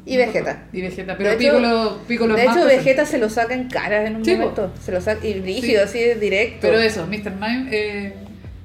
Y 0.05 0.17
Vegeta. 0.17 0.63
Y 0.73 0.81
Vegeta, 0.81 1.15
pero 1.17 1.29
De 1.29 1.35
hecho- 1.35 1.43
Piccolo, 1.55 1.97
Piccolo 2.07 2.35
De 2.35 2.43
hecho. 2.45 2.65
Vegeta 2.65 3.05
se 3.05 3.17
lo 3.19 3.29
saca 3.29 3.53
en 3.53 3.67
cara 3.69 4.05
en 4.07 4.15
un 4.17 4.25
Sí, 4.25 4.35
momento. 4.35 4.73
Se 4.83 4.91
lo 4.91 4.99
saca 5.01 5.25
y 5.25 5.33
rígido, 5.35 5.83
así 5.83 5.99
directo. 6.19 6.59
Pero 6.61 6.79
eso, 6.79 7.05
Mr. 7.07 7.31
Mime 7.31 7.67
eh, 7.71 8.13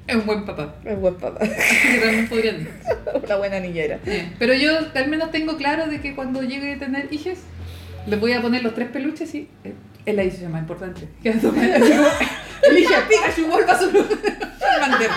es 0.07 0.15
un 0.15 0.25
buen 0.25 0.45
papá. 0.45 0.75
Es 0.83 0.99
buen 0.99 1.15
papá. 1.15 1.39
También 2.01 2.27
podrían. 2.27 2.67
Una 3.23 3.35
buena 3.35 3.59
niñera. 3.59 3.99
Eh, 4.05 4.29
Pero 4.39 4.53
yo 4.53 4.71
al 4.95 5.07
menos 5.09 5.31
tengo 5.31 5.57
claro 5.57 5.87
de 5.87 6.01
que 6.01 6.15
cuando 6.15 6.41
llegue 6.41 6.73
a 6.73 6.79
tener 6.79 7.07
hijos, 7.11 7.37
les 8.07 8.19
voy 8.19 8.33
a 8.33 8.41
poner 8.41 8.63
los 8.63 8.73
tres 8.73 8.89
peluches 8.89 9.33
y 9.35 9.47
eh, 9.63 9.73
es 10.05 10.15
la 10.15 10.23
decisión 10.23 10.51
más 10.51 10.61
importante. 10.61 11.07
Que 11.21 11.29
así 11.29 11.39
como, 11.39 11.61
Elige 11.61 12.95
a 12.95 13.07
Pikachu, 13.07 13.47
Bulbasaur, 13.51 13.91
Charmander. 14.79 15.09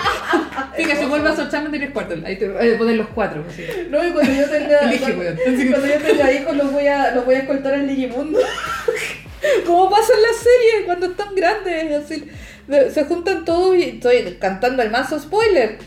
Pikachu, 0.77 1.07
Bulbasaur, 1.09 1.49
Charmander 1.49 1.83
y 1.83 1.87
Squirtle. 1.87 2.27
Ahí 2.27 2.37
te 2.37 2.49
voy 2.49 2.69
a 2.73 2.77
poner 2.77 2.95
los 2.97 3.07
cuatro. 3.09 3.43
Así. 3.49 3.63
No, 3.89 4.05
y 4.07 4.11
cuando 4.11 4.33
yo 4.33 4.49
tenga. 4.49 4.79
Elige, 4.81 5.13
cuando, 5.13 5.43
que- 5.43 5.89
yo 5.93 5.99
tenga 6.07 6.31
hijos, 6.31 6.55
los 6.55 6.71
voy 6.71 6.87
a, 6.87 7.11
los 7.15 7.25
voy 7.25 7.35
a 7.35 7.39
escoltar 7.39 7.73
en 7.75 7.87
Digimundo. 7.87 8.39
Como 9.65 9.89
pasa 9.89 10.13
en 10.15 10.21
la 10.21 10.33
serie, 10.37 10.85
cuando 10.85 11.05
están 11.07 11.35
grandes. 11.35 12.03
Así, 12.03 12.29
se 12.93 13.03
juntan 13.05 13.43
todos 13.43 13.75
y 13.75 13.83
estoy 13.83 14.37
cantando 14.39 14.83
el 14.83 14.91
mazo 14.91 15.19
spoiler. 15.19 15.77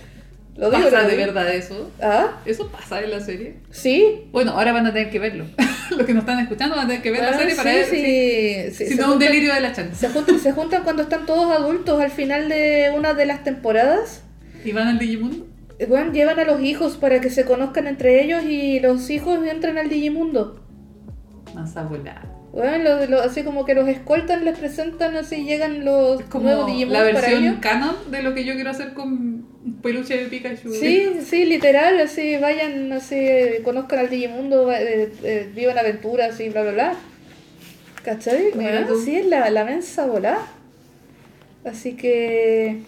Lo 0.56 0.70
digo, 0.70 0.84
¿Pasa 0.84 1.02
de 1.08 1.16
verdad 1.16 1.52
eso? 1.52 1.90
¿Ah? 2.00 2.40
¿Eso 2.46 2.68
pasa 2.70 3.02
en 3.02 3.10
la 3.10 3.20
serie? 3.20 3.56
Sí. 3.70 4.28
Bueno, 4.30 4.52
ahora 4.52 4.72
van 4.72 4.86
a 4.86 4.92
tener 4.92 5.10
que 5.10 5.18
verlo. 5.18 5.46
Los 5.96 6.06
que 6.06 6.14
nos 6.14 6.22
están 6.22 6.38
escuchando 6.40 6.76
van 6.76 6.84
a 6.84 6.88
tener 6.88 7.02
que 7.02 7.10
ver 7.10 7.20
la 7.22 7.26
Bueno, 7.32 7.40
serie 7.42 7.56
para 7.56 7.70
sí, 7.70 7.76
ver 7.76 7.86
si, 7.86 8.74
sí, 8.76 8.84
sí, 8.84 8.90
si 8.92 8.94
no 8.96 9.02
es 9.02 9.08
un 9.08 9.14
juntan- 9.14 9.18
delirio 9.28 9.52
de 9.54 9.60
la 9.60 9.72
chanta. 9.72 9.94
Se 9.96 10.08
juntan, 10.10 10.38
se 10.38 10.52
juntan 10.52 10.82
cuando 10.84 11.02
están 11.02 11.26
todos 11.26 11.50
adultos 11.50 12.00
al 12.00 12.10
final 12.10 12.48
de 12.48 12.92
una 12.96 13.14
de 13.14 13.26
las 13.26 13.42
temporadas. 13.44 14.22
¿Y 14.64 14.70
van 14.72 14.86
al 14.88 14.98
Digimundo? 14.98 15.46
Eh, 15.78 15.86
Bueno, 15.86 16.12
llevan 16.12 16.38
a 16.38 16.44
los 16.44 16.60
hijos 16.60 16.96
para 16.96 17.20
que 17.20 17.30
se 17.30 17.44
conozcan 17.44 17.86
entre 17.88 18.22
ellos 18.24 18.44
y 18.44 18.78
los 18.80 19.10
hijos 19.10 19.44
entran 19.46 19.76
al 19.76 19.88
Digimundo. 19.88 20.64
Más 21.54 21.76
a 21.76 21.82
volar. 21.82 22.32
Bueno, 22.54 22.78
lo- 22.78 23.06
lo- 23.06 23.20
así 23.20 23.42
como 23.42 23.64
que 23.64 23.74
los 23.74 23.88
escoltan, 23.88 24.44
les 24.44 24.56
presentan, 24.56 25.16
así 25.16 25.44
llegan 25.44 25.84
los 25.84 26.20
Es 26.20 26.26
como 26.26 26.44
nuevos 26.44 26.66
Digimon 26.68 26.92
la 26.92 27.02
versión 27.02 27.56
canon 27.56 27.96
de 28.12 28.22
lo 28.22 28.32
que 28.32 28.44
yo 28.44 28.54
quiero 28.54 28.70
hacer 28.70 28.94
con 28.94 29.44
peluche 29.82 30.16
de 30.16 30.26
Pikachu. 30.26 30.72
Sí, 30.72 31.14
sí, 31.24 31.46
literal, 31.46 31.98
así 32.00 32.36
vayan, 32.36 32.92
así, 32.92 33.16
eh, 33.16 33.60
conozcan 33.64 33.98
al 33.98 34.08
Digimundo, 34.10 34.70
eh, 34.72 35.10
eh, 35.24 35.50
vivan 35.52 35.78
aventuras 35.78 36.38
y 36.38 36.48
bla, 36.50 36.62
bla, 36.62 36.72
bla. 36.72 36.94
¿Cachai? 38.04 38.52
Bueno, 38.54 38.86
sí, 39.04 39.16
es 39.16 39.26
la, 39.26 39.50
la 39.50 39.64
mensa 39.64 40.06
volá. 40.06 40.38
Así 41.64 41.94
que... 41.94 42.82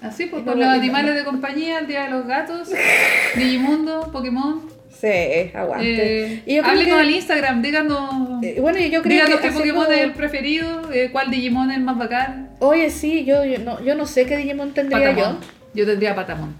Así 0.00 0.26
pues, 0.26 0.42
con 0.42 0.58
no- 0.58 0.64
los 0.64 0.68
no- 0.68 0.80
animales 0.80 1.14
de 1.16 1.24
compañía, 1.24 1.80
el 1.80 1.86
Día 1.86 2.04
de 2.04 2.10
los 2.10 2.26
Gatos, 2.26 2.70
Digimundo, 3.36 4.10
Pokémon. 4.10 4.71
Sí, 5.02 5.50
aguante. 5.52 6.26
Eh, 6.34 6.42
y 6.46 6.54
yo 6.54 6.62
creo 6.62 6.84
que- 6.84 6.92
al 6.92 7.10
Instagram, 7.10 7.60
díganos, 7.60 8.42
eh, 8.44 8.58
bueno, 8.60 8.78
yo 8.78 9.02
creo 9.02 9.12
díganos 9.14 9.40
que 9.40 9.48
qué 9.48 9.52
Pokémon 9.52 9.82
haciendo- 9.82 9.92
es 10.00 10.00
el 10.04 10.12
preferido, 10.12 10.92
eh, 10.92 11.08
cuál 11.10 11.28
Digimon 11.32 11.72
es 11.72 11.76
el 11.78 11.82
más 11.82 11.98
bacán. 11.98 12.50
Oye, 12.60 12.88
sí, 12.88 13.24
yo, 13.24 13.44
yo, 13.44 13.58
no, 13.58 13.82
yo 13.84 13.96
no 13.96 14.06
sé 14.06 14.26
qué 14.26 14.36
Digimon 14.36 14.72
tendría 14.74 15.10
Patamon. 15.12 15.38
Yo 15.74 15.84
tendría 15.86 16.14
Patamon. 16.14 16.54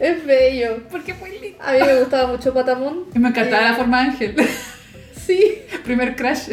yo. 0.00 0.06
Es 0.06 0.24
bello. 0.24 0.78
Porque 0.90 1.12
muy 1.14 1.30
lindo. 1.38 1.58
A 1.60 1.72
mí 1.72 1.78
me 1.84 1.98
gustaba 2.00 2.28
mucho 2.32 2.54
Patamon. 2.54 3.04
Y 3.14 3.18
me 3.18 3.28
encantaba 3.28 3.66
Eh, 3.66 3.70
la 3.70 3.74
forma 3.76 4.02
de 4.02 4.08
ángel. 4.10 4.34
Sí. 5.26 5.58
Primer 5.84 6.14
crash. 6.14 6.50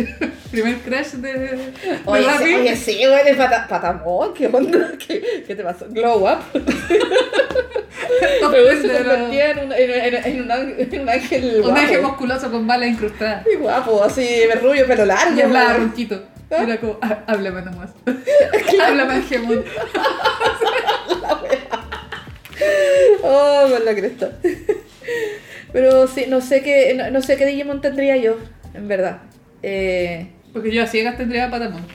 Primer 0.49 0.77
crash 0.79 1.09
de. 1.11 1.31
de 1.33 1.59
Oye, 2.05 2.23
Rappi. 2.25 2.43
sí, 2.43 2.53
oye, 2.55 2.75
sí, 2.75 2.97
güey, 3.07 3.27
el 3.27 3.37
pata, 3.37 3.67
Patamon, 3.69 4.33
¿qué 4.33 4.47
onda? 4.47 4.93
¿Qué, 4.97 5.43
qué 5.45 5.55
te 5.55 5.63
pasó? 5.63 5.85
Glow 5.89 6.27
up. 6.27 6.39
Se 8.81 9.03
convertía 9.03 9.51
en 9.51 9.59
un, 9.65 9.71
en, 9.73 10.15
en- 10.25 10.41
un 10.43 10.51
ángel, 10.51 10.87
en 10.93 11.01
un 11.01 11.09
ángel 11.09 11.43
Un 11.57 11.61
guapo. 11.61 11.77
ángel 11.79 12.01
musculoso 12.01 12.51
con 12.51 12.67
balas 12.67 12.89
incrustadas. 12.89 13.45
Y 13.51 13.55
guapo, 13.57 14.03
así, 14.03 14.27
rubio, 14.61 14.85
pelo 14.87 15.05
largo. 15.05 15.37
Y 15.37 15.41
hablaba 15.41 15.73
ronquito. 15.73 16.23
¿Ah? 16.51 16.63
Era 16.63 16.77
como, 16.79 16.97
"Ah, 17.01 17.19
háblame 17.27 17.61
nomás. 17.63 17.89
háblame, 18.85 19.13
Angemon. 19.13 19.63
Oh, 23.23 23.67
con 23.71 23.85
la 23.85 23.95
cresta. 23.95 24.31
Pero 25.71 26.07
sí, 26.07 26.25
no 26.27 26.41
sé 26.41 26.61
qué, 26.61 26.93
no, 26.95 27.09
no 27.09 27.21
sé 27.21 27.35
qué 27.37 27.45
Digimon 27.45 27.81
tendría 27.81 28.15
yo, 28.17 28.37
en 28.73 28.87
verdad. 28.87 29.21
Eh, 29.63 30.27
Porque 30.53 30.71
yo 30.71 30.83
a 30.83 30.87
ciegas 30.87 31.17
tendría 31.17 31.49
Patamon. 31.49 31.85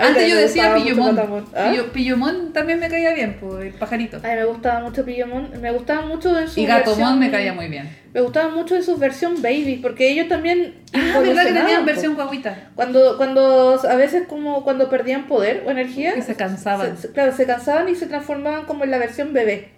A 0.00 0.06
Antes 0.08 0.24
mí 0.24 0.30
yo 0.30 0.36
decía. 0.36 0.74
Patamon. 0.74 1.44
¿Ah? 1.54 1.70
Pillo- 1.70 1.92
Pillomon 1.92 2.52
también 2.52 2.78
me 2.80 2.88
caía 2.88 3.12
bien, 3.14 3.36
pues, 3.40 3.66
el 3.66 3.74
pajarito. 3.74 4.18
Ay, 4.22 4.36
me 4.36 4.44
gustaba 4.44 4.80
mucho 4.80 5.04
Pillomon, 5.04 5.50
me 5.60 5.70
gustaba 5.72 6.06
mucho 6.06 6.38
en 6.38 6.48
su 6.48 6.60
Y 6.60 6.66
Gatomon 6.66 6.98
versión- 6.98 7.18
me 7.18 7.30
caía 7.30 7.52
muy 7.54 7.68
bien. 7.68 7.88
Me 8.12 8.20
gustaba 8.20 8.48
mucho 8.54 8.76
en 8.76 8.82
su 8.82 8.96
versión 8.98 9.40
baby, 9.40 9.78
porque 9.82 10.10
ellos 10.10 10.28
también 10.28 10.74
Ah, 10.92 11.18
¿verdad 11.20 11.46
que 11.46 11.52
tenían 11.52 11.86
versión 11.86 12.14
guaguita? 12.14 12.70
Cuando, 12.74 13.16
cuando 13.16 13.80
a 13.88 13.94
veces 13.96 14.24
como 14.28 14.62
cuando 14.64 14.90
perdían 14.90 15.26
poder 15.26 15.62
o 15.66 15.70
energía, 15.70 16.12
Que 16.12 16.22
se 16.22 16.34
cansaban. 16.34 16.98
se- 16.98 17.10
claro, 17.12 17.32
se 17.34 17.46
cansaban 17.46 17.88
y 17.88 17.94
se 17.94 18.06
transformaban 18.06 18.66
como 18.66 18.84
en 18.84 18.90
la 18.90 18.98
versión 18.98 19.32
bebé. 19.32 19.68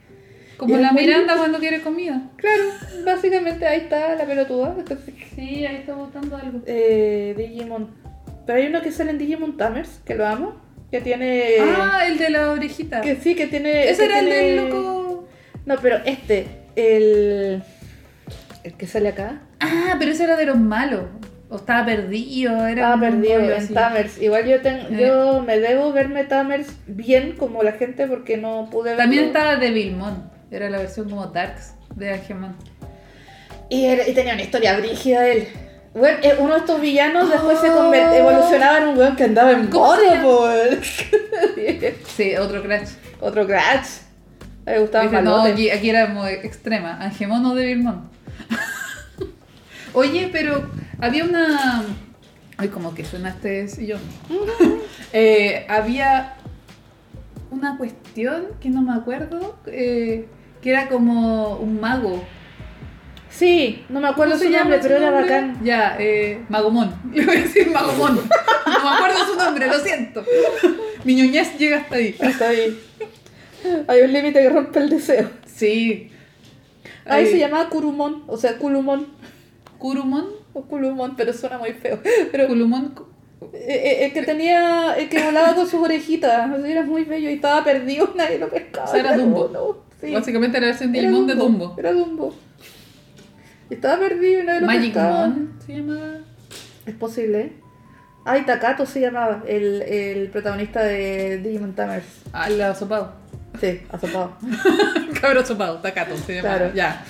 Como 0.56 0.76
Y 0.76 0.80
la 0.80 0.92
Miranda 0.92 1.36
cuando 1.38 1.58
quiere 1.58 1.80
comida. 1.82 2.22
Claro, 2.36 2.62
básicamente 3.04 3.66
ahí 3.66 3.80
está 3.80 4.14
la 4.16 4.24
pelotuda. 4.24 4.74
Sí, 5.34 5.66
ahí 5.66 5.76
está 5.76 5.94
botando 5.94 6.36
algo. 6.36 6.60
Eh, 6.66 7.34
Digimon. 7.36 7.90
Pero 8.46 8.58
hay 8.58 8.66
uno 8.66 8.82
que 8.82 8.92
sale 8.92 9.10
en 9.10 9.18
Digimon 9.18 9.56
Tamers, 9.56 10.00
que 10.04 10.14
lo 10.14 10.26
amo, 10.26 10.60
que 10.90 11.00
tiene... 11.00 11.54
ah, 11.60 12.02
el 12.06 12.18
de 12.18 12.30
la 12.30 12.50
orejita. 12.50 13.00
que 13.00 13.16
sí, 13.16 13.34
que 13.34 13.46
tiene... 13.46 13.88
Ese 13.88 14.00
que 14.02 14.04
era 14.06 14.18
el 14.20 14.26
del 14.28 14.56
loco. 14.56 15.28
No, 15.66 15.76
pero 15.80 15.98
este, 16.04 16.46
el... 16.76 17.62
El 18.62 18.72
que 18.74 18.86
sale 18.86 19.08
acá. 19.08 19.40
Ah, 19.60 19.96
pero 19.98 20.10
ese 20.12 20.24
era 20.24 20.36
de 20.36 20.46
los 20.46 20.56
malos. 20.58 21.02
O 21.50 21.56
estaba 21.56 21.84
perdido. 21.86 22.52
Era 22.66 22.70
Estaba 22.94 23.00
perdido 23.00 23.40
en 23.40 23.52
así. 23.52 23.74
Tamers. 23.74 24.20
Igual 24.20 24.46
yo, 24.46 24.60
ten- 24.60 24.94
Eh. 24.94 25.06
yo 25.06 25.42
me 25.46 25.58
debo 25.58 25.92
verme 25.92 26.24
Tamers 26.24 26.68
bien 26.86 27.32
como 27.36 27.62
la 27.62 27.72
gente 27.72 28.06
porque 28.06 28.36
no 28.38 28.68
pude 28.70 28.90
verlo. 28.90 29.02
También 29.02 29.24
estaba 29.24 29.56
Devilmon. 29.56 30.30
Era 30.50 30.70
la 30.70 30.78
versión 30.78 31.08
como 31.10 31.26
Darks 31.26 31.74
de 31.94 32.12
Angemon. 32.14 32.56
Y, 33.68 33.84
era- 33.86 34.08
y 34.08 34.12
tenía 34.14 34.32
una 34.34 34.42
historia 34.42 34.76
brígida 34.78 35.26
él. 35.28 35.46
Bueno, 35.94 36.18
eh, 36.22 36.34
uno 36.40 36.54
de 36.54 36.58
estos 36.60 36.80
villanos 36.80 37.30
después 37.30 37.58
se 37.60 37.68
conver- 37.68 38.14
evolucionaba 38.16 38.78
en 38.78 38.88
un 38.88 38.98
weón 38.98 39.14
que 39.16 39.24
andaba 39.24 39.52
en 39.52 39.68
¿Cómo 39.68 39.94
se 39.96 40.16
moto. 40.18 40.50
Sí, 42.16 42.36
otro 42.36 42.62
crash. 42.62 42.88
Otro 43.20 43.46
crash. 43.46 43.88
Me 44.66 44.78
gustaba 44.80 45.04
Dice, 45.04 45.22
no, 45.22 45.42
aquí, 45.42 45.70
aquí 45.70 45.88
éramos 45.90 46.28
extrema. 46.28 46.98
Angemón 47.00 47.44
o 47.46 47.54
Devilmont. 47.54 48.04
Oye, 49.94 50.28
pero 50.32 50.68
había 51.00 51.24
una. 51.24 51.84
Ay, 52.56 52.68
como 52.68 52.94
que 52.94 53.04
suena 53.04 53.30
este 53.30 53.68
sillón. 53.68 54.00
Eh, 55.12 55.64
había 55.68 56.34
una 57.50 57.76
cuestión 57.78 58.46
que 58.60 58.68
no 58.70 58.82
me 58.82 58.94
acuerdo. 58.94 59.56
eh, 59.66 60.26
que 60.60 60.70
era 60.70 60.88
como 60.88 61.56
un 61.56 61.78
mago. 61.80 62.22
Sí, 63.36 63.84
no 63.88 64.00
me 64.00 64.08
acuerdo 64.08 64.34
¿Cómo 64.34 64.44
su 64.44 64.50
nombre, 64.50 64.78
pero 64.80 64.96
era 64.96 65.10
nombre? 65.10 65.22
bacán. 65.24 65.64
Ya, 65.64 65.96
eh, 65.98 66.44
Magomón. 66.48 66.94
Le 67.12 67.24
voy 67.26 67.36
a 67.36 67.40
decir 67.40 67.68
Magomón. 67.70 68.14
No 68.16 68.84
me 68.84 68.90
acuerdo 68.96 69.18
su 69.26 69.36
nombre, 69.36 69.66
lo 69.66 69.78
siento. 69.80 70.24
Mi 71.04 71.14
ñoñez 71.16 71.58
llega 71.58 71.78
hasta 71.78 71.96
ahí. 71.96 72.14
Hasta 72.20 72.48
ahí. 72.48 72.78
Hay 73.88 74.00
un 74.02 74.12
límite 74.12 74.40
que 74.40 74.48
rompe 74.50 74.78
el 74.78 74.90
deseo. 74.90 75.30
Sí. 75.46 76.10
Ahí 77.06 77.26
se 77.26 77.38
llamaba 77.38 77.68
Kurumon, 77.68 78.24
o 78.28 78.36
sea, 78.36 78.56
Kulumon. 78.56 79.08
Kurumon. 79.78 80.26
O 80.52 80.62
Kulumon, 80.62 81.16
pero 81.16 81.32
suena 81.32 81.58
muy 81.58 81.72
feo. 81.72 81.98
Pero 82.30 82.46
Kulumon. 82.46 82.94
eh, 83.52 83.58
eh, 83.66 84.04
el 84.06 84.12
que 84.12 84.22
tenía, 84.22 84.94
el 84.96 85.08
que 85.08 85.22
volaba 85.22 85.54
con 85.54 85.66
sus 85.66 85.80
orejitas, 85.82 86.50
así 86.50 86.70
era 86.70 86.82
muy 86.82 87.04
bello 87.04 87.28
y 87.28 87.34
estaba 87.34 87.64
perdido, 87.64 88.12
nadie 88.14 88.38
lo 88.38 88.48
pescaba. 88.48 88.86
O 88.86 88.90
sea, 88.90 89.00
era 89.00 89.16
Dumbo. 89.16 89.48
mono, 89.48 89.76
sí. 90.00 90.12
Básicamente 90.14 90.56
era 90.58 90.66
la 90.68 90.72
versión 90.72 90.92
de 90.92 91.34
Dumbo. 91.34 91.74
Era 91.76 91.92
Dumbo. 91.92 92.34
Y 93.70 93.74
estaba 93.74 93.98
perdido 93.98 94.42
y 94.42 94.46
nadie 94.46 94.60
lo 94.60 94.66
Magic. 94.66 94.96
Mon 94.96 95.52
se 95.64 95.76
llamaba. 95.76 96.18
Es 96.86 96.94
posible, 96.94 97.40
¿eh? 97.40 97.52
Ay, 98.26 98.44
Takato 98.46 98.86
se 98.86 99.00
llamaba, 99.00 99.42
el, 99.46 99.82
el 99.82 100.28
protagonista 100.30 100.82
de 100.82 101.38
Digimon 101.38 101.74
Tamers. 101.74 102.06
Ah, 102.32 102.48
el 102.48 102.60
asopado. 102.60 103.12
Sí, 103.60 103.80
azotado. 103.90 104.36
Cabro 105.20 105.40
asopado, 105.40 105.78
Takato 105.78 106.16
se 106.16 106.36
llamaba. 106.36 106.56
Claro. 106.56 106.74
Ya. 106.74 107.04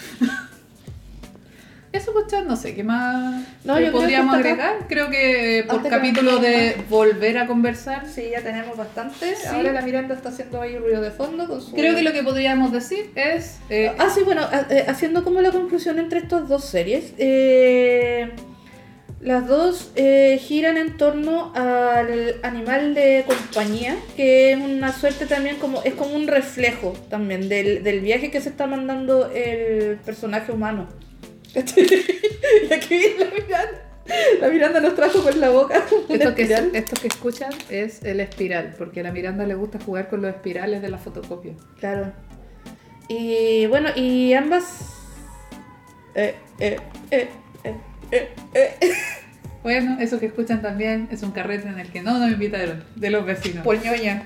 Eso, 1.94 2.12
pues, 2.12 2.26
chat, 2.26 2.44
no 2.44 2.56
sé, 2.56 2.74
¿qué 2.74 2.82
más 2.82 3.44
No, 3.62 3.76
creo 3.76 3.92
podríamos 3.92 4.34
acá. 4.34 4.40
agregar? 4.48 4.74
Creo 4.88 5.10
que 5.10 5.64
por 5.68 5.80
que 5.80 5.88
capítulo 5.88 6.38
de 6.40 6.74
volver 6.90 7.38
a 7.38 7.46
conversar, 7.46 8.06
Sí, 8.08 8.30
ya 8.32 8.40
tenemos 8.42 8.76
bastante. 8.76 9.36
Sí. 9.36 9.46
Ahora 9.48 9.70
la 9.72 9.80
Miranda 9.82 10.14
está 10.16 10.30
haciendo 10.30 10.60
ahí 10.60 10.76
ruido 10.76 11.00
de 11.00 11.12
fondo 11.12 11.46
con 11.46 11.62
su... 11.62 11.72
creo 11.72 11.94
que 11.94 12.02
lo 12.02 12.12
que 12.12 12.24
podríamos 12.24 12.72
decir 12.72 13.12
es... 13.14 13.58
eh, 13.70 13.92
Ah, 13.96 14.08
sí, 14.12 14.22
bueno, 14.24 14.42
eh, 14.70 14.84
haciendo 14.88 15.22
como 15.22 15.40
la 15.40 15.52
conclusión 15.52 16.00
entre 16.00 16.18
estas 16.18 16.48
dos 16.48 16.64
series, 16.64 17.12
eh, 17.18 18.30
las 19.20 19.46
dos 19.46 19.92
eh, 19.94 20.38
giran 20.42 20.76
en 20.76 20.96
torno 20.96 21.52
al 21.54 22.34
animal 22.42 22.94
de 22.94 23.24
compañía, 23.24 23.94
que 24.16 24.50
es 24.52 24.58
una 24.58 24.92
suerte 24.92 25.26
también 25.26 25.56
como, 25.58 25.80
es 25.84 25.94
como 25.94 26.16
un 26.16 26.26
reflejo 26.26 26.92
también 27.08 27.48
del, 27.48 27.84
del 27.84 28.00
viaje 28.00 28.32
que 28.32 28.40
se 28.40 28.48
está 28.48 28.66
mandando 28.66 29.30
el 29.32 29.96
personaje 30.04 30.50
humano. 30.50 30.88
y 32.68 32.72
aquí 32.72 32.96
viene 32.98 33.24
la 33.24 33.30
Miranda. 33.30 33.90
La 34.40 34.48
Miranda 34.48 34.80
nos 34.80 34.94
trajo 34.94 35.22
con 35.22 35.40
la 35.40 35.48
boca 35.48 35.82
esto, 36.08 36.34
que, 36.34 36.42
espiral. 36.42 36.70
esto 36.74 37.00
que 37.00 37.06
escuchan 37.06 37.52
es 37.70 38.02
el 38.04 38.20
espiral, 38.20 38.74
porque 38.76 39.00
a 39.00 39.02
la 39.02 39.12
Miranda 39.12 39.46
le 39.46 39.54
gusta 39.54 39.78
jugar 39.80 40.08
con 40.08 40.20
los 40.20 40.30
espirales 40.30 40.82
de 40.82 40.90
la 40.90 40.98
fotocopia. 40.98 41.54
Claro. 41.78 42.12
Y 43.08 43.66
bueno, 43.66 43.90
y 43.96 44.34
ambas... 44.34 44.92
Eh, 46.14 46.34
eh, 46.60 46.76
eh, 47.10 47.28
eh, 47.64 47.78
eh, 48.12 48.76
eh. 48.80 48.92
Bueno, 49.62 49.96
eso 49.98 50.20
que 50.20 50.26
escuchan 50.26 50.60
también 50.60 51.08
es 51.10 51.22
un 51.22 51.32
carrete 51.32 51.68
en 51.68 51.78
el 51.78 51.88
que 51.88 52.02
no 52.02 52.18
nos 52.18 52.30
invitaron, 52.30 52.84
de 52.96 53.08
los 53.08 53.24
vecinos. 53.24 53.64
Por 53.64 53.82
ñoña. 53.82 54.24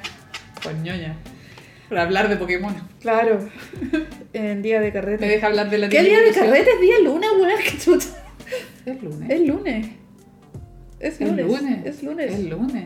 Por 0.62 0.74
ñoña. 0.74 1.16
Para 1.88 2.02
hablar 2.02 2.28
de 2.28 2.36
Pokémon. 2.36 2.74
Claro. 3.00 3.48
En 4.34 4.60
día 4.62 4.78
de 4.80 4.88
Me 4.88 4.92
carrete. 4.92 5.26
deja 5.26 5.46
hablar 5.46 5.70
de 5.70 5.78
la 5.78 5.88
¿Qué 5.88 6.02
día 6.02 6.20
de 6.20 6.32
carrete? 6.32 6.70
Es 6.70 6.80
día 6.80 6.98
lunes, 7.02 7.28
weón. 7.40 7.50
Chucha. 7.82 8.08
Es 8.84 9.02
lunes. 9.02 9.30
Es 9.30 9.40
lunes. 9.40 9.86
Es 11.00 11.14
Es 11.14 11.20
lunes. 11.20 11.46
lunes. 11.46 11.86
Es 11.86 12.02
lunes. 12.02 12.32
Es 12.32 12.44
lunes. 12.44 12.84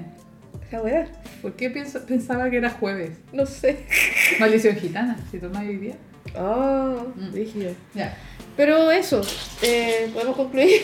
Weá. 0.73 1.07
¿Por 1.43 1.55
qué 1.55 1.69
pienso- 1.69 2.07
pensaba 2.07 2.49
que 2.49 2.57
era 2.59 2.71
jueves? 2.71 3.11
No 3.33 3.45
sé. 3.45 3.85
Maldición 4.41 4.77
gitana, 4.77 5.19
si 5.31 5.39
tomas 5.39 5.63
hoy 5.67 5.77
día. 5.77 5.95
Oh, 6.39 7.09
Mm. 7.17 7.35
rígido. 7.35 7.73
Ya. 7.95 8.17
Pero 8.57 8.91
eso. 8.91 9.21
Eh, 9.63 10.09
Podemos 10.15 10.37
concluir. 10.37 10.81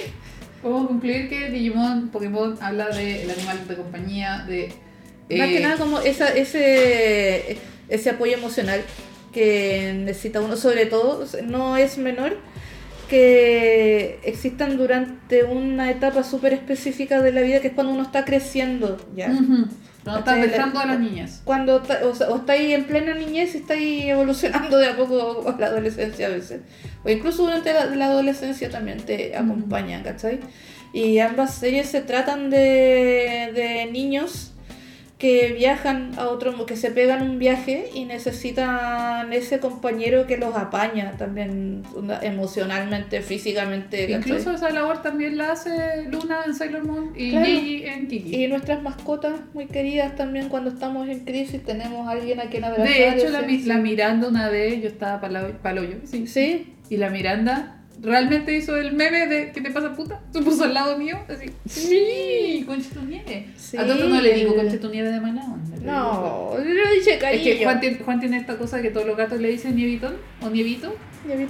Podemos 0.61 0.89
concluir 0.89 1.28
que 1.31 1.51
Digimon, 1.51 2.09
Pokémon 2.11 2.59
habla 2.61 2.89
del 2.89 3.31
animal 3.31 3.66
de 3.66 3.77
compañía, 3.77 4.45
de. 4.47 4.69
Más 5.39 5.49
que 5.49 5.59
eh, 5.59 5.61
nada 5.61 5.77
como 5.78 6.01
esa, 6.01 6.28
ese, 6.36 7.57
ese 7.89 8.10
apoyo 8.10 8.35
emocional 8.35 8.81
que 9.32 9.93
necesita 9.97 10.40
uno, 10.40 10.56
sobre 10.56 10.86
todo, 10.86 11.24
no 11.44 11.77
es 11.77 11.98
menor 11.98 12.36
que 13.09 14.20
existan 14.24 14.77
durante 14.77 15.44
una 15.44 15.90
etapa 15.90 16.23
súper 16.23 16.52
específica 16.52 17.23
de 17.23 17.32
la 17.32 17.40
vida, 17.40 17.60
que 17.60 17.69
es 17.69 17.73
cuando 17.74 17.93
uno 17.93 18.02
está 18.02 18.24
creciendo 18.24 18.98
ya. 19.15 19.31
ujú, 19.31 19.66
Cuando 20.05 20.19
estás 20.20 20.40
dejando 20.43 20.78
a 20.81 20.86
las 20.86 21.01
niñas. 21.01 21.40
Cuando 21.44 21.82
o, 22.05 22.15
sea, 22.15 22.28
o 22.28 22.36
estáis 22.36 22.74
en 22.74 22.85
plena 22.85 23.15
niñez 23.15 23.55
y 23.55 23.59
estáis 23.59 24.05
evolucionando 24.05 24.77
de 24.78 24.89
a 24.89 24.97
poco 24.97 25.48
a 25.48 25.59
la 25.59 25.66
adolescencia 25.66 26.27
a 26.27 26.31
veces. 26.31 26.60
O 27.05 27.09
incluso 27.09 27.44
durante 27.44 27.73
la, 27.73 27.86
la 27.86 28.06
adolescencia 28.06 28.70
también 28.70 28.98
te 29.05 29.35
acompañan, 29.36 30.02
¿cachai? 30.02 30.40
Y 30.93 31.19
ambas 31.19 31.55
series 31.55 31.89
se 31.90 32.02
tratan 32.02 32.51
de, 32.51 33.52
de 33.55 33.89
niños 33.93 34.52
que 35.19 35.53
viajan 35.53 36.12
a 36.16 36.28
otro, 36.28 36.65
que 36.65 36.77
se 36.77 36.93
pegan 36.93 37.28
un 37.28 37.40
viaje 37.40 37.90
y 37.93 38.05
necesitan 38.05 39.32
ese 39.32 39.59
compañero 39.59 40.28
que 40.28 40.36
los 40.36 40.55
apaña 40.55 41.12
también 41.19 41.82
emocionalmente, 42.23 43.20
físicamente. 43.23 44.07
¿cachai? 44.07 44.19
Incluso 44.19 44.53
esa 44.53 44.70
labor 44.70 45.03
también 45.03 45.36
la 45.36 45.53
hace 45.53 46.05
Luna 46.09 46.43
en 46.47 46.55
Sailor 46.55 46.85
Moon 46.85 47.12
y 47.16 47.31
Claro. 47.31 47.47
Gigi 47.47 47.85
en 47.85 48.07
Kiki. 48.07 48.45
Y 48.45 48.47
nuestras 48.47 48.81
mascotas 48.81 49.40
muy 49.55 49.66
queridas 49.66 50.15
también 50.15 50.49
cuando 50.49 50.70
estamos 50.70 51.09
en 51.09 51.24
crisis 51.24 51.65
tenemos 51.65 52.07
a 52.07 52.12
alguien 52.12 52.39
a 52.39 52.45
quien 52.45 52.62
abrazar. 52.62 52.86
De 52.86 53.09
hecho, 53.09 53.28
la, 53.31 53.78
Miranda 53.78 54.28
una 54.28 54.49
vez, 54.49 54.81
yo 54.81 54.89
estaba 54.89 55.20
para 55.20 55.73
el 55.73 55.78
hoyo, 55.78 55.97
sí. 56.05 56.28
Sí, 56.28 56.74
Y 56.90 56.97
la 56.97 57.11
Miranda 57.11 57.78
realmente 58.01 58.57
hizo 58.57 58.77
el 58.77 58.93
meme 58.93 59.27
de 59.27 59.53
¿qué 59.53 59.61
te 59.61 59.70
pasa 59.70 59.95
puta? 59.95 60.20
Se 60.33 60.41
puso 60.43 60.65
al 60.65 60.75
lado 60.75 60.97
mío, 60.99 61.19
así. 61.29 61.51
Sí, 61.66 62.65
concha 62.66 62.91
tu 62.95 63.03
nieve. 63.03 63.47
Sí, 63.57 63.77
a 63.77 63.87
tanto 63.87 64.09
no 64.09 64.20
le 64.20 64.35
digo 64.35 64.55
concha 64.55 64.79
tu 64.79 64.89
nieve 64.89 65.11
de 65.11 65.20
mala 65.20 65.45
onda. 65.45 65.77
No, 65.83 66.53
yo 66.59 66.65
lo 66.65 66.91
dije 66.93 67.15
Es 67.15 67.19
cariño. 67.19 67.45
que 67.45 67.65
Juan 67.65 67.81
tiene, 67.81 67.99
Juan 67.99 68.20
tiene 68.20 68.37
esta 68.39 68.57
cosa 68.57 68.81
que 68.83 68.91
todos 68.91 69.07
los 69.07 69.16
gatos 69.16 69.41
le 69.41 69.49
dicen 69.49 69.75
nievitón 69.77 70.16
o 70.43 70.51
nievito 70.51 70.95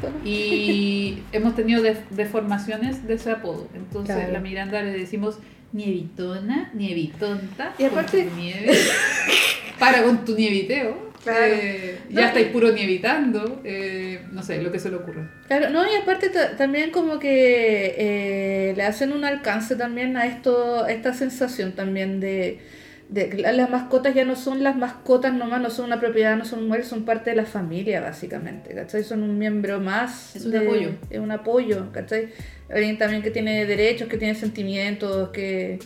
todo. 0.00 0.12
y 0.24 1.18
hemos 1.32 1.54
tenido 1.54 1.82
def- 1.82 2.08
deformaciones 2.10 3.06
de 3.06 3.14
ese 3.14 3.30
apodo. 3.30 3.68
Entonces 3.74 4.16
Claro. 4.16 4.32
la 4.32 4.40
Miranda 4.40 4.82
le 4.82 4.92
decimos 4.92 5.38
nievitona, 5.72 6.70
nievitonta, 6.74 7.74
Y 7.78 7.84
aparte- 7.84 8.28
nieve. 8.36 8.72
Para 9.78 10.02
con 10.02 10.24
tu 10.24 10.34
nieviteo. 10.34 11.07
Claro. 11.28 11.54
Eh, 11.54 11.98
ya 12.10 12.26
estáis 12.28 12.46
puro 12.48 12.72
nievitando. 12.72 13.60
eh, 13.64 14.20
no 14.32 14.42
sé, 14.42 14.62
lo 14.62 14.70
que 14.72 14.78
se 14.78 14.90
le 14.90 14.96
ocurra. 14.96 15.30
Claro, 15.46 15.70
no, 15.70 15.84
y 15.84 15.94
aparte 16.00 16.28
ta- 16.30 16.56
también 16.56 16.90
como 16.90 17.18
que 17.18 17.94
eh, 17.98 18.74
le 18.76 18.82
hacen 18.82 19.12
un 19.12 19.24
alcance 19.24 19.76
también 19.76 20.16
a 20.16 20.26
esto, 20.26 20.86
esta 20.86 21.12
sensación 21.14 21.72
también 21.72 22.20
de, 22.20 22.60
de 23.08 23.34
las 23.52 23.70
mascotas 23.70 24.14
ya 24.14 24.24
no 24.24 24.36
son 24.36 24.62
las 24.62 24.76
mascotas 24.76 25.32
nomás, 25.32 25.60
no 25.60 25.70
son 25.70 25.86
una 25.86 25.98
propiedad, 26.00 26.36
no 26.36 26.44
son 26.44 26.66
mujeres, 26.66 26.86
son 26.88 27.04
parte 27.04 27.30
de 27.30 27.36
la 27.36 27.46
familia 27.46 28.00
básicamente, 28.00 28.74
¿cachai? 28.74 29.02
Son 29.04 29.22
un 29.22 29.38
miembro 29.38 29.80
más. 29.80 30.36
Es 30.36 30.44
un 30.44 30.50
de- 30.52 30.58
apoyo. 30.58 30.90
Es 31.10 31.18
un 31.18 31.30
apoyo, 31.30 31.90
¿cachai? 31.92 32.28
Alguien 32.70 32.98
también 32.98 33.22
que 33.22 33.30
tiene 33.30 33.64
derechos, 33.64 34.08
que 34.08 34.18
tiene 34.18 34.34
sentimientos, 34.34 35.30
que, 35.30 35.78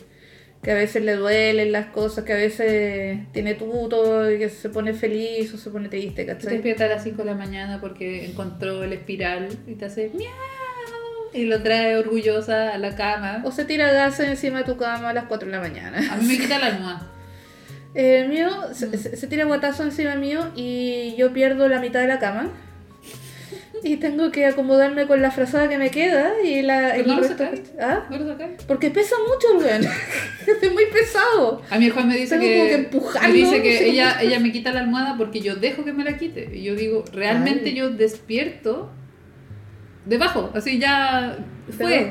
que 0.63 0.71
a 0.71 0.75
veces 0.75 1.03
le 1.03 1.15
duelen 1.15 1.71
las 1.71 1.87
cosas, 1.87 2.23
que 2.23 2.33
a 2.33 2.37
veces 2.37 3.19
tiene 3.33 3.53
tuto 3.55 4.31
y 4.31 4.37
que 4.39 4.49
se 4.49 4.69
pone 4.69 4.93
feliz 4.93 5.53
o 5.53 5.57
se 5.57 5.69
pone 5.69 5.89
triste, 5.89 6.23
Tú 6.23 6.27
te 6.29 6.33
¿cachai? 6.35 6.53
despiertas 6.53 6.89
a 6.89 6.93
las 6.95 7.03
5 7.03 7.17
de 7.17 7.25
la 7.25 7.35
mañana 7.35 7.81
porque 7.81 8.25
encontró 8.25 8.83
el 8.83 8.93
espiral 8.93 9.49
y 9.67 9.73
te 9.75 9.85
hace 9.85 10.11
miau 10.13 10.31
y 11.33 11.45
lo 11.45 11.61
trae 11.63 11.97
orgullosa 11.97 12.73
a 12.73 12.77
la 12.77 12.95
cama. 12.95 13.41
O 13.43 13.51
se 13.51 13.65
tira 13.65 13.91
gases 13.91 14.29
encima 14.29 14.59
de 14.59 14.65
tu 14.65 14.77
cama 14.77 15.09
a 15.09 15.13
las 15.13 15.25
4 15.25 15.47
de 15.47 15.51
la 15.51 15.59
mañana. 15.59 15.97
A 16.13 16.17
mí 16.17 16.27
me 16.27 16.37
quita 16.37 16.59
la 16.59 16.67
almohada. 16.67 17.07
El 17.95 18.29
mío 18.29 18.47
Mm. 18.69 18.73
se 18.73 19.27
tira 19.27 19.45
guatazo 19.45 19.83
encima 19.83 20.15
mío 20.15 20.51
y 20.55 21.15
yo 21.17 21.33
pierdo 21.33 21.67
la 21.67 21.79
mitad 21.79 21.99
de 22.01 22.07
la 22.07 22.19
cama. 22.19 22.49
Y 23.85 23.97
tengo 23.97 24.31
que 24.31 24.45
acomodarme 24.45 25.05
con 25.07 25.21
la 25.21 25.29
frazada 25.29 25.67
que 25.67 25.77
me 25.77 25.91
queda 25.91 26.31
y 26.43 26.61
la... 26.61 26.91
Pero 26.95 27.01
el 27.01 27.07
no 27.07 27.15
lo 27.21 27.27
sacáis. 27.27 27.61
¿Ah? 27.81 28.05
¿No 28.09 28.17
lo 28.17 28.27
sacáis? 28.27 28.63
Porque 28.65 28.89
pesa 28.91 29.15
mucho, 29.27 29.57
weón. 29.65 29.83
es 30.61 30.73
muy 30.73 30.85
pesado. 30.85 31.61
A 31.69 31.77
el 31.77 31.91
Juan 31.91 32.07
me 32.07 32.15
dice 32.15 32.37
Tengo 32.37 32.43
que, 32.43 32.57
como 32.57 32.67
que 32.69 32.75
empujarlo, 32.75 33.27
me 33.29 33.33
dice 33.35 33.61
que 33.61 33.89
ella, 33.89 34.21
ella 34.21 34.39
me 34.39 34.51
quita 34.51 34.71
la 34.71 34.79
almohada 34.81 35.17
porque 35.17 35.41
yo 35.41 35.55
dejo 35.55 35.83
que 35.83 35.91
me 35.93 36.03
la 36.03 36.17
quite. 36.17 36.49
Y 36.55 36.63
yo 36.63 36.75
digo, 36.75 37.03
realmente 37.11 37.69
Ay. 37.69 37.75
yo 37.75 37.89
despierto 37.89 38.89
debajo, 40.05 40.49
así 40.53 40.79
ya 40.79 41.37
fue. 41.77 42.09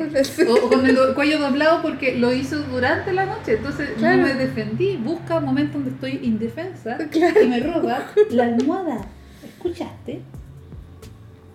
O, 0.49 0.53
o 0.67 0.69
con 0.71 0.87
el 0.87 0.97
cuello 1.15 1.39
doblado 1.39 1.83
porque 1.83 2.17
lo 2.17 2.33
hizo 2.35 2.57
durante 2.59 3.13
la 3.13 3.27
noche. 3.27 3.55
Entonces 3.55 3.91
Claro. 3.99 4.19
no 4.19 4.23
me 4.29 4.35
defendí. 4.35 4.97
Busca 4.97 5.37
un 5.39 5.45
momento 5.45 5.75
donde 5.79 5.91
estoy 5.91 6.21
indefensa 6.27 6.99
Claro. 7.11 7.43
y 7.43 7.47
me 7.49 7.61
roba 7.61 8.07
la 8.31 8.45
almohada. 8.45 9.07
¿Escuchaste? 9.45 10.21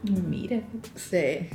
Mira. 0.10 0.62
Sí. 0.96 1.48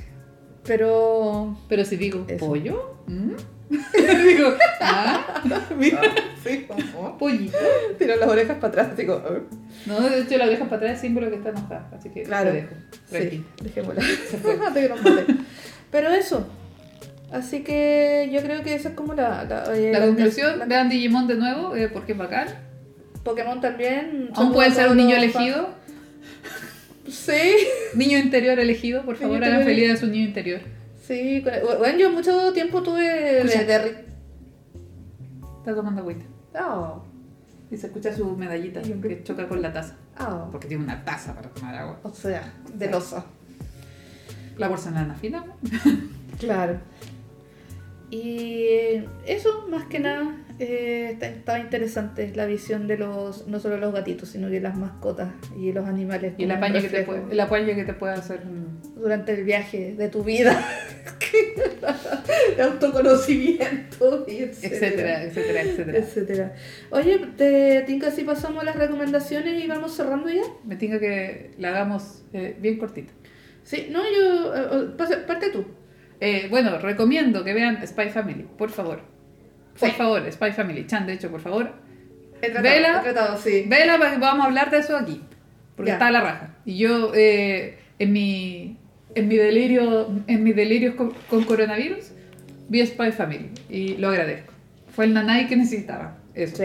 Pero. 0.65 1.57
Pero 1.69 1.85
si 1.85 1.97
digo, 1.97 2.25
Eso. 2.29 2.47
¿pollo? 2.47 2.97
¿Mm? 3.07 3.33
digo, 4.27 4.53
ah, 4.81 5.41
mira, 5.79 6.01
Sí, 6.45 6.67
como. 6.69 7.17
pollito. 7.19 7.57
Tiro 7.99 8.17
las 8.17 8.29
orejas 8.29 8.57
para 8.59 8.69
atrás, 8.69 8.89
como. 9.07 9.15
"Ah". 9.19 9.41
No, 9.87 10.01
de 10.01 10.21
hecho 10.21 10.37
la 10.39 10.45
oreja 10.45 10.65
para 10.65 10.77
atrás 10.77 10.93
es 10.97 11.01
símbolo 11.01 11.31
que 11.31 11.37
está 11.37 11.49
enojada. 11.51 11.89
Así 11.97 12.11
que 12.11 12.23
Claro. 12.25 12.51
te 12.51 12.57
dejo. 12.57 12.75
Sí, 13.11 13.45
dejémosla. 13.63 14.03
Se 14.31 14.39
fue. 14.39 14.59
Pero 15.91 16.09
eso. 16.11 16.47
Así 17.33 17.63
que 17.65 18.29
yo 18.33 18.43
creo 18.43 18.63
que 18.63 18.75
esa 18.75 18.91
es 18.91 18.95
como 18.95 19.15
la. 19.15 19.45
La, 19.45 19.65
eh, 19.75 19.91
La 19.93 20.01
conclusión, 20.07 20.59
la- 20.59 20.67
vean 20.67 20.89
Digimon 20.91 21.27
de 21.27 21.37
nuevo, 21.37 21.75
eh, 21.75 21.89
porque 21.89 22.13
es 22.13 22.19
bacán. 22.19 22.47
Pokémon 23.25 23.61
también. 23.61 24.31
Aún 24.35 24.53
puede 24.53 24.71
ser 24.73 24.89
un 24.91 24.97
niño 24.99 25.17
elegido. 25.17 25.71
Sí, 27.09 27.53
Niño 27.95 28.19
interior 28.19 28.59
elegido, 28.59 29.03
por 29.05 29.17
favor, 29.17 29.43
hagan 29.45 29.65
feliz 29.65 29.91
a 29.93 29.97
su 29.97 30.07
niño 30.07 30.27
interior. 30.29 30.61
sí. 31.07 31.45
Bueno, 31.79 31.99
yo 31.99 32.11
mucho 32.11 32.53
tiempo 32.53 32.83
tuve 32.83 33.03
de, 33.03 33.39
Escucha. 33.41 33.65
de 33.65 33.79
ri- 33.85 34.05
Está 35.59 35.75
tomando 35.75 36.01
agüita. 36.01 36.25
Oh, 36.61 37.03
Y 37.71 37.77
se 37.77 37.87
escucha 37.87 38.15
su 38.15 38.37
medallita 38.37 38.83
que 38.83 39.23
choca 39.25 39.49
con 39.49 39.61
la 39.63 39.73
taza. 39.73 39.97
oh. 40.21 40.49
Porque 40.53 40.69
tiene 40.69 40.83
una 40.85 41.05
taza 41.05 41.35
para 41.35 41.49
tomar 41.51 41.75
agua. 41.75 42.01
O 42.03 42.13
sea, 42.13 42.53
del 42.75 42.95
oso. 42.95 43.25
La 44.59 44.69
porcelana 44.69 45.15
fina. 45.15 45.45
Claro. 46.39 46.81
Y 48.11 48.67
eso, 49.27 49.67
más 49.69 49.85
que 49.87 50.01
nada, 50.01 50.35
eh, 50.63 51.11
está- 51.13 51.29
estaba 51.29 51.59
interesante 51.59 52.33
la 52.35 52.47
visión 52.47 52.87
de 52.89 52.97
los, 52.99 53.47
no 53.49 53.61
solo 53.61 53.77
los 53.79 53.93
gatitos, 53.93 54.29
sino 54.31 54.49
que 54.51 54.61
las 54.61 54.77
mascotas 54.77 55.31
y 55.57 55.73
los 55.73 55.87
animales. 55.87 56.35
Y 56.39 56.45
el 56.45 56.51
apaño, 56.53 56.81
que 56.81 56.89
te 56.89 57.03
puede, 57.03 57.23
el 57.31 57.41
apaño 57.41 57.75
que 57.75 57.85
te 57.85 57.93
puede 57.95 58.15
hacer. 58.15 58.45
mm, 58.45 59.01
Durante 59.01 59.33
el 59.35 59.45
viaje 59.45 59.95
de 59.97 60.09
tu 60.09 60.23
vida. 60.25 60.65
de 62.57 62.63
autoconocimiento, 62.63 64.25
y 64.29 64.39
Etcétera, 64.43 65.23
etcétera, 65.25 65.63
etcétera. 65.63 65.99
etcétera. 65.99 66.55
Oye, 66.91 67.19
¿te 67.37 67.83
tinca 67.87 68.11
si 68.11 68.23
pasamos 68.25 68.65
las 68.65 68.77
recomendaciones 68.77 69.63
y 69.63 69.67
vamos 69.67 69.95
cerrando 69.97 70.29
ya? 70.29 70.43
Me 70.65 70.77
tengo 70.77 70.99
que 70.99 71.53
la 71.59 71.69
hagamos 71.71 72.23
eh, 72.33 72.57
bien 72.61 72.79
cortita. 72.79 73.13
Sí, 73.65 73.89
no, 73.91 74.01
yo. 74.03 74.55
eh, 74.55 74.91
pasa- 74.97 75.27
parte 75.27 75.51
tú. 75.51 75.65
Eh, 76.21 76.47
bueno, 76.51 76.79
recomiendo 76.79 77.43
que 77.45 77.53
vean 77.55 77.85
Spy 77.87 78.11
Family, 78.11 78.47
por 78.59 78.71
favor. 78.71 79.01
Por 79.79 79.89
Sí. 79.91 79.95
favor, 79.97 80.31
Spy 80.33 80.53
Family. 80.53 80.87
Chan, 80.87 81.07
de 81.07 81.15
hecho, 81.15 81.31
por 81.31 81.41
favor. 81.41 81.73
He 82.41 82.51
tratado, 82.51 82.63
Vela. 82.75 82.99
he 83.01 83.03
tratado, 83.13 83.39
sí. 83.39 83.65
Vela, 83.69 83.97
vamos 83.97 84.45
a 84.45 84.49
hablar 84.49 84.71
de 84.71 84.79
eso 84.79 84.97
aquí. 84.97 85.23
Porque 85.77 85.91
Ya. 85.91 85.95
está 85.95 86.09
a 86.09 86.11
la 86.11 86.21
raja. 86.21 86.55
Y 86.65 86.79
yo, 86.79 87.13
eh, 87.15 87.79
en 87.99 88.13
mi 88.13 88.77
en 89.15 89.29
mi 89.29 89.37
delirio, 89.37 90.09
en 90.27 90.43
mis 90.43 90.57
delirios 90.57 90.95
con, 90.95 91.11
con 91.29 91.45
coronavirus, 91.45 92.13
vi 92.69 92.87
Spy 92.87 93.13
Family. 93.13 93.51
Y 93.69 93.97
lo 93.99 94.09
agradezco. 94.09 94.53
Fue 94.95 95.05
el 95.05 95.13
nanay 95.15 95.49
que 95.49 95.57
necesitaba. 95.57 96.17
Eso. 96.35 96.57
Sí. 96.57 96.65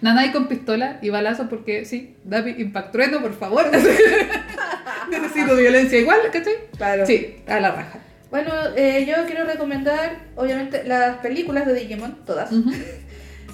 Nanay 0.00 0.30
con 0.32 0.46
pistola 0.48 0.98
y 1.02 1.10
balazo 1.10 1.48
porque 1.50 1.84
sí, 1.84 2.16
da 2.24 2.46
impact 2.48 2.92
trueno, 2.92 3.20
por 3.20 3.34
favor. 3.34 3.66
Necesito 5.10 5.56
violencia 5.56 5.98
igual, 5.98 6.18
¿cachai? 6.32 6.54
Claro. 6.76 7.06
Sí, 7.06 7.36
a 7.46 7.60
la 7.60 7.70
raja. 7.72 7.98
Bueno, 8.36 8.52
eh, 8.76 9.06
yo 9.08 9.24
quiero 9.24 9.46
recomendar, 9.46 10.26
obviamente, 10.34 10.84
las 10.84 11.16
películas 11.18 11.64
de 11.66 11.72
Digimon, 11.74 12.24
todas. 12.26 12.50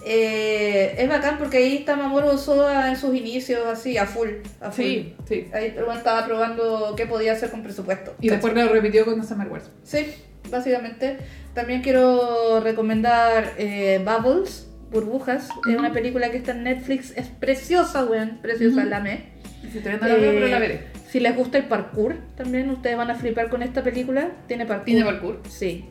Eh, 0.04 0.96
es 0.98 1.08
bacán 1.08 1.38
porque 1.38 1.58
ahí 1.58 1.76
está 1.76 1.94
Mamoru 1.94 2.26
Osoda 2.30 2.88
en 2.88 2.96
sus 2.96 3.14
inicios, 3.14 3.64
así, 3.64 3.96
a 3.98 4.04
full. 4.04 4.30
A 4.60 4.72
full. 4.72 4.82
Sí, 4.84 5.14
sí. 5.28 5.46
Ahí 5.52 5.76
estaba 5.94 6.26
probando 6.26 6.94
qué 6.96 7.06
podía 7.06 7.34
hacer 7.34 7.52
con 7.52 7.62
presupuesto. 7.62 8.12
Y 8.20 8.28
después 8.28 8.52
lo 8.52 8.68
repitió 8.68 9.04
con 9.04 9.24
Summer 9.24 9.46
Wars. 9.46 9.70
Sí, 9.84 10.12
básicamente. 10.50 11.18
También 11.54 11.82
quiero 11.82 12.58
recomendar 12.58 13.52
eh, 13.58 14.04
Bubbles, 14.04 14.66
Burbujas. 14.90 15.48
Es 15.70 15.76
una 15.78 15.92
película 15.92 16.32
que 16.32 16.38
está 16.38 16.50
en 16.50 16.64
Netflix. 16.64 17.12
Es 17.16 17.28
preciosa, 17.28 18.04
weón. 18.04 18.40
Preciosa, 18.42 18.80
Ujú. 18.80 18.88
la 18.90 18.96
amé. 18.96 19.34
Si 19.72 19.78
todavía 19.78 20.00
no 20.00 20.08
la 20.08 20.14
veo, 20.16 20.32
pero 20.32 20.48
la 20.48 20.58
veré. 20.58 20.91
Si 21.12 21.20
les 21.20 21.36
gusta 21.36 21.58
el 21.58 21.64
parkour, 21.64 22.16
también 22.36 22.70
ustedes 22.70 22.96
van 22.96 23.10
a 23.10 23.14
flipar 23.14 23.50
con 23.50 23.62
esta 23.62 23.82
película. 23.82 24.30
Tiene 24.48 24.64
parkour. 24.64 24.84
¿Tiene 24.86 25.04
parkour? 25.04 25.40
Sí. 25.46 25.84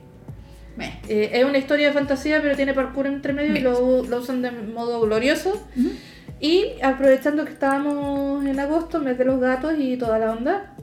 Eh, 1.07 1.29
es 1.33 1.45
una 1.45 1.59
historia 1.59 1.87
de 1.89 1.93
fantasía, 1.93 2.41
pero 2.41 2.55
tiene 2.55 2.73
parkour 2.73 3.05
entre 3.05 3.31
medio 3.31 3.55
y 3.55 3.59
lo, 3.59 4.03
lo 4.03 4.17
usan 4.17 4.41
de 4.41 4.49
modo 4.49 4.99
glorioso. 5.01 5.51
Ujú. 5.77 5.89
Y 6.39 6.71
aprovechando 6.81 7.45
que 7.45 7.51
estábamos 7.51 8.43
en 8.45 8.59
agosto, 8.59 8.99
mes 8.99 9.15
de 9.19 9.25
los 9.25 9.39
gatos 9.39 9.75
y 9.77 9.95
toda 9.95 10.17
la 10.17 10.31
onda, 10.31 10.75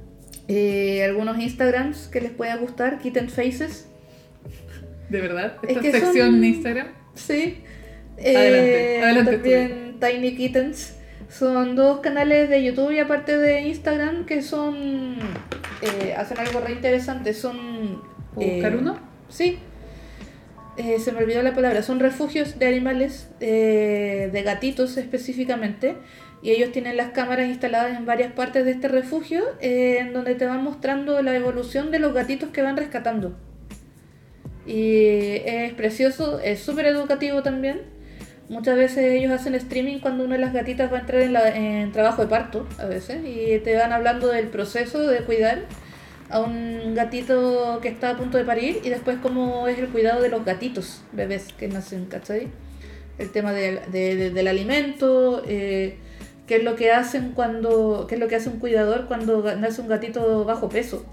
eh, 0.47 1.03
algunos 1.05 1.37
Instagrams 1.41 2.07
que 2.07 2.21
les 2.21 2.31
pueda 2.31 2.55
gustar, 2.59 3.01
Kitten 3.01 3.29
Faces. 3.31 3.89
¿De 5.09 5.21
verdad? 5.21 5.55
Es 5.65 5.71
Esta 5.71 5.81
que 5.83 5.91
sección 5.91 6.27
son- 6.29 6.35
en 6.37 6.45
Instagram. 6.45 6.87
Sí. 7.15 7.59
Adelante, 8.19 8.99
Eh, 8.99 9.03
adelante, 9.03 9.33
También 9.33 9.97
Tiny 10.01 10.37
Kittens. 10.37 10.95
Son 11.29 11.77
dos 11.77 12.01
canales 12.01 12.49
de 12.49 12.65
YouTube 12.65 12.91
y 12.93 12.99
aparte 12.99 13.37
de 13.37 13.63
Instagram 13.63 14.25
que 14.25 14.43
son. 14.43 15.17
eh, 15.83 16.15
hacen 16.17 16.39
algo 16.39 16.61
re 16.61 16.73
interesante. 16.73 17.35
Son. 17.35 18.03
¿Puedo 18.35 18.51
buscar 18.51 18.73
eh, 18.73 18.77
uno? 18.79 18.99
Sí. 19.29 19.59
Eh, 20.79 21.01
se 21.01 21.13
me 21.13 21.19
olvidó 21.19 21.43
la 21.43 21.55
palabra. 21.55 21.83
Son 21.83 22.01
refugios 22.01 22.59
de 22.59 22.67
animales, 22.67 23.29
eh, 23.41 24.31
de 24.33 24.43
gatitos 24.43 24.97
específicamente. 24.97 25.97
Y 26.41 26.51
ellos 26.51 26.71
tienen 26.71 26.97
las 26.97 27.11
cámaras 27.11 27.49
instaladas 27.49 27.97
en 27.97 28.07
varias 28.07 28.33
partes 28.33 28.65
de 28.65 28.71
este 28.71 28.87
refugio, 28.87 29.43
eh, 29.61 29.99
en 29.99 30.13
donde 30.13 30.37
te 30.37 30.47
van 30.47 30.63
mostrando 30.63 31.21
la 31.21 31.35
evolución 31.35 31.91
de 31.91 31.99
los 31.99 32.15
gatitos 32.15 32.51
que 32.51 32.63
van 32.63 32.77
rescatando. 32.77 33.37
Y 34.65 35.41
es 35.47 35.73
precioso, 35.75 36.39
es 36.41 36.61
súper 36.61 36.87
educativo 36.87 37.43
también. 37.43 37.98
Muchas 38.49 38.77
veces 38.77 38.99
ellos 39.13 39.31
hacen 39.33 39.55
streaming 39.55 39.99
cuando 39.99 40.25
una 40.25 40.37
de 40.37 40.41
las 40.41 40.55
gatitas 40.55 40.91
va 40.91 40.97
a 40.97 41.01
entrar 41.01 41.21
en, 41.21 41.33
la- 41.35 41.55
en 41.55 41.93
trabajo 41.93 42.23
de 42.23 42.29
parto, 42.29 42.67
a 42.79 42.87
veces, 42.87 43.19
y 43.25 43.59
te 43.59 43.77
van 43.77 43.93
hablando 43.93 44.29
del 44.29 44.47
proceso 44.49 45.01
de 45.07 45.19
cuidar 45.21 45.67
a 46.31 46.41
un 46.41 46.95
gatito 46.95 47.79
que 47.83 47.89
está 47.89 48.11
a 48.11 48.17
punto 48.17 48.39
de 48.39 48.45
parir 48.45 48.81
y 48.85 48.89
después 48.91 49.19
cómo 49.23 49.69
es 49.69 49.79
el 49.79 49.89
cuidado 49.89 50.23
de 50.23 50.29
los 50.31 50.45
gatitos 50.45 51.03
bebés 51.13 51.53
que 51.59 51.69
nacen, 51.69 52.07
¿cachai? 52.07 52.49
El 53.19 53.31
tema 53.33 53.53
del, 53.53 53.81
de- 53.93 54.17
de- 54.17 54.31
del 54.31 54.49
alimento, 54.49 55.43
eh, 55.47 55.97
qué 56.47 56.57
es 56.57 56.65
lo 56.65 56.75
que 56.77 56.91
hacen 56.93 57.33
cuando, 57.33 58.07
qué 58.09 58.15
es 58.15 58.21
lo 58.21 58.29
que 58.29 58.37
hace 58.37 58.49
un 58.49 58.59
cuidador 58.61 59.07
cuando 59.09 59.43
nace 59.57 59.83
un 59.83 59.89
gatito 59.89 60.45
bajo 60.47 60.69
peso. 60.71 61.05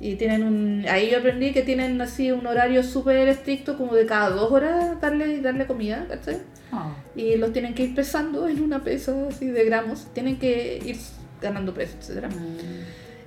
Y 0.00 0.14
tienen 0.14 0.44
un, 0.44 0.86
ahí 0.88 1.10
yo 1.10 1.18
aprendí 1.18 1.52
que 1.52 1.62
tienen 1.62 2.00
así 2.00 2.30
un 2.30 2.46
horario 2.46 2.82
súper 2.84 3.28
estricto, 3.28 3.76
como 3.76 3.94
de 3.94 4.06
cada 4.06 4.30
dos 4.30 4.52
horas 4.52 5.00
darle, 5.00 5.40
darle 5.40 5.66
comida, 5.66 6.06
¿cachai? 6.08 6.38
Ah. 6.70 6.94
Y 7.16 7.36
los 7.36 7.52
tienen 7.52 7.74
que 7.74 7.84
ir 7.84 7.94
pesando 7.94 8.46
en 8.46 8.62
una 8.62 8.84
pesa 8.84 9.12
así 9.28 9.46
de 9.46 9.64
gramos, 9.64 10.06
tienen 10.14 10.38
que 10.38 10.80
ir 10.84 10.96
ganando 11.40 11.74
peso, 11.74 11.96
etcétera. 11.98 12.28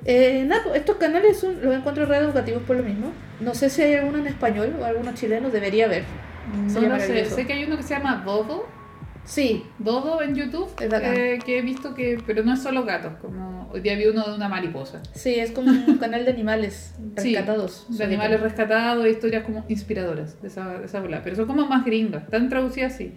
Eh, 0.06 0.46
nada, 0.48 0.64
pues, 0.64 0.78
estos 0.78 0.96
canales 0.96 1.38
son, 1.38 1.62
los 1.62 1.76
encuentro 1.76 2.06
re 2.06 2.18
educativos 2.18 2.64
por 2.64 2.78
lo 2.78 2.84
mismo. 2.84 3.12
No 3.40 3.54
sé 3.54 3.70
si 3.70 3.82
hay 3.82 3.96
alguno 3.96 4.20
en 4.20 4.28
español 4.28 4.74
o 4.80 4.86
alguno 4.86 5.14
chileno, 5.14 5.50
debería 5.50 5.86
haber. 5.86 6.04
No 6.74 6.82
lo 6.82 7.00
sé. 7.00 7.26
Sé 7.26 7.46
que 7.46 7.54
hay 7.54 7.66
uno 7.66 7.78
que 7.78 7.84
se 7.84 7.94
llama 7.94 8.24
Dodo. 8.26 8.66
Sí, 9.26 9.64
Dodo 9.80 10.22
en 10.22 10.36
YouTube. 10.36 10.68
Eh, 10.82 11.40
que 11.46 11.60
he 11.60 11.62
visto 11.62 11.94
que. 11.94 12.22
Pero 12.26 12.44
no 12.44 12.54
es 12.54 12.62
solo 12.64 12.84
gatos. 12.84 13.14
Como 13.22 13.70
hoy 13.72 13.80
día 13.82 13.96
vi 13.96 14.06
uno 14.08 14.24
de 14.28 14.36
una 14.36 14.50
mariposa. 14.50 15.02
sí, 15.14 15.36
es 15.36 15.52
como 15.52 15.72
un 15.72 15.98
canal 16.00 16.26
de 16.26 16.32
animales 16.32 16.94
Sí, 17.18 17.36
rescatados. 17.36 17.86
De 17.90 18.04
animales 18.04 18.40
rescatados, 18.42 19.08
historias 19.08 19.44
como 19.44 19.64
inspiradoras 19.70 20.42
de 20.42 20.48
esa, 20.48 20.80
de 20.80 20.86
esa 20.86 21.00
bola. 21.00 21.22
Pero 21.24 21.36
son 21.36 21.48
como 21.48 21.66
más 21.68 21.86
gringas. 21.86 22.24
Están 22.24 22.50
traducidas 22.50 22.94
así. 22.96 23.14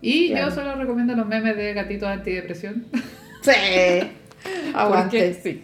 Y 0.00 0.30
Claro. 0.30 0.48
yo 0.48 0.54
solo 0.54 0.74
recomiendo 0.76 1.14
los 1.14 1.26
memes 1.26 1.56
de 1.56 1.74
gatitos 1.74 2.08
antidepresión. 2.08 2.86
Sí, 3.42 3.50
Porque 4.42 4.70
aguante. 4.74 5.34
sí. 5.34 5.62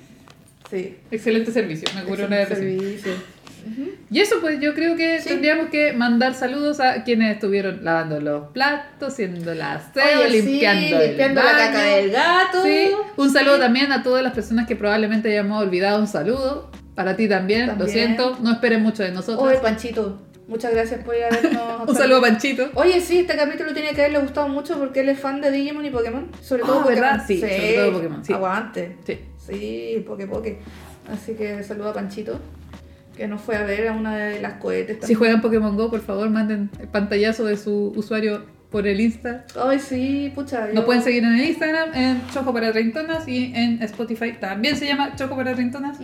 Sí, 0.71 0.97
Excelente 1.11 1.53
servicio. 1.53 1.87
Me 1.95 2.03
curó 2.05 2.27
una 2.27 2.37
depresión. 2.39 2.79
servicio. 2.81 3.13
Y 4.11 4.21
eso 4.21 4.37
pues 4.41 4.61
yo 4.61 4.75
creo 4.75 4.97
que 4.97 5.21
Sí. 5.21 5.29
tendríamos 5.31 5.67
que 5.71 5.93
mandar 5.93 6.35
saludos 6.35 6.81
a 6.81 7.03
quienes 7.05 7.35
estuvieron 7.35 7.85
lavando 7.85 8.21
los 8.21 8.49
platos, 8.53 9.13
haciendo 9.15 9.55
la 9.55 9.75
aseo, 9.75 10.21
Oye, 10.27 10.41
sí, 10.43 10.49
limpiando, 10.51 11.01
el 11.01 11.17
la 11.35 11.55
caca 11.57 11.83
del 11.83 12.11
gato. 12.11 12.63
Sí, 12.65 12.91
un 13.17 13.31
saludo 13.33 13.59
también 13.59 13.93
a 13.93 14.03
todas 14.03 14.23
las 14.23 14.33
personas 14.33 14.67
que 14.67 14.77
probablemente 14.77 15.31
hayamos 15.31 15.63
olvidado 15.63 16.01
un 16.01 16.07
saludo. 16.07 16.71
Para 16.95 17.15
ti 17.17 17.29
también, 17.29 17.79
lo 17.79 17.87
siento, 17.87 18.39
no 18.41 18.53
esperen 18.53 18.83
mucho 18.83 19.03
de 19.03 19.11
nosotros. 19.13 19.47
Oye, 19.47 19.59
Panchito, 19.59 20.23
muchas 20.49 20.73
gracias 20.73 21.05
por 21.05 21.15
habernos... 21.15 21.63
un 21.89 21.95
saludo 21.95 22.19
a 22.19 22.23
Panchito. 22.23 22.71
Oye, 22.75 23.01
sí, 23.03 23.19
este 23.19 23.37
capítulo 23.37 23.75
tiene 23.75 23.91
que 23.91 24.01
haberle 24.01 24.21
gustado 24.21 24.49
mucho 24.49 24.79
porque 24.79 25.01
él 25.01 25.11
es 25.11 25.19
fan 25.19 25.43
de 25.43 25.51
Digimon 25.51 25.85
y 25.85 25.91
Pokémon. 25.91 26.27
Sobre 26.41 26.63
todo 26.63 26.79
Ah, 26.81 26.83
Pokémon. 26.85 27.03
¿verdad? 27.03 27.25
Sí, 27.27 27.41
sobre 27.41 27.75
todo 27.75 27.93
Pokémon, 27.93 28.25
sí. 28.25 28.33
Aguante. 28.33 28.97
Sí. 29.07 29.19
Sí, 29.47 30.05
poque 30.07 30.27
poque. 30.27 30.59
Así 31.13 31.35
que 31.35 31.63
saludo 31.63 31.91
a 31.91 31.93
Panchito, 31.93 32.41
que 33.17 33.27
nos 33.27 33.41
fue 33.41 33.57
a 33.57 33.63
ver 33.65 33.89
a 33.89 33.93
una 33.93 34.17
de 34.17 34.41
las 34.41 34.55
cohetes 34.55 34.97
Si 34.97 35.01
también. 35.01 35.19
juegan 35.19 35.41
Pokémon 35.41 35.77
Go, 35.77 35.91
por 35.91 36.01
favor, 36.01 36.29
manden 36.31 36.71
el 36.81 36.89
pantallazo 36.89 37.45
de 37.47 37.57
su 37.57 37.93
usuario 37.97 38.45
por 38.71 38.87
el 38.87 39.01
Insta. 39.01 39.45
Ay, 39.61 39.79
sí, 39.79 40.31
pucha. 40.35 40.67
Nos 40.67 40.75
yo- 40.75 40.85
pueden 40.87 41.03
seguir 41.03 41.25
en 41.25 41.35
el 41.35 41.45
Instagram, 41.45 41.95
en 41.95 42.21
Choco 42.33 42.53
para 42.53 42.73
Treintonas 42.73 43.27
y 43.29 43.53
en 43.55 43.83
Spotify 43.83 44.35
también 44.41 44.77
se 44.77 44.87
llama 44.87 45.15
Choco 45.17 45.35
para 45.37 45.55
Treintonas. 45.55 45.99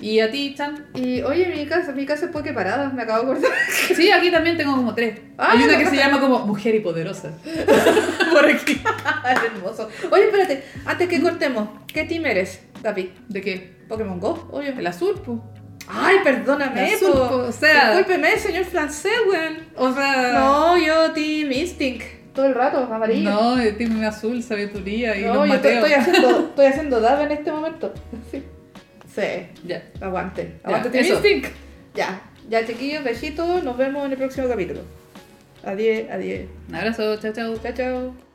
Y 0.00 0.20
a 0.20 0.30
ti, 0.30 0.54
Chan. 0.56 0.86
Y 0.94 1.22
oye, 1.22 1.52
mi 1.56 1.66
casa, 1.66 1.90
mi 1.90 2.06
casa 2.06 2.26
es 2.26 2.30
poke 2.30 2.52
parada, 2.52 2.88
me 2.90 3.02
acabo 3.02 3.24
de 3.24 3.32
acordar. 3.32 3.50
Sí, 3.96 4.10
aquí 4.12 4.30
también 4.30 4.56
tengo 4.56 4.76
como 4.76 4.94
tres. 4.94 5.18
Ah, 5.36 5.48
Hay 5.52 5.64
una 5.64 5.76
que 5.76 5.86
se 5.86 5.96
llama 5.96 6.20
como 6.20 6.46
Mujer 6.46 6.76
y 6.76 6.80
Poderosa. 6.80 7.32
por 8.32 8.46
aquí. 8.46 8.80
Hermoso. 9.56 9.88
Oye, 10.12 10.26
espérate, 10.26 10.62
antes 10.84 11.08
que 11.08 11.20
cortemos, 11.20 11.68
¿qué 11.92 12.04
team 12.04 12.26
eres, 12.26 12.60
David? 12.80 13.06
¿De 13.28 13.40
qué? 13.40 13.78
Pokémon 13.88 14.20
Go, 14.20 14.48
obvio. 14.52 14.70
El 14.78 14.86
azul, 14.86 15.14
pues. 15.24 15.38
Ay, 15.88 16.16
perdóname, 16.22 16.94
azul, 16.94 17.12
po. 17.12 17.34
o 17.48 17.52
sea- 17.52 17.90
Discúlpeme, 17.96 18.36
señor 18.38 18.64
francés, 18.66 19.12
weón. 19.28 19.58
O 19.76 19.92
sea. 19.94 20.32
No, 20.34 20.76
yo 20.78 21.12
Team 21.12 21.50
Instinct. 21.52 22.04
Todo 22.34 22.46
el 22.46 22.54
rato, 22.54 22.78
amarillo. 22.78 23.30
No, 23.30 23.58
el 23.58 23.76
team 23.76 24.04
azul, 24.04 24.40
sabiduría 24.42 25.16
y 25.16 25.22
No, 25.24 25.34
los 25.34 25.48
yo 25.48 25.54
estoy, 25.54 25.74
Mateos. 25.74 25.90
estoy 25.90 25.92
haciendo, 26.14 26.38
estoy 26.50 26.66
haciendo 26.66 27.00
dab 27.00 27.20
en 27.22 27.32
este 27.32 27.50
momento. 27.50 27.92
Sí. 28.30 28.44
Sí, 29.12 29.48
Ya. 29.64 29.82
aguante. 30.00 30.60
Aguante 30.62 30.90
Team. 30.90 31.04
Instinct. 31.06 31.48
Ya, 31.94 32.20
ya 32.48 32.64
chiquillos, 32.64 33.02
besitos. 33.02 33.64
Nos 33.64 33.76
vemos 33.76 34.04
en 34.06 34.12
el 34.12 34.18
próximo 34.18 34.46
capítulo. 34.48 34.82
Adiós, 35.64 36.04
adiós. 36.12 36.42
Un 36.68 36.74
abrazo, 36.76 37.16
chao, 37.16 37.32
chao. 37.32 37.56
Chao, 37.60 37.72
chao. 37.74 38.27